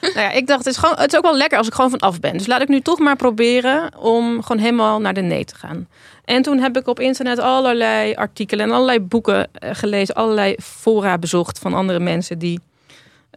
nou 0.00 0.20
ja, 0.20 0.30
ik 0.30 0.46
dacht, 0.46 0.64
het 0.64 0.74
is, 0.74 0.76
gewoon, 0.76 0.96
het 0.98 1.12
is 1.12 1.18
ook 1.18 1.24
wel 1.24 1.36
lekker 1.36 1.58
als 1.58 1.66
ik 1.66 1.74
gewoon 1.74 1.90
van 1.90 1.98
af 1.98 2.20
ben. 2.20 2.32
Dus 2.32 2.46
laat 2.46 2.60
ik 2.62 2.68
nu 2.68 2.80
toch 2.80 2.98
maar 2.98 3.16
proberen 3.16 3.98
om 3.98 4.42
gewoon 4.42 4.62
helemaal 4.62 5.00
naar 5.00 5.14
de 5.14 5.20
nee 5.20 5.44
te 5.44 5.54
gaan. 5.54 5.88
En 6.24 6.42
toen 6.42 6.58
heb 6.58 6.76
ik 6.76 6.86
op 6.86 7.00
internet 7.00 7.38
allerlei 7.38 8.14
artikelen 8.14 8.66
en 8.66 8.72
allerlei 8.72 9.00
boeken 9.00 9.48
eh, 9.52 9.70
gelezen. 9.72 10.14
Allerlei 10.14 10.56
fora 10.62 11.18
bezocht 11.18 11.58
van 11.58 11.74
andere 11.74 11.98
mensen 11.98 12.38
die 12.38 12.60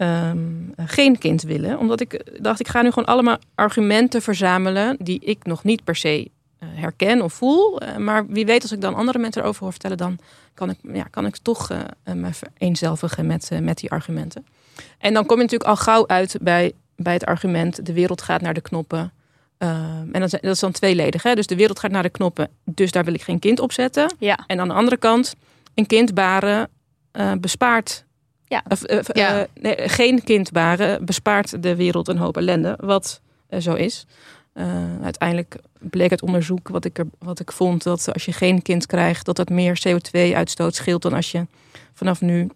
ehm, 0.02 0.88
geen 0.88 1.18
kind 1.18 1.42
willen. 1.42 1.80
Omdat 1.80 2.00
ik 2.00 2.42
dacht, 2.44 2.60
ik 2.60 2.68
ga 2.68 2.82
nu 2.82 2.90
gewoon 2.90 3.10
allemaal 3.10 3.38
argumenten 3.56 4.22
verzamelen 4.22 4.98
die 5.00 5.20
ik 5.20 5.46
nog 5.46 5.64
niet 5.64 5.84
per 5.84 5.96
se 5.96 6.32
eh, 6.62 6.68
herken 6.74 7.22
of 7.22 7.34
voel. 7.34 7.80
Eh, 7.80 7.98
maar 7.98 8.28
wie 8.28 8.46
weet 8.46 8.62
als 8.62 8.72
ik 8.72 8.82
dan 8.82 8.96
andere 8.96 9.20
mensen 9.20 9.42
erover 9.42 9.62
hoor 9.62 9.72
vertellen, 9.72 9.98
dan 9.98 10.20
kan 10.54 10.70
ik, 10.70 10.78
ja, 10.94 11.04
kan 11.04 11.26
ik 11.26 11.38
toch 11.38 11.70
eh, 11.70 12.14
me 12.14 12.30
vereenzelvigen 12.34 13.26
met, 13.26 13.50
met 13.62 13.78
die 13.78 13.92
argumenten. 13.92 14.46
En 14.98 15.14
dan 15.14 15.26
kom 15.26 15.38
je 15.38 15.42
natuurlijk 15.44 15.70
al 15.70 15.76
gauw 15.76 16.08
uit 16.08 16.38
bij, 16.42 16.72
bij 16.96 17.14
het 17.14 17.26
argument: 17.26 17.86
de 17.86 17.94
wereld 17.94 18.22
gaat 18.22 18.42
naar 18.42 18.54
de 18.54 18.62
knoppen. 18.62 19.12
Ehm, 19.58 20.12
en 20.12 20.20
dat 20.20 20.32
dat 20.32 20.44
is 20.44 20.60
dan 20.60 20.72
tweeledig. 20.72 21.24
Hè? 21.24 21.34
Dus 21.34 21.48
de 21.48 21.56
wereld 21.56 21.80
gaat 21.80 21.92
naar 21.92 22.04
de 22.04 22.10
knoppen, 22.10 22.50
dus 22.64 22.92
daar 22.92 23.04
wil 23.04 23.14
ik 23.14 23.22
geen 23.22 23.40
kind 23.40 23.60
op 23.60 23.72
zetten. 23.72 24.16
Ja. 24.20 24.40
En 24.48 24.60
aan 24.60 24.68
de 24.68 24.74
andere 24.74 24.98
kant, 24.98 25.36
een 25.74 25.86
kind 25.86 26.14
baren 26.14 26.70
bespaart. 27.40 28.06
Ja. 28.52 28.64
Eh, 28.86 29.00
Ja. 29.14 29.40
eh, 29.40 29.48
nee, 29.62 29.90
geen 29.90 30.24
kind 30.24 30.52
baren 30.52 31.06
bespaart 31.06 31.64
de 31.64 31.76
wereld 31.76 32.08
een 32.08 32.18
hoop 32.18 32.38
ellende. 32.38 32.78
Wat 32.80 33.22
eh, 33.50 33.60
zo 33.60 33.74
is. 33.74 34.06
Eh, 34.54 35.02
uiteindelijk 35.04 35.56
bleek 35.80 36.12
uit 36.12 36.22
onderzoek 36.22 36.68
wat 36.68 36.86
ik, 36.86 36.98
er, 36.98 37.06
wat 37.20 37.40
ik 37.40 37.52
vond 37.52 37.84
dat 37.84 38.14
als 38.14 38.26
je 38.26 38.34
geen 38.34 38.62
kind 38.62 38.86
krijgt, 38.86 39.26
dat 39.26 39.36
dat 39.36 39.50
meer 39.50 39.82
CO2-uitstoot 39.88 40.76
scheelt 40.76 41.02
dan 41.02 41.14
als 41.14 41.32
je 41.32 41.46
vanaf 41.94 42.22
nu 42.22 42.50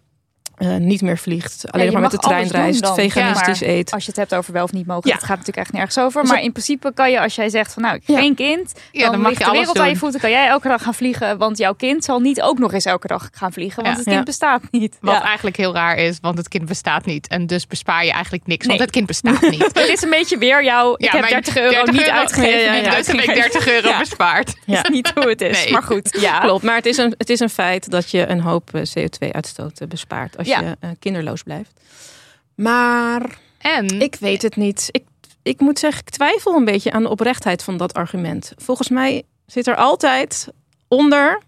eh, 0.56 0.74
niet 0.76 1.02
meer 1.02 1.18
vliegt. 1.18 1.64
Alleen 1.70 1.92
maar 1.92 2.00
met 2.02 2.10
de 2.10 2.18
trein 2.18 2.48
reist, 2.48 2.82
dan. 2.82 2.94
veganistisch 2.94 3.58
Ja, 3.58 3.66
eet. 3.66 3.90
Als 3.92 4.02
je 4.04 4.08
het 4.10 4.16
hebt 4.18 4.34
over 4.34 4.52
wel 4.52 4.64
of 4.64 4.72
niet 4.72 4.86
mogen, 4.86 5.08
Ja. 5.10 5.14
dat 5.14 5.24
gaat 5.24 5.36
natuurlijk 5.38 5.66
echt 5.66 5.72
nergens 5.72 5.98
over. 5.98 6.20
Dus 6.20 6.28
Maar 6.30 6.38
dat- 6.38 6.46
in 6.46 6.52
principe 6.52 6.92
kan 6.94 7.10
je, 7.10 7.20
als 7.20 7.34
jij 7.34 7.48
zegt 7.48 7.72
van 7.72 7.82
nou, 7.82 8.00
Ja. 8.04 8.18
geen 8.18 8.34
kind, 8.34 8.72
Ja, 8.92 9.02
dan, 9.02 9.10
dan 9.12 9.20
mag 9.20 9.28
ligt 9.30 9.44
je 9.44 9.50
de 9.50 9.56
wereld 9.58 9.78
aan 9.78 9.88
je 9.88 9.96
voeten. 9.96 10.20
Kan 10.20 10.30
jij 10.30 10.46
elke 10.46 10.68
dag 10.68 10.82
gaan 10.82 10.94
vliegen, 10.94 11.38
want 11.38 11.58
jouw 11.58 11.72
kind 11.74 12.04
zal 12.04 12.20
niet 12.20 12.42
ook 12.42 12.58
nog 12.58 12.72
eens 12.72 12.84
elke 12.84 13.06
dag 13.06 13.28
gaan 13.32 13.52
vliegen, 13.52 13.76
want 13.82 13.86
Ja. 13.88 13.94
het 13.94 14.04
kind 14.04 14.16
Ja. 14.18 14.22
bestaat 14.24 14.62
niet. 14.70 14.96
Wat 15.00 15.14
Ja. 15.14 15.22
eigenlijk 15.24 15.56
heel 15.56 15.72
raar 15.74 15.96
is, 15.96 16.18
want 16.20 16.38
het 16.38 16.48
kind 16.48 16.64
bestaat 16.66 17.04
niet. 17.04 17.28
En 17.28 17.46
dus 17.46 17.66
bespaar 17.66 18.04
je 18.04 18.12
eigenlijk 18.12 18.46
niks, 18.46 18.66
want 18.66 18.80
het 18.80 18.90
kind 18.90 19.06
bestaat 19.06 19.40
niet. 19.50 19.62
Het 19.62 19.88
is 19.88 20.02
een 20.02 20.10
beetje 20.10 20.38
weer 20.38 20.64
jouw, 20.64 20.94
ik 20.96 21.10
heb 21.10 21.20
mijn 21.20 21.32
30 21.32 21.56
euro 21.56 21.70
30 21.70 21.92
niet 21.94 22.02
euro- 22.02 22.16
uitgegeven. 22.18 22.58
Ja, 22.60 22.64
ja, 22.64 22.72
niet 22.72 22.84
ja. 22.84 22.96
Dus 22.96 23.06
heb 23.06 23.16
ik 23.16 23.20
uitgegeven. 23.28 23.50
30 23.52 23.68
euro 23.74 23.88
Ja. 23.88 23.98
bespaard. 23.98 24.54
Ja. 24.64 24.82
is 24.82 24.88
niet 24.88 25.12
hoe 25.14 25.28
het 25.28 25.40
is. 25.40 25.68
Maar 25.68 25.82
goed, 25.82 26.16
ja. 26.20 26.38
Klopt, 26.38 26.62
maar 26.62 26.76
het 26.76 26.86
is, 26.86 26.96
een, 26.96 27.14
het 27.18 27.30
is 27.30 27.40
een 27.40 27.50
feit 27.50 27.90
dat 27.90 28.10
je 28.10 28.26
een 28.28 28.40
hoop 28.40 28.74
eh, 28.74 28.80
CO2-uitstoot 28.82 29.80
eh, 29.80 29.88
bespaart 29.88 30.36
als 30.54 30.60
Ja. 30.60 30.68
je 30.68 30.76
eh, 30.80 30.90
kinderloos 30.98 31.42
blijft. 31.42 31.80
Maar 32.54 33.38
En 33.58 34.00
ik 34.00 34.14
weet 34.14 34.42
het 34.42 34.56
niet. 34.56 34.88
Ik, 34.90 35.04
ik 35.42 35.60
moet 35.60 35.78
zeggen, 35.78 36.00
ik 36.00 36.10
twijfel 36.10 36.54
een 36.54 36.64
beetje 36.64 36.92
aan 36.92 37.02
de 37.02 37.08
oprechtheid 37.08 37.62
van 37.62 37.76
dat 37.76 37.94
argument. 37.94 38.52
Volgens 38.56 38.88
mij 38.88 39.22
zit 39.46 39.66
er 39.66 39.76
altijd 39.76 40.48
onder. 40.88 41.42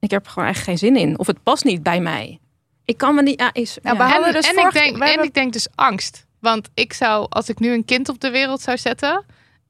Ik 0.00 0.10
heb 0.10 0.24
er 0.24 0.30
gewoon 0.30 0.44
eigenlijk 0.48 0.78
geen 0.80 0.92
zin 0.92 1.02
in. 1.08 1.18
Of 1.18 1.26
het 1.26 1.42
past 1.42 1.64
niet 1.64 1.82
bij 1.82 2.00
mij. 2.00 2.38
Ik 2.84 2.96
kan 2.96 3.14
me 3.14 3.22
niet. 3.22 3.40
Ja, 3.40 3.50
is, 3.52 3.78
Nou, 3.82 3.96
ja. 3.96 4.26
en, 4.26 4.32
dus 4.32 4.48
en, 4.50 4.66
ik 4.66 4.72
denk, 4.72 4.94
en 4.96 5.02
hebben- 5.08 5.26
ik 5.26 5.34
denk 5.34 5.52
dus 5.52 5.68
angst. 5.74 6.26
Want 6.40 6.68
ik 6.74 6.92
zou, 6.92 7.26
als 7.28 7.48
ik 7.48 7.58
nu 7.58 7.72
een 7.72 7.84
kind 7.84 8.08
op 8.08 8.20
de 8.20 8.30
wereld 8.30 8.60
zou 8.60 8.78
zetten. 8.78 9.24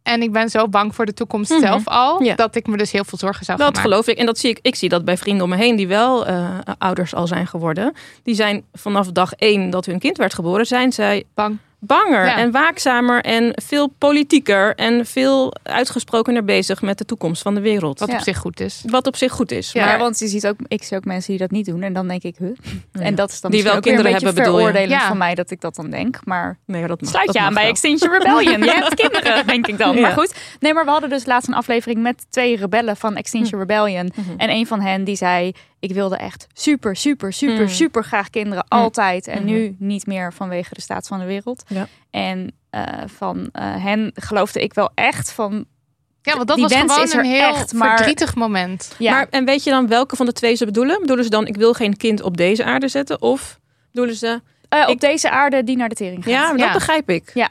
En 0.06 0.22
ik 0.22 0.32
ben 0.32 0.50
zo 0.50 0.68
bang 0.68 0.94
voor 0.94 1.06
de 1.06 1.12
toekomst 1.14 1.50
Mhm. 1.50 1.60
zelf 1.60 1.88
al. 1.88 2.22
Ja. 2.22 2.34
Dat 2.34 2.54
ik 2.54 2.66
me 2.66 2.76
dus 2.76 2.92
heel 2.92 3.04
veel 3.04 3.18
zorgen 3.18 3.44
zou 3.44 3.58
Dat 3.58 3.66
gaan 3.66 3.76
maken. 3.76 3.90
geloof 3.90 4.06
ik. 4.08 4.18
En 4.18 4.26
dat 4.26 4.38
zie 4.38 4.50
ik. 4.50 4.58
Ik 4.62 4.74
zie 4.74 4.88
dat 4.88 5.04
bij 5.04 5.16
vrienden 5.16 5.44
om 5.44 5.50
me 5.50 5.56
heen 5.56 5.76
die 5.76 5.88
wel 5.88 6.26
eh, 6.26 6.58
ouders 6.78 7.14
al 7.14 7.26
zijn 7.26 7.46
geworden. 7.46 7.92
Die 8.22 8.34
zijn 8.34 8.64
vanaf 8.72 9.12
dag 9.12 9.32
één 9.32 9.70
dat 9.70 9.86
hun 9.86 9.98
kind 9.98 10.16
werd 10.16 10.34
geboren, 10.34 10.66
zijn 10.66 10.92
zij 10.92 11.24
Bang. 11.34 11.58
Banger 11.86 12.24
Ja. 12.24 12.36
en 12.36 12.50
waakzamer 12.50 13.20
en 13.22 13.52
veel 13.64 13.86
politieker 13.98 14.74
en 14.74 15.06
veel 15.06 15.54
uitgesprokener 15.62 16.44
bezig 16.44 16.82
met 16.82 16.98
de 16.98 17.04
toekomst 17.04 17.42
van 17.42 17.54
de 17.54 17.60
wereld. 17.60 17.98
Wat 17.98 18.08
Ja. 18.08 18.14
op 18.14 18.20
zich 18.20 18.38
goed 18.38 18.60
is. 18.60 18.82
Wat 18.86 19.06
op 19.06 19.16
zich 19.16 19.32
goed 19.32 19.50
is. 19.52 19.72
Ja, 19.72 19.84
maar 19.84 19.98
want 19.98 20.18
je 20.18 20.26
ziet 20.28 20.46
ook, 20.46 20.56
ik 20.68 20.82
zie 20.82 20.96
ook 20.96 21.04
mensen 21.04 21.30
die 21.30 21.40
dat 21.40 21.50
niet 21.50 21.66
doen. 21.66 21.82
En 21.82 21.92
dan 21.92 22.08
denk 22.08 22.22
ik, 22.22 22.36
huh? 22.38 22.48
En 22.92 23.14
dat 23.14 23.30
is 23.30 23.40
dan 23.40 23.50
Die 23.50 23.62
wel 23.62 23.74
ook 23.74 23.84
weer 23.84 23.94
kinderen 23.94 24.12
een 24.12 24.18
beetje 24.20 24.34
hebben, 24.42 24.54
veroordelend 24.54 25.00
Ja. 25.00 25.08
van 25.08 25.18
mij 25.18 25.34
dat 25.34 25.50
ik 25.50 25.60
dat 25.60 25.74
dan 25.74 25.90
denk. 25.90 26.18
Maar 26.24 26.58
nee, 26.66 26.86
dat 26.86 27.00
mag, 27.00 27.10
sluit 27.10 27.26
dat 27.26 27.34
je 27.34 27.40
aan 27.40 27.54
bij 27.54 27.62
wel. 27.62 27.70
Extinction 27.72 28.12
Rebellion. 28.12 28.62
Je 28.64 28.70
hebt 28.70 28.94
kinderen, 29.04 29.46
denk 29.46 29.66
ik 29.66 29.78
dan. 29.78 29.94
Ja. 29.94 30.00
Maar 30.00 30.12
goed. 30.12 30.34
Nee, 30.60 30.74
maar 30.74 30.84
we 30.84 30.90
hadden 30.90 31.10
dus 31.10 31.26
laatst 31.26 31.48
een 31.48 31.54
aflevering 31.54 32.02
met 32.02 32.26
twee 32.30 32.56
rebellen 32.56 32.96
van 32.96 33.16
Extinction 33.16 33.60
Rebellion. 33.60 34.10
Mhm. 34.14 34.30
En 34.36 34.50
een 34.50 34.66
van 34.66 34.80
hen 34.80 35.04
die 35.04 35.16
zei, 35.16 35.52
ik 35.88 35.94
wilde 35.94 36.16
echt 36.16 36.46
super, 36.52 36.96
super, 36.96 37.32
super, 37.32 37.60
Mm. 37.62 37.68
super 37.68 38.04
graag 38.04 38.30
kinderen. 38.30 38.64
Mm. 38.68 38.78
Altijd. 38.78 39.26
En 39.26 39.42
Mhm. 39.42 39.52
nu 39.52 39.76
niet 39.78 40.06
meer 40.06 40.32
vanwege 40.32 40.74
de 40.74 40.80
staat 40.80 41.06
van 41.06 41.18
de 41.18 41.24
wereld. 41.24 41.64
Ja. 41.68 41.86
En 42.10 42.52
eh, 42.70 42.82
van 43.06 43.48
eh, 43.52 43.82
hen 43.84 44.10
geloofde 44.14 44.60
ik 44.60 44.74
wel 44.74 44.90
echt 44.94 45.32
van, 45.32 45.64
Ja, 46.22 46.34
want 46.36 46.46
dat 46.48 46.56
Die 46.56 46.66
was 46.66 46.72
gewoon 47.08 47.24
een 47.24 47.30
heel 47.30 47.54
echt, 47.54 47.72
maar- 47.72 47.96
verdrietig 47.96 48.34
moment. 48.34 48.94
ja, 48.98 49.10
Maar, 49.12 49.26
en 49.30 49.44
weet 49.44 49.64
je 49.64 49.70
dan 49.70 49.88
welke 49.88 50.16
van 50.16 50.26
de 50.26 50.32
twee 50.32 50.54
ze 50.54 50.64
bedoelen? 50.64 51.00
Bedoelen 51.00 51.24
ze 51.24 51.30
dan, 51.30 51.46
ik 51.46 51.56
wil 51.56 51.72
geen 51.72 51.96
kind 51.96 52.22
op 52.22 52.36
deze 52.36 52.64
aarde 52.64 52.88
zetten? 52.88 53.22
Of 53.22 53.58
bedoelen 53.92 54.16
ze, 54.16 54.40
eh, 54.68 54.82
op 54.82 54.88
ik- 54.88 55.00
deze 55.00 55.30
aarde 55.30 55.64
die 55.64 55.76
naar 55.76 55.88
de 55.88 55.94
tering 55.94 56.22
gaat. 56.24 56.32
ja, 56.32 56.50
dat 56.50 56.58
Ja. 56.60 56.72
begrijp 56.72 57.10
ik. 57.10 57.30
Ja. 57.34 57.50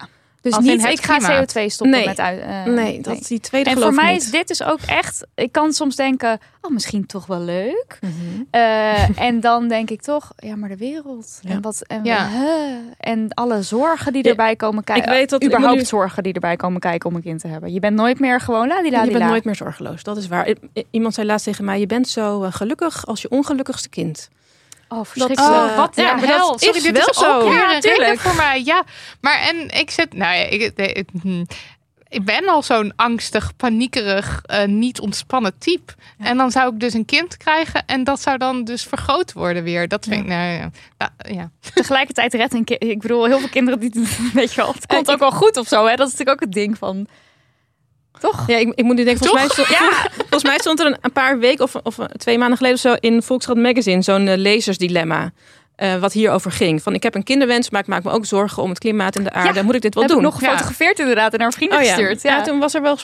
Dus 0.52 0.58
niet, 0.60 0.84
ik 0.86 1.06
ga 1.06 1.18
klimaat. 1.18 1.52
CO2 1.58 1.66
stoppen 1.66 1.90
Nee. 1.98 2.06
met 2.08 2.20
uit. 2.20 2.40
eh, 2.42 2.64
nee, 2.74 3.02
dat, 3.02 3.28
die 3.28 3.40
tweede 3.40 3.70
En 3.70 3.78
voor 3.78 3.94
mij 3.94 4.14
niet. 4.14 4.22
is 4.22 4.32
dit 4.32 4.48
dus 4.48 4.64
ook 4.64 4.80
echt. 4.86 5.26
Ik 5.36 5.52
kan 5.52 5.74
soms 5.74 5.96
denken, 5.96 6.40
oh, 6.62 6.72
misschien 6.72 7.06
toch 7.06 7.26
wel 7.26 7.40
leuk. 7.40 8.00
Mhm. 8.02 8.12
Eh, 8.52 9.20
en 9.20 9.40
dan 9.40 9.68
denk 9.68 9.90
ik 9.90 10.02
toch, 10.02 10.32
ja, 10.38 10.56
maar 10.56 10.70
de 10.70 10.78
wereld. 10.78 11.40
Ja. 11.42 11.50
En, 11.50 11.62
wat, 11.62 11.82
en, 11.88 12.04
Ja. 12.04 12.30
huh, 12.30 12.76
en 12.98 13.34
alle 13.34 13.62
zorgen 13.62 14.14
die 14.14 14.24
Ja, 14.24 14.30
erbij 14.30 14.56
komen 14.56 14.84
kijken. 14.84 15.04
ik 15.04 15.10
weet 15.18 15.30
dat- 15.30 15.44
überhaupt 15.44 15.78
nu- 15.80 15.86
zorgen 15.86 16.24
die 16.24 16.34
erbij 16.34 16.56
komen 16.56 16.80
kijken 16.80 17.10
om 17.10 17.16
een 17.16 17.22
kind 17.22 17.40
te 17.40 17.48
hebben. 17.48 17.74
Je 17.74 17.80
bent 17.80 17.96
nooit 17.96 18.20
meer 18.20 18.40
gewoon 18.42 18.68
la 18.68 18.82
die 18.82 18.92
la 18.92 19.04
Je 19.04 19.12
bent 19.12 19.24
nooit 19.30 19.44
meer 19.44 19.56
zorgeloos, 19.56 20.04
dat 20.04 20.18
is 20.18 20.28
waar. 20.28 20.54
Iemand 20.92 21.14
zei 21.14 21.28
laatst 21.28 21.46
tegen 21.46 21.66
mij, 21.66 21.80
je 21.80 21.86
bent 21.88 22.08
zo 22.08 22.44
eh, 22.44 22.54
gelukkig 22.54 23.06
als 23.06 23.22
je 23.22 23.30
ongelukkigste 23.30 23.90
kind. 23.90 24.30
Oh, 25.00 25.06
Dat, 25.14 25.30
eh, 25.30 25.76
wat 25.78 25.96
ja, 25.96 26.12
een 26.14 26.20
maar 26.20 26.28
dat 26.28 26.38
hel. 26.38 26.60
Sorry, 26.60 26.78
is 26.78 26.84
dit 26.84 26.98
wel 26.98 27.08
is 27.08 27.18
zo. 27.18 27.40
ook 27.40 27.54
Ja, 27.54 27.76
een 27.76 27.82
reden 27.82 28.18
voor 28.18 28.36
mij. 28.36 28.62
Ja, 28.64 28.84
maar 29.22 29.40
en 29.40 29.70
ik 29.80 29.90
zit, 29.92 30.14
nou 30.14 30.36
ja, 30.38 30.44
ik, 30.44 30.62
ik, 30.76 31.08
ik- 32.10 32.26
ben 32.26 32.48
al 32.48 32.64
zo'n 32.64 32.94
angstig, 32.96 33.56
paniekerig, 33.56 34.42
eh, 34.44 34.66
niet 34.66 35.00
ontspannen 35.00 35.58
type. 35.58 35.94
En 36.18 36.38
dan 36.38 36.52
zou 36.52 36.74
ik 36.74 36.80
dus 36.80 36.94
een 36.94 37.06
kind 37.06 37.38
krijgen 37.38 37.84
en 37.86 38.04
dat 38.04 38.22
zou 38.22 38.38
dan 38.38 38.64
dus 38.64 38.84
vergroot 38.84 39.34
worden 39.34 39.64
weer. 39.64 39.88
Dat 39.88 40.06
vind 40.06 40.22
ik, 40.22 40.28
nou 40.28 40.52
ja. 40.54 40.70
Nou, 40.98 41.36
ja. 41.36 41.50
Tegelijkertijd 41.74 42.34
redt 42.34 42.54
een 42.54 42.64
kind. 42.64 42.84
Ik 42.84 43.00
bedoel, 43.02 43.26
heel 43.26 43.40
veel 43.40 43.50
kinderen 43.50 43.80
die 43.80 43.92
weet 44.34 44.54
je 44.54 44.62
wel. 44.62 44.74
Het 44.74 44.86
komt 44.86 45.08
Eh, 45.08 45.14
ook 45.14 45.20
wel 45.20 45.32
goed 45.32 45.58
of 45.58 45.68
zo. 45.68 45.86
Hè? 45.86 45.96
Dat 45.96 46.08
is 46.08 46.12
natuurlijk 46.14 46.30
ook 46.42 46.48
het 46.48 46.52
ding 46.52 46.78
van. 46.78 47.08
Toch? 48.20 48.44
Ja, 48.48 48.58
ik, 48.58 48.72
ik 48.76 48.84
moet 48.84 48.96
nu 48.96 49.04
denken, 49.04 49.26
volgens 49.28 49.56
mij, 49.58 49.66
stond, 49.66 49.80
Ja. 49.80 49.90
volgens 50.18 50.44
mij 50.44 50.58
stond 50.60 50.80
er 50.80 50.86
een, 50.86 50.98
een 51.02 51.12
paar 51.12 51.40
weken 51.40 51.64
of, 51.64 51.76
of 51.84 51.98
twee 52.18 52.38
maanden 52.38 52.58
geleden 52.58 52.78
of 52.78 52.84
zo 52.84 52.96
in 53.00 53.22
Volkskrant 53.22 53.60
Magazine 53.62 54.02
zo'n 54.02 54.28
eh, 54.28 54.38
lezersdilemma. 54.38 55.32
eh, 55.76 55.96
wat 55.96 56.14
hierover 56.14 56.52
ging. 56.52 56.82
Van 56.84 56.94
ik 56.94 57.04
heb 57.04 57.16
een 57.16 57.24
kinderwens, 57.24 57.70
maar 57.70 57.82
ik 57.82 57.88
maak 57.88 58.04
me 58.04 58.12
ook 58.12 58.26
zorgen 58.26 58.64
om 58.64 58.70
het 58.70 58.80
klimaat 58.80 59.16
en 59.16 59.24
de 59.24 59.32
aarde. 59.32 59.64
Moet 59.64 59.76
ik 59.76 59.82
dit 59.82 59.94
wel 59.94 60.04
Heb 60.04 60.12
doen? 60.12 60.22
ik 60.22 60.26
nog 60.32 60.42
Ja. 60.42 60.48
gefotografeerd 60.48 61.00
inderdaad 61.00 61.34
en 61.34 61.40
naar 61.40 61.54
vrienden 61.54 61.78
Oh 61.78 61.84
ja. 61.84 61.90
gestuurd. 61.94 62.22
Ja. 62.22 62.36
Ja. 62.38 62.44
toen 62.44 62.60
was 62.60 62.74
er 62.74 62.82
wel. 62.82 62.98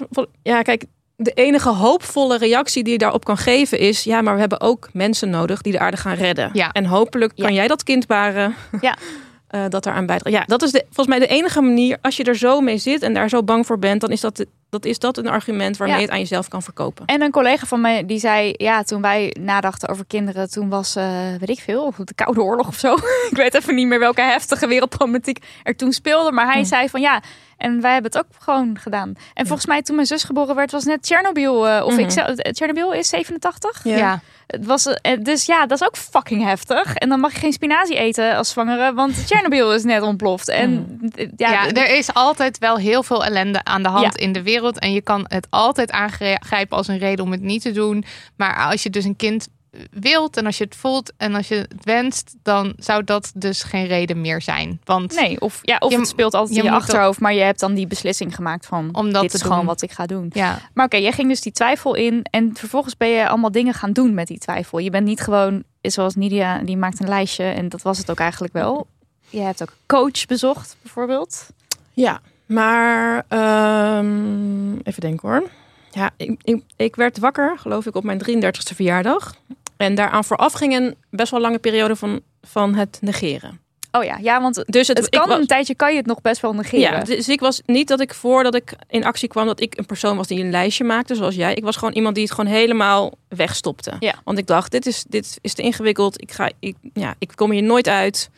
Ja, 0.43 0.61
kijk, 0.61 0.83
de 1.15 1.31
enige 1.31 1.69
hoopvolle 1.69 2.37
reactie 2.37 2.83
die 2.83 2.91
je 2.93 2.97
daarop 2.99 3.25
kan 3.25 3.37
geven 3.37 3.79
is: 3.79 4.03
ja, 4.03 4.21
maar 4.21 4.33
we 4.33 4.39
hebben 4.39 4.61
ook 4.61 4.89
mensen 4.93 5.29
nodig 5.29 5.61
die 5.61 5.71
de 5.71 5.79
aarde 5.79 5.97
gaan 5.97 6.15
redden. 6.15 6.49
Ja. 6.53 6.71
En 6.71 6.85
hopelijk 6.85 7.33
kan 7.35 7.53
jij 7.53 7.67
dat 7.67 7.83
kind 7.83 8.07
baren. 8.07 8.55
Ja. 8.81 8.95
eh, 9.51 9.63
dat 9.69 9.83
daaraan 9.83 10.05
bijdraagt. 10.05 10.35
Ja, 10.35 10.43
dat 10.47 10.61
is 10.61 10.71
de, 10.71 10.83
volgens 10.85 11.07
mij 11.07 11.19
de 11.19 11.27
enige 11.27 11.61
manier. 11.61 11.97
Als 12.01 12.17
je 12.17 12.23
er 12.23 12.35
zo 12.37 12.61
mee 12.61 12.77
zit 12.77 13.01
en 13.01 13.13
daar 13.13 13.29
zo 13.29 13.43
bang 13.43 13.65
voor 13.65 13.79
bent, 13.79 14.01
dan 14.01 14.09
is 14.11 14.21
dat, 14.21 14.45
dat, 14.69 14.85
is 14.85 14.99
dat 14.99 15.17
een 15.17 15.27
argument 15.27 15.77
waarmee 15.77 15.95
Ja. 15.95 16.01
je 16.01 16.07
het 16.07 16.15
aan 16.15 16.21
jezelf 16.21 16.47
kan 16.47 16.61
verkopen. 16.63 17.05
En 17.05 17.21
een 17.21 17.31
collega 17.31 17.65
van 17.65 17.81
mij 17.81 18.05
die 18.05 18.19
zei, 18.19 18.53
ja, 18.57 18.83
toen 18.83 19.01
wij 19.01 19.35
nadachten 19.39 19.89
over 19.89 20.05
kinderen, 20.05 20.49
toen 20.51 20.69
was, 20.69 20.95
eh, 20.95 21.05
weet 21.39 21.49
ik 21.49 21.59
veel, 21.59 21.93
de 21.97 22.13
Koude 22.13 22.41
Oorlog 22.43 22.67
of 22.67 22.75
zo. 22.77 22.93
ik 23.31 23.37
weet 23.37 23.53
even 23.53 23.75
niet 23.75 23.87
meer 23.87 23.99
welke 23.99 24.21
heftige 24.21 24.67
wereldproblematiek 24.67 25.37
er 25.63 25.75
toen 25.75 25.91
speelde. 25.91 26.31
Maar 26.31 26.45
hij 26.51 26.61
Hm. 26.61 26.67
zei 26.67 26.89
van 26.89 27.01
ja, 27.01 27.21
en 27.61 27.81
wij 27.81 27.93
hebben 27.93 28.11
het 28.11 28.19
ook 28.21 28.31
gewoon 28.39 28.77
gedaan. 28.79 29.13
En 29.33 29.45
volgens 29.47 29.67
mij 29.67 29.81
toen 29.81 29.95
mijn 29.95 30.07
zus 30.07 30.23
geboren 30.23 30.55
werd, 30.55 30.71
was 30.71 30.83
net 30.83 31.01
Tsjernobyl, 31.01 31.67
eh, 31.67 31.85
of 31.85 31.91
Mhm. 31.91 31.99
ik 32.01 32.11
zelf, 32.11 32.35
Tsjernobyl 32.35 32.93
is 32.93 33.09
87. 33.09 33.83
Ja. 33.83 33.97
ja. 33.97 34.19
Het 34.47 34.65
was, 34.65 34.85
eh, 34.87 35.17
dus 35.21 35.45
ja, 35.45 35.65
dat 35.65 35.81
is 35.81 35.87
ook 35.87 35.97
fucking 35.97 36.43
heftig. 36.43 36.95
En 36.95 37.09
dan 37.09 37.19
mag 37.19 37.33
je 37.33 37.39
geen 37.39 37.53
spinazie 37.53 37.95
eten 37.97 38.35
als 38.35 38.49
zwangere, 38.49 38.93
want 38.93 39.15
Tsjernobyl 39.25 39.73
is 39.73 39.83
net 39.83 40.01
ontploft. 40.01 40.49
En 40.49 40.99
eh, 41.15 41.27
ja, 41.37 41.51
Ja, 41.51 41.71
er 41.71 41.95
is 41.97 42.13
altijd 42.13 42.57
wel 42.57 42.77
heel 42.77 43.03
veel 43.03 43.25
ellende 43.25 43.63
aan 43.63 43.83
de 43.83 43.89
hand 43.89 44.03
Ja. 44.19 44.25
in 44.25 44.31
de 44.31 44.41
wereld. 44.43 44.79
En 44.79 44.93
je 44.93 45.01
kan 45.01 45.25
het 45.27 45.47
altijd 45.49 45.91
aangrijpen 45.91 46.77
als 46.77 46.87
een 46.87 46.97
reden 46.97 47.25
om 47.25 47.31
het 47.31 47.41
niet 47.41 47.61
te 47.61 47.71
doen. 47.71 48.03
Maar 48.35 48.55
als 48.69 48.83
je 48.83 48.89
dus 48.89 49.05
een 49.05 49.15
kind 49.15 49.47
wilt 49.91 50.37
en 50.37 50.45
als 50.45 50.57
je 50.57 50.63
het 50.63 50.75
voelt 50.75 51.13
en 51.17 51.35
als 51.35 51.47
je 51.47 51.55
het 51.55 51.83
wenst, 51.83 52.35
dan 52.43 52.73
zou 52.77 53.03
dat 53.03 53.31
dus 53.35 53.63
geen 53.63 53.85
reden 53.87 54.21
meer 54.21 54.41
zijn. 54.41 54.81
Want 54.83 55.15
Nee, 55.15 55.41
of, 55.41 55.59
ja, 55.61 55.77
of 55.79 55.91
Je- 55.91 55.97
het 55.97 56.07
speelt 56.07 56.33
altijd 56.33 56.55
je 56.55 56.61
in 56.63 56.69
je 56.69 56.75
achterhoofd, 56.75 57.19
maar 57.19 57.33
je 57.33 57.41
hebt 57.41 57.59
dan 57.59 57.73
die 57.73 57.87
beslissing 57.87 58.35
gemaakt 58.35 58.65
van 58.65 58.89
Om 58.95 59.11
dat 59.11 59.21
dit 59.21 59.31
te 59.31 59.37
is 59.37 59.43
gewoon 59.43 59.65
wat 59.65 59.81
ik 59.81 59.91
ga 59.91 60.05
doen. 60.05 60.29
ja, 60.33 60.59
Maar 60.73 60.85
oké, 60.85 60.97
jij 60.97 61.11
ging 61.11 61.27
dus 61.27 61.41
die 61.41 61.51
twijfel 61.51 61.95
in 61.95 62.23
en 62.23 62.51
vervolgens 62.55 62.97
ben 62.97 63.07
je 63.09 63.27
allemaal 63.27 63.51
dingen 63.51 63.73
gaan 63.73 63.91
doen 63.93 64.13
met 64.13 64.27
die 64.27 64.39
twijfel. 64.39 64.77
Je 64.79 64.89
bent 64.89 65.05
niet 65.05 65.21
gewoon, 65.21 65.63
zoals 65.81 66.15
Nidia, 66.15 66.57
die 66.57 66.77
maakt 66.77 66.99
een 66.99 67.07
lijstje 67.07 67.43
en 67.43 67.69
dat 67.69 67.81
was 67.81 67.97
het 67.97 68.11
ook 68.11 68.19
eigenlijk 68.19 68.53
wel. 68.53 68.87
Je 69.29 69.39
hebt 69.41 69.61
ook 69.61 69.73
coach 69.85 70.25
bezocht, 70.25 70.75
bijvoorbeeld. 70.81 71.47
Ja, 71.93 72.21
maar 72.45 73.25
ehm, 73.27 74.73
even 74.83 75.01
denken 75.01 75.29
hoor. 75.29 75.43
Ja, 75.91 76.09
ik, 76.17 76.39
ik, 76.43 76.63
ik 76.75 76.95
werd 76.95 77.17
wakker, 77.19 77.57
geloof 77.59 77.85
ik, 77.85 77.95
op 77.95 78.03
mijn 78.03 78.19
33ste 78.19 78.75
verjaardag. 78.75 79.35
En 79.81 79.95
daaraan 79.95 80.23
vooraf 80.23 80.53
ging 80.53 80.75
een 80.75 80.95
best 81.09 81.31
wel 81.31 81.39
lange 81.39 81.59
periode 81.59 81.95
van, 81.95 82.21
van 82.41 82.75
het 82.75 82.97
negeren. 83.01 83.59
Oh 83.91 84.03
ja, 84.03 84.17
ja, 84.21 84.41
want 84.41 84.63
Dus 84.65 84.87
het, 84.87 85.09
kan 85.09 85.27
was- 85.27 85.39
een 85.39 85.47
tijdje 85.47 85.75
kan 85.75 85.91
je 85.91 85.97
het 85.97 86.05
nog 86.05 86.21
best 86.21 86.41
wel 86.41 86.53
negeren. 86.53 86.79
Ja, 86.97 87.03
dus 87.03 87.29
ik 87.29 87.39
was 87.39 87.61
niet 87.65 87.87
dat 87.87 87.99
ik 88.01 88.13
voordat 88.13 88.55
ik 88.55 88.73
in 88.89 89.03
actie 89.05 89.27
kwam, 89.27 89.45
dat 89.45 89.59
ik 89.59 89.77
een 89.77 89.85
persoon 89.85 90.17
was 90.17 90.27
die 90.27 90.39
een 90.43 90.49
lijstje 90.51 90.83
maakte, 90.83 91.15
zoals 91.15 91.35
jij. 91.35 91.53
Ik 91.53 91.63
was 91.63 91.75
gewoon 91.75 91.93
iemand 91.93 92.15
die 92.15 92.23
het 92.23 92.33
gewoon 92.33 92.51
helemaal 92.51 93.11
wegstopte. 93.27 93.91
Ja. 93.99 94.15
Want 94.23 94.37
ik 94.37 94.47
dacht, 94.47 94.71
dit 94.71 94.85
is, 94.85 95.05
dit 95.07 95.37
is 95.41 95.53
te 95.53 95.61
ingewikkeld. 95.61 96.21
Ik, 96.21 96.31
ga, 96.31 96.49
ik, 96.59 96.75
ja, 96.93 97.15
ik 97.19 97.31
kom 97.35 97.51
hier 97.51 97.63
nooit 97.63 97.87
uit. 97.87 98.29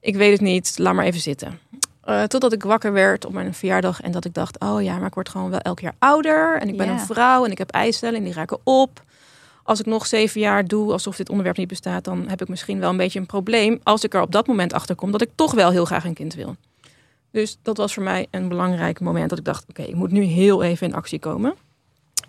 Ik 0.00 0.16
weet 0.16 0.32
het 0.32 0.40
niet. 0.40 0.74
Laat 0.78 0.94
maar 0.94 1.04
even 1.04 1.20
zitten. 1.20 1.58
Eh, 2.04 2.22
totdat 2.22 2.52
ik 2.52 2.62
wakker 2.62 2.92
werd 2.92 3.24
op 3.24 3.32
mijn 3.32 3.54
verjaardag 3.54 4.00
en 4.00 4.12
dat 4.12 4.24
ik 4.24 4.34
dacht, 4.34 4.58
oh 4.60 4.82
ja, 4.82 4.96
maar 4.96 5.06
ik 5.08 5.14
word 5.14 5.28
gewoon 5.28 5.50
wel 5.50 5.60
elk 5.60 5.80
jaar 5.80 5.94
ouder. 5.98 6.56
En 6.60 6.68
ik 6.68 6.76
ben 6.76 6.86
Ja. 6.86 6.92
een 6.92 6.98
vrouw 7.00 7.44
en 7.44 7.50
ik 7.50 7.58
heb 7.58 7.70
eicellen 7.70 8.14
en 8.18 8.24
die 8.24 8.32
raken 8.32 8.58
op. 8.64 9.02
Als 9.70 9.80
ik 9.80 9.86
nog 9.86 10.06
zeven 10.06 10.40
jaar 10.40 10.66
doe 10.66 10.92
alsof 10.92 11.16
dit 11.16 11.28
onderwerp 11.28 11.56
niet 11.56 11.68
bestaat, 11.68 12.04
dan 12.04 12.28
heb 12.28 12.42
ik 12.42 12.48
misschien 12.48 12.80
wel 12.80 12.90
een 12.90 12.96
beetje 12.96 13.18
een 13.18 13.26
probleem. 13.26 13.80
Als 13.82 14.04
ik 14.04 14.14
er 14.14 14.20
op 14.20 14.32
dat 14.32 14.46
moment 14.46 14.72
achter 14.72 14.94
kom 14.94 15.10
dat 15.10 15.22
ik 15.22 15.30
toch 15.34 15.52
wel 15.52 15.70
heel 15.70 15.84
graag 15.84 16.04
een 16.04 16.14
kind 16.14 16.34
wil. 16.34 16.56
Dus 17.30 17.58
dat 17.62 17.76
was 17.76 17.94
voor 17.94 18.02
mij 18.02 18.26
een 18.30 18.48
belangrijk 18.48 19.00
moment 19.00 19.30
dat 19.30 19.38
ik 19.38 19.44
dacht, 19.44 19.64
oké, 19.68 19.82
ik 19.82 19.94
moet 19.94 20.10
nu 20.10 20.22
heel 20.22 20.62
even 20.62 20.86
in 20.86 20.94
actie 20.94 21.18
komen. 21.18 21.54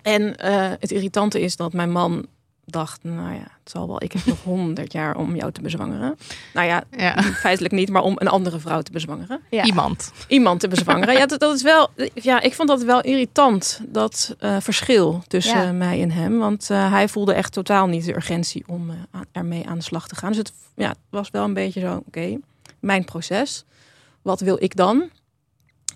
En 0.01 0.37
eh, 0.37 0.71
het 0.79 0.91
irritante 0.91 1.41
is 1.41 1.55
dat 1.55 1.73
mijn 1.73 1.91
man 1.91 2.25
dacht, 2.71 3.03
nou 3.03 3.33
ja, 3.33 3.39
het 3.63 3.71
zal 3.71 3.87
wel. 3.87 4.03
Ik 4.03 4.11
heb 4.11 4.25
nog 4.25 4.43
honderd 4.43 4.91
jaar 4.93 5.15
om 5.17 5.35
jou 5.35 5.51
te 5.51 5.61
bezwangeren. 5.61 6.17
Nou 6.53 6.67
ja, 6.67 6.83
Ja. 6.97 7.21
feitelijk 7.23 7.73
niet, 7.73 7.89
maar 7.89 8.01
om 8.01 8.13
een 8.17 8.27
andere 8.27 8.59
vrouw 8.59 8.81
te 8.81 8.91
bezwangeren. 8.91 9.39
Ja. 9.49 9.63
Iemand. 9.63 10.11
Iemand 10.27 10.59
te 10.59 10.67
bezwangeren. 10.67 11.13
ja, 11.13 11.25
dat, 11.25 11.39
dat 11.39 11.55
is 11.55 11.61
wel. 11.61 11.89
Ja, 12.13 12.41
ik 12.41 12.53
vond 12.53 12.67
dat 12.69 12.83
wel 12.83 13.01
irritant, 13.01 13.81
dat 13.87 14.35
eh, 14.39 14.57
verschil 14.59 15.23
tussen 15.27 15.61
Ja. 15.63 15.71
mij 15.71 16.01
en 16.01 16.11
hem. 16.11 16.37
Want 16.37 16.69
eh, 16.69 16.91
hij 16.91 17.07
voelde 17.07 17.33
echt 17.33 17.53
totaal 17.53 17.87
niet 17.87 18.05
de 18.05 18.15
urgentie 18.15 18.63
om 18.67 18.89
eh, 18.89 18.95
aan- 19.11 19.25
ermee 19.31 19.67
aan 19.67 19.77
de 19.77 19.83
slag 19.83 20.07
te 20.07 20.15
gaan. 20.15 20.29
Dus 20.29 20.37
het, 20.37 20.53
ja, 20.75 20.87
het 20.89 20.97
was 21.09 21.29
wel 21.31 21.43
een 21.43 21.53
beetje 21.53 21.79
zo, 21.79 22.03
oké, 22.07 22.37
mijn 22.79 23.05
proces. 23.05 23.63
Wat 24.21 24.39
wil 24.39 24.57
ik 24.63 24.75
dan? 24.75 25.09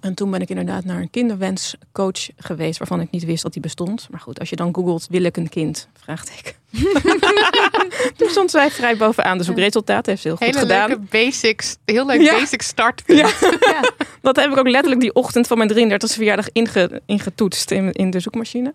En 0.05 0.13
toen 0.13 0.31
ben 0.31 0.41
ik 0.41 0.49
inderdaad 0.49 0.85
naar 0.85 1.01
een 1.01 1.09
kinderwenscoach 1.09 2.29
geweest, 2.37 2.77
waarvan 2.79 3.01
ik 3.01 3.11
niet 3.11 3.25
wist 3.25 3.43
dat 3.43 3.53
die 3.53 3.61
bestond. 3.61 4.07
Maar 4.11 4.19
goed, 4.19 4.39
als 4.39 4.49
je 4.49 4.55
dan 4.55 4.75
googelt, 4.75 5.07
wil 5.09 5.23
ik 5.23 5.37
een 5.37 5.49
kind? 5.49 5.87
Vraagteken. 5.93 6.53
toen 8.17 8.29
stond 8.29 8.51
zij 8.51 8.71
vrij 8.71 8.97
bovenaan. 8.97 9.37
Dus 9.37 9.49
ook 9.49 9.57
resultaat 9.57 10.05
heeft 10.05 10.21
ze 10.21 10.27
heel 10.27 10.37
goed 10.37 10.55
gedaan. 10.57 10.87
leuke 10.89 11.03
basics. 11.09 11.77
Heel 11.85 12.05
leuk 12.05 12.21
Ja. 12.21 12.31
basic 12.39 12.61
start. 12.61 13.03
Ja. 13.05 13.29
Dat 14.21 14.35
heb 14.35 14.51
ik 14.51 14.57
ook 14.57 14.67
letterlijk 14.67 15.01
die 15.01 15.13
ochtend 15.13 15.47
van 15.47 15.57
mijn 15.57 15.91
33e 15.91 15.97
verjaardag 16.13 16.49
inge, 16.51 17.01
ingetoetst 17.05 17.71
in, 17.71 17.91
in 17.91 18.09
de 18.09 18.19
zoekmachine. 18.19 18.73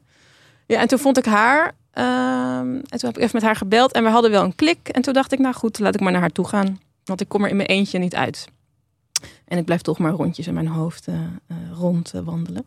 Ja, 0.67 0.81
en 0.81 0.89
toen 0.89 0.99
vond 0.99 1.19
ik 1.19 1.25
haar. 1.25 1.73
ehm, 1.93 2.07
en 2.75 2.99
toen 2.99 3.09
heb 3.09 3.17
ik 3.17 3.23
even 3.23 3.31
met 3.33 3.43
haar 3.43 3.57
gebeld. 3.57 3.93
En 3.93 4.03
we 4.05 4.09
hadden 4.11 4.31
wel 4.31 4.43
een 4.45 4.55
klik. 4.55 4.89
En 4.89 5.03
toen 5.03 5.15
dacht 5.15 5.33
ik, 5.33 5.39
nou 5.39 5.55
goed, 5.55 5.79
laat 5.79 5.95
ik 5.95 6.01
maar 6.01 6.13
naar 6.13 6.21
haar 6.21 6.31
toe 6.33 6.49
gaan. 6.49 6.81
Want 7.05 7.21
ik 7.21 7.29
kom 7.29 7.45
er 7.45 7.51
in 7.51 7.57
mijn 7.57 7.69
eentje 7.69 7.99
niet 7.99 8.15
uit. 8.15 8.47
En 9.51 9.59
ik 9.59 9.65
blijf 9.65 9.81
toch 9.81 9.99
maar 9.99 10.13
rondjes 10.13 10.47
in 10.47 10.55
mijn 10.55 10.67
hoofd 10.67 11.07
eh, 11.07 11.15
eh, 11.15 11.57
rond 11.73 12.13
wandelen. 12.25 12.65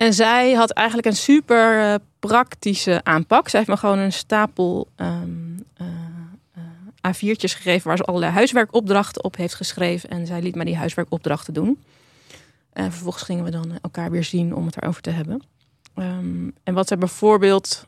En 0.00 0.14
zij 0.14 0.52
had 0.52 0.70
eigenlijk 0.70 1.06
een 1.06 1.16
super 1.16 1.80
eh, 1.80 1.94
praktische 2.18 3.00
aanpak. 3.04 3.48
Zij 3.48 3.58
heeft 3.58 3.72
me 3.72 3.78
gewoon 3.78 3.98
een 3.98 4.12
stapel 4.12 4.88
ehm, 4.96 5.28
eh, 5.76 5.86
eh, 7.02 7.14
A4'tjes 7.14 7.54
gegeven 7.54 7.88
waar 7.88 7.96
ze 7.96 8.02
allerlei 8.02 8.32
huiswerkopdrachten 8.32 9.24
op 9.24 9.36
heeft 9.36 9.54
geschreven. 9.54 10.10
En 10.10 10.26
zij 10.26 10.42
liet 10.42 10.54
mij 10.54 10.64
die 10.64 10.76
huiswerkopdrachten 10.76 11.54
doen. 11.54 11.78
En 12.72 12.92
vervolgens 12.92 13.24
gingen 13.24 13.44
we 13.44 13.50
dan 13.50 13.78
elkaar 13.82 14.10
weer 14.10 14.24
zien 14.24 14.54
om 14.54 14.66
het 14.66 14.76
erover 14.82 15.02
te 15.02 15.10
hebben. 15.10 15.42
Ehm, 15.94 16.50
en 16.62 16.74
wat 16.74 16.88
zij 16.88 16.98
bijvoorbeeld 16.98 17.86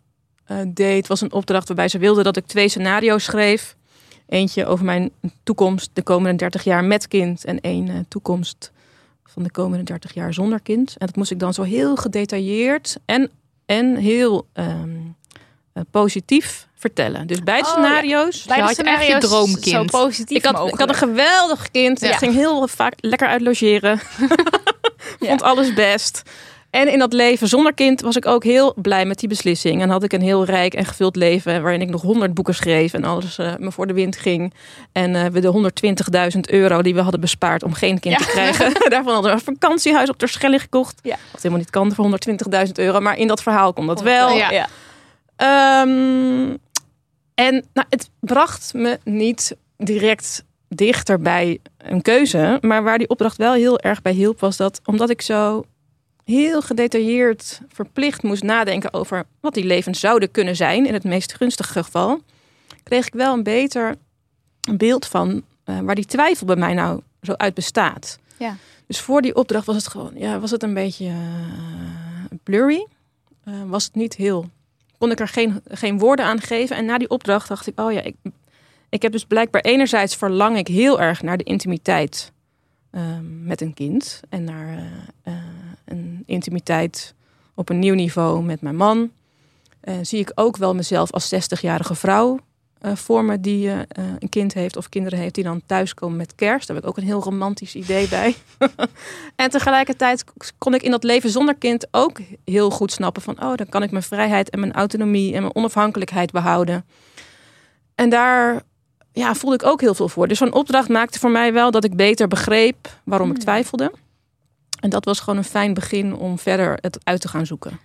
deed, 0.67 1.07
was 1.07 1.21
een 1.21 1.33
opdracht 1.33 1.67
waarbij 1.67 1.89
ze 1.89 1.99
wilde 1.99 2.23
dat 2.23 2.37
ik 2.37 2.47
twee 2.47 2.69
scenario's 2.69 3.25
schreef. 3.25 3.77
Eentje 4.33 4.67
over 4.67 4.85
mijn 4.85 5.11
toekomst 5.43 5.91
de 5.93 6.03
komende 6.03 6.37
30 6.37 6.65
jaar 6.65 6.85
met 6.85 7.09
kind. 7.09 7.45
En 7.45 7.61
één 7.61 7.89
eh, 7.89 7.95
toekomst 8.09 8.73
van 9.25 9.43
de 9.43 9.51
komende 9.51 9.85
30 9.85 10.15
jaar 10.15 10.35
zonder 10.35 10.61
kind. 10.61 10.97
En 10.99 11.07
dat 11.07 11.17
moest 11.17 11.31
ik 11.31 11.39
dan 11.39 11.55
zo 11.55 11.63
heel 11.63 11.97
gedetailleerd 11.97 12.97
en, 13.05 13.31
en 13.67 13.97
heel 13.97 14.47
ehm, 14.53 14.91
eh, 15.73 15.83
positief 15.91 16.69
vertellen. 16.75 17.27
Dus 17.27 17.43
beide 17.43 17.69
Oh, 17.69 17.75
ja. 17.75 17.83
scenario's. 17.83 18.43
De 18.43 18.55
had 18.55 18.77
je 18.77 18.83
echt 18.83 19.07
je 19.07 19.19
droomkind. 19.19 19.91
Zo 19.93 19.99
positief 19.99 20.37
Ik 20.37 20.45
had, 20.45 20.69
ik 20.73 20.79
had 20.79 20.89
een 20.89 20.95
geweldig 20.95 21.71
kind. 21.71 22.01
Ja. 22.01 22.11
Ik 22.11 22.17
ging 22.17 22.35
heel 22.35 22.69
vaak 22.69 22.95
lekker 22.97 23.29
uit 23.29 23.41
logeren. 23.41 24.01
Vond 25.29 25.43
alles 25.43 25.75
best. 25.75 26.23
En 26.73 26.89
in 26.93 26.99
dat 26.99 27.13
leven 27.13 27.49
zonder 27.49 27.75
kind 27.75 28.01
was 28.01 28.17
ik 28.17 28.27
ook 28.27 28.45
heel 28.45 28.75
blij 28.77 29.05
met 29.05 29.19
die 29.19 29.29
beslissing. 29.29 29.83
En 29.83 29.89
had 29.91 30.03
ik 30.03 30.13
een 30.13 30.21
heel 30.23 30.45
rijk 30.45 30.75
en 30.75 30.85
gevuld 30.85 31.17
leven 31.17 31.63
waarin 31.63 31.81
ik 31.81 31.89
nog 31.89 32.03
honderd 32.03 32.35
boeken 32.35 32.55
schreef 32.55 32.93
en 32.93 33.05
alles 33.05 33.39
eh, 33.39 33.53
me 33.59 33.73
voor 33.73 33.87
de 33.87 33.93
wind 33.93 34.17
ging. 34.17 34.55
En 34.93 35.15
eh, 35.15 35.27
we 35.27 35.41
de 35.41 35.71
120.000 36.35 36.41
euro 36.41 36.83
die 36.83 36.95
we 36.95 37.01
hadden 37.01 37.21
bespaard 37.21 37.63
om 37.63 37.73
geen 37.73 38.01
kind 38.01 38.19
Ja. 38.19 38.25
te 38.25 38.31
krijgen. 38.31 38.73
Daarvan 38.91 39.13
hadden 39.13 39.31
we 39.33 39.37
een 39.39 39.45
vakantiehuis 39.45 40.09
op 40.09 40.19
Terschelling 40.19 40.61
gekocht. 40.61 40.99
Ja. 41.03 41.17
Wat 41.33 41.43
helemaal 41.43 41.59
niet 41.59 41.71
kan 41.71 41.93
voor 41.95 42.19
120.000 42.67 42.73
euro. 42.73 43.01
Maar 43.01 43.17
in 43.19 43.27
dat 43.27 43.43
verhaal 43.43 43.73
kon 43.73 43.87
dat 43.87 44.03
wel. 44.03 44.37
Ja. 44.37 44.51
Ja. 44.51 44.67
Ehm, 45.37 46.57
en 47.35 47.65
nou, 47.73 47.87
het 47.89 48.11
bracht 48.21 48.73
me 48.75 48.99
niet 49.05 49.57
direct 49.77 50.45
dichter 50.69 51.21
bij 51.21 51.59
een 51.79 52.03
keuze. 52.03 52.59
Maar 52.61 52.83
waar 52.83 52.99
die 52.99 53.09
opdracht 53.09 53.37
wel 53.37 53.53
heel 53.53 53.81
erg 53.81 54.03
bij 54.03 54.13
hielp, 54.13 54.41
was 54.41 54.57
dat 54.57 54.81
omdat 54.85 55.11
ik 55.11 55.23
zo 55.23 55.65
heel 56.25 56.63
gedetailleerd 56.63 57.61
verplicht 57.69 58.23
moest 58.23 58.43
nadenken 58.43 58.95
over 58.95 59.25
wat 59.41 59.55
die 59.55 59.65
levens 59.65 60.01
zouden 60.01 60.31
kunnen 60.31 60.57
zijn, 60.57 60.87
in 60.87 60.93
het 60.93 61.05
meest 61.05 61.35
gunstige 61.35 61.83
geval, 61.83 62.21
kreeg 62.83 63.07
ik 63.07 63.13
wel 63.13 63.35
een 63.35 63.43
beter 63.43 63.97
beeld 64.71 65.07
van 65.07 65.43
eh, 65.65 65.81
waar 65.81 65.95
die 65.95 66.05
twijfel 66.05 66.47
bij 66.47 66.57
mij 66.57 66.75
nou 66.75 67.01
zo 67.23 67.33
uit 67.33 67.55
bestaat. 67.55 68.19
Ja. 68.37 68.57
Dus 68.87 69.01
voor 69.01 69.23
die 69.23 69.35
opdracht 69.35 69.67
was 69.67 69.77
het 69.77 69.89
gewoon, 69.89 70.13
ja, 70.15 70.41
was 70.41 70.51
het 70.51 70.63
een 70.63 70.75
beetje 70.75 71.07
eh, 71.07 72.39
blurry. 72.43 72.87
Eh, 73.45 73.55
was 73.67 73.85
het 73.85 73.95
niet 73.95 74.15
heel 74.15 74.47
kon 74.99 75.11
ik 75.11 75.21
er 75.21 75.29
geen, 75.29 75.61
geen 75.69 75.99
woorden 75.99 76.25
aan 76.25 76.41
geven. 76.41 76.77
En 76.77 76.85
na 76.85 76.99
die 76.99 77.11
opdracht 77.11 77.49
dacht 77.49 77.67
ik, 77.67 77.81
oh 77.81 77.93
ja, 77.93 78.03
ik, 78.03 78.17
ik 78.89 79.03
heb 79.03 79.13
dus 79.13 79.25
blijkbaar 79.25 79.61
enerzijds 79.61 80.17
verlang 80.17 80.57
ik 80.57 80.69
heel 80.69 81.01
erg 81.01 81.23
naar 81.23 81.37
de 81.37 81.45
intimiteit 81.45 82.33
met 83.45 83.61
een 83.61 83.75
kind. 83.75 84.21
En 84.29 84.45
naar 84.45 84.91
een 85.93 86.23
intimiteit 86.27 87.15
op 87.55 87.69
een 87.69 87.79
nieuw 87.79 87.95
niveau 87.95 88.43
met 88.43 88.61
mijn 88.61 88.77
man. 88.77 89.11
Eh, 89.81 89.95
zie 90.03 90.21
ik 90.21 90.33
ook 90.35 90.57
wel 90.57 90.75
mezelf 90.75 91.13
als 91.13 91.35
60-jarige 91.35 91.95
vrouw 91.95 92.39
eh, 92.79 92.97
voor 92.97 93.25
me 93.25 93.41
die 93.41 93.71
eh, 93.71 93.79
een 94.19 94.29
kind 94.29 94.55
heeft 94.55 94.77
of 94.77 94.89
kinderen 94.89 95.19
heeft 95.19 95.35
die 95.35 95.45
dan 95.45 95.63
thuiskomen 95.67 96.17
met 96.17 96.35
kerst. 96.35 96.67
Daar 96.67 96.77
heb 96.77 96.85
ik 96.85 96.91
ook 96.91 96.97
een 96.97 97.11
heel 97.11 97.23
romantisch 97.23 97.75
idee 97.75 98.09
bij. 98.09 98.35
en 99.37 99.51
tegelijkertijd 99.51 100.25
kon 100.59 100.75
ik 100.75 100.83
in 100.83 100.91
dat 100.91 101.05
leven 101.05 101.31
zonder 101.31 101.55
kind 101.55 101.87
ook 101.91 102.21
heel 102.45 102.71
goed 102.71 102.93
snappen 102.93 103.23
van, 103.23 103.43
oh, 103.43 103.55
dan 103.55 103.69
kan 103.69 103.83
ik 103.83 103.91
mijn 103.91 104.03
vrijheid 104.03 104.51
en 104.51 104.61
mijn 104.61 104.73
autonomie 104.73 105.35
en 105.35 105.41
mijn 105.41 105.55
onafhankelijkheid 105.55 106.31
behouden. 106.31 106.85
En 107.95 108.11
daar 108.11 108.63
ja, 109.13 109.35
voelde 109.35 109.57
ik 109.57 109.67
ook 109.67 109.81
heel 109.81 109.95
veel 109.95 110.09
voor. 110.09 110.29
Dus 110.29 110.39
zo'n 110.39 110.53
opdracht 110.53 110.89
maakte 110.89 111.19
voor 111.19 111.31
mij 111.31 111.53
wel 111.53 111.71
dat 111.71 111.85
ik 111.85 111.97
beter 111.97 112.29
begreep 112.29 113.01
waarom 113.05 113.31
ik 113.31 113.39
twijfelde. 113.39 113.93
En 114.83 114.91
dat 114.91 115.05
was 115.05 115.21
gewoon 115.21 115.39
een 115.39 115.45
fijn 115.45 115.75
begin 115.75 116.15
om 116.15 116.39
verder 116.39 116.79
het 116.81 116.99
uit 117.05 117.21
te 117.21 117.29
gaan 117.29 117.47
zoeken. 117.47 117.81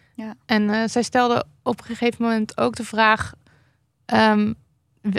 En 0.45 0.69
eh, 0.69 0.87
zij 0.87 1.03
stelde 1.03 1.43
op 1.63 1.79
een 1.79 1.85
gegeven 1.85 2.23
moment 2.23 2.57
ook 2.57 2.75
de 2.75 2.83
vraag: 2.83 3.33
ehm, 4.05 4.53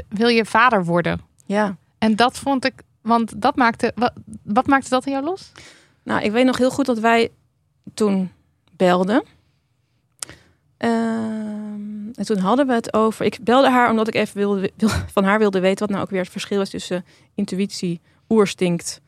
wil 0.09 0.29
je 0.29 0.45
vader 0.45 0.85
worden? 0.85 1.21
Ja. 1.47 1.77
En 1.99 2.17
dat 2.17 2.39
vond 2.39 2.65
ik, 2.65 2.83
want 3.03 3.43
dat 3.43 3.57
maakte, 3.57 3.93
wat, 3.95 4.13
wat 4.43 4.67
maakte 4.67 4.89
dat 4.89 5.07
in 5.07 5.13
jou 5.13 5.25
los? 5.25 5.53
Nou, 6.03 6.23
ik 6.23 6.31
weet 6.31 6.45
nog 6.45 6.57
heel 6.59 6.71
goed 6.71 6.87
dat 6.87 6.99
wij 6.99 7.31
toen 7.95 8.33
belden. 8.73 9.23
Ehm, 10.77 12.11
en 12.15 12.25
toen 12.25 12.39
hadden 12.39 12.67
we 12.67 12.73
het 12.73 12.93
over. 12.93 13.25
Ik 13.25 13.39
belde 13.43 13.71
haar 13.71 13.91
omdat 13.91 14.09
ik 14.09 14.15
even 14.15 14.37
wilde, 14.37 14.71
wil- 14.77 14.89
van 15.17 15.25
haar 15.25 15.39
wilde 15.39 15.61
weten 15.61 15.79
wat 15.79 15.91
nou 15.91 16.03
ook 16.03 16.11
weer 16.11 16.23
het 16.23 16.31
verschil 16.31 16.61
is 16.61 16.71
tussen 16.71 17.05
intuïtie, 17.35 18.01
oerstinct. 18.29 19.01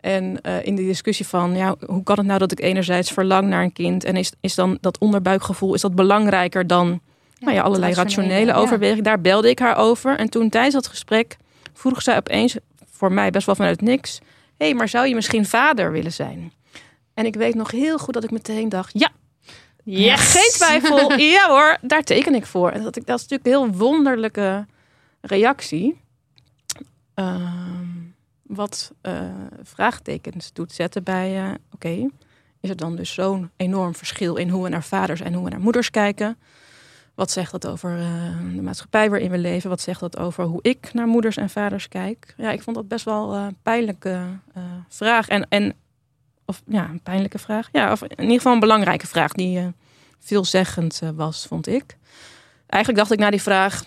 En 0.00 0.40
eh, 0.40 0.66
in 0.66 0.74
die 0.74 0.86
discussie 0.86 1.26
van, 1.26 1.56
ja, 1.56 1.76
hoe 1.86 2.02
kan 2.02 2.16
het 2.16 2.26
nou 2.26 2.38
dat 2.38 2.52
ik 2.52 2.60
enerzijds 2.60 3.10
verlang 3.12 3.48
naar 3.48 3.62
een 3.62 3.72
kind 3.72 4.04
en 4.04 4.16
is, 4.16 4.32
is 4.40 4.54
dan 4.54 4.78
dat 4.80 4.98
onderbuikgevoel, 4.98 5.74
is 5.74 5.80
dat 5.80 5.94
belangrijker 5.94 6.66
dan 6.66 7.00
nou 7.38 7.54
ja, 7.54 7.62
allerlei 7.62 7.94
rationele, 7.94 8.46
ja. 8.46 8.54
overwegingen? 8.54 9.04
Daar 9.04 9.20
belde 9.20 9.50
ik 9.50 9.58
haar 9.58 9.76
over. 9.76 10.18
En 10.18 10.28
toen 10.30 10.48
tijdens 10.48 10.74
dat 10.74 10.86
gesprek 10.86 11.36
vroeg 11.72 12.02
zij 12.02 12.16
opeens, 12.16 12.56
voor 12.90 13.12
mij 13.12 13.30
best 13.30 13.46
wel 13.46 13.54
vanuit 13.54 13.80
niks, 13.80 14.18
hé, 14.56 14.66
hey, 14.66 14.74
maar 14.74 14.88
zou 14.88 15.08
je 15.08 15.14
misschien 15.14 15.46
vader 15.46 15.92
willen 15.92 16.12
zijn? 16.12 16.52
En 17.14 17.26
ik 17.26 17.34
weet 17.34 17.54
nog 17.54 17.70
heel 17.70 17.98
goed 17.98 18.14
dat 18.14 18.24
ik 18.24 18.30
meteen 18.30 18.68
dacht, 18.68 18.90
ja, 18.98 19.10
Yes. 19.90 20.20
geen 20.20 20.50
twijfel. 20.50 21.12
ja 21.36 21.48
hoor, 21.48 21.78
daar 21.80 22.02
teken 22.02 22.34
ik 22.34 22.46
voor. 22.46 22.70
En 22.70 22.82
dat, 22.82 22.96
ik, 22.96 23.06
dat 23.06 23.18
is 23.20 23.26
natuurlijk 23.26 23.56
een 23.56 23.62
heel 23.62 23.78
wonderlijke 23.78 24.66
reactie. 25.20 26.00
Ehm, 27.14 27.87
wat 28.48 28.92
eh, 29.00 29.22
vraagtekens 29.62 30.52
doet 30.52 30.72
zetten 30.72 31.02
bij, 31.02 31.44
eh, 31.44 31.54
oké, 31.72 32.08
is 32.60 32.70
er 32.70 32.76
dan 32.76 32.96
dus 32.96 33.14
zo'n 33.14 33.50
enorm 33.56 33.94
verschil 33.94 34.36
in 34.36 34.48
hoe 34.48 34.62
we 34.62 34.68
naar 34.68 34.84
vaders 34.84 35.20
en 35.20 35.34
hoe 35.34 35.44
we 35.44 35.50
naar 35.50 35.60
moeders 35.60 35.90
kijken? 35.90 36.38
Wat 37.14 37.30
zegt 37.30 37.50
dat 37.50 37.66
over 37.66 37.98
eh, 37.98 38.54
de 38.54 38.62
maatschappij 38.62 39.10
waarin 39.10 39.30
we 39.30 39.38
leven? 39.38 39.70
Wat 39.70 39.80
zegt 39.80 40.00
dat 40.00 40.18
over 40.18 40.44
hoe 40.44 40.62
ik 40.62 40.92
naar 40.92 41.06
moeders 41.06 41.36
en 41.36 41.50
vaders 41.50 41.88
kijk? 41.88 42.34
Ja, 42.36 42.50
ik 42.50 42.62
vond 42.62 42.76
dat 42.76 42.88
best 42.88 43.04
wel 43.04 43.34
een 43.34 43.56
pijnlijke 43.62 44.26
vraag. 44.88 45.28
En, 45.28 45.46
en 45.48 45.74
of 46.44 46.62
ja, 46.66 46.88
een 46.88 47.02
pijnlijke 47.02 47.38
vraag. 47.38 47.68
Ja, 47.72 47.92
of 47.92 48.02
in 48.02 48.20
ieder 48.20 48.36
geval 48.36 48.52
een 48.52 48.60
belangrijke 48.60 49.06
vraag 49.06 49.32
die 49.32 49.72
veelzeggend 50.18 51.00
was, 51.14 51.46
vond 51.46 51.66
ik. 51.66 51.96
Eigenlijk 52.66 53.02
dacht 53.02 53.12
ik 53.12 53.18
na 53.18 53.30
die 53.30 53.42
vraag. 53.42 53.84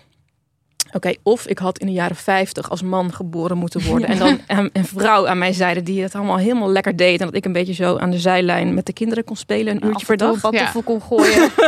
Oké, 0.92 1.14
of 1.24 1.48
ik 1.48 1.58
had 1.58 1.78
in 1.78 1.86
de 1.86 1.94
jaren 1.94 2.16
50 2.16 2.70
als 2.70 2.82
man 2.82 3.14
geboren 3.14 3.58
moeten 3.58 3.86
worden. 3.86 4.08
En 4.08 4.18
dan 4.18 4.40
een, 4.58 4.70
een 4.74 4.86
vrouw 4.86 5.28
aan 5.28 5.38
mijn 5.38 5.54
zijde 5.54 5.84
die 5.84 6.02
het 6.02 6.16
allemaal 6.16 6.38
helemaal 6.38 6.70
lekker 6.70 6.96
deed. 6.96 7.20
En 7.20 7.26
dat 7.26 7.36
ik 7.36 7.46
een 7.46 7.54
beetje 7.54 7.74
zo 7.74 7.98
aan 7.98 8.12
de 8.12 8.20
zijlijn 8.20 8.74
met 8.74 8.86
de 8.86 8.94
kinderen 8.94 9.24
kon 9.24 9.36
spelen 9.36 9.76
een 9.76 9.88
uurtje 9.88 10.06
per 10.06 10.18
dag. 10.18 10.42
Ja. 10.42 10.50
ja. 10.52 10.82
kon 10.84 11.02
gooien. 11.02 11.50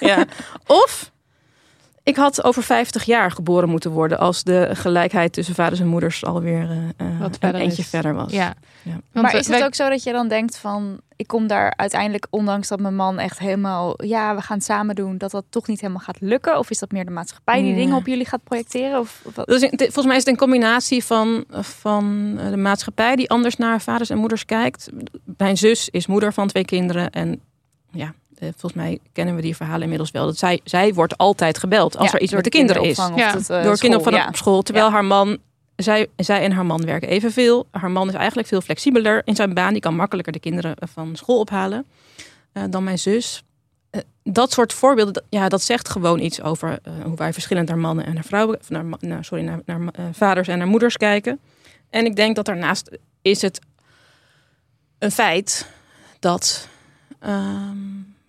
Ja. 0.00 0.24
Of 0.66 1.11
Ik 2.04 2.16
had 2.16 2.44
over 2.44 2.62
50 2.62 3.04
jaar 3.04 3.30
geboren 3.30 3.68
moeten 3.68 3.90
worden 3.90 4.18
als 4.18 4.42
de 4.42 4.68
gelijkheid 4.72 5.32
tussen 5.32 5.54
vaders 5.54 5.80
en 5.80 5.86
moeders 5.86 6.24
alweer 6.24 6.70
eh, 6.70 7.06
eh, 7.06 7.20
Wat 7.20 7.36
een 7.40 7.54
eentje 7.54 7.82
is. 7.82 7.88
verder 7.88 8.14
was. 8.14 8.32
Ja. 8.32 8.54
Ja. 8.82 8.90
Want 8.90 9.02
maar 9.12 9.22
we- 9.32 9.38
is 9.38 9.46
het 9.46 9.56
wij- 9.56 9.64
ook 9.66 9.74
zo 9.74 9.88
dat 9.88 10.02
je 10.02 10.12
dan 10.12 10.28
denkt 10.28 10.56
van... 10.58 11.00
ik 11.16 11.26
kom 11.26 11.46
daar 11.46 11.72
uiteindelijk, 11.76 12.26
ondanks 12.30 12.68
dat 12.68 12.80
mijn 12.80 12.96
man 12.96 13.18
echt 13.18 13.38
helemaal... 13.38 14.04
ja, 14.04 14.34
we 14.34 14.42
gaan 14.42 14.56
het 14.56 14.66
samen 14.66 14.94
doen, 14.94 15.18
dat 15.18 15.30
dat 15.30 15.44
toch 15.48 15.66
niet 15.66 15.80
helemaal 15.80 16.02
gaat 16.02 16.20
lukken? 16.20 16.58
Of 16.58 16.70
is 16.70 16.78
dat 16.78 16.90
meer 16.92 17.04
de 17.04 17.10
maatschappij 17.10 17.54
die 17.62 17.64
Nee. 17.72 17.74
dingen 17.80 17.96
op 17.96 18.06
jullie 18.06 18.26
gaat 18.26 18.44
projecteren? 18.44 18.98
Of, 19.00 19.20
of 19.24 19.34
wat? 19.34 19.46
Dus 19.46 19.60
het- 19.60 19.74
volgens 19.82 20.06
mij 20.06 20.16
is 20.16 20.22
het 20.22 20.32
een 20.32 20.36
combinatie 20.36 21.04
van, 21.04 21.44
van 21.50 22.34
eh, 22.38 22.50
de 22.50 22.56
maatschappij 22.56 23.16
die 23.16 23.30
anders 23.30 23.56
naar 23.56 23.80
vaders 23.80 24.10
en 24.10 24.18
moeders 24.18 24.44
kijkt. 24.44 24.88
Mijn 25.36 25.56
zus 25.58 25.88
is 25.88 26.06
moeder 26.06 26.32
van 26.32 26.48
twee 26.48 26.64
kinderen 26.64 27.10
en 27.10 27.40
ja, 27.90 28.12
eh, 28.42 28.48
volgens 28.50 28.72
mij 28.82 28.98
kennen 29.12 29.34
we 29.36 29.42
die 29.42 29.56
verhalen 29.56 29.82
inmiddels 29.82 30.10
wel. 30.10 30.24
Dat 30.26 30.38
zij, 30.38 30.60
zij 30.64 30.94
wordt 30.94 31.16
altijd 31.16 31.58
gebeld 31.58 31.96
als 31.96 32.06
Ja, 32.10 32.12
er 32.16 32.20
iets 32.22 32.30
door 32.32 32.42
met 32.42 32.52
de 32.52 32.58
kinderen 32.58 32.82
is. 32.82 32.96
Ja, 32.96 33.32
het, 33.32 33.50
eh, 33.50 33.62
door 33.62 33.78
kinderen 33.78 34.04
van 34.04 34.14
ja. 34.14 34.26
op 34.28 34.36
school. 34.36 34.62
Terwijl 34.62 34.86
Ja. 34.86 34.92
haar 34.92 35.04
man, 35.04 35.38
zij, 35.76 36.06
zij 36.16 36.42
en 36.44 36.52
haar 36.52 36.66
man 36.66 36.84
werken 36.84 37.08
evenveel. 37.08 37.66
Haar 37.70 37.90
man 37.90 38.08
is 38.08 38.14
eigenlijk 38.14 38.48
veel 38.48 38.60
flexibeler 38.60 39.22
in 39.24 39.36
zijn 39.36 39.54
baan. 39.54 39.72
Die 39.72 39.82
kan 39.82 39.94
makkelijker 39.96 40.32
de 40.32 40.40
kinderen 40.40 40.74
van 40.80 41.16
school 41.16 41.38
ophalen 41.40 41.86
eh, 42.52 42.62
dan 42.70 42.84
mijn 42.84 42.98
zus. 42.98 43.42
Eh, 43.90 44.00
dat 44.22 44.52
soort 44.52 44.72
voorbeelden, 44.72 45.12
dat- 45.14 45.24
ja, 45.28 45.48
dat 45.48 45.62
zegt 45.62 45.88
gewoon 45.88 46.20
iets 46.20 46.42
over 46.42 46.78
eh, 46.82 46.92
hoe 47.04 47.16
wij 47.16 47.32
verschillend 47.32 47.68
naar 47.68 47.78
mannen 47.78 48.04
en 48.06 48.14
naar 48.14 48.24
vrouwen, 48.24 48.58
naar, 48.68 48.84
nou, 49.00 49.22
sorry, 49.24 49.44
naar, 49.44 49.60
naar 49.64 49.80
eh, 49.92 50.04
vaders 50.12 50.48
en 50.48 50.58
naar 50.58 50.66
moeders 50.66 50.96
kijken. 50.96 51.40
En 51.90 52.04
ik 52.04 52.16
denk 52.16 52.36
dat 52.36 52.44
daarnaast 52.44 52.98
is 53.22 53.42
het 53.42 53.58
een 54.98 55.10
feit 55.10 55.66
dat 56.18 56.68
ehm, 57.18 57.76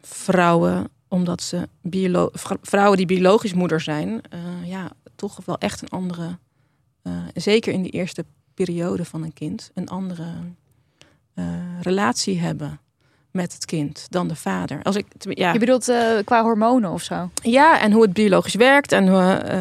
vrouwen, 0.08 0.89
omdat 1.08 1.41
ze 1.41 1.70
biolo- 1.82 2.30
vrou- 2.32 2.60
vrouwen 2.62 2.97
die 2.97 3.06
biologisch 3.06 3.54
moeder 3.54 3.82
zijn, 3.82 4.22
eh, 4.30 4.39
ja, 4.66 4.91
toch 5.16 5.39
wel 5.45 5.58
echt 5.58 5.82
een 5.82 5.89
andere, 5.89 6.38
eh, 7.01 7.18
zeker 7.34 7.74
in 7.74 7.82
die 7.82 7.91
eerste 7.91 8.26
periode 8.54 9.06
van 9.06 9.24
een 9.24 9.34
kind, 9.34 9.72
een 9.74 9.88
andere 9.89 10.34
eh, 11.34 11.45
relatie 11.82 12.39
hebben 12.39 12.80
met 13.34 13.54
het 13.54 13.66
kind 13.66 14.08
dan 14.10 14.28
de 14.28 14.36
vader. 14.36 14.80
Als 14.84 14.96
ik, 14.96 15.06
ja, 15.20 15.54
Je 15.54 15.60
bedoelt 15.60 15.90
eh, 15.90 15.98
qua 16.26 16.42
hormonen 16.44 16.92
of 16.92 17.02
zo? 17.02 17.30
ja, 17.42 17.80
en 17.80 17.92
hoe 17.92 18.02
het 18.02 18.14
biologisch 18.14 18.56
werkt 18.56 18.92
en 18.92 19.08
hoe, 19.08 19.34
eh, 19.34 19.60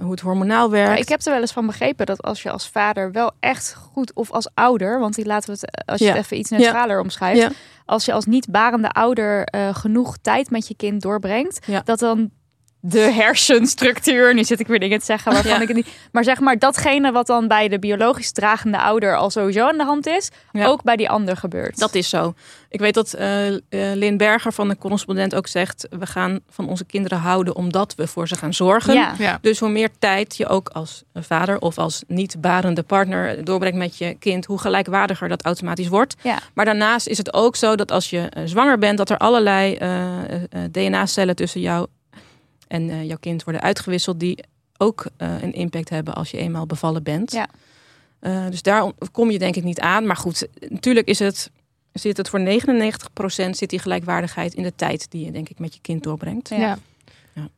hoe 0.00 0.10
het 0.10 0.20
hormonaal 0.20 0.70
werkt. 0.70 0.92
Ja, 0.92 0.96
ik 1.02 1.08
heb 1.08 1.20
er 1.24 1.32
wel 1.32 1.40
eens 1.40 1.52
van 1.52 1.66
begrepen 1.66 2.06
dat 2.06 2.22
als 2.22 2.42
je 2.42 2.50
als 2.50 2.68
vader 2.68 3.12
wel 3.12 3.30
echt 3.40 3.74
goed, 3.92 4.12
of 4.14 4.30
als 4.30 4.48
ouder, 4.54 4.98
want 4.98 5.14
die 5.14 5.26
laten 5.26 5.46
we 5.54 5.58
het, 5.60 5.70
eh, 5.74 5.92
als 5.92 5.98
je 6.00 6.06
Ja. 6.06 6.12
het 6.12 6.24
even 6.24 6.38
iets 6.38 6.50
neutraler 6.50 7.00
omschrijft, 7.00 7.40
Ja. 7.40 7.50
als 7.84 8.04
je 8.04 8.12
als 8.12 8.24
niet 8.26 8.50
barende 8.50 8.90
ouder 8.90 9.48
genoeg 9.72 10.16
tijd 10.22 10.50
met 10.50 10.68
je 10.68 10.76
kind 10.76 11.02
doorbrengt, 11.02 11.66
Ja. 11.66 11.80
dat 11.84 11.98
dan 11.98 12.30
de 12.84 12.98
hersenstructuur, 13.00 14.34
nu 14.34 14.44
zit 14.44 14.60
ik 14.60 14.66
weer 14.66 14.78
dingen 14.80 14.98
te 14.98 15.04
zeggen 15.04 15.32
waarvan 15.32 15.50
Ja. 15.52 15.60
ik 15.60 15.68
het 15.68 15.76
niet, 15.76 15.88
maar 16.12 16.24
zeg 16.24 16.40
maar 16.40 16.58
datgene 16.58 17.12
wat 17.12 17.26
dan 17.26 17.48
bij 17.48 17.68
de 17.68 17.78
biologisch 17.78 18.32
dragende 18.32 18.78
ouder 18.78 19.16
al 19.16 19.30
sowieso 19.30 19.66
aan 19.68 19.76
de 19.78 19.84
hand 19.84 20.06
is, 20.06 20.30
Ja. 20.52 20.66
ook 20.66 20.82
bij 20.82 20.96
die 20.96 21.08
ander 21.10 21.36
gebeurt. 21.36 21.78
Dat 21.78 21.94
is 21.94 22.08
zo. 22.08 22.34
Ik 22.68 22.80
weet 22.80 22.94
dat 22.94 23.12
eh 23.12 23.46
eh, 23.48 23.60
Lynn 23.70 24.16
Berger 24.16 24.52
van 24.52 24.68
de 24.68 24.76
correspondent 24.78 25.34
ook 25.34 25.46
zegt: 25.46 25.86
we 25.90 26.06
gaan 26.06 26.40
van 26.48 26.68
onze 26.68 26.84
kinderen 26.84 27.18
houden 27.18 27.56
omdat 27.56 27.94
we 27.94 28.06
voor 28.06 28.28
ze 28.28 28.36
gaan 28.36 28.54
zorgen. 28.54 28.94
ja. 28.94 29.14
Ja. 29.18 29.38
Dus 29.40 29.58
hoe 29.58 29.68
meer 29.68 29.88
tijd 29.98 30.36
je 30.36 30.46
ook 30.46 30.68
als 30.68 31.02
vader 31.14 31.58
of 31.60 31.78
als 31.78 32.02
niet 32.06 32.40
barende 32.40 32.82
partner 32.82 33.44
doorbrengt 33.44 33.78
met 33.78 33.98
je 33.98 34.14
kind, 34.18 34.44
hoe 34.46 34.58
gelijkwaardiger 34.58 35.28
dat 35.28 35.44
automatisch 35.44 35.88
wordt. 35.88 36.14
Ja. 36.22 36.38
Maar 36.54 36.64
daarnaast 36.64 37.06
is 37.06 37.18
het 37.18 37.32
ook 37.34 37.56
zo 37.56 37.74
dat 37.76 37.90
als 37.90 38.10
je 38.10 38.18
eh, 38.28 38.42
zwanger 38.46 38.78
bent, 38.78 38.98
dat 38.98 39.10
er 39.10 39.18
allerlei 39.18 39.74
eh, 39.74 40.24
eh, 40.24 40.40
DNA-cellen 40.70 41.36
tussen 41.36 41.60
jou 41.60 41.86
en 42.72 42.90
eh, 42.90 43.04
jouw 43.04 43.16
kind 43.20 43.44
worden 43.44 43.62
uitgewisseld, 43.62 44.20
die 44.20 44.44
ook 44.76 45.06
eh, 45.16 45.42
een 45.42 45.52
impact 45.52 45.88
hebben 45.88 46.14
als 46.14 46.30
je 46.30 46.38
eenmaal 46.38 46.66
bevallen 46.66 47.02
bent. 47.02 47.32
Ja. 47.32 47.48
Eh, 48.18 48.46
dus 48.50 48.62
daar 48.62 48.92
kom 49.12 49.30
je 49.30 49.38
denk 49.38 49.56
ik 49.56 49.64
niet 49.64 49.80
aan. 49.80 50.06
Maar 50.06 50.16
goed, 50.16 50.48
natuurlijk 50.68 51.08
is 51.08 51.18
het, 51.18 51.50
zit 51.92 52.16
het 52.16 52.28
voor 52.28 52.40
99% 52.40 53.50
zit 53.50 53.70
die 53.70 53.78
gelijkwaardigheid 53.78 54.54
in 54.54 54.62
de 54.62 54.74
tijd 54.76 55.10
die 55.10 55.24
je 55.24 55.30
denk 55.30 55.48
ik 55.48 55.58
met 55.58 55.74
je 55.74 55.80
kind 55.80 56.02
doorbrengt. 56.02 56.48
Ja. 56.48 56.56
Ja. 56.56 56.78
Ja. 57.32 57.48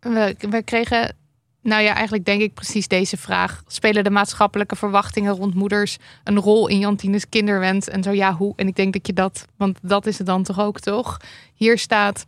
We, 0.00 0.36
we 0.48 0.62
kregen, 0.62 1.16
nou 1.62 1.82
ja, 1.82 1.94
eigenlijk 1.94 2.24
denk 2.24 2.40
ik 2.40 2.54
precies 2.54 2.88
deze 2.88 3.16
vraag. 3.16 3.62
Spelen 3.66 4.04
de 4.04 4.10
maatschappelijke 4.10 4.76
verwachtingen 4.76 5.34
rond 5.34 5.54
moeders 5.54 5.96
een 6.24 6.38
rol 6.38 6.68
in 6.68 6.78
Jantines 6.78 7.28
kinderwens? 7.28 7.88
En 7.88 8.02
zo 8.02 8.10
ja, 8.10 8.34
hoe? 8.34 8.52
En 8.56 8.66
ik 8.66 8.76
denk 8.76 8.92
dat 8.92 9.06
je 9.06 9.12
dat, 9.12 9.46
want 9.56 9.78
dat 9.82 10.06
is 10.06 10.18
het 10.18 10.26
dan 10.26 10.42
toch 10.42 10.60
ook, 10.60 10.80
toch? 10.80 11.16
Hier 11.54 11.78
staat, 11.78 12.26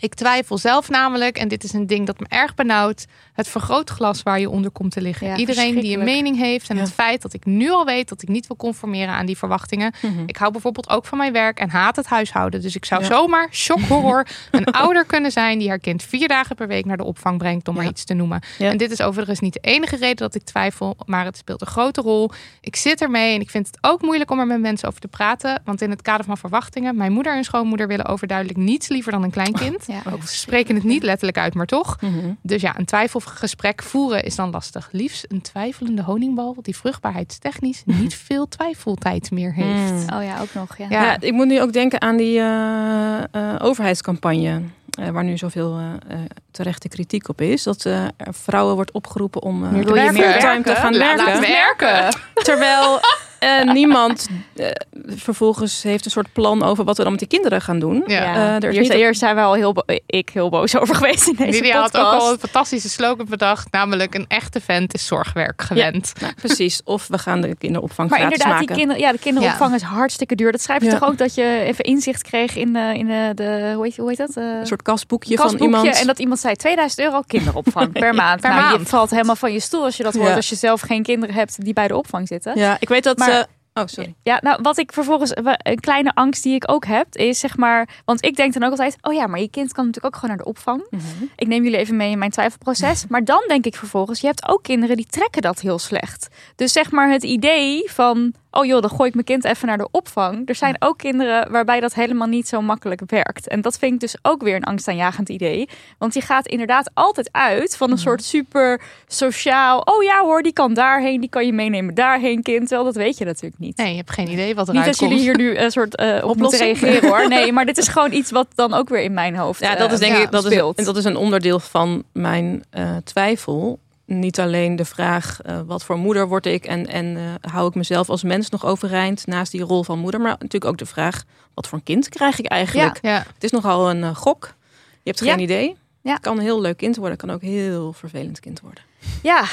ik 0.00 0.14
twijfel 0.14 0.58
zelf 0.58 0.88
namelijk, 0.88 1.36
en 1.38 1.48
dit 1.48 1.64
is 1.64 1.72
een 1.72 1.86
ding 1.86 2.06
dat 2.06 2.20
me 2.20 2.26
erg 2.28 2.54
benauwt, 2.54 3.06
het 3.32 3.48
vergrootglas 3.48 4.22
waar 4.22 4.40
je 4.40 4.50
onder 4.50 4.70
komt 4.70 4.92
te 4.92 5.00
liggen. 5.00 5.26
Ja, 5.26 5.36
Iedereen 5.36 5.80
die 5.80 5.96
een 5.98 6.04
mening 6.04 6.36
heeft 6.36 6.68
en 6.68 6.76
Ja. 6.76 6.82
het 6.82 6.92
feit 6.92 7.22
dat 7.22 7.32
ik 7.32 7.44
nu 7.44 7.70
al 7.70 7.84
weet 7.84 8.08
dat 8.08 8.22
ik 8.22 8.28
niet 8.28 8.46
wil 8.46 8.56
conformeren 8.56 9.14
aan 9.14 9.26
die 9.26 9.36
verwachtingen, 9.38 9.92
Mhm. 10.02 10.22
ik 10.26 10.36
hou 10.36 10.52
bijvoorbeeld 10.52 10.88
ook 10.90 11.06
van 11.06 11.18
mijn 11.18 11.32
werk 11.32 11.58
en 11.58 11.70
haat 11.70 11.96
het 11.96 12.06
huishouden. 12.06 12.60
Dus 12.62 12.74
ik 12.76 12.84
zou 12.84 13.00
Ja. 13.02 13.06
zomaar, 13.06 13.48
shock 13.52 13.80
horror, 13.80 14.26
een 14.50 14.64
ouder 14.64 15.04
kunnen 15.04 15.32
zijn 15.32 15.58
die 15.58 15.68
haar 15.68 15.78
kind 15.78 16.02
vier 16.02 16.28
dagen 16.28 16.56
per 16.56 16.66
week 16.68 16.84
naar 16.84 16.96
de 16.96 17.04
opvang 17.04 17.38
brengt, 17.38 17.68
om 17.68 17.74
maar 17.74 17.86
iets 17.86 18.04
te 18.04 18.14
noemen. 18.14 18.40
Ja. 18.58 18.70
En 18.70 18.76
dit 18.76 18.90
is 18.90 19.00
overigens 19.02 19.40
niet 19.40 19.52
de 19.52 19.60
enige 19.60 19.96
reden 19.96 20.16
dat 20.16 20.34
ik 20.34 20.42
twijfel, 20.42 20.96
maar 21.06 21.24
het 21.24 21.36
speelt 21.36 21.60
een 21.60 21.66
grote 21.66 22.00
rol. 22.00 22.30
Ik 22.60 22.76
zit 22.76 23.00
ermee 23.00 23.34
en 23.34 23.40
ik 23.40 23.50
vind 23.50 23.66
het 23.66 23.78
ook 23.80 24.02
moeilijk 24.02 24.30
om 24.30 24.38
er 24.38 24.46
met 24.46 24.60
mensen 24.60 24.88
over 24.88 25.00
te 25.00 25.08
praten. 25.08 25.62
Want 25.64 25.82
in 25.82 25.90
het 25.90 26.02
kader 26.02 26.24
van 26.26 26.36
verwachtingen, 26.38 26.96
mijn 26.96 27.12
moeder 27.12 27.36
en 27.36 27.44
schoonmoeder 27.44 27.86
willen 27.86 28.06
overduidelijk 28.06 28.58
niets 28.58 28.88
liever 28.88 29.12
dan 29.12 29.22
een 29.22 29.30
kleinkind. 29.30 29.88
Ja, 29.92 30.12
ook 30.12 30.22
spreken 30.22 30.74
het 30.74 30.84
niet 30.84 31.02
letterlijk 31.02 31.38
uit, 31.38 31.54
maar 31.54 31.66
toch. 31.66 32.00
Mhm. 32.00 32.32
Dus 32.42 32.62
ja, 32.62 32.78
een 32.78 32.84
twijfelgesprek 32.84 33.82
voeren 33.82 34.22
is 34.24 34.34
dan 34.36 34.50
lastig. 34.50 34.88
Liefst 34.92 35.24
een 35.28 35.40
twijfelende 35.40 36.02
honingbal 36.02 36.56
die 36.62 36.76
vruchtbaarheidstechnisch 36.76 37.82
niet 38.00 38.14
veel 38.14 38.48
twijfeltijd 38.48 39.30
meer 39.30 39.54
heeft. 39.54 39.92
Mm. 39.92 40.16
Oh 40.18 40.22
ja, 40.24 40.40
ook 40.40 40.54
nog. 40.54 40.76
Ja. 40.78 40.86
Ja. 40.90 41.02
Ja. 41.04 41.20
ik 41.20 41.32
moet 41.32 41.46
nu 41.46 41.60
ook 41.60 41.72
denken 41.72 42.00
aan 42.00 42.16
die 42.16 42.38
eh, 42.38 43.18
eh, 43.34 43.54
overheidscampagne. 43.58 44.62
eh, 44.90 45.08
waar 45.08 45.24
nu 45.24 45.36
zoveel 45.38 45.78
eh, 45.78 45.84
eh, 46.18 46.18
terechte 46.50 46.88
kritiek 46.88 47.28
op 47.28 47.40
is. 47.40 47.62
Dat 47.62 47.84
eh, 47.84 48.04
er 48.04 48.10
vrouwen 48.44 48.74
wordt 48.74 48.92
opgeroepen 48.92 49.42
om 49.42 49.64
eh, 49.64 49.70
Meer 49.70 49.84
wil 49.84 49.94
je 49.94 50.12
fulltime 50.12 50.62
te 50.62 50.74
gaan 50.74 50.98
werken. 50.98 51.24
laat 51.24 51.38
werken. 51.46 52.20
Terwijl 52.34 53.00
eh, 53.38 53.62
niemand 53.72 54.28
eh, 54.56 54.66
vervolgens 55.06 55.82
heeft 55.82 56.04
een 56.04 56.10
soort 56.10 56.32
plan 56.32 56.62
over 56.62 56.84
wat 56.84 56.96
we 56.96 57.02
dan 57.02 57.10
met 57.12 57.20
die 57.20 57.28
kinderen 57.28 57.60
gaan 57.62 57.78
doen. 57.78 58.02
Ja. 58.06 58.34
Eh, 58.34 58.54
er 58.54 58.64
is 58.70 58.76
Eerst, 58.76 58.90
niet- 58.90 58.98
eerst 59.00 59.20
zijn 59.20 59.34
we 59.34 59.40
al 59.40 59.54
heel, 59.54 59.72
bo- 59.72 59.82
ik 60.06 60.28
heel 60.32 60.48
boos 60.48 60.76
over 60.80 60.94
geweest 60.94 61.28
in 61.28 61.34
deze 61.36 61.50
Lydia 61.50 61.80
had 61.80 61.90
podcast. 61.90 62.14
ook 62.14 62.20
al 62.20 62.32
een 62.32 62.38
fantastische 62.38 62.88
slogan 62.88 63.26
bedacht. 63.28 63.72
Namelijk 63.72 64.14
een 64.14 64.24
echte 64.28 64.60
vent 64.60 64.94
is 64.94 65.06
zorgwerk 65.06 65.62
gewend. 65.62 66.12
Nou, 66.20 66.32
precies. 66.34 66.80
Of 66.84 67.06
we 67.08 67.18
gaan 67.18 67.40
de 67.40 67.56
kinderopvang 67.56 68.10
Maar 68.10 68.18
gratis 68.18 68.38
inderdaad, 68.38 68.66
die 68.66 68.76
kinder, 68.76 68.98
ja, 68.98 69.12
de 69.12 69.18
kinderopvang 69.18 69.74
is 69.74 69.82
hartstikke 69.82 70.34
duur. 70.34 70.52
Dat 70.52 70.60
schrijf 70.60 70.80
je 70.82 70.86
Ja. 70.90 70.98
toch 70.98 71.08
ook 71.08 71.18
dat 71.18 71.34
je 71.34 71.60
even 71.64 71.84
inzicht 71.84 72.22
kreeg 72.22 72.56
in 72.56 72.72
de, 72.72 72.92
in 72.96 73.06
de, 73.06 73.32
de 73.34 73.72
hoe, 73.74 73.84
heet, 73.84 73.96
hoe 73.96 74.08
heet 74.08 74.18
dat? 74.18 74.36
Een 74.36 74.66
soort 74.66 74.82
kasboekje, 74.82 75.34
kastboekje. 75.34 75.70
van 75.70 75.78
iemand. 75.80 76.00
En 76.00 76.06
dat 76.06 76.18
iemand 76.18 76.39
zei 76.40 76.54
2000 76.56 77.00
euro 77.00 77.20
kinderopvang 77.26 77.92
per 78.00 78.14
maand. 78.14 78.40
Per 78.40 78.50
nou, 78.50 78.62
Je 78.70 78.76
maand. 78.76 78.88
valt 78.88 79.10
helemaal 79.10 79.36
van 79.36 79.52
je 79.52 79.60
stoel 79.60 79.84
als 79.84 79.96
je 79.96 80.02
dat 80.02 80.14
hoort. 80.14 80.28
Ja. 80.28 80.34
Als 80.34 80.48
je 80.48 80.54
zelf 80.56 80.80
geen 80.80 81.02
kinderen 81.02 81.34
hebt 81.34 81.64
die 81.64 81.72
bij 81.72 81.88
de 81.88 81.96
opvang 81.96 82.28
zitten. 82.28 82.58
Ja, 82.58 82.76
ik 82.80 82.88
weet 82.88 83.04
dat... 83.04 83.18
Maar- 83.18 83.30
eh, 83.30 83.42
oh, 83.74 83.82
sorry. 83.86 84.14
Ja, 84.22 84.38
nou, 84.42 84.58
wat 84.62 84.78
ik 84.78 84.92
vervolgens, 84.92 85.32
een 85.34 85.80
kleine 85.80 86.14
angst 86.14 86.42
die 86.42 86.54
ik 86.54 86.70
ook 86.70 86.84
heb, 86.84 87.06
is 87.16 87.38
zeg 87.38 87.56
maar, 87.56 87.88
want 88.04 88.24
ik 88.24 88.36
denk 88.36 88.52
dan 88.52 88.62
ook 88.62 88.70
altijd, 88.70 88.96
oh 89.00 89.12
ja, 89.14 89.26
maar 89.26 89.40
je 89.40 89.50
kind 89.50 89.72
kan 89.72 89.86
natuurlijk 89.86 90.14
ook 90.14 90.20
gewoon 90.20 90.36
naar 90.36 90.44
de 90.44 90.50
opvang. 90.50 90.86
Mhm. 90.90 91.02
Ik 91.36 91.46
neem 91.46 91.62
jullie 91.62 91.78
even 91.78 91.96
mee 91.96 92.10
in 92.10 92.18
mijn 92.18 92.30
twijfelproces. 92.30 93.04
Maar 93.08 93.24
dan 93.24 93.44
denk 93.48 93.64
ik 93.66 93.74
vervolgens, 93.76 94.20
je 94.20 94.26
hebt 94.26 94.48
ook 94.48 94.62
kinderen 94.62 94.96
die 94.96 95.06
trekken 95.06 95.42
dat 95.42 95.60
heel 95.60 95.78
slecht. 95.78 96.28
Dus 96.56 96.72
zeg 96.72 96.90
maar 96.90 97.10
het 97.10 97.22
idee 97.22 97.90
van, 97.90 98.34
oh 98.50 98.66
joh, 98.66 98.80
dan 98.80 98.90
gooi 98.90 99.08
ik 99.08 99.14
mijn 99.14 99.26
kind 99.26 99.44
even 99.44 99.66
naar 99.66 99.78
de 99.78 99.88
opvang. 99.90 100.48
Er 100.48 100.54
zijn 100.54 100.76
ook 100.78 100.98
kinderen 100.98 101.50
waarbij 101.50 101.80
dat 101.80 101.94
helemaal 101.94 102.26
niet 102.26 102.48
zo 102.48 102.60
makkelijk 102.62 103.02
werkt. 103.06 103.48
En 103.48 103.60
dat 103.60 103.78
vind 103.78 103.92
ik 103.92 104.00
dus 104.00 104.16
ook 104.22 104.42
weer 104.42 104.54
een 104.54 104.64
angstaanjagend 104.64 105.28
idee. 105.28 105.68
Want 105.98 106.12
die 106.12 106.22
gaat 106.22 106.46
inderdaad 106.46 106.90
altijd 106.94 107.28
uit 107.32 107.76
van 107.76 107.90
een 107.90 107.98
soort 107.98 108.24
super 108.24 108.80
sociaal, 109.06 109.80
oh 109.80 110.02
ja 110.02 110.20
hoor, 110.22 110.42
die 110.42 110.52
kan 110.52 110.74
daarheen, 110.74 111.20
die 111.20 111.30
kan 111.30 111.46
je 111.46 111.52
meenemen 111.52 111.94
daarheen, 111.94 112.42
kind. 112.42 112.68
Terwijl 112.68 112.84
dat 112.84 112.96
weet 112.96 113.18
je 113.18 113.24
natuurlijk 113.24 113.60
niet. 113.60 113.76
Nee, 113.76 113.90
je 113.90 113.96
hebt 113.96 114.10
geen 114.10 114.30
idee 114.30 114.54
wat 114.54 114.66
Niet 114.66 114.76
eruit 114.76 114.98
dat 114.98 115.08
jullie 115.08 115.22
hier 115.22 115.36
nu 115.36 115.56
een 115.56 115.70
soort 115.70 115.96
eh, 115.96 116.06
op 116.06 116.22
moeten 116.22 116.30
Oplossing? 116.30 116.78
reageren 116.78 117.08
hoor. 117.08 117.28
Nee, 117.28 117.52
maar 117.60 117.66
dit 117.66 117.78
is 117.78 117.88
gewoon 117.88 118.12
iets 118.12 118.30
wat 118.30 118.46
dan 118.54 118.74
ook 118.74 118.88
weer 118.88 119.02
in 119.02 119.14
mijn 119.14 119.36
hoofd 119.36 119.60
Ja, 119.60 119.74
dat 119.74 119.86
eh, 119.86 119.92
is 119.92 119.98
denk 119.98 120.16
ja, 120.16 120.22
ik 120.22 120.30
dat 120.30 120.44
is, 120.44 120.52
speelt. 120.52 120.78
en 120.78 120.84
dat 120.84 120.96
is 120.96 121.04
een 121.04 121.16
onderdeel 121.16 121.60
van 121.60 122.04
mijn 122.12 122.64
eh, 122.70 122.96
twijfel. 123.04 123.78
Niet 124.12 124.40
alleen 124.40 124.76
de 124.76 124.84
vraag 124.84 125.40
eh, 125.42 125.60
wat 125.66 125.84
voor 125.84 125.96
moeder 125.96 126.28
word 126.28 126.46
ik 126.46 126.64
en, 126.64 126.86
en 126.86 127.16
eh, 127.16 127.52
hou 127.52 127.68
ik 127.68 127.74
mezelf 127.74 128.08
als 128.08 128.22
mens 128.22 128.50
nog 128.50 128.64
overeind 128.66 129.26
naast 129.26 129.52
die 129.52 129.60
rol 129.62 129.84
van 129.84 129.98
moeder, 129.98 130.20
maar 130.20 130.30
natuurlijk 130.30 130.64
ook 130.64 130.78
de 130.78 130.86
vraag 130.86 131.24
wat 131.54 131.68
voor 131.68 131.78
een 131.78 131.84
kind 131.84 132.08
krijg 132.08 132.38
ik 132.38 132.46
eigenlijk. 132.46 132.98
Ja, 133.02 133.24
Het 133.34 133.44
is 133.44 133.50
nogal 133.50 133.90
een 133.90 134.02
eh, 134.02 134.14
gok. 134.16 134.54
Je 135.02 135.10
hebt 135.10 135.24
Ja. 135.24 135.30
geen 135.32 135.42
idee. 135.42 135.76
Ja. 136.00 136.12
Het 136.12 136.20
kan 136.22 136.36
een 136.36 136.42
heel 136.42 136.60
leuk 136.60 136.76
kind 136.76 136.96
worden, 136.96 137.12
het 137.16 137.26
kan 137.26 137.34
ook 137.34 137.42
een 137.42 137.48
heel 137.48 137.92
vervelend 137.92 138.40
kind 138.40 138.60
worden. 138.60 138.82
Ja, 139.22 139.44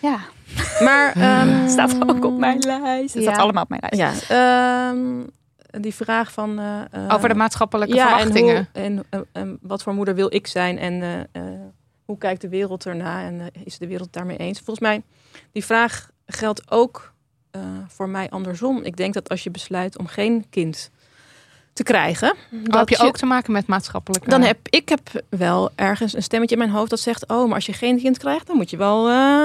ja. 0.00 0.18
Maar 0.80 1.12
ehm, 1.16 1.68
staat 1.68 2.08
ook 2.08 2.24
op 2.24 2.38
mijn 2.38 2.58
lijst. 2.58 3.14
Het 3.14 3.22
Ja. 3.22 3.30
staat 3.30 3.42
allemaal 3.42 3.62
op 3.62 3.68
mijn 3.68 3.82
lijst. 3.90 4.28
ja, 4.28 4.90
ehm, 4.90 5.00
die 5.82 5.94
vraag 5.94 6.32
van 6.32 6.58
eh, 6.58 6.80
eh, 6.90 7.14
over 7.14 7.28
de 7.28 7.34
maatschappelijke 7.34 7.94
ja, 7.94 8.08
verwachtingen. 8.08 8.68
En, 8.72 8.92
hoe, 8.96 9.04
en, 9.10 9.26
en, 9.32 9.42
en 9.42 9.58
wat 9.62 9.82
voor 9.82 9.94
moeder 9.94 10.14
wil 10.14 10.34
ik 10.34 10.46
zijn 10.46 10.78
en 10.78 11.02
eh, 11.02 11.20
eh, 11.20 11.60
hoe 12.04 12.18
kijkt 12.18 12.40
de 12.40 12.48
wereld 12.48 12.86
erna 12.86 13.22
en 13.22 13.40
eh, 13.40 13.46
is 13.64 13.78
de 13.78 13.86
wereld 13.86 14.12
daarmee 14.12 14.36
eens? 14.36 14.58
Volgens 14.58 14.80
mij, 14.80 15.02
die 15.52 15.64
vraag 15.64 16.10
geldt 16.26 16.70
ook 16.70 17.12
eh, 17.50 17.60
voor 17.88 18.08
mij 18.08 18.30
andersom. 18.30 18.82
Ik 18.82 18.96
denk 18.96 19.14
dat 19.14 19.28
als 19.28 19.42
je 19.42 19.50
besluit 19.50 19.98
om 19.98 20.06
geen 20.06 20.44
kind 20.50 20.90
te 21.72 21.82
krijgen, 21.82 22.34
Dat 22.50 22.74
heb 22.78 22.88
je 22.88 22.98
ook 23.06 23.16
te 23.16 23.26
maken 23.26 23.52
met 23.52 23.66
maatschappelijke... 23.66 24.28
dan 24.28 24.42
heb 24.42 24.58
ik 24.70 24.88
heb 24.88 25.24
wel 25.28 25.70
ergens 25.74 26.14
een 26.14 26.22
stemmetje 26.22 26.54
in 26.54 26.60
mijn 26.62 26.74
hoofd 26.74 26.90
dat 26.90 27.00
zegt: 27.00 27.28
Oh, 27.28 27.46
maar 27.46 27.54
als 27.54 27.66
je 27.66 27.72
geen 27.72 27.98
kind 27.98 28.18
krijgt, 28.18 28.46
dan 28.46 28.56
moet 28.56 28.70
je 28.70 28.76
wel 28.76 29.08
eh, 29.08 29.44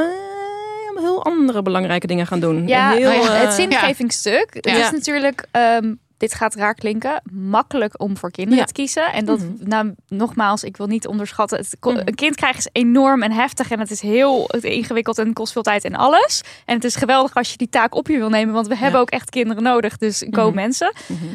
heel 1.01 1.23
andere 1.23 1.61
belangrijke 1.61 2.07
dingen 2.07 2.27
gaan 2.27 2.39
doen. 2.39 2.67
Ja, 2.67 2.91
heel, 2.91 3.09
nou 3.09 3.21
ja, 3.23 3.33
het 3.35 3.53
zingevingstuk. 3.53 4.53
Het 4.53 4.65
Ja. 4.65 4.85
is 4.85 4.91
natuurlijk, 4.91 5.45
ehm, 5.51 5.93
dit 6.17 6.33
gaat 6.33 6.55
raar 6.55 6.73
klinken, 6.73 7.21
makkelijk 7.31 8.01
om 8.01 8.17
voor 8.17 8.31
kinderen 8.31 8.59
Ja. 8.59 8.65
te 8.65 8.73
kiezen. 8.73 9.13
En 9.13 9.25
dat, 9.25 9.39
Mhm. 9.39 9.47
nou, 9.69 9.93
nogmaals, 10.07 10.63
ik 10.63 10.77
wil 10.77 10.87
niet 10.87 11.07
onderschatten. 11.07 11.57
Het, 11.57 11.77
Mhm. 11.81 11.97
Een 12.05 12.15
kind 12.15 12.35
krijgen 12.35 12.59
is 12.59 12.69
enorm 12.71 13.23
en 13.23 13.31
heftig 13.31 13.71
en 13.71 13.79
het 13.79 13.91
is 13.91 14.01
heel 14.01 14.49
ingewikkeld 14.61 15.17
en 15.17 15.33
kost 15.33 15.53
veel 15.53 15.61
tijd 15.61 15.83
en 15.83 15.95
alles. 15.95 16.41
En 16.65 16.75
het 16.75 16.83
is 16.83 16.95
geweldig 16.95 17.33
als 17.35 17.51
je 17.51 17.57
die 17.57 17.69
taak 17.69 17.95
op 17.95 18.07
je 18.07 18.17
wil 18.17 18.29
nemen, 18.29 18.53
want 18.53 18.67
we 18.67 18.77
hebben 18.77 18.99
ook 19.01 19.09
echt 19.09 19.29
kinderen 19.29 19.63
nodig, 19.63 19.97
dus 19.97 20.25
go 20.31 20.45
Mhm. 20.45 20.55
mensen. 20.55 20.93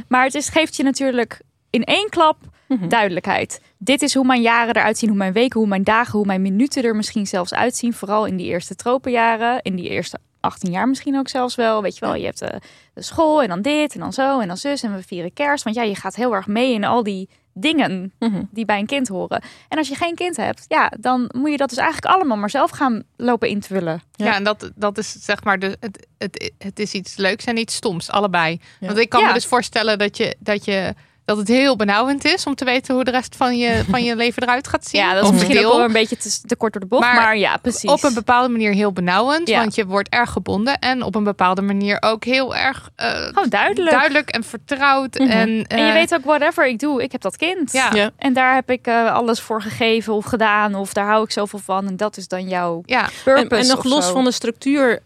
Maar 0.09 0.24
het 0.24 0.35
is, 0.35 0.49
geeft 0.49 0.76
je 0.76 0.83
natuurlijk 0.83 1.41
in 1.70 1.85
één 1.85 2.09
klap 2.09 2.37
duidelijkheid. 2.89 3.61
Dit 3.78 4.03
is 4.03 4.14
hoe 4.14 4.24
mijn 4.26 4.41
jaren 4.43 4.76
eruit 4.76 4.99
zien, 4.99 5.09
hoe 5.09 5.18
mijn 5.18 5.33
weken, 5.33 5.59
hoe 5.61 5.68
mijn 5.68 5.85
dagen, 5.85 6.12
hoe 6.18 6.26
mijn 6.26 6.43
minuten 6.43 6.83
er 6.85 6.97
misschien 6.97 7.26
zelfs 7.26 7.55
uitzien. 7.55 7.93
Vooral 7.93 8.24
in 8.26 8.37
die 8.37 8.47
eerste 8.47 8.74
tropenjaren, 8.74 9.62
in 9.62 9.76
die 9.76 9.89
eerste 9.89 10.18
18 10.43 10.70
jaar 10.70 10.88
misschien 10.88 11.18
ook 11.18 11.28
zelfs 11.28 11.55
wel. 11.55 11.82
Weet 11.82 11.95
je 11.99 12.01
wel, 12.07 12.14
je 12.14 12.24
hebt 12.24 12.38
de, 12.38 12.61
de 12.95 13.03
school 13.03 13.43
en 13.43 13.49
dan 13.49 13.62
dit 13.62 13.95
en 13.95 14.01
dan 14.01 14.12
zo 14.12 14.40
en 14.40 14.49
dan 14.49 14.57
zus 14.57 14.82
en 14.82 14.95
we 14.97 15.03
vieren 15.03 15.32
kerst. 15.32 15.64
Want 15.64 15.76
ja, 15.76 15.82
je 15.82 15.95
gaat 15.95 16.14
heel 16.14 16.34
erg 16.34 16.47
mee 16.47 16.72
in 16.72 16.84
al 16.84 17.03
die 17.03 17.28
dingen 17.55 18.12
Mhm. 18.18 18.43
die 18.51 18.64
bij 18.64 18.78
een 18.78 18.86
kind 18.86 19.09
horen. 19.09 19.43
En 19.68 19.78
als 19.78 19.88
je 19.88 19.95
geen 19.95 20.14
kind 20.14 20.36
hebt, 20.36 20.64
ja, 20.68 20.93
dan 21.01 21.30
moet 21.36 21.51
je 21.51 21.57
dat 21.57 21.68
dus 21.68 21.78
eigenlijk 21.78 22.14
allemaal 22.14 22.36
maar 22.36 22.51
zelf 22.51 22.70
gaan 22.70 23.03
lopen 23.16 23.49
invullen. 23.49 24.03
Ja, 24.14 24.34
en 24.34 24.45
dat, 24.45 24.70
dat 24.74 24.99
is 24.99 25.12
zeg 25.12 25.45
maar, 25.45 25.59
de, 25.59 25.76
het, 25.80 26.07
het, 26.18 26.53
het 26.59 26.78
is 26.78 26.93
iets 26.93 27.16
leuks 27.16 27.45
en 27.45 27.57
iets 27.57 27.74
stoms, 27.74 28.11
allebei. 28.11 28.61
Ja. 28.80 28.86
Want 28.86 28.99
ik 28.99 29.09
kan 29.09 29.20
Ja. 29.20 29.26
me 29.26 29.32
dus 29.32 29.47
voorstellen 29.47 29.99
dat, 29.99 30.16
je, 30.16 30.36
dat, 30.38 30.64
je, 30.64 30.95
dat 31.37 31.49
het 31.49 31.57
heel 31.57 31.76
benauwend 31.76 32.24
is 32.24 32.47
om 32.47 32.55
te 32.55 32.64
weten 32.64 32.95
hoe 32.95 33.05
de 33.05 33.11
rest 33.11 33.37
van 33.37 33.59
je, 33.59 33.83
van 33.91 34.05
je 34.05 34.16
leven 34.16 34.43
eruit 34.43 34.68
gaat 34.68 34.87
zien. 34.87 35.01
Ja, 35.01 35.14
dat 35.14 35.22
is 35.22 35.28
Of 35.28 35.35
misschien 35.35 35.66
ook 35.66 35.72
wel 35.72 35.85
een 35.85 35.93
beetje 35.93 36.16
te, 36.16 36.41
te 36.47 36.57
kort 36.57 36.72
door 36.72 36.80
de 36.80 36.87
bocht, 36.89 37.03
Maar 37.03 37.14
maar, 37.14 37.37
ja, 37.37 37.57
precies. 37.57 37.91
Op 37.91 38.03
een 38.03 38.14
bepaalde 38.14 38.49
manier 38.49 38.72
heel 38.72 38.93
benauwend, 38.93 39.49
Ja. 39.49 39.59
want 39.61 39.74
je 39.74 39.87
wordt 39.87 40.09
erg 40.09 40.30
gebonden. 40.30 40.78
En 40.78 41.03
op 41.03 41.14
een 41.14 41.24
bepaalde 41.24 41.62
manier 41.62 41.97
ook 42.01 42.24
heel 42.24 42.57
erg 42.57 42.91
eh, 42.97 43.11
Gewoon 43.11 43.49
duidelijk. 43.49 43.91
duidelijk 43.91 44.30
en 44.30 44.45
vertrouwd. 44.45 45.18
Mhm. 45.18 45.30
En, 45.30 45.64
En 45.66 45.78
je 45.78 45.85
eh, 45.89 45.93
weet 45.93 46.14
ook, 46.14 46.24
whatever 46.24 46.66
ik 46.68 46.78
doe, 46.78 47.03
ik 47.03 47.12
heb 47.12 47.20
dat 47.20 47.37
kind. 47.37 47.72
Ja. 47.72 47.89
Ja. 47.95 48.11
En 48.16 48.33
daar 48.33 48.55
heb 48.55 48.70
ik 48.70 48.87
eh, 48.87 49.12
alles 49.14 49.41
voor 49.41 49.62
gegeven 49.62 50.12
of 50.14 50.24
gedaan. 50.24 50.74
Of 50.74 50.93
daar 50.93 51.07
hou 51.07 51.24
ik 51.24 51.30
zoveel 51.30 51.59
van. 51.59 51.87
En 51.87 51.97
dat 51.97 52.16
is 52.16 52.28
dan 52.28 52.49
jouw 52.49 52.83
ja, 52.87 53.05
En, 53.05 53.11
purpose. 53.24 53.62
en 53.62 53.68
nog 53.68 53.78
of 53.78 53.85
los 53.85 54.07
zo. 54.07 54.12
van 54.12 54.24
de 54.24 54.33
structuur 54.33 55.01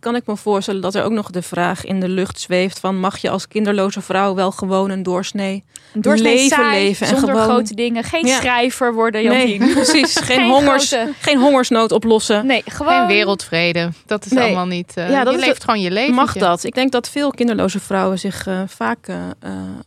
kan 0.00 0.14
ik 0.16 0.26
me 0.26 0.36
voorstellen 0.36 0.80
dat 0.80 0.94
er 0.94 1.04
ook 1.04 1.12
nog 1.12 1.30
de 1.30 1.42
vraag 1.42 1.84
in 1.84 2.00
de 2.00 2.08
lucht 2.08 2.40
zweeft 2.40 2.80
van 2.80 2.98
mag 2.98 3.18
je 3.18 3.30
als 3.30 3.48
kinderloze 3.48 4.00
vrouw 4.00 4.34
wel 4.34 4.50
gewoon 4.50 4.90
een 4.90 5.02
doorsnee 5.02 5.64
Een 5.94 6.02
doorsnee 6.02 6.34
leven 6.34 6.56
saai, 6.56 6.84
leven 6.84 7.06
en 7.06 7.16
zonder 7.16 7.30
gewoon- 7.34 7.48
grote 7.48 7.74
dingen. 7.74 8.04
Geen 8.04 8.26
Ja. 8.26 8.36
schrijver 8.36 8.94
worden, 8.94 9.24
Nee, 9.24 9.48
Jantien. 9.58 9.74
precies. 9.82 10.16
Geen, 10.16 10.36
Geen 10.36 10.50
hongers, 10.50 10.88
grote- 10.92 11.12
geen 11.20 11.38
hongersnood 11.38 11.92
oplossen. 11.92 12.46
Nee, 12.46 12.62
gewoon... 12.66 12.92
geen 12.98 13.06
wereldvrede. 13.06 13.90
Dat 14.06 14.24
is 14.24 14.32
Nee. 14.32 14.44
allemaal 14.44 14.66
niet... 14.66 14.92
eh, 14.96 15.10
Ja, 15.10 15.24
dat 15.24 15.32
je 15.32 15.38
is 15.38 15.44
leeft 15.44 15.54
het- 15.56 15.64
gewoon 15.64 15.80
je 15.80 15.90
leven. 15.90 16.14
Mag 16.14 16.32
dat? 16.32 16.64
Ik 16.64 16.74
denk 16.74 16.92
dat 16.92 17.08
veel 17.08 17.30
kinderloze 17.30 17.80
vrouwen 17.80 18.18
zich 18.18 18.46
eh, 18.46 18.60
vaak 18.66 19.08
eh, 19.08 19.16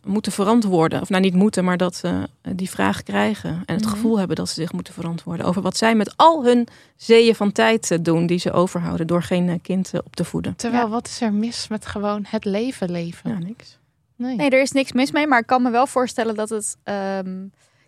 moeten 0.04 0.32
verantwoorden. 0.32 1.00
Of 1.00 1.08
nou 1.08 1.22
niet 1.22 1.34
moeten, 1.34 1.64
maar 1.64 1.76
dat 1.76 2.00
eh, 2.04 2.12
die 2.54 2.70
vraag 2.70 3.02
krijgen. 3.02 3.62
En 3.66 3.74
het 3.74 3.84
Mhm. 3.84 3.94
gevoel 3.94 4.18
hebben 4.18 4.36
dat 4.36 4.48
ze 4.48 4.54
zich 4.54 4.72
moeten 4.72 4.94
verantwoorden 4.94 5.46
over 5.46 5.62
wat 5.62 5.76
zij 5.76 5.94
met 5.94 6.12
al 6.16 6.44
hun 6.44 6.68
zeeën 6.96 7.34
van 7.34 7.52
tijd 7.52 7.98
doen 8.04 8.26
die 8.26 8.38
ze 8.38 8.52
overhouden 8.52 9.06
door 9.06 9.22
geen 9.22 9.60
kind 9.62 9.90
op 10.04 10.16
te 10.16 10.24
voeden. 10.24 10.56
Terwijl, 10.56 10.84
Ja. 10.84 10.88
wat 10.90 11.06
is 11.06 11.20
er 11.20 11.32
mis 11.32 11.68
met 11.68 11.86
gewoon 11.86 12.24
het 12.28 12.44
leven 12.44 12.90
leven? 12.90 13.30
Ja, 13.30 13.38
niks. 13.46 13.78
Nee. 14.20 14.36
Nee, 14.36 14.50
er 14.50 14.60
is 14.60 14.72
niks 14.72 14.92
mis 14.92 15.10
mee. 15.12 15.26
Maar 15.26 15.38
ik 15.38 15.46
kan 15.46 15.62
me 15.62 15.70
wel 15.70 15.86
voorstellen 15.86 16.34
dat 16.34 16.48
het... 16.48 16.76
ehm, 16.84 17.36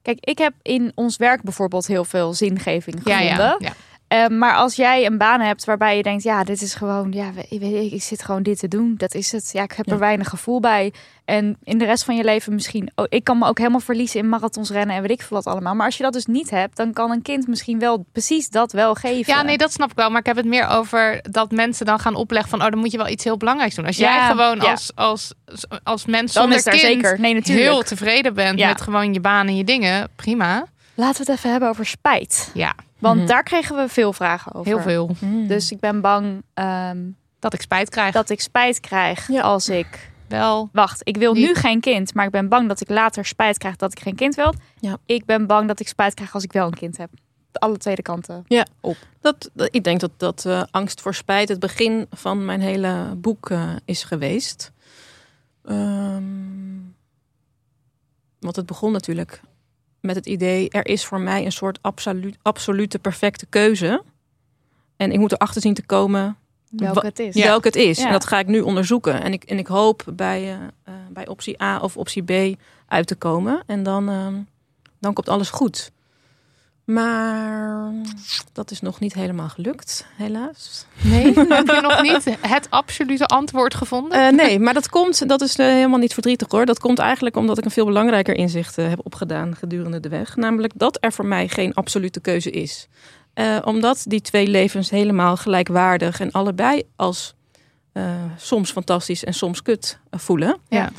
Kijk, 0.02 0.18
ik 0.20 0.38
heb 0.38 0.52
in 0.62 0.92
ons 0.94 1.16
werk 1.16 1.42
bijvoorbeeld 1.42 1.86
heel 1.86 2.04
veel 2.04 2.32
zingeving 2.34 3.00
ja, 3.04 3.16
gevonden. 3.18 3.46
ja, 3.46 3.56
ja. 3.58 3.72
Eh, 4.12 4.26
maar 4.26 4.54
als 4.54 4.76
jij 4.76 5.06
een 5.06 5.18
baan 5.18 5.40
hebt 5.40 5.64
waarbij 5.64 5.96
je 5.96 6.02
denkt, 6.02 6.22
ja, 6.22 6.44
dit 6.44 6.62
is 6.62 6.74
gewoon, 6.74 7.12
ja, 7.12 7.30
ik, 7.48 7.60
weet, 7.60 7.92
ik, 7.92 8.02
zit 8.02 8.24
gewoon 8.24 8.42
dit 8.42 8.58
te 8.58 8.68
doen, 8.68 8.94
dat 8.96 9.14
is 9.14 9.32
het. 9.32 9.50
Ja, 9.52 9.62
ik 9.62 9.72
heb 9.72 9.86
Ja. 9.86 9.92
er 9.92 9.98
weinig 9.98 10.28
gevoel 10.28 10.60
bij. 10.60 10.92
En 11.24 11.56
in 11.64 11.78
de 11.78 11.84
rest 11.84 12.04
van 12.04 12.16
je 12.16 12.24
leven 12.24 12.54
misschien, 12.54 12.90
oh, 12.94 13.06
ik 13.08 13.24
kan 13.24 13.38
me 13.38 13.46
ook 13.46 13.58
helemaal 13.58 13.80
verliezen 13.80 14.20
in 14.20 14.28
marathons 14.28 14.70
rennen 14.70 14.96
en 14.96 15.02
weet 15.02 15.10
ik 15.10 15.22
veel 15.22 15.36
wat 15.36 15.46
allemaal. 15.46 15.74
Maar 15.74 15.86
als 15.86 15.96
je 15.96 16.02
dat 16.02 16.12
dus 16.12 16.26
niet 16.26 16.50
hebt, 16.50 16.76
dan 16.76 16.92
kan 16.92 17.10
een 17.10 17.22
kind 17.22 17.46
misschien 17.46 17.78
wel 17.78 18.06
precies 18.12 18.48
dat 18.48 18.72
wel 18.72 18.94
geven. 18.94 19.34
Ja, 19.34 19.42
nee, 19.42 19.58
dat 19.58 19.72
snap 19.72 19.90
ik 19.90 19.96
wel. 19.96 20.10
Maar 20.10 20.20
ik 20.20 20.26
heb 20.26 20.36
het 20.36 20.46
meer 20.46 20.66
over 20.66 21.20
dat 21.22 21.50
mensen 21.50 21.86
dan 21.86 21.98
gaan 21.98 22.14
opleggen 22.14 22.50
van... 22.50 22.62
oh, 22.62 22.70
dan 22.70 22.78
moet 22.78 22.90
je 22.90 22.98
wel 22.98 23.08
iets 23.08 23.24
heel 23.24 23.36
belangrijks 23.36 23.74
doen. 23.74 23.86
Als 23.86 23.96
jij 23.96 24.26
gewoon 24.26 24.60
ja. 24.60 24.70
als, 24.70 24.92
als, 24.94 25.32
als 25.82 26.06
mens 26.06 26.32
dan 26.32 26.42
zonder 26.42 26.62
kind 26.62 26.80
zeker. 26.80 27.20
Nee, 27.20 27.34
natuurlijk. 27.34 27.66
heel 27.66 27.82
tevreden 27.82 28.34
bent 28.34 28.58
met 28.58 28.80
gewoon 28.80 29.12
je 29.12 29.20
baan 29.20 29.46
en 29.46 29.56
je 29.56 29.64
dingen, 29.64 30.08
prima. 30.16 30.66
Laten 30.94 31.24
we 31.24 31.30
het 31.30 31.38
even 31.38 31.50
hebben 31.50 31.68
over 31.68 31.86
spijt. 31.86 32.50
Ja, 32.54 32.74
Want 33.02 33.18
Mhm. 33.18 33.26
daar 33.26 33.42
kregen 33.42 33.76
we 33.76 33.88
veel 33.88 34.12
vragen 34.12 34.54
over. 34.54 34.66
heel 34.66 34.80
veel. 34.80 35.10
Dus 35.46 35.70
ik 35.72 35.80
ben 35.80 36.00
bang 36.00 36.42
ehm, 36.54 36.98
Dat 37.38 37.54
ik 37.54 37.60
spijt 37.60 37.88
krijg. 37.88 38.12
dat 38.14 38.30
ik 38.30 38.40
spijt 38.40 38.80
krijg 38.80 39.28
Ja. 39.28 39.42
als 39.42 39.68
ik 39.68 40.10
wel. 40.28 40.68
Wacht, 40.72 41.00
ik 41.08 41.16
wil 41.16 41.32
Niet- 41.32 41.46
nu 41.46 41.54
geen 41.54 41.80
kind, 41.80 42.14
maar 42.14 42.24
ik 42.24 42.30
ben 42.30 42.48
bang 42.48 42.68
dat 42.68 42.80
ik 42.80 42.88
later 42.88 43.24
spijt 43.24 43.58
krijg 43.58 43.76
dat 43.76 43.92
ik 43.92 44.00
geen 44.00 44.14
kind 44.14 44.34
wil. 44.34 44.54
Ja. 44.80 44.96
Ik 45.06 45.24
ben 45.24 45.46
bang 45.46 45.68
dat 45.68 45.80
ik 45.80 45.88
spijt 45.88 46.14
krijg 46.14 46.34
als 46.34 46.44
ik 46.44 46.52
wel 46.52 46.66
een 46.66 46.74
kind 46.74 46.96
heb. 46.96 47.10
Alle 47.52 47.76
tweede 47.76 48.02
kanten. 48.02 48.44
Dat, 49.20 49.50
dat- 49.54 49.68
ik 49.70 49.84
denk 49.84 50.00
dat 50.00 50.10
dat 50.16 50.44
eh, 50.46 50.62
angst 50.70 51.00
voor 51.00 51.14
spijt 51.14 51.48
het 51.48 51.60
begin 51.60 52.06
van 52.10 52.44
mijn 52.44 52.60
hele 52.60 53.14
boek 53.16 53.50
eh, 53.50 53.70
is 53.84 54.04
geweest. 54.04 54.72
Ehm, 55.64 56.22
want 58.40 58.56
het 58.56 58.66
begon 58.66 58.92
natuurlijk 58.92 59.40
met 60.02 60.16
het 60.16 60.26
idee: 60.26 60.70
er 60.70 60.86
is 60.86 61.04
voor 61.04 61.20
mij 61.20 61.44
een 61.44 61.52
soort 61.52 61.78
absoluut, 61.80 62.36
absolute 62.42 62.98
perfecte 62.98 63.46
keuze. 63.46 64.02
En 64.96 65.12
ik 65.12 65.18
moet 65.18 65.32
erachter 65.32 65.60
zien 65.60 65.74
te 65.74 65.86
komen 65.86 66.36
Welke 66.70 67.06
het 67.06 67.18
is. 67.18 67.34
welke 67.34 67.66
het 67.66 67.76
is. 67.76 67.98
Ja. 67.98 68.06
En 68.06 68.12
dat 68.12 68.26
ga 68.26 68.38
ik 68.38 68.46
nu 68.46 68.60
onderzoeken. 68.60 69.22
En 69.22 69.32
ik, 69.32 69.44
en 69.44 69.58
ik 69.58 69.66
hoop 69.66 70.04
bij, 70.14 70.42
eh, 70.42 70.52
eh, 70.84 70.94
bij 71.10 71.26
optie 71.26 71.62
A 71.62 71.78
of 71.78 71.96
optie 71.96 72.22
B 72.22 72.58
uit 72.86 73.06
te 73.06 73.14
komen. 73.14 73.62
En 73.66 73.82
dan, 73.82 74.08
ehm, 74.08 74.34
dan 74.98 75.12
komt 75.12 75.28
alles 75.28 75.50
goed. 75.50 75.92
Maar 76.84 77.92
dat 78.52 78.70
is 78.70 78.80
nog 78.80 79.00
niet 79.00 79.14
helemaal 79.14 79.48
gelukt, 79.48 80.06
helaas. 80.16 80.86
Nee, 81.02 81.32
heb 81.48 81.66
je 81.66 81.80
nog 81.82 82.02
niet 82.02 82.36
het 82.40 82.66
absolute 82.70 83.26
antwoord 83.26 83.74
gevonden? 83.74 84.26
Eh, 84.26 84.32
nee, 84.32 84.58
maar 84.58 84.74
dat 84.74 84.88
komt, 84.88 85.28
dat 85.28 85.40
is 85.40 85.56
eh, 85.56 85.66
helemaal 85.66 85.98
niet 85.98 86.12
verdrietig 86.12 86.50
hoor. 86.50 86.66
Dat 86.66 86.78
komt 86.78 86.98
eigenlijk 86.98 87.36
omdat 87.36 87.58
ik 87.58 87.64
een 87.64 87.70
veel 87.70 87.84
belangrijker 87.84 88.34
inzicht 88.34 88.78
eh, 88.78 88.88
heb 88.88 89.00
opgedaan 89.02 89.56
gedurende 89.56 90.00
de 90.00 90.08
weg. 90.08 90.36
Namelijk 90.36 90.72
dat 90.76 90.98
er 91.00 91.12
voor 91.12 91.26
mij 91.26 91.48
geen 91.48 91.74
absolute 91.74 92.20
keuze 92.20 92.50
is. 92.50 92.88
Omdat 93.64 94.04
die 94.06 94.20
twee 94.20 94.46
levens 94.46 94.90
helemaal 94.90 95.36
gelijkwaardig 95.36 96.20
en 96.20 96.30
allebei 96.30 96.82
als 96.96 97.34
soms 98.36 98.70
fantastisch 98.70 99.24
en 99.24 99.34
soms 99.34 99.62
kut 99.62 99.98
voelen. 100.10 100.56
Ja. 100.68 100.90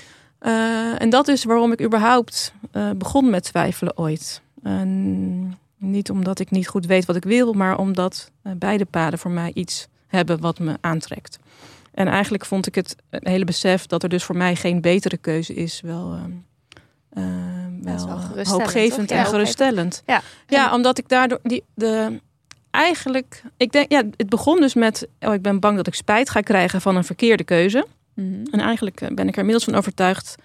En 0.98 1.10
dat 1.10 1.28
is 1.28 1.44
waarom 1.44 1.72
ik 1.72 1.82
überhaupt 1.82 2.54
begon 2.96 3.30
met 3.30 3.44
twijfelen 3.44 3.98
ooit. 3.98 4.42
En 4.64 5.58
niet 5.84 6.10
omdat 6.10 6.40
ik 6.40 6.52
niet 6.52 6.68
goed 6.68 6.86
weet 6.86 7.06
wat 7.06 7.16
ik 7.16 7.24
wil, 7.24 7.54
maar 7.54 7.78
omdat 7.78 8.32
eh, 8.42 8.52
beide 8.56 8.86
paden 8.86 9.20
voor 9.20 9.32
mij 9.32 9.52
iets 9.54 9.88
hebben 10.08 10.40
wat 10.40 10.60
me 10.60 10.78
aantrekt. 10.82 11.40
En 11.94 12.08
eigenlijk 12.08 12.46
vond 12.46 12.68
ik 12.68 12.76
het 12.76 12.96
een 13.10 13.28
hele 13.28 13.46
besef 13.46 13.86
dat 13.86 14.04
er 14.04 14.10
dus 14.10 14.24
voor 14.24 14.38
mij 14.38 14.56
geen 14.56 14.82
betere 14.82 15.18
keuze 15.18 15.54
is, 15.54 15.82
wel, 15.82 16.14
ehm, 16.14 16.32
eh, 17.10 17.94
is 17.96 18.04
wel, 18.04 18.08
wel 18.08 18.18
eh, 18.18 18.26
geruststellend, 18.26 18.48
hoopgevend 18.48 19.12
en 19.12 19.26
geruststellend. 19.26 20.04
Ja. 20.06 20.22
ja, 20.48 20.74
omdat 20.74 20.98
ik 20.98 21.10
daardoor 21.10 21.40
die, 21.44 21.64
de, 21.74 22.20
eigenlijk, 22.70 23.44
ik 23.58 23.72
denk, 23.72 23.92
ja, 23.92 24.04
het 24.18 24.30
begon 24.30 24.60
dus 24.60 24.74
met, 24.74 25.08
oh, 25.20 25.34
ik 25.34 25.42
ben 25.42 25.60
bang 25.60 25.76
dat 25.78 25.88
ik 25.88 25.94
spijt 25.94 26.30
ga 26.30 26.40
krijgen 26.40 26.82
van 26.82 26.96
een 26.96 27.04
verkeerde 27.04 27.44
keuze. 27.44 27.86
Mhm. 28.14 28.46
En 28.52 28.60
eigenlijk 28.60 29.02
eh, 29.02 29.08
ben 29.08 29.28
ik 29.28 29.34
er 29.34 29.40
inmiddels 29.40 29.64
van 29.64 29.76
overtuigd 29.76 30.36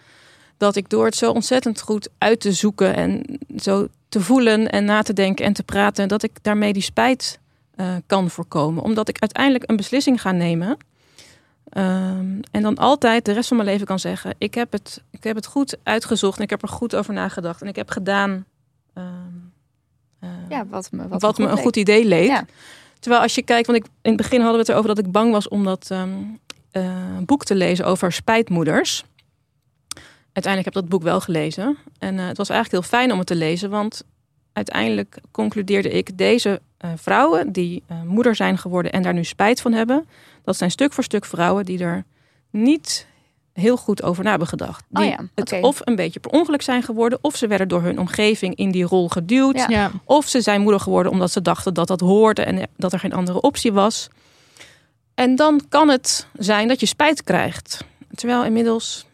dat 0.59 0.77
ik 0.77 0.89
door 0.89 1.05
het 1.05 1.17
zo 1.17 1.31
ontzettend 1.31 1.81
goed 1.81 2.09
uit 2.19 2.41
te 2.41 2.53
zoeken 2.53 2.95
en 2.95 3.39
zo 3.57 3.89
te 4.09 4.21
voelen 4.21 4.71
en 4.71 4.85
na 4.85 5.03
te 5.03 5.13
denken 5.13 5.45
en 5.45 5.53
te 5.53 5.63
praten, 5.63 6.09
dat 6.09 6.23
ik 6.23 6.33
daarmee 6.43 6.73
die 6.73 6.83
spijt 6.83 7.39
eh, 7.75 7.95
kan 8.07 8.31
voorkomen. 8.31 8.83
Omdat 8.83 9.09
ik 9.09 9.19
uiteindelijk 9.19 9.71
een 9.71 9.77
beslissing 9.77 10.21
ga 10.21 10.33
nemen. 10.33 10.77
Ehm, 11.69 12.41
en 12.51 12.63
dan 12.63 12.77
altijd 12.77 13.25
de 13.25 13.33
rest 13.33 13.49
van 13.49 13.57
mijn 13.57 13.69
leven 13.69 13.87
kan 13.87 13.99
zeggen: 13.99 14.35
ik 14.39 14.55
heb, 14.55 14.73
het, 14.73 15.03
ik 15.11 15.25
heb 15.25 15.37
het 15.37 15.47
goed 15.47 15.77
uitgezocht 15.83 16.37
en 16.39 16.43
ik 16.43 16.51
heb 16.51 16.63
er 16.63 16.69
goed 16.69 16.95
over 16.95 17.15
nagedacht. 17.15 17.63
En 17.63 17.69
ik 17.69 17.77
heb 17.77 17.91
gedaan 17.91 18.45
ehm, 18.95 19.07
eh, 20.21 20.29
Ja, 20.49 20.67
wat 20.67 20.89
me, 20.93 21.09
wat 21.09 21.23
wat, 21.23 21.39
me 21.39 21.45
me 21.45 21.51
een 21.51 21.59
goed 21.59 21.77
idee 21.77 22.05
leek. 22.05 22.29
Ja. 22.29 22.47
Terwijl 22.99 23.23
als 23.23 23.35
je 23.35 23.43
kijkt, 23.43 23.67
want 23.67 23.79
ik, 23.79 23.85
in 24.03 24.13
het 24.13 24.17
begin 24.17 24.41
hadden 24.41 24.55
we 24.55 24.61
het 24.61 24.69
erover 24.69 24.89
dat 24.89 25.05
ik 25.05 25.13
bang 25.13 25.33
was 25.33 25.49
om 25.49 25.65
dat 25.65 25.89
ehm, 25.91 26.11
eh, 26.71 27.19
boek 27.21 27.45
te 27.45 27.55
lezen 27.55 27.87
over 27.87 28.13
spijtmoeders. 28.13 29.05
Uiteindelijk 30.39 30.74
heb 30.74 30.84
ik 30.84 30.91
dat 30.91 31.01
boek 31.01 31.11
wel 31.11 31.20
gelezen. 31.20 31.76
En 31.99 32.18
eh, 32.18 32.26
het 32.26 32.36
was 32.36 32.49
eigenlijk 32.49 32.82
heel 32.82 32.99
fijn 32.99 33.12
om 33.12 33.18
het 33.18 33.26
te 33.26 33.34
lezen, 33.34 33.70
want 33.70 34.03
uiteindelijk 34.53 35.18
concludeerde 35.30 35.91
ik, 35.91 36.18
deze 36.18 36.61
eh, 36.76 36.91
vrouwen 36.97 37.53
die 37.53 37.82
eh, 37.86 38.03
moeder 38.03 38.34
zijn 38.34 38.59
geworden 38.59 38.93
en 38.93 39.03
daar 39.03 39.14
nu 39.14 39.24
spijt 39.24 39.61
van 39.61 39.72
hebben, 39.72 40.09
dat 40.45 40.57
zijn 40.57 40.70
stuk 40.70 40.93
voor 40.93 41.05
stuk 41.05 41.24
vrouwen 41.24 41.64
die 41.64 41.78
er 41.78 42.05
niet 42.51 43.07
heel 43.53 43.76
goed 43.76 44.03
over 44.03 44.24
na 44.24 44.30
hebben 44.30 44.49
gedacht. 44.49 44.84
Oh 44.93 45.01
Die 45.01 45.11
ja, 45.11 45.28
het 45.34 45.59
of 45.61 45.80
een 45.84 45.97
beetje 45.97 46.20
per 46.20 46.30
ongeluk 46.30 46.62
zijn 46.62 46.82
geworden, 46.82 47.18
of 47.20 47.36
ze 47.36 47.47
werden 47.47 47.68
door 47.68 47.82
hun 47.82 47.99
omgeving 47.99 48.55
in 48.55 48.70
die 48.70 48.85
rol 48.85 49.09
geduwd. 49.09 49.56
Ja. 49.56 49.66
Ja. 49.69 49.90
Of 50.05 50.28
ze 50.28 50.40
zijn 50.40 50.60
moeder 50.60 50.81
geworden 50.81 51.12
omdat 51.12 51.31
ze 51.31 51.43
dachten 51.43 51.74
dat 51.74 51.89
dat 51.89 52.01
hoorde 52.01 52.43
en 52.43 52.69
dat 52.77 52.93
er 52.93 52.98
geen 52.98 53.12
andere 53.12 53.40
optie 53.40 53.73
was. 53.73 54.09
En 55.15 55.36
dan 55.36 55.60
kan 55.69 55.89
het 55.89 56.27
zijn 56.32 56.69
dat 56.69 56.81
je 56.81 56.86
spijt 56.86 57.24
krijgt. 57.24 57.85
Terwijl 58.15 58.44
inmiddels 58.44 59.06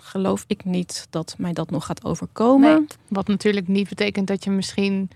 geloof 0.00 0.44
ik 0.46 0.64
niet 0.64 1.06
dat 1.10 1.34
mij 1.38 1.52
dat 1.52 1.70
nog 1.70 1.86
gaat 1.86 2.04
overkomen. 2.04 2.74
Nee. 2.74 2.86
Wat 3.08 3.28
natuurlijk 3.28 3.68
niet 3.68 3.88
betekent 3.88 4.26
dat 4.26 4.44
je 4.44 4.50
misschien, 4.50 5.10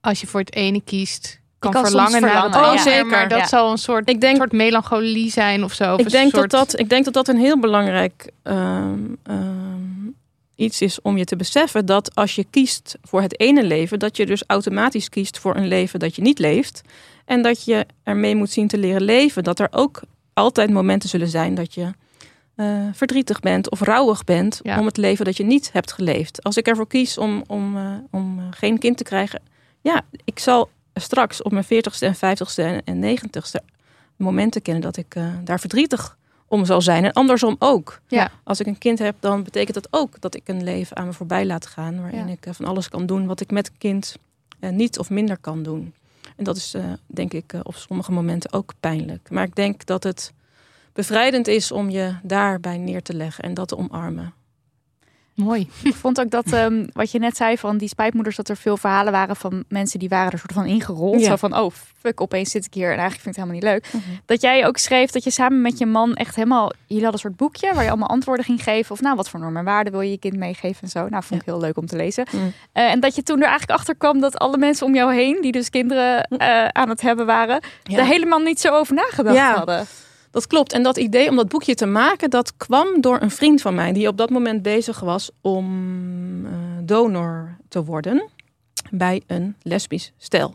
als 0.00 0.20
je 0.20 0.26
voor 0.26 0.40
het 0.40 0.54
ene 0.54 0.80
kiest, 0.82 1.40
kan, 1.58 1.72
verlangen 1.72 2.20
naar 2.20 2.42
het 2.44 2.54
ja. 2.54 2.72
Oh, 2.72 2.78
zeker. 2.78 3.06
Maar 3.06 3.28
dat 3.28 3.38
Ja. 3.38 3.46
zal 3.46 3.70
een 3.70 3.78
soort, 3.78 4.08
Ik 4.08 4.20
denk- 4.20 4.36
soort 4.36 4.52
melancholie 4.52 5.30
zijn 5.30 5.64
of 5.64 5.72
zo. 5.72 5.92
Of 5.94 5.98
Ik 6.00 6.04
een 6.06 6.10
denk, 6.12 6.34
soort- 6.34 6.50
dat 6.50 6.70
dat, 6.70 6.80
ik 6.80 6.88
denk 6.88 7.04
dat 7.04 7.14
dat 7.14 7.28
een 7.28 7.38
heel 7.38 7.58
belangrijk 7.60 8.30
ehm, 8.42 8.98
ehm, 9.22 10.08
iets 10.54 10.80
is 10.80 11.00
om 11.02 11.16
je 11.16 11.24
te 11.24 11.36
beseffen. 11.36 11.86
Dat 11.86 12.14
als 12.14 12.34
je 12.34 12.44
kiest 12.50 12.98
voor 13.02 13.22
het 13.22 13.40
ene 13.40 13.64
leven, 13.64 13.98
dat 13.98 14.16
je 14.16 14.26
dus 14.26 14.42
automatisch 14.46 15.08
kiest 15.08 15.38
voor 15.38 15.56
een 15.56 15.68
leven 15.68 15.98
dat 15.98 16.16
je 16.16 16.22
niet 16.22 16.38
leeft. 16.38 16.82
En 17.24 17.42
dat 17.42 17.64
je 17.64 17.86
ermee 18.02 18.34
moet 18.34 18.50
zien 18.50 18.68
te 18.68 18.78
leren 18.78 19.02
leven. 19.02 19.44
Dat 19.44 19.58
er 19.58 19.68
ook 19.70 20.00
altijd 20.32 20.70
momenten 20.70 21.08
zullen 21.08 21.28
zijn 21.28 21.54
dat 21.54 21.74
je 21.74 21.90
eh, 22.60 22.86
verdrietig 22.92 23.40
bent 23.40 23.70
of 23.70 23.80
rouwig 23.80 24.24
bent 24.24 24.60
Ja. 24.62 24.78
om 24.78 24.86
het 24.86 24.96
leven 24.96 25.24
dat 25.24 25.36
je 25.36 25.44
niet 25.44 25.72
hebt 25.72 25.92
geleefd. 25.92 26.42
Als 26.42 26.56
ik 26.56 26.66
ervoor 26.66 26.86
kies 26.86 27.18
om, 27.18 27.44
om, 27.46 27.76
eh, 27.76 27.92
om 28.10 28.38
eh, 28.38 28.44
geen 28.50 28.78
kind 28.78 28.96
te 28.96 29.02
krijgen, 29.04 29.42
ja, 29.80 30.02
ik 30.24 30.38
zal 30.38 30.70
straks 30.94 31.42
op 31.42 31.52
mijn 31.52 31.64
40ste 31.64 32.06
en 32.06 32.14
50ste 32.14 32.62
en, 32.62 32.82
en 32.84 33.18
90ste 33.18 33.64
momenten 34.16 34.62
kennen 34.62 34.82
dat 34.82 34.96
ik 34.96 35.16
daar 35.44 35.60
verdrietig 35.60 36.16
om 36.48 36.64
zal 36.64 36.80
zijn. 36.82 37.04
En 37.04 37.12
andersom 37.12 37.56
ook. 37.58 38.00
Ja. 38.08 38.30
Als 38.44 38.60
ik 38.60 38.66
een 38.66 38.78
kind 38.78 38.98
heb, 38.98 39.16
dan 39.20 39.42
betekent 39.42 39.74
dat 39.74 39.88
ook 39.90 40.20
dat 40.20 40.34
ik 40.34 40.48
een 40.48 40.64
leven 40.64 40.96
aan 40.96 41.06
me 41.06 41.12
voorbij 41.12 41.46
laat 41.46 41.66
gaan. 41.66 42.00
Waarin 42.00 42.26
Ja. 42.26 42.32
ik 42.40 42.46
van 42.54 42.64
alles 42.66 42.88
kan 42.88 43.06
doen 43.06 43.26
wat 43.26 43.40
ik 43.40 43.50
met 43.50 43.66
een 43.68 43.78
kind 43.78 44.16
niet 44.70 44.98
of 44.98 45.10
minder 45.10 45.38
kan 45.38 45.62
doen. 45.62 45.94
En 46.36 46.44
dat 46.44 46.56
is 46.56 46.74
denk 47.06 47.32
ik 47.32 47.52
op 47.62 47.74
sommige 47.76 48.12
momenten 48.12 48.52
ook 48.52 48.72
pijnlijk. 48.80 49.30
Maar 49.30 49.44
ik 49.44 49.54
denk 49.54 49.86
dat 49.86 50.02
het 50.02 50.32
bevrijdend 50.92 51.48
is 51.48 51.72
om 51.72 51.90
je 51.90 52.14
daarbij 52.22 52.78
neer 52.78 53.02
te 53.02 53.14
leggen 53.14 53.44
en 53.44 53.54
dat 53.54 53.68
te 53.68 53.76
omarmen. 53.76 54.32
Mooi. 55.34 55.68
Ik 55.82 55.94
vond 55.94 56.20
ook 56.20 56.30
dat, 56.30 56.52
ehm, 56.52 56.86
wat 56.92 57.10
je 57.10 57.18
net 57.18 57.36
zei 57.36 57.58
van 57.58 57.78
die 57.78 57.88
spijtmoeders, 57.88 58.36
dat 58.36 58.48
er 58.48 58.56
veel 58.56 58.76
verhalen 58.76 59.12
waren 59.12 59.36
van 59.36 59.64
mensen 59.68 59.98
die 59.98 60.08
waren 60.08 60.32
er 60.32 60.38
soort 60.38 60.52
van 60.52 60.66
ingerold. 60.66 61.20
Ja. 61.20 61.26
Zo 61.26 61.36
van, 61.36 61.56
oh 61.58 61.70
fuck, 62.00 62.20
opeens 62.20 62.50
zit 62.50 62.64
ik 62.64 62.74
hier 62.74 62.92
en 62.92 62.98
eigenlijk 62.98 63.20
vind 63.20 63.36
ik 63.36 63.42
het 63.42 63.50
helemaal 63.62 63.80
niet 63.80 63.92
leuk. 64.02 64.22
Dat 64.26 64.40
jij 64.40 64.66
ook 64.66 64.76
schreef 64.76 65.10
dat 65.10 65.24
je 65.24 65.30
samen 65.30 65.60
met 65.60 65.78
je 65.78 65.86
man 65.86 66.14
echt 66.14 66.34
helemaal, 66.34 66.72
jullie 66.86 67.02
hadden 67.04 67.12
een 67.12 67.18
soort 67.18 67.36
boekje 67.36 67.74
waar 67.74 67.82
je 67.82 67.88
allemaal 67.88 68.08
antwoorden 68.08 68.44
ging 68.44 68.62
geven. 68.62 68.92
Of 68.92 69.00
nou, 69.00 69.16
wat 69.16 69.28
voor 69.30 69.40
normen 69.40 69.58
en 69.58 69.64
waarden 69.64 69.92
wil 69.92 70.00
je 70.02 70.10
je 70.10 70.18
kind 70.18 70.36
meegeven 70.36 70.82
en 70.82 70.88
zo. 70.88 71.08
Nou, 71.08 71.22
vond 71.24 71.40
ik 71.40 71.46
heel 71.46 71.60
leuk 71.60 71.76
om 71.76 71.86
te 71.86 71.96
lezen. 71.96 72.26
Mm. 72.30 72.52
Eh, 72.72 72.90
en 72.90 73.00
dat 73.00 73.14
je 73.14 73.22
toen 73.22 73.36
er 73.40 73.48
eigenlijk 73.48 73.78
achter 73.78 73.96
kwam 73.96 74.20
dat 74.20 74.38
alle 74.38 74.56
mensen 74.58 74.86
om 74.86 74.94
jou 74.94 75.14
heen, 75.14 75.38
die 75.42 75.52
dus 75.52 75.70
kinderen 75.70 76.22
eh, 76.22 76.64
aan 76.66 76.88
het 76.88 77.00
hebben 77.00 77.26
waren, 77.26 77.62
Ja. 77.82 77.98
er 77.98 78.04
helemaal 78.04 78.38
niet 78.40 78.60
zo 78.60 78.68
over 78.74 78.94
nagedacht 78.94 79.36
Ja. 79.36 79.54
hadden. 79.56 79.86
Dat 80.30 80.46
klopt. 80.46 80.72
En 80.72 80.82
dat 80.82 80.96
idee 80.96 81.28
om 81.28 81.36
dat 81.36 81.48
boekje 81.48 81.74
te 81.74 81.86
maken, 81.86 82.30
dat 82.30 82.56
kwam 82.56 83.00
door 83.00 83.20
een 83.20 83.30
vriend 83.30 83.60
van 83.60 83.74
mij 83.74 83.92
die 83.92 84.08
op 84.08 84.16
dat 84.16 84.30
moment 84.30 84.62
bezig 84.62 85.00
was 85.00 85.30
om 85.40 86.46
eh, 86.46 86.52
donor 86.82 87.56
te 87.68 87.84
worden 87.84 88.28
bij 88.90 89.22
een 89.26 89.56
lesbisch 89.62 90.12
stel. 90.18 90.52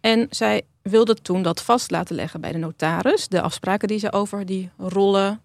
En 0.00 0.26
zij 0.30 0.62
wilde 0.82 1.14
toen 1.14 1.42
dat 1.42 1.62
vast 1.62 1.90
laten 1.90 2.16
leggen 2.16 2.40
bij 2.40 2.52
de 2.52 2.58
notaris, 2.58 3.28
de 3.28 3.40
afspraken 3.40 3.88
die 3.88 3.98
ze 3.98 4.12
over 4.12 4.46
die 4.46 4.70
rollen 4.76 5.40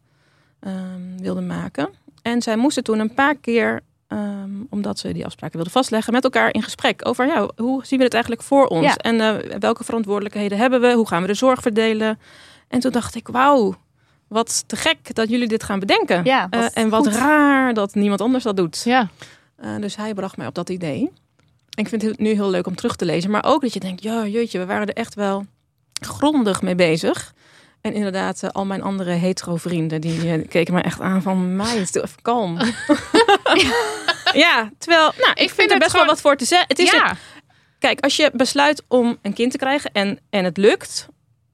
ehm, 0.60 1.18
wilde 1.18 1.42
maken. 1.42 1.90
En 2.22 2.42
zij 2.42 2.56
moesten 2.56 2.84
toen 2.84 3.00
een 3.00 3.14
paar 3.14 3.36
keer, 3.36 3.82
ehm, 4.08 4.50
omdat 4.70 5.00
ze 5.00 5.14
die 5.14 5.26
afspraken 5.26 5.56
wilden 5.56 5.74
vastleggen, 5.74 6.14
met 6.14 6.24
elkaar 6.24 6.54
in 6.54 6.64
gesprek 6.64 7.08
over 7.08 7.28
ja, 7.28 7.50
hoe 7.56 7.86
zien 7.86 7.98
we 7.98 8.06
het 8.06 8.14
eigenlijk 8.14 8.44
voor 8.44 8.68
ons? 8.68 8.86
Ja. 8.86 8.96
En 8.96 9.22
eh, 9.22 9.58
welke 9.60 9.84
verantwoordelijkheden 9.84 10.58
hebben 10.58 10.82
we? 10.82 10.94
Hoe 10.94 11.08
gaan 11.08 11.22
we 11.22 11.28
de 11.28 11.34
zorg 11.34 11.62
verdelen? 11.62 12.20
En 12.74 12.80
toen 12.80 12.92
dacht 12.92 13.16
ik, 13.16 13.28
wauw, 13.28 13.76
wat 14.28 14.64
te 14.68 14.76
gek 14.76 15.16
dat 15.16 15.30
jullie 15.30 15.48
dit 15.48 15.64
gaan 15.64 15.80
bedenken. 15.80 16.24
Ja, 16.24 16.48
Eh, 16.50 16.66
en 16.74 16.90
wat 16.90 17.08
goed. 17.08 17.16
raar 17.16 17.74
dat 17.74 17.96
niemand 17.96 18.22
anders 18.22 18.44
dat 18.44 18.56
doet. 18.58 18.82
Ja. 18.84 19.10
Eh, 19.56 19.76
dus 19.80 19.96
hij 19.96 20.14
bracht 20.14 20.38
mij 20.38 20.48
op 20.48 20.56
dat 20.56 20.70
idee. 20.70 21.12
En 21.70 21.84
ik 21.84 21.88
vind 21.88 22.02
het 22.02 22.20
nu 22.20 22.30
heel 22.34 22.50
leuk 22.50 22.68
om 22.68 22.76
terug 22.76 22.96
te 22.96 23.06
lezen. 23.06 23.32
Maar 23.32 23.44
ook 23.46 23.62
dat 23.62 23.74
je 23.74 23.80
denkt, 23.80 24.04
ja 24.04 24.26
jeetje, 24.26 24.60
we 24.60 24.66
waren 24.66 24.88
er 24.88 24.94
echt 24.94 25.14
wel 25.16 25.46
grondig 26.02 26.62
mee 26.62 26.76
bezig. 26.76 27.34
En 27.82 27.94
inderdaad, 27.94 28.44
eh, 28.44 28.50
al 28.50 28.66
mijn 28.66 28.82
andere 28.82 29.12
hetero 29.12 29.56
vrienden, 29.56 30.02
die 30.02 30.42
keken 30.48 30.74
me 30.74 30.82
echt 30.82 31.02
aan 31.02 31.22
van, 31.22 31.56
meid, 31.56 31.94
doe 31.94 32.04
even 32.04 32.22
kalm. 32.22 32.58
ja, 34.46 34.70
terwijl, 34.78 35.12
nou, 35.18 35.32
ik, 35.32 35.36
vind, 35.38 35.52
vind 35.52 35.72
er 35.72 35.78
best 35.80 35.92
wel 35.92 36.06
wat 36.06 36.22
voor 36.22 36.36
te 36.36 36.46
zeggen. 36.46 36.68
Het 36.68 36.80
is 36.80 36.92
ja. 36.92 37.16
kijk, 37.80 38.00
als 38.00 38.16
je 38.16 38.32
besluit 38.34 38.84
om 38.88 39.18
een 39.22 39.34
kind 39.34 39.52
te 39.52 39.58
krijgen 39.58 39.92
en, 39.92 40.20
en 40.30 40.44
het 40.44 40.58
lukt, 40.58 41.08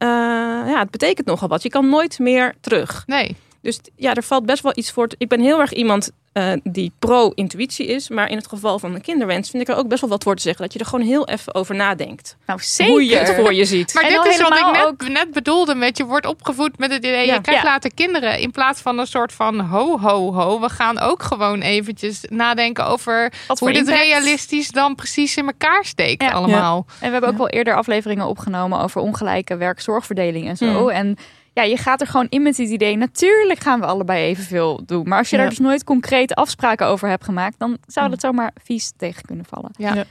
ja, 0.07 0.79
het 0.79 0.91
betekent 0.91 1.27
nogal 1.27 1.47
wat. 1.47 1.63
Je 1.63 1.69
kan 1.69 1.89
nooit 1.89 2.19
meer 2.19 2.55
terug. 2.61 3.03
Nee. 3.05 3.35
Dus 3.61 3.79
ja, 3.95 4.13
er 4.13 4.23
valt 4.23 4.45
best 4.45 4.63
wel 4.63 4.71
iets 4.75 4.91
voor. 4.91 5.07
Ik 5.17 5.27
ben 5.27 5.39
heel 5.41 5.59
erg 5.59 5.73
iemand 5.73 6.11
eh, 6.33 6.51
die 6.63 6.91
pro-intuïtie 6.99 7.85
is. 7.87 8.09
Maar 8.09 8.29
in 8.29 8.37
het 8.37 8.47
geval 8.47 8.79
van 8.79 8.95
een 8.95 9.01
kinderwens 9.01 9.49
vind 9.49 9.63
ik 9.63 9.69
er 9.69 9.75
ook 9.75 9.87
best 9.87 10.01
wel 10.01 10.09
wat 10.09 10.23
voor 10.23 10.35
te 10.35 10.41
zeggen. 10.41 10.63
Dat 10.63 10.73
je 10.73 10.79
er 10.79 10.85
gewoon 10.85 11.05
heel 11.05 11.27
even 11.27 11.55
over 11.55 11.75
nadenkt. 11.75 12.37
Nou, 12.45 12.59
zeker. 12.63 12.93
Hoe 12.93 13.05
je 13.05 13.15
het 13.15 13.35
voor 13.35 13.53
je 13.53 13.65
ziet. 13.65 13.93
Maar 13.93 14.03
En 14.03 14.09
dit 14.09 14.25
is 14.25 14.41
wat 14.41 14.57
ik 14.57 14.71
net, 14.71 15.09
net 15.09 15.31
bedoelde 15.31 15.75
met 15.75 15.97
je 15.97 16.05
wordt 16.05 16.25
opgevoed 16.25 16.77
met 16.77 16.91
het 16.91 17.05
idee, 17.05 17.25
Ja. 17.25 17.33
je 17.33 17.41
krijgt 17.41 17.63
Ja. 17.63 17.69
later 17.69 17.93
kinderen. 17.93 18.39
In 18.39 18.51
plaats 18.51 18.81
van 18.81 18.99
een 18.99 19.07
soort 19.07 19.33
van 19.33 19.59
ho, 19.59 19.99
ho, 19.99 20.33
ho. 20.33 20.59
We 20.59 20.69
gaan 20.69 20.99
ook 20.99 21.23
gewoon 21.23 21.61
eventjes 21.61 22.21
nadenken 22.29 22.85
over 22.85 23.31
Wat 23.47 23.59
hoe 23.59 23.67
dit 23.71 23.77
impact. 23.77 23.97
realistisch 24.01 24.67
dan 24.69 24.95
precies 24.95 25.37
in 25.37 25.45
elkaar 25.45 25.85
steekt 25.85 26.23
Ja. 26.23 26.31
allemaal. 26.31 26.85
En 26.89 27.05
we 27.05 27.11
hebben 27.11 27.29
ook 27.29 27.37
wel 27.37 27.49
eerder 27.49 27.75
afleveringen 27.75 28.27
opgenomen 28.27 28.79
over 28.79 29.01
ongelijke 29.01 29.57
werk-zorgverdeling 29.57 30.47
en 30.47 30.57
zo. 30.57 30.65
Mm. 30.81 30.89
En 30.89 31.17
ja, 31.53 31.63
je 31.63 31.77
gaat 31.77 32.01
er 32.01 32.07
gewoon 32.07 32.27
in 32.29 32.41
met 32.41 32.57
het 32.57 32.69
idee, 32.69 32.97
natuurlijk 32.97 33.59
gaan 33.59 33.79
we 33.79 33.85
allebei 33.85 34.25
evenveel 34.25 34.81
doen. 34.85 35.07
Maar 35.07 35.17
als 35.17 35.29
je 35.29 35.35
Ja. 35.35 35.41
daar 35.41 35.49
dus 35.51 35.59
nooit 35.59 35.83
concrete 35.83 36.35
afspraken 36.35 36.87
over 36.87 37.09
hebt 37.09 37.23
gemaakt, 37.23 37.59
dan 37.59 37.77
zou 37.87 38.09
dat 38.09 38.19
zomaar 38.19 38.51
vies 38.63 38.91
tegen 38.97 39.23
kunnen 39.25 39.45
vallen. 39.45 39.71
Ja. 39.77 39.93
Ja. 39.95 40.03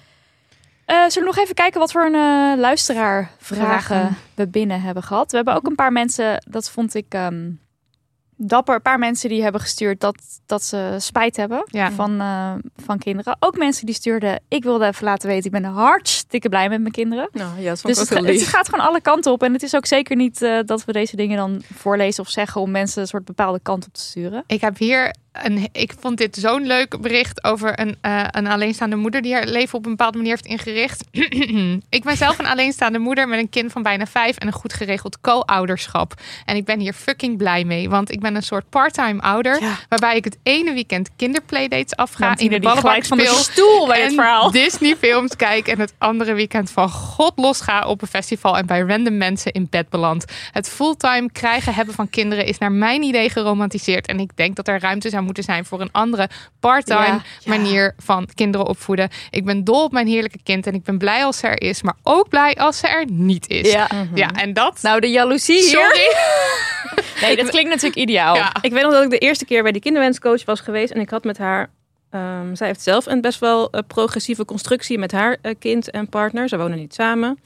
Eh, 0.85 0.97
zullen 0.97 1.29
we 1.29 1.35
nog 1.35 1.45
even 1.45 1.55
kijken 1.55 1.81
wat 1.81 1.93
voor 1.93 2.05
een 2.05 2.15
eh, 2.15 2.59
luisteraarvragen 2.61 3.37
Vragen. 3.97 4.17
we 4.35 4.47
binnen 4.49 4.81
hebben 4.83 5.03
gehad? 5.03 5.31
We 5.31 5.37
hebben 5.37 5.55
ook 5.55 5.67
een 5.67 5.75
paar 5.75 5.93
mensen, 5.93 6.45
dat 6.49 6.71
vond 6.71 6.95
ik 6.95 7.07
ehm, 7.09 7.51
dapper, 8.37 8.75
een 8.75 8.83
paar 8.83 8.99
mensen 8.99 9.29
die 9.29 9.43
hebben 9.43 9.61
gestuurd 9.61 10.01
dat, 10.01 10.17
dat 10.47 10.63
ze 10.63 10.95
spijt 10.99 11.37
hebben 11.37 11.63
Ja. 11.67 11.91
van, 11.93 12.21
eh, 12.21 12.53
van 12.77 12.99
kinderen. 12.99 13.37
Ook 13.41 13.57
mensen 13.59 13.87
die 13.87 13.95
stuurden, 13.95 14.41
ik 14.49 14.63
wilde 14.63 14.87
even 14.87 15.05
laten 15.05 15.29
weten, 15.29 15.45
ik 15.45 15.61
ben 15.63 15.65
hartstikke 15.65 16.18
blij 16.29 16.69
met 16.69 16.81
mijn 16.81 16.93
kinderen. 16.93 17.29
Nou 17.33 17.61
ja, 17.61 17.71
dat 17.71 17.81
vond 17.81 17.95
Dus 17.97 18.11
ik 18.11 18.41
het, 18.41 18.47
gaat 18.47 18.69
gewoon 18.69 18.87
alle 18.87 19.01
kanten 19.01 19.33
op. 19.33 19.43
En 19.43 19.53
het 19.53 19.63
is 19.63 19.75
ook 19.75 19.87
zeker 19.87 20.17
niet 20.17 20.43
eh, 20.43 20.59
dat 20.65 20.85
we 20.85 20.93
deze 20.93 21.17
dingen 21.17 21.37
dan 21.37 21.63
voorlezen 21.75 22.23
of 22.23 22.31
zeggen 22.31 22.61
om 22.61 22.71
mensen 22.71 23.03
een 23.03 23.09
soort 23.09 23.25
bepaalde 23.25 23.61
kant 23.63 23.87
op 23.87 23.93
te 23.93 24.01
sturen. 24.01 24.45
Ik 24.47 24.61
heb 24.61 24.79
hier 24.79 25.15
een. 25.33 25.69
Ik 25.73 25.93
vond 26.01 26.19
dit 26.19 26.37
zo'n 26.37 26.67
leuk 26.67 27.01
bericht 27.01 27.45
over 27.45 27.81
een, 27.81 27.97
eh, 28.01 28.25
een 28.31 28.47
alleenstaande 28.47 28.97
moeder 28.97 29.23
die 29.23 29.35
haar 29.35 29.47
leven 29.47 29.79
op 29.79 29.85
een 29.85 29.91
bepaalde 29.91 30.17
manier 30.17 30.33
heeft 30.33 30.47
ingericht. 30.47 31.05
ik 31.99 32.05
ben 32.05 32.17
zelf 32.17 32.39
een 32.39 32.47
alleenstaande 32.47 32.99
moeder 32.99 33.29
met 33.29 33.39
een 33.39 33.49
kind 33.49 33.73
van 33.73 33.83
bijna 33.83 34.07
vijf 34.07 34.37
en 34.37 34.47
een 34.47 34.53
goed 34.53 34.73
geregeld 34.73 35.21
co-ouderschap. 35.21 36.15
En 36.45 36.57
ik 36.57 36.65
ben 36.65 36.81
hier 36.81 36.93
fucking 36.93 37.37
blij 37.37 37.65
mee, 37.65 37.89
want 37.89 38.11
ik 38.13 38.21
ben 38.21 38.35
een 38.35 38.43
soort 38.43 38.69
part-time 38.69 39.21
ouder, 39.21 39.61
Ja. 39.61 39.79
waarbij 39.89 40.17
ik 40.17 40.25
het 40.25 40.39
ene 40.43 40.73
weekend 40.73 41.09
kinderplaydates 41.17 41.97
afga 41.97 42.37
in 42.37 42.51
de 42.51 42.61
ballenbak 42.61 43.05
van 43.05 43.19
de 43.19 43.25
stoel 43.25 43.87
bij 43.87 44.01
het 44.01 44.09
en 44.09 44.15
verhaal. 44.15 44.51
Disney 44.51 44.97
films 44.97 45.37
kijk 45.37 45.69
en 45.69 45.81
het 45.81 45.95
andere 45.99 46.18
weekend 46.25 46.71
van 46.71 46.91
god 46.91 47.33
los 47.37 47.61
ga 47.61 47.87
op 47.87 48.03
een 48.03 48.09
festival 48.09 48.57
en 48.57 48.67
bij 48.67 48.81
random 48.81 49.17
mensen 49.17 49.53
in 49.53 49.67
bed 49.71 49.89
beland. 49.89 50.25
Het 50.53 50.69
fulltime 50.69 51.33
krijgen 51.33 51.75
hebben 51.75 51.95
van 51.95 52.11
kinderen 52.11 52.45
is 52.47 52.59
naar 52.59 52.73
mijn 52.73 53.03
idee 53.03 53.31
geromantiseerd 53.31 54.07
en 54.07 54.21
ik 54.21 54.37
denk 54.37 54.57
dat 54.57 54.69
er 54.69 54.81
ruimte 54.81 55.09
zou 55.09 55.23
moeten 55.23 55.45
zijn 55.45 55.65
voor 55.65 55.81
een 55.81 55.93
andere 55.93 56.29
part-time 56.61 57.07
Ja, 57.07 57.23
ja. 57.41 57.51
manier 57.57 57.95
van 57.99 58.29
kinderen 58.35 58.67
opvoeden. 58.67 59.09
Ik 59.31 59.45
ben 59.45 59.65
dol 59.65 59.85
op 59.85 59.93
mijn 59.93 60.07
heerlijke 60.07 60.39
kind 60.43 60.67
en 60.67 60.75
ik 60.75 60.83
ben 60.83 60.99
blij 60.99 61.25
als 61.25 61.39
ze 61.39 61.47
er 61.47 61.63
is, 61.63 61.83
maar 61.83 61.97
ook 62.03 62.29
blij 62.29 62.55
als 62.55 62.79
ze 62.79 62.89
er 62.89 63.05
niet 63.11 63.49
is. 63.49 63.73
Ja. 63.73 63.89
Ja, 64.15 64.31
en 64.35 64.53
dat. 64.53 64.79
Nou, 64.83 65.01
de 65.01 65.11
jaloezie 65.11 65.61
hier. 65.61 65.69
Sorry. 65.69 66.17
Nee, 67.21 67.37
dat 67.37 67.51
klinkt 67.55 67.69
natuurlijk 67.71 67.97
ideaal. 67.97 68.37
Ik 68.61 68.73
weet 68.73 68.83
nog 68.83 68.93
dat 68.93 69.03
ik 69.05 69.11
de 69.11 69.19
eerste 69.19 69.45
keer 69.45 69.63
bij 69.63 69.73
die 69.73 69.81
kinderwenscoach 69.81 70.45
was 70.45 70.61
geweest. 70.61 70.93
En 70.93 71.01
ik 71.01 71.11
had 71.11 71.25
met 71.25 71.39
haar... 71.39 71.71
ehm, 72.11 72.55
zij 72.55 72.67
heeft 72.67 72.83
zelf 72.83 73.07
een 73.07 73.21
best 73.21 73.39
wel 73.39 73.71
eh, 73.71 73.81
progressieve 73.87 74.45
constructie 74.45 74.99
met 74.99 75.13
haar 75.13 75.37
eh, 75.43 75.55
kind 75.59 75.91
en 75.91 76.09
partner. 76.09 76.49
Ze 76.49 76.59
wonen 76.59 76.79
niet 76.79 76.95
samen. 76.95 77.39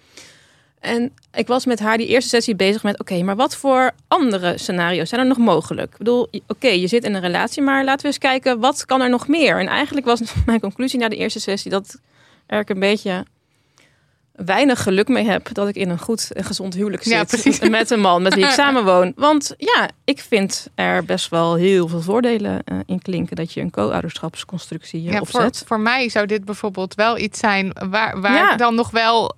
En 0.80 1.12
ik 1.32 1.46
was 1.46 1.66
met 1.66 1.80
haar 1.80 1.96
die 1.96 2.06
eerste 2.06 2.28
sessie 2.28 2.56
bezig 2.56 2.82
met... 2.82 3.00
Oké, 3.00 3.22
maar 3.22 3.36
wat 3.36 3.56
voor 3.56 3.90
andere 4.08 4.58
scenario's 4.58 5.08
zijn 5.08 5.20
er 5.20 5.26
nog 5.26 5.38
mogelijk? 5.38 5.92
Ik 5.92 5.98
bedoel, 5.98 6.28
oké, 6.46 6.68
je 6.68 6.86
zit 6.86 7.04
in 7.04 7.14
een 7.14 7.20
relatie... 7.20 7.62
maar 7.62 7.84
laten 7.84 8.00
we 8.00 8.06
eens 8.06 8.18
kijken, 8.18 8.60
wat 8.60 8.84
kan 8.84 9.00
er 9.00 9.10
nog 9.10 9.28
meer? 9.28 9.58
En 9.58 9.66
eigenlijk 9.66 10.06
was 10.06 10.20
mijn 10.46 10.60
conclusie 10.60 10.98
na 10.98 11.08
de 11.08 11.16
eerste 11.16 11.40
sessie... 11.40 11.70
dat 11.70 12.00
er 12.46 12.70
een 12.70 12.80
beetje 12.80 13.24
weinig 14.32 14.82
geluk 14.82 15.08
mee 15.08 15.24
heb 15.24 15.48
dat 15.52 15.68
ik 15.68 15.76
in 15.76 15.90
een 15.90 15.98
goed 15.98 16.32
en 16.32 16.44
gezond 16.44 16.74
huwelijk 16.74 17.02
zit 17.02 17.70
met 17.70 17.90
een 17.90 18.00
man 18.00 18.22
met 18.22 18.34
wie 18.34 18.44
ik 18.44 18.50
samenwoon. 18.62 19.12
Want 19.16 19.54
ja, 19.56 19.90
ik 20.12 20.20
vind 20.20 20.68
er 20.74 21.04
best 21.04 21.28
wel 21.28 21.54
heel 21.54 21.88
veel 21.88 22.00
voordelen 22.00 22.62
eh, 22.64 22.76
in 22.86 23.02
klinken 23.02 23.36
dat 23.36 23.52
je 23.52 23.60
een 23.60 23.70
co-ouderschapsconstructie 23.70 25.02
Ja, 25.02 25.10
voor, 25.10 25.20
opzet. 25.20 25.62
voor 25.66 25.80
mij 25.80 26.08
zou 26.08 26.26
dit 26.26 26.44
bijvoorbeeld 26.44 26.94
wel 26.94 27.18
iets 27.18 27.38
zijn 27.38 27.72
waar, 27.90 28.20
waar 28.20 28.34
Ja. 28.34 28.52
ik 28.52 28.58
dan 28.58 28.74
nog 28.74 28.90
wel 28.90 29.34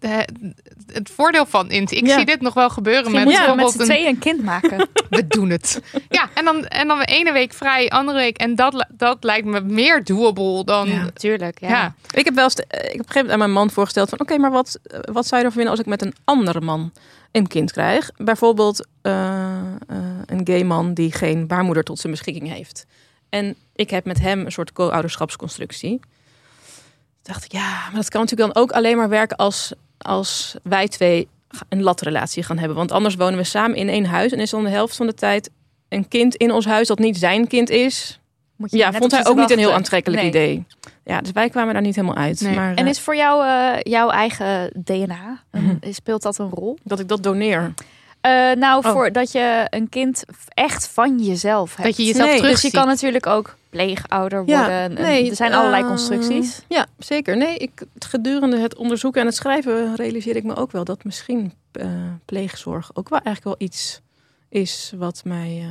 het, 0.00 1.10
voordeel 1.14 1.46
van 1.46 1.70
in. 1.70 1.82
Ik 1.82 2.06
Ja. 2.06 2.16
zie 2.16 2.24
dit 2.24 2.40
nog 2.40 2.54
wel 2.54 2.70
gebeuren 2.70 3.12
met 3.12 3.24
met 3.24 3.34
bijvoorbeeld 3.36 3.72
z'n 3.72 3.80
een, 3.80 3.84
tweeën 3.84 4.06
een 4.08 4.18
kind 4.18 4.42
maken. 4.42 4.88
we 5.10 5.26
doen 5.26 5.50
het. 5.50 5.82
Ja, 6.08 6.28
en 6.34 6.44
dan, 6.44 6.66
en 6.66 6.88
dan 6.88 6.98
de 6.98 7.04
ene 7.04 7.32
week 7.32 7.52
vrij, 7.52 7.88
andere 7.90 8.18
week. 8.18 8.36
En 8.36 8.54
dat, 8.54 8.86
dat 8.92 9.24
lijkt 9.24 9.46
me 9.46 9.60
meer 9.60 10.04
doable 10.04 10.64
dan... 10.64 10.88
Ja. 10.88 10.94
Ja. 10.94 11.06
Tuurlijk, 11.14 11.60
ja. 11.60 11.68
Ja. 11.68 11.94
Ik 12.14 12.24
heb 12.24 12.34
wel 12.34 12.44
eens, 12.44 12.54
eh, 12.54 12.64
ik 12.64 12.70
heb 12.70 12.84
op 12.84 12.98
een 12.98 12.98
gegeven 12.98 13.14
moment 13.14 13.32
aan 13.32 13.38
mijn 13.38 13.50
man 13.52 13.70
voorgesteld 13.70 14.08
van 14.08 14.20
oké, 14.20 14.38
maar 14.38 14.50
wat, 14.50 14.78
eh, 14.82 14.98
wat 15.12 15.26
zou 15.26 15.40
je 15.40 15.46
ervan 15.46 15.52
vinden 15.52 15.70
als 15.70 15.80
ik 15.80 15.86
met 15.86 16.02
een 16.02 16.14
andere 16.24 16.60
man 16.60 16.92
een 17.32 17.46
kind 17.46 17.72
krijg? 17.72 18.10
Bijvoorbeeld 18.16 18.86
eh, 19.02 19.58
eh, 19.60 19.96
een 20.26 20.40
gay 20.46 20.62
man 20.62 20.94
die 20.94 21.12
geen 21.12 21.46
baarmoeder 21.46 21.84
tot 21.84 21.98
zijn 21.98 22.12
beschikking 22.12 22.48
heeft. 22.48 22.86
En 23.28 23.56
ik 23.74 23.90
heb 23.90 24.04
met 24.04 24.20
hem 24.20 24.40
een 24.44 24.52
soort 24.52 24.72
co-ouderschapsconstructie. 24.72 26.00
Dacht 27.22 27.44
ik, 27.44 27.52
ja, 27.52 27.82
maar 27.86 27.94
dat 27.94 28.08
kan 28.08 28.20
natuurlijk 28.20 28.52
dan 28.54 28.62
ook 28.62 28.70
alleen 28.72 28.96
maar 28.96 29.08
werken 29.08 29.36
als, 29.36 29.72
als 29.98 30.56
wij 30.62 30.88
twee 30.88 31.28
een 31.68 31.82
latrelatie 31.82 32.42
gaan 32.42 32.58
hebben. 32.58 32.76
Want 32.76 32.92
anders 32.92 33.14
wonen 33.14 33.38
we 33.38 33.44
samen 33.44 33.76
in 33.76 33.88
één 33.88 34.04
huis 34.04 34.32
en 34.32 34.38
is 34.40 34.50
dan 34.50 34.64
de 34.64 34.70
helft 34.70 34.96
van 34.96 35.06
de 35.06 35.14
tijd 35.14 35.50
een 35.88 36.08
kind 36.08 36.34
in 36.34 36.52
ons 36.52 36.64
huis 36.64 36.88
dat 36.88 36.98
niet 36.98 37.18
zijn 37.18 37.46
kind 37.46 37.70
is. 37.70 38.20
Moet 38.56 38.70
je 38.70 38.76
Ja, 38.76 38.92
vond 38.92 39.12
hij 39.12 39.26
ook 39.26 39.36
niet 39.36 39.50
een 39.50 39.58
heel 39.58 39.72
aantrekkelijk 39.72 40.22
Nee. 40.22 40.30
idee. 40.30 40.64
Ja, 41.10 41.20
dus 41.20 41.32
wij 41.32 41.48
kwamen 41.48 41.72
daar 41.72 41.82
niet 41.82 41.94
helemaal 41.94 42.16
uit. 42.16 42.40
Nee. 42.40 42.54
Maar, 42.54 42.74
En 42.74 42.84
eh, 42.84 42.90
is 42.90 43.00
voor 43.00 43.16
jou 43.16 43.46
eh, 43.46 43.80
jouw 43.82 44.10
eigen 44.10 44.70
DNA, 44.84 45.42
een- 45.50 45.64
Mhm. 45.80 45.92
speelt 45.92 46.22
dat 46.22 46.38
een 46.38 46.50
rol? 46.50 46.78
dat 46.82 47.00
ik 47.00 47.08
dat 47.08 47.22
doneer. 47.22 47.74
Eh, 48.20 48.30
nou, 48.52 48.84
Oh. 48.86 48.92
voor 48.92 49.12
dat 49.12 49.32
je 49.32 49.66
een 49.70 49.88
kind 49.88 50.24
echt 50.48 50.88
van 50.88 51.18
jezelf 51.18 51.76
hebt. 51.76 51.88
Dat 51.88 51.96
je 51.96 52.04
jezelf 52.04 52.24
Nee. 52.24 52.32
Dus 52.32 52.40
terugziet. 52.42 52.72
je 52.72 52.78
kan 52.78 52.86
natuurlijk 52.86 53.26
ook 53.26 53.56
pleegouder 53.70 54.38
worden. 54.44 54.70
En 54.70 54.92
nee, 54.92 55.30
er 55.30 55.36
zijn 55.36 55.52
allerlei 55.54 55.84
constructies. 55.84 56.60
Ja, 56.68 56.86
zeker. 56.98 57.36
Nee, 57.36 57.56
ik, 57.56 57.82
gedurende 57.98 58.58
het 58.58 58.76
onderzoeken 58.76 59.20
en 59.20 59.26
het 59.26 59.36
schrijven 59.36 59.96
realiseer 59.96 60.36
ik 60.36 60.44
me 60.44 60.56
ook 60.56 60.72
wel 60.72 60.84
dat 60.84 61.04
misschien 61.04 61.52
eh, 61.72 61.86
pleegzorg 62.24 62.90
ook 62.94 63.08
wel 63.08 63.20
eigenlijk 63.20 63.58
wel 63.58 63.68
iets 63.68 64.00
is 64.48 64.92
wat 64.96 65.20
mij 65.24 65.64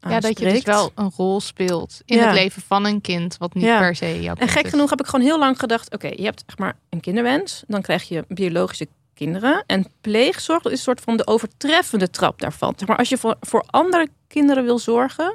Ja, 0.00 0.20
dat 0.20 0.38
je 0.38 0.44
dus 0.44 0.62
wel 0.62 0.90
een 0.94 1.10
rol 1.16 1.40
speelt 1.40 2.00
in 2.04 2.16
Ja. 2.18 2.24
het 2.24 2.34
leven 2.34 2.62
van 2.62 2.84
een 2.86 3.00
kind, 3.00 3.36
wat 3.38 3.54
niet 3.54 3.64
Ja. 3.64 3.78
per 3.78 3.96
se 3.96 4.22
jouw 4.22 4.34
En 4.34 4.48
gek 4.48 4.64
is. 4.64 4.70
genoeg 4.70 4.90
heb 4.90 5.00
ik 5.00 5.06
gewoon 5.06 5.24
heel 5.26 5.38
lang 5.38 5.58
gedacht: 5.58 5.94
oké, 5.94 6.06
je 6.16 6.22
hebt 6.22 6.42
zeg 6.46 6.58
maar 6.58 6.76
een 6.90 7.00
kinderwens, 7.00 7.62
dan 7.66 7.82
krijg 7.82 8.08
je 8.08 8.24
biologische 8.28 8.88
kinderen. 9.14 9.64
En 9.66 9.86
pleegzorg 10.00 10.64
is 10.64 10.70
een 10.70 10.78
soort 10.78 11.00
van 11.00 11.16
de 11.16 11.26
overtreffende 11.26 12.10
trap 12.10 12.40
daarvan. 12.40 12.74
Zeg 12.76 12.88
maar, 12.88 12.96
als 12.96 13.08
je 13.08 13.16
voor, 13.18 13.36
voor 13.40 13.64
andere 13.66 14.08
kinderen 14.28 14.64
wil 14.64 14.78
zorgen, 14.78 15.34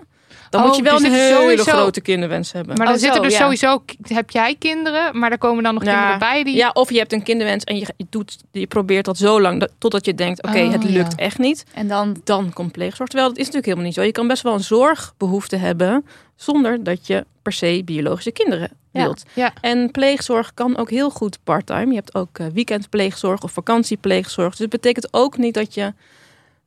dan 0.49 0.61
Oh, 0.61 0.67
moet 0.67 0.75
je 0.77 0.83
wel 0.83 0.97
dus 0.97 1.07
een 1.07 1.13
hele 1.13 1.35
sowieso- 1.35 1.63
grote 1.71 2.01
kinderwens 2.01 2.51
hebben. 2.51 2.77
Maar 2.77 2.85
dan 2.85 2.95
Oh, 2.95 3.01
zitten 3.01 3.17
zo, 3.21 3.27
dus 3.27 3.37
ja. 3.37 3.43
sowieso, 3.43 3.83
heb 4.07 4.29
jij 4.29 4.55
kinderen, 4.59 5.19
maar 5.19 5.31
er 5.31 5.37
komen 5.37 5.63
dan 5.63 5.73
nog 5.73 5.83
Ja. 5.83 5.91
kinderen 5.91 6.19
bij 6.19 6.43
die... 6.43 6.55
Ja, 6.55 6.69
of 6.73 6.91
je 6.91 6.97
hebt 6.97 7.13
een 7.13 7.23
kinderwens 7.23 7.63
en 7.63 7.77
je, 7.77 7.87
doet, 8.09 8.37
je 8.51 8.67
probeert 8.67 9.05
dat 9.05 9.17
zo 9.17 9.41
lang 9.41 9.59
dat, 9.59 9.71
totdat 9.77 10.05
je 10.05 10.15
denkt: 10.15 10.43
oké, 10.43 10.59
Oh, 10.63 10.71
het 10.71 10.83
lukt 10.83 11.11
ja. 11.11 11.23
echt 11.23 11.37
niet. 11.37 11.63
En 11.73 11.87
dan 11.87 12.21
Dan 12.23 12.53
komt 12.53 12.71
pleegzorg. 12.71 13.09
Terwijl 13.09 13.29
dat 13.29 13.37
is 13.39 13.45
natuurlijk 13.45 13.65
helemaal 13.65 13.85
niet 13.87 13.95
zo. 13.95 14.01
Je 14.01 14.11
kan 14.11 14.27
best 14.27 14.43
wel 14.43 14.53
een 14.53 14.59
zorgbehoefte 14.63 15.55
hebben 15.55 16.05
zonder 16.35 16.83
dat 16.83 17.07
je 17.07 17.25
per 17.41 17.53
se 17.53 17.81
biologische 17.85 18.31
kinderen 18.31 18.69
wilt. 18.91 19.23
Ja. 19.33 19.53
En 19.61 19.91
pleegzorg 19.91 20.53
kan 20.53 20.77
ook 20.77 20.89
heel 20.89 21.09
goed 21.09 21.37
parttime. 21.43 21.87
Je 21.87 21.95
hebt 21.95 22.15
ook 22.15 22.37
eh, 22.39 22.45
weekendpleegzorg 22.53 23.43
of 23.43 23.51
vakantiepleegzorg. 23.51 24.49
Dus 24.49 24.59
het 24.59 24.69
betekent 24.69 25.07
ook 25.11 25.37
niet 25.37 25.53
dat 25.53 25.73
je 25.73 25.93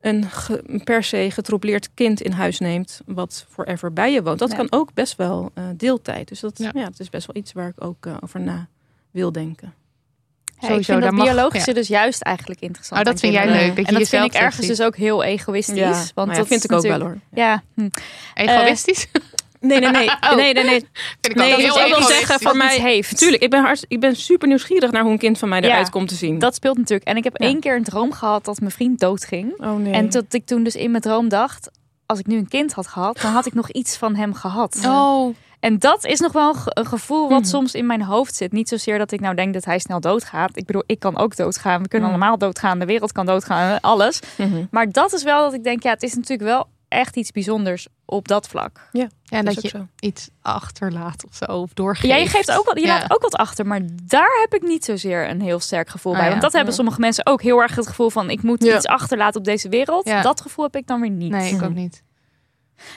een 0.06 0.30
ge- 0.30 0.62
een 0.66 0.84
per 0.84 1.04
se 1.04 1.28
getroubleerd 1.30 1.88
kind 1.94 2.20
in 2.20 2.32
huis 2.32 2.58
neemt 2.58 3.00
wat 3.06 3.46
forever 3.48 3.92
bij 3.92 4.12
je 4.12 4.22
woont. 4.22 4.38
Dat 4.38 4.48
Nee. 4.48 4.56
kan 4.58 4.66
ook 4.80 4.94
best 4.94 5.16
wel 5.16 5.50
eh, 5.54 5.64
deeltijd. 5.76 6.28
Dus 6.28 6.40
dat, 6.40 6.58
Ja. 6.58 6.70
ja. 6.74 6.84
dat 6.84 7.00
is 7.00 7.08
best 7.08 7.26
wel 7.26 7.36
iets 7.36 7.52
waar 7.52 7.68
ik 7.68 7.84
ook 7.84 8.06
eh, 8.06 8.16
over 8.20 8.40
na 8.40 8.68
wil 9.10 9.32
denken. 9.32 9.74
Ja, 10.44 10.62
ik 10.62 10.68
Sowieso, 10.68 10.92
vind 10.92 11.00
daar 11.00 11.10
dat 11.10 11.18
mag- 11.18 11.26
biologische 11.34 11.70
ja. 11.70 11.76
dus 11.76 11.88
juist 11.88 12.22
eigenlijk 12.22 12.60
interessant. 12.60 13.00
Oh, 13.00 13.06
dat 13.06 13.20
vind 13.20 13.32
jij 13.32 13.46
leuk, 13.46 13.76
dat 13.76 13.76
je 13.86 13.92
en 13.92 13.98
dat 13.98 14.08
vind 14.08 14.24
ik 14.24 14.32
ergens 14.34 14.66
dus 14.66 14.80
ook 14.82 14.96
heel 14.96 15.22
egoïstisch. 15.24 15.76
Ja, 15.78 15.90
want 15.90 16.14
maar 16.14 16.26
ja, 16.26 16.34
dat 16.36 16.46
vind 16.46 16.64
ik 16.64 16.72
ook 16.72 16.82
wel 16.82 17.00
hoor. 17.00 17.18
Ja, 17.32 17.62
hm. 17.74 17.88
Egoïstisch? 18.34 19.06
Nee, 19.66 19.78
nee, 19.80 19.90
nee. 19.90 20.10
Oh. 20.30 20.34
nee, 20.36 20.52
nee, 20.54 20.64
nee. 20.64 20.78
Vind 20.80 20.88
ik 21.20 21.34
Nee, 21.34 21.56
dus 21.56 21.64
ik 21.76 21.94
wil 21.96 22.02
zeggen, 22.02 22.40
voor 22.40 22.56
mij- 22.56 22.78
heeft. 22.80 23.10
Natuurlijk, 23.10 23.42
ik 23.42 23.50
ben, 23.50 23.64
hartst- 23.64 23.84
ik 23.88 24.00
ben 24.00 24.16
super 24.16 24.48
nieuwsgierig 24.48 24.90
naar 24.90 25.02
hoe 25.02 25.12
een 25.12 25.18
kind 25.18 25.38
van 25.38 25.48
mij 25.48 25.60
Ja. 25.60 25.68
eruit 25.68 25.90
komt 25.90 26.08
te 26.08 26.14
zien. 26.14 26.38
Dat 26.38 26.54
speelt 26.54 26.76
natuurlijk. 26.78 27.08
En 27.08 27.16
ik 27.16 27.24
heb 27.24 27.36
Ja. 27.40 27.46
één 27.46 27.60
keer 27.60 27.76
een 27.76 27.84
droom 27.84 28.12
gehad 28.12 28.44
dat 28.44 28.60
mijn 28.60 28.72
vriend 28.72 28.98
doodging. 29.00 29.54
oh 29.64 29.76
nee. 29.76 29.92
En 29.92 30.10
dat 30.10 30.24
ik 30.28 30.46
toen 30.46 30.62
dus 30.62 30.74
in 30.74 30.90
mijn 30.90 31.02
droom 31.02 31.28
dacht, 31.28 31.70
als 32.06 32.18
ik 32.18 32.26
nu 32.26 32.36
een 32.36 32.48
kind 32.48 32.72
had 32.72 32.86
gehad, 32.86 33.18
dan 33.22 33.32
had 33.32 33.46
ik 33.46 33.54
nog 33.54 33.70
iets 33.70 33.96
van 33.96 34.14
hem 34.14 34.34
gehad. 34.34 34.82
Oh, 34.86 35.34
En 35.60 35.78
dat 35.78 36.04
is 36.04 36.20
nog 36.20 36.32
wel 36.32 36.48
een 36.48 36.54
ge- 36.54 36.70
een 36.74 36.86
gevoel 36.86 37.28
wat 37.28 37.40
Mhm. 37.40 37.48
soms 37.48 37.74
in 37.74 37.86
mijn 37.86 38.02
hoofd 38.02 38.34
zit. 38.34 38.52
Niet 38.52 38.68
zozeer 38.68 38.98
dat 38.98 39.12
ik 39.12 39.20
nou 39.20 39.34
denk 39.34 39.54
dat 39.54 39.64
hij 39.64 39.78
snel 39.78 40.00
doodgaat. 40.00 40.56
Ik 40.56 40.66
bedoel, 40.66 40.82
ik 40.86 40.98
kan 40.98 41.18
ook 41.18 41.36
doodgaan. 41.36 41.82
We 41.82 41.88
kunnen 41.88 42.08
Mhm. 42.10 42.18
allemaal 42.18 42.38
doodgaan. 42.38 42.78
De 42.78 42.84
wereld 42.84 43.12
kan 43.12 43.26
doodgaan. 43.26 43.80
Alles. 43.80 44.20
Mhm. 44.36 44.64
Maar 44.70 44.90
dat 44.92 45.12
is 45.12 45.22
wel 45.22 45.42
dat 45.44 45.52
ik 45.54 45.64
denk, 45.64 45.82
ja, 45.82 45.90
het 45.90 46.02
is 46.02 46.14
natuurlijk 46.14 46.48
wel 46.48 46.66
echt 46.88 47.16
iets 47.16 47.30
bijzonders 47.30 47.86
op 48.04 48.28
dat 48.28 48.48
vlak. 48.48 48.88
ja, 48.92 49.08
Dat 49.24 49.44
dat 49.44 49.56
is 49.56 49.62
je 49.62 49.68
zo. 49.68 49.86
iets 50.00 50.28
achterlaat 50.42 51.24
of 51.28 51.34
zo, 51.34 51.44
of 51.44 51.72
doorgeeft. 51.74 52.14
Ja, 52.14 52.16
je 52.16 52.28
geeft 52.28 52.50
ook 52.58 52.64
wat, 52.64 52.78
je 52.80 52.86
Ja. 52.86 52.98
laat 52.98 53.10
ook 53.12 53.22
wat 53.22 53.34
achter, 53.36 53.66
maar 53.66 53.80
daar 54.02 54.38
heb 54.40 54.54
ik 54.54 54.68
niet 54.68 54.84
zozeer 54.84 55.28
een 55.28 55.40
heel 55.40 55.60
sterk 55.60 55.88
gevoel 55.88 56.12
Ah, 56.12 56.18
bij. 56.18 56.26
ja. 56.26 56.32
Want 56.32 56.42
dat 56.44 56.52
hebben 56.52 56.70
Ja. 56.70 56.76
sommige 56.76 57.00
mensen 57.00 57.26
ook 57.26 57.42
heel 57.42 57.60
erg 57.62 57.74
het 57.76 57.86
gevoel 57.86 58.10
van 58.10 58.30
ik 58.30 58.42
moet 58.42 58.64
Ja. 58.64 58.76
iets 58.76 58.86
achterlaten 58.86 59.38
op 59.38 59.44
deze 59.46 59.68
wereld. 59.68 60.08
Ja. 60.08 60.22
Dat 60.22 60.40
gevoel 60.40 60.64
heb 60.64 60.76
ik 60.76 60.86
dan 60.86 61.00
weer 61.00 61.10
niet. 61.10 61.30
Nee, 61.30 61.48
ik 61.54 61.62
ook 61.62 61.68
Mhm. 61.70 61.72
niet. 61.78 62.04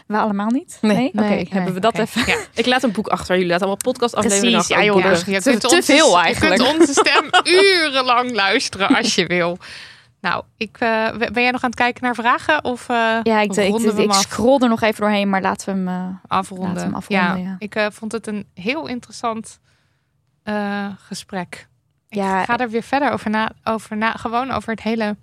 We 0.07 0.17
allemaal 0.17 0.49
niet? 0.49 0.77
Nee. 0.81 1.07
Oké, 1.07 1.19
Nee, 1.21 1.47
hebben 1.49 1.73
we 1.73 1.79
dat 1.79 1.97
even. 1.97 2.23
Ja. 2.25 2.37
Ik 2.53 2.65
laat 2.65 2.83
een 2.83 2.91
boek 2.91 3.07
achter. 3.07 3.33
Jullie 3.35 3.49
laten 3.51 3.65
allemaal 3.67 3.83
podcastafleveringen 3.93 4.51
Precies, 4.51 4.71
achter. 4.71 4.77
ja, 4.77 4.83
joh, 4.93 4.93
boeken. 5.15 5.33
je 5.33 5.41
Te- 5.41 5.49
kunt 5.49 5.61
te 5.61 5.67
onze- 5.75 5.93
veel 5.93 6.19
eigenlijk. 6.19 6.61
Je 6.61 6.67
kunt 6.67 6.79
onze 6.79 6.93
stem 6.93 7.29
urenlang 7.43 8.31
luisteren 8.33 8.87
als 8.87 9.15
je 9.15 9.25
wil. 9.25 9.57
Nou, 10.21 10.43
ik, 10.57 10.77
eh, 10.79 11.17
ben 11.17 11.43
jij 11.43 11.51
nog 11.51 11.63
aan 11.63 11.69
het 11.69 11.79
kijken 11.79 12.03
naar 12.03 12.15
vragen? 12.15 12.63
Of 12.63 12.89
eh 12.89 13.19
Ja, 13.23 13.39
ik, 13.39 13.55
ik, 13.55 13.75
ik, 13.97 14.13
scroll 14.13 14.61
er 14.61 14.69
nog 14.69 14.81
even 14.81 15.01
doorheen, 15.01 15.29
maar 15.29 15.41
laten 15.41 15.65
we 15.65 15.71
hem... 15.71 15.87
eh, 15.87 16.15
afronden. 16.27 16.67
Laten 16.67 16.81
we 16.81 16.87
hem 16.87 16.95
afronden, 16.95 17.43
ja. 17.43 17.55
Ik 17.59 17.93
vond 17.93 18.11
het 18.11 18.27
een 18.27 18.45
heel 18.53 18.87
interessant 18.87 19.59
eh, 20.43 20.85
gesprek. 20.97 21.67
Ja. 22.07 22.39
Ik 22.39 22.45
ga 22.45 22.57
er 22.57 22.69
weer 22.69 22.83
verder 22.83 23.11
over 23.11 23.29
na, 23.29 23.51
over 23.63 23.97
na. 23.97 24.11
Gewoon 24.11 24.51
over 24.51 24.69
het 24.69 24.81
hele 24.81 25.15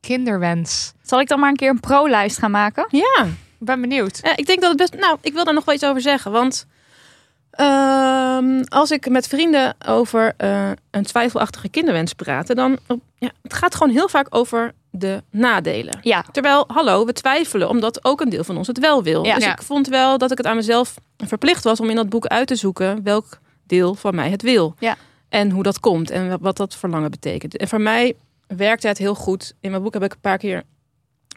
kinderwens. 0.00 0.92
Zal 1.02 1.20
ik 1.20 1.28
dan 1.28 1.40
maar 1.40 1.48
een 1.48 1.56
keer 1.56 1.70
een 1.70 1.80
pro-lijst 1.80 2.38
gaan 2.38 2.50
maken? 2.50 2.86
Ja. 2.90 3.24
Ik 3.58 3.68
ben 3.68 3.80
benieuwd. 3.80 4.20
Ja, 4.22 4.36
ik 4.36 4.46
denk 4.46 4.60
dat 4.60 4.68
het 4.68 4.78
best. 4.78 4.94
Nou, 5.02 5.18
ik 5.20 5.32
wil 5.32 5.44
daar 5.44 5.54
nog 5.54 5.64
wel 5.64 5.74
iets 5.74 5.84
over 5.84 6.00
zeggen. 6.00 6.32
Want 6.32 6.66
ehm, 7.56 8.62
als 8.68 8.90
ik 8.90 9.08
met 9.08 9.26
vrienden 9.28 9.74
over 9.86 10.34
eh, 10.36 10.70
een 10.90 11.02
twijfelachtige 11.04 11.68
kinderwens 11.68 12.12
praten, 12.12 12.56
dan 12.56 12.78
ja, 13.18 13.30
het 13.42 13.54
gaat 13.54 13.74
gewoon 13.74 13.92
heel 13.92 14.08
vaak 14.08 14.26
over 14.30 14.72
de 14.90 15.22
nadelen. 15.30 15.98
Ja. 16.02 16.24
Terwijl, 16.32 16.64
hallo, 16.66 17.04
we 17.06 17.12
twijfelen 17.12 17.68
omdat 17.68 18.04
ook 18.04 18.20
een 18.20 18.28
deel 18.28 18.44
van 18.44 18.56
ons 18.56 18.66
het 18.66 18.78
wel 18.78 19.02
wil. 19.02 19.24
Ja. 19.24 19.34
Dus 19.34 19.44
Ja. 19.44 19.52
ik 19.52 19.62
vond 19.62 19.88
wel 19.88 20.18
dat 20.18 20.30
ik 20.30 20.38
het 20.38 20.46
aan 20.46 20.56
mezelf 20.56 20.94
verplicht 21.16 21.64
was 21.64 21.80
om 21.80 21.90
in 21.90 21.96
dat 21.96 22.08
boek 22.08 22.26
uit 22.26 22.46
te 22.46 22.54
zoeken 22.56 23.02
welk 23.02 23.38
deel 23.66 23.94
van 23.94 24.14
mij 24.14 24.30
het 24.30 24.42
wil. 24.42 24.74
Ja. 24.78 24.96
En 25.28 25.50
hoe 25.50 25.62
dat 25.62 25.80
komt 25.80 26.10
en 26.10 26.28
wat- 26.28 26.40
wat 26.40 26.56
dat 26.56 26.74
verlangen 26.76 27.10
betekent. 27.10 27.56
En 27.56 27.68
voor 27.68 27.80
mij 27.80 28.14
werkte 28.46 28.88
het 28.88 28.98
heel 28.98 29.14
goed. 29.14 29.54
In 29.60 29.70
mijn 29.70 29.82
boek 29.82 29.92
heb 29.94 30.02
ik 30.02 30.12
een 30.12 30.20
paar 30.20 30.38
keer 30.38 30.62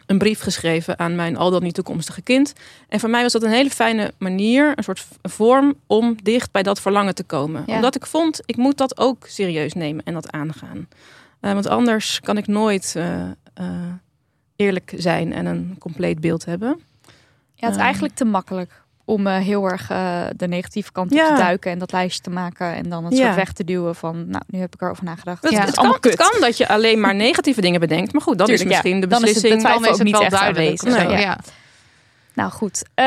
een 0.06 0.18
brief 0.18 0.40
geschreven 0.40 0.98
aan 0.98 1.14
mijn 1.14 1.36
al 1.36 1.50
dan 1.50 1.62
niet 1.62 1.74
toekomstige 1.74 2.22
kind. 2.22 2.52
En 2.88 3.00
voor 3.00 3.10
mij 3.10 3.22
was 3.22 3.32
dat 3.32 3.42
een 3.42 3.50
hele 3.50 3.70
fijne 3.70 4.12
manier, 4.18 4.72
een 4.76 4.84
soort 4.84 5.06
vorm 5.22 5.74
om 5.86 6.16
dicht 6.22 6.50
bij 6.52 6.62
dat 6.62 6.80
verlangen 6.80 7.14
te 7.14 7.24
komen. 7.24 7.62
Ja. 7.66 7.74
Omdat 7.74 7.94
ik 7.94 8.06
vond, 8.06 8.40
ik 8.44 8.56
moet 8.56 8.76
dat 8.78 8.98
ook 8.98 9.26
serieus 9.26 9.72
nemen 9.72 10.04
en 10.04 10.14
dat 10.14 10.30
aangaan. 10.32 10.88
Eh, 11.40 11.52
want 11.52 11.66
anders 11.66 12.20
kan 12.20 12.36
ik 12.36 12.46
nooit 12.46 12.94
eh, 12.96 13.20
eh, 13.54 13.66
eerlijk 14.56 14.92
zijn 14.96 15.32
en 15.32 15.46
een 15.46 15.76
compleet 15.78 16.20
beeld 16.20 16.44
hebben. 16.44 16.80
Ja, 17.54 17.66
het 17.66 17.70
is 17.70 17.76
Ehm. 17.76 17.84
eigenlijk 17.84 18.14
te 18.14 18.24
makkelijk 18.24 18.82
om 19.08 19.26
eh, 19.26 19.36
heel 19.36 19.64
erg 19.64 19.90
eh, 19.90 20.22
de 20.36 20.48
negatieve 20.48 20.92
kant 20.92 21.10
op 21.10 21.16
Ja. 21.16 21.28
te 21.34 21.42
duiken 21.42 21.70
en 21.70 21.78
dat 21.78 21.92
lijstje 21.92 22.22
te 22.22 22.30
maken 22.30 22.74
en 22.74 22.88
dan 22.88 23.04
het 23.04 23.16
Ja. 23.16 23.24
soort 23.24 23.34
weg 23.36 23.52
te 23.52 23.64
duwen 23.64 23.94
van, 23.94 24.28
nou, 24.28 24.42
nu 24.46 24.58
heb 24.58 24.74
ik 24.74 24.82
erover 24.82 25.04
nagedacht. 25.04 25.42
Het, 25.42 25.52
Ja. 25.52 25.64
het, 25.64 25.74
kan, 25.74 25.96
het 26.00 26.16
kan 26.16 26.40
dat 26.40 26.56
je 26.56 26.68
alleen 26.68 27.00
maar 27.00 27.14
negatieve 27.14 27.60
dingen 27.60 27.80
bedenkt. 27.80 28.12
Maar 28.12 28.22
goed, 28.22 28.38
dan 28.38 28.46
Tuurlijk, 28.46 28.68
is 28.68 28.74
ja. 28.76 28.82
misschien 28.82 29.00
de 29.00 29.06
Dan 29.06 29.22
is 29.22 29.34
het 29.34 29.42
beslissing... 29.42 29.72
Dan 29.72 29.82
is 29.84 29.88
ook 29.88 29.94
het 29.94 30.02
niet 30.04 30.12
wel 30.12 30.22
echt 30.22 30.30
duidelijk. 30.30 30.82
Nee. 30.82 31.18
ja. 31.18 31.38
Nou 32.34 32.50
goed, 32.50 32.82
Eh, 32.94 33.04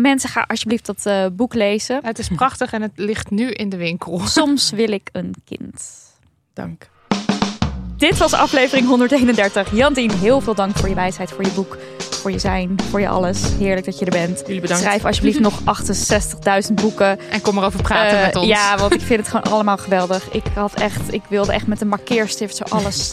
mensen 0.00 0.28
gaan 0.28 0.46
alsjeblieft 0.46 0.86
dat 0.86 1.06
eh, 1.06 1.26
boek 1.32 1.54
lezen. 1.54 2.00
Het 2.02 2.18
is 2.18 2.28
prachtig 2.28 2.72
en 2.72 2.82
het 2.82 2.92
ligt 2.94 3.30
nu 3.30 3.50
in 3.50 3.68
de 3.68 3.76
winkel. 3.76 4.18
Soms 4.38 4.70
wil 4.70 4.92
ik 4.92 5.08
een 5.12 5.34
kind. 5.44 5.82
Dank. 6.54 6.90
Dit 7.96 8.18
was 8.18 8.32
aflevering 8.32 8.86
131. 8.86 9.74
Jantien, 9.76 10.10
heel 10.12 10.40
veel 10.40 10.54
dank 10.54 10.76
voor 10.76 10.88
je 10.88 10.94
wijsheid, 10.94 11.30
voor 11.30 11.44
je 11.44 11.50
boek. 11.50 11.76
Voor 12.22 12.30
je 12.30 12.38
zijn, 12.38 12.76
voor 12.90 13.00
je 13.00 13.08
alles. 13.08 13.42
Heerlijk 13.58 13.86
dat 13.86 13.98
je 13.98 14.04
er 14.04 14.10
bent. 14.10 14.42
Jullie 14.46 14.60
bedankt. 14.60 14.82
Schrijf 14.82 15.04
alsjeblieft 15.04 15.40
nog 15.40 15.60
68.000 16.68 16.74
boeken. 16.74 17.18
En 17.30 17.40
kom 17.40 17.58
erover 17.58 17.82
praten 17.82 18.18
Eh, 18.18 18.24
met 18.24 18.36
ons. 18.36 18.46
Ja, 18.46 18.76
want 18.76 18.94
ik 18.94 19.00
vind 19.00 19.20
het 19.20 19.28
gewoon 19.28 19.52
allemaal 19.52 19.76
geweldig. 19.76 20.28
Ik, 20.30 20.44
had 20.54 20.74
echt, 20.74 21.12
ik 21.12 21.22
wilde 21.28 21.52
echt 21.52 21.66
met 21.66 21.80
een 21.80 21.88
markeerstift 21.88 22.56
zo 22.56 22.64
alles 22.68 23.12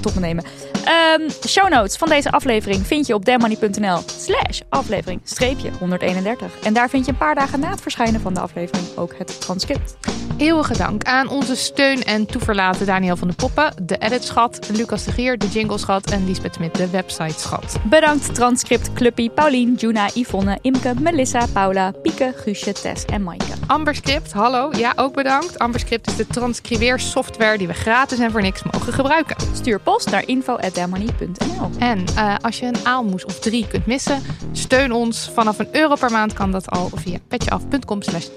tot 0.00 0.14
me 0.14 0.20
nemen. 0.20 0.44
Ehm, 0.84 1.30
show 1.46 1.68
notes 1.68 1.96
van 1.96 2.08
deze 2.08 2.30
aflevering 2.30 2.86
vind 2.86 3.06
je 3.06 3.14
op 3.14 3.24
demoney.nl 3.24 4.00
slash 4.18 4.60
aflevering 4.68 5.20
streepje 5.24 5.70
131. 5.78 6.58
En 6.62 6.72
daar 6.72 6.88
vind 6.88 7.04
je 7.04 7.12
een 7.12 7.18
paar 7.18 7.34
dagen 7.34 7.60
na 7.60 7.70
het 7.70 7.80
verschijnen 7.80 8.20
van 8.20 8.34
de 8.34 8.40
aflevering 8.40 8.86
ook 8.96 9.14
het 9.18 9.40
transcript. 9.40 9.96
Eeuwige 10.36 10.76
dank 10.76 11.04
aan 11.04 11.28
onze 11.28 11.56
steun 11.56 12.02
en 12.02 12.26
toeverlaten 12.26 12.86
Daniel 12.86 13.16
van 13.16 13.28
de 13.28 13.34
Poppen, 13.34 13.72
de 13.82 13.98
editschat, 13.98 14.68
Lucas 14.72 15.04
de 15.04 15.12
Geer, 15.12 15.38
de 15.38 15.46
jingleschat 15.46 16.10
en 16.10 16.26
Lisbeth 16.26 16.54
Smit, 16.54 16.74
de 16.74 16.90
websiteschat. 16.90 17.76
Bedankt 17.84 18.34
transcript 18.34 18.92
Cluppy, 18.92 19.30
Paulien, 19.30 19.74
Juna, 19.74 20.08
Yvonne, 20.14 20.58
Imke, 20.62 20.94
Melissa, 21.00 21.46
Paula, 21.52 21.90
Pieke, 21.90 22.32
Guusje, 22.36 22.72
Tess 22.72 23.04
en 23.04 23.22
Maaike. 23.22 23.52
Amberscript, 23.66 24.32
hallo, 24.32 24.70
ja 24.76 24.92
ook 24.96 25.14
bedankt. 25.14 25.58
Amberscript 25.58 26.06
is 26.06 26.16
de 26.16 26.26
transcribeersoftware 26.26 27.58
die 27.58 27.66
we 27.66 27.74
gratis 27.74 28.18
en 28.18 28.30
voor 28.30 28.42
niks 28.42 28.62
mogen 28.62 28.92
gebruiken. 28.92 29.36
Stuur 29.54 29.80
post 29.80 30.10
naar 30.10 30.28
info.demoney.nl. 30.28 31.70
En 31.78 32.04
eh, 32.16 32.34
als 32.40 32.58
je 32.58 32.66
een 32.66 32.86
aalmoes 32.86 33.24
of 33.24 33.38
drie 33.38 33.66
kunt 33.66 33.86
missen, 33.86 34.22
steun 34.52 34.92
ons. 34.92 35.30
Vanaf 35.34 35.58
een 35.58 35.68
euro 35.72 35.94
per 35.94 36.10
maand 36.10 36.32
kan 36.32 36.52
dat 36.52 36.70
al 36.70 36.90
via 36.94 37.18
petjeaf.com 37.28 38.02
slash. 38.02 38.28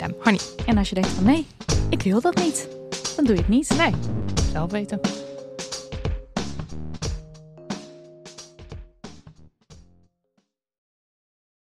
En 0.65 0.77
als 0.77 0.89
je 0.89 0.95
denkt 0.95 1.09
van 1.09 1.23
nee, 1.23 1.47
ik 1.89 2.01
wil 2.01 2.21
dat 2.21 2.35
niet, 2.35 2.67
dan 3.15 3.25
doe 3.25 3.35
je 3.35 3.41
het 3.41 3.49
niet. 3.49 3.77
Nee, 3.77 3.93
zelf 4.51 4.71
weten. 4.71 4.99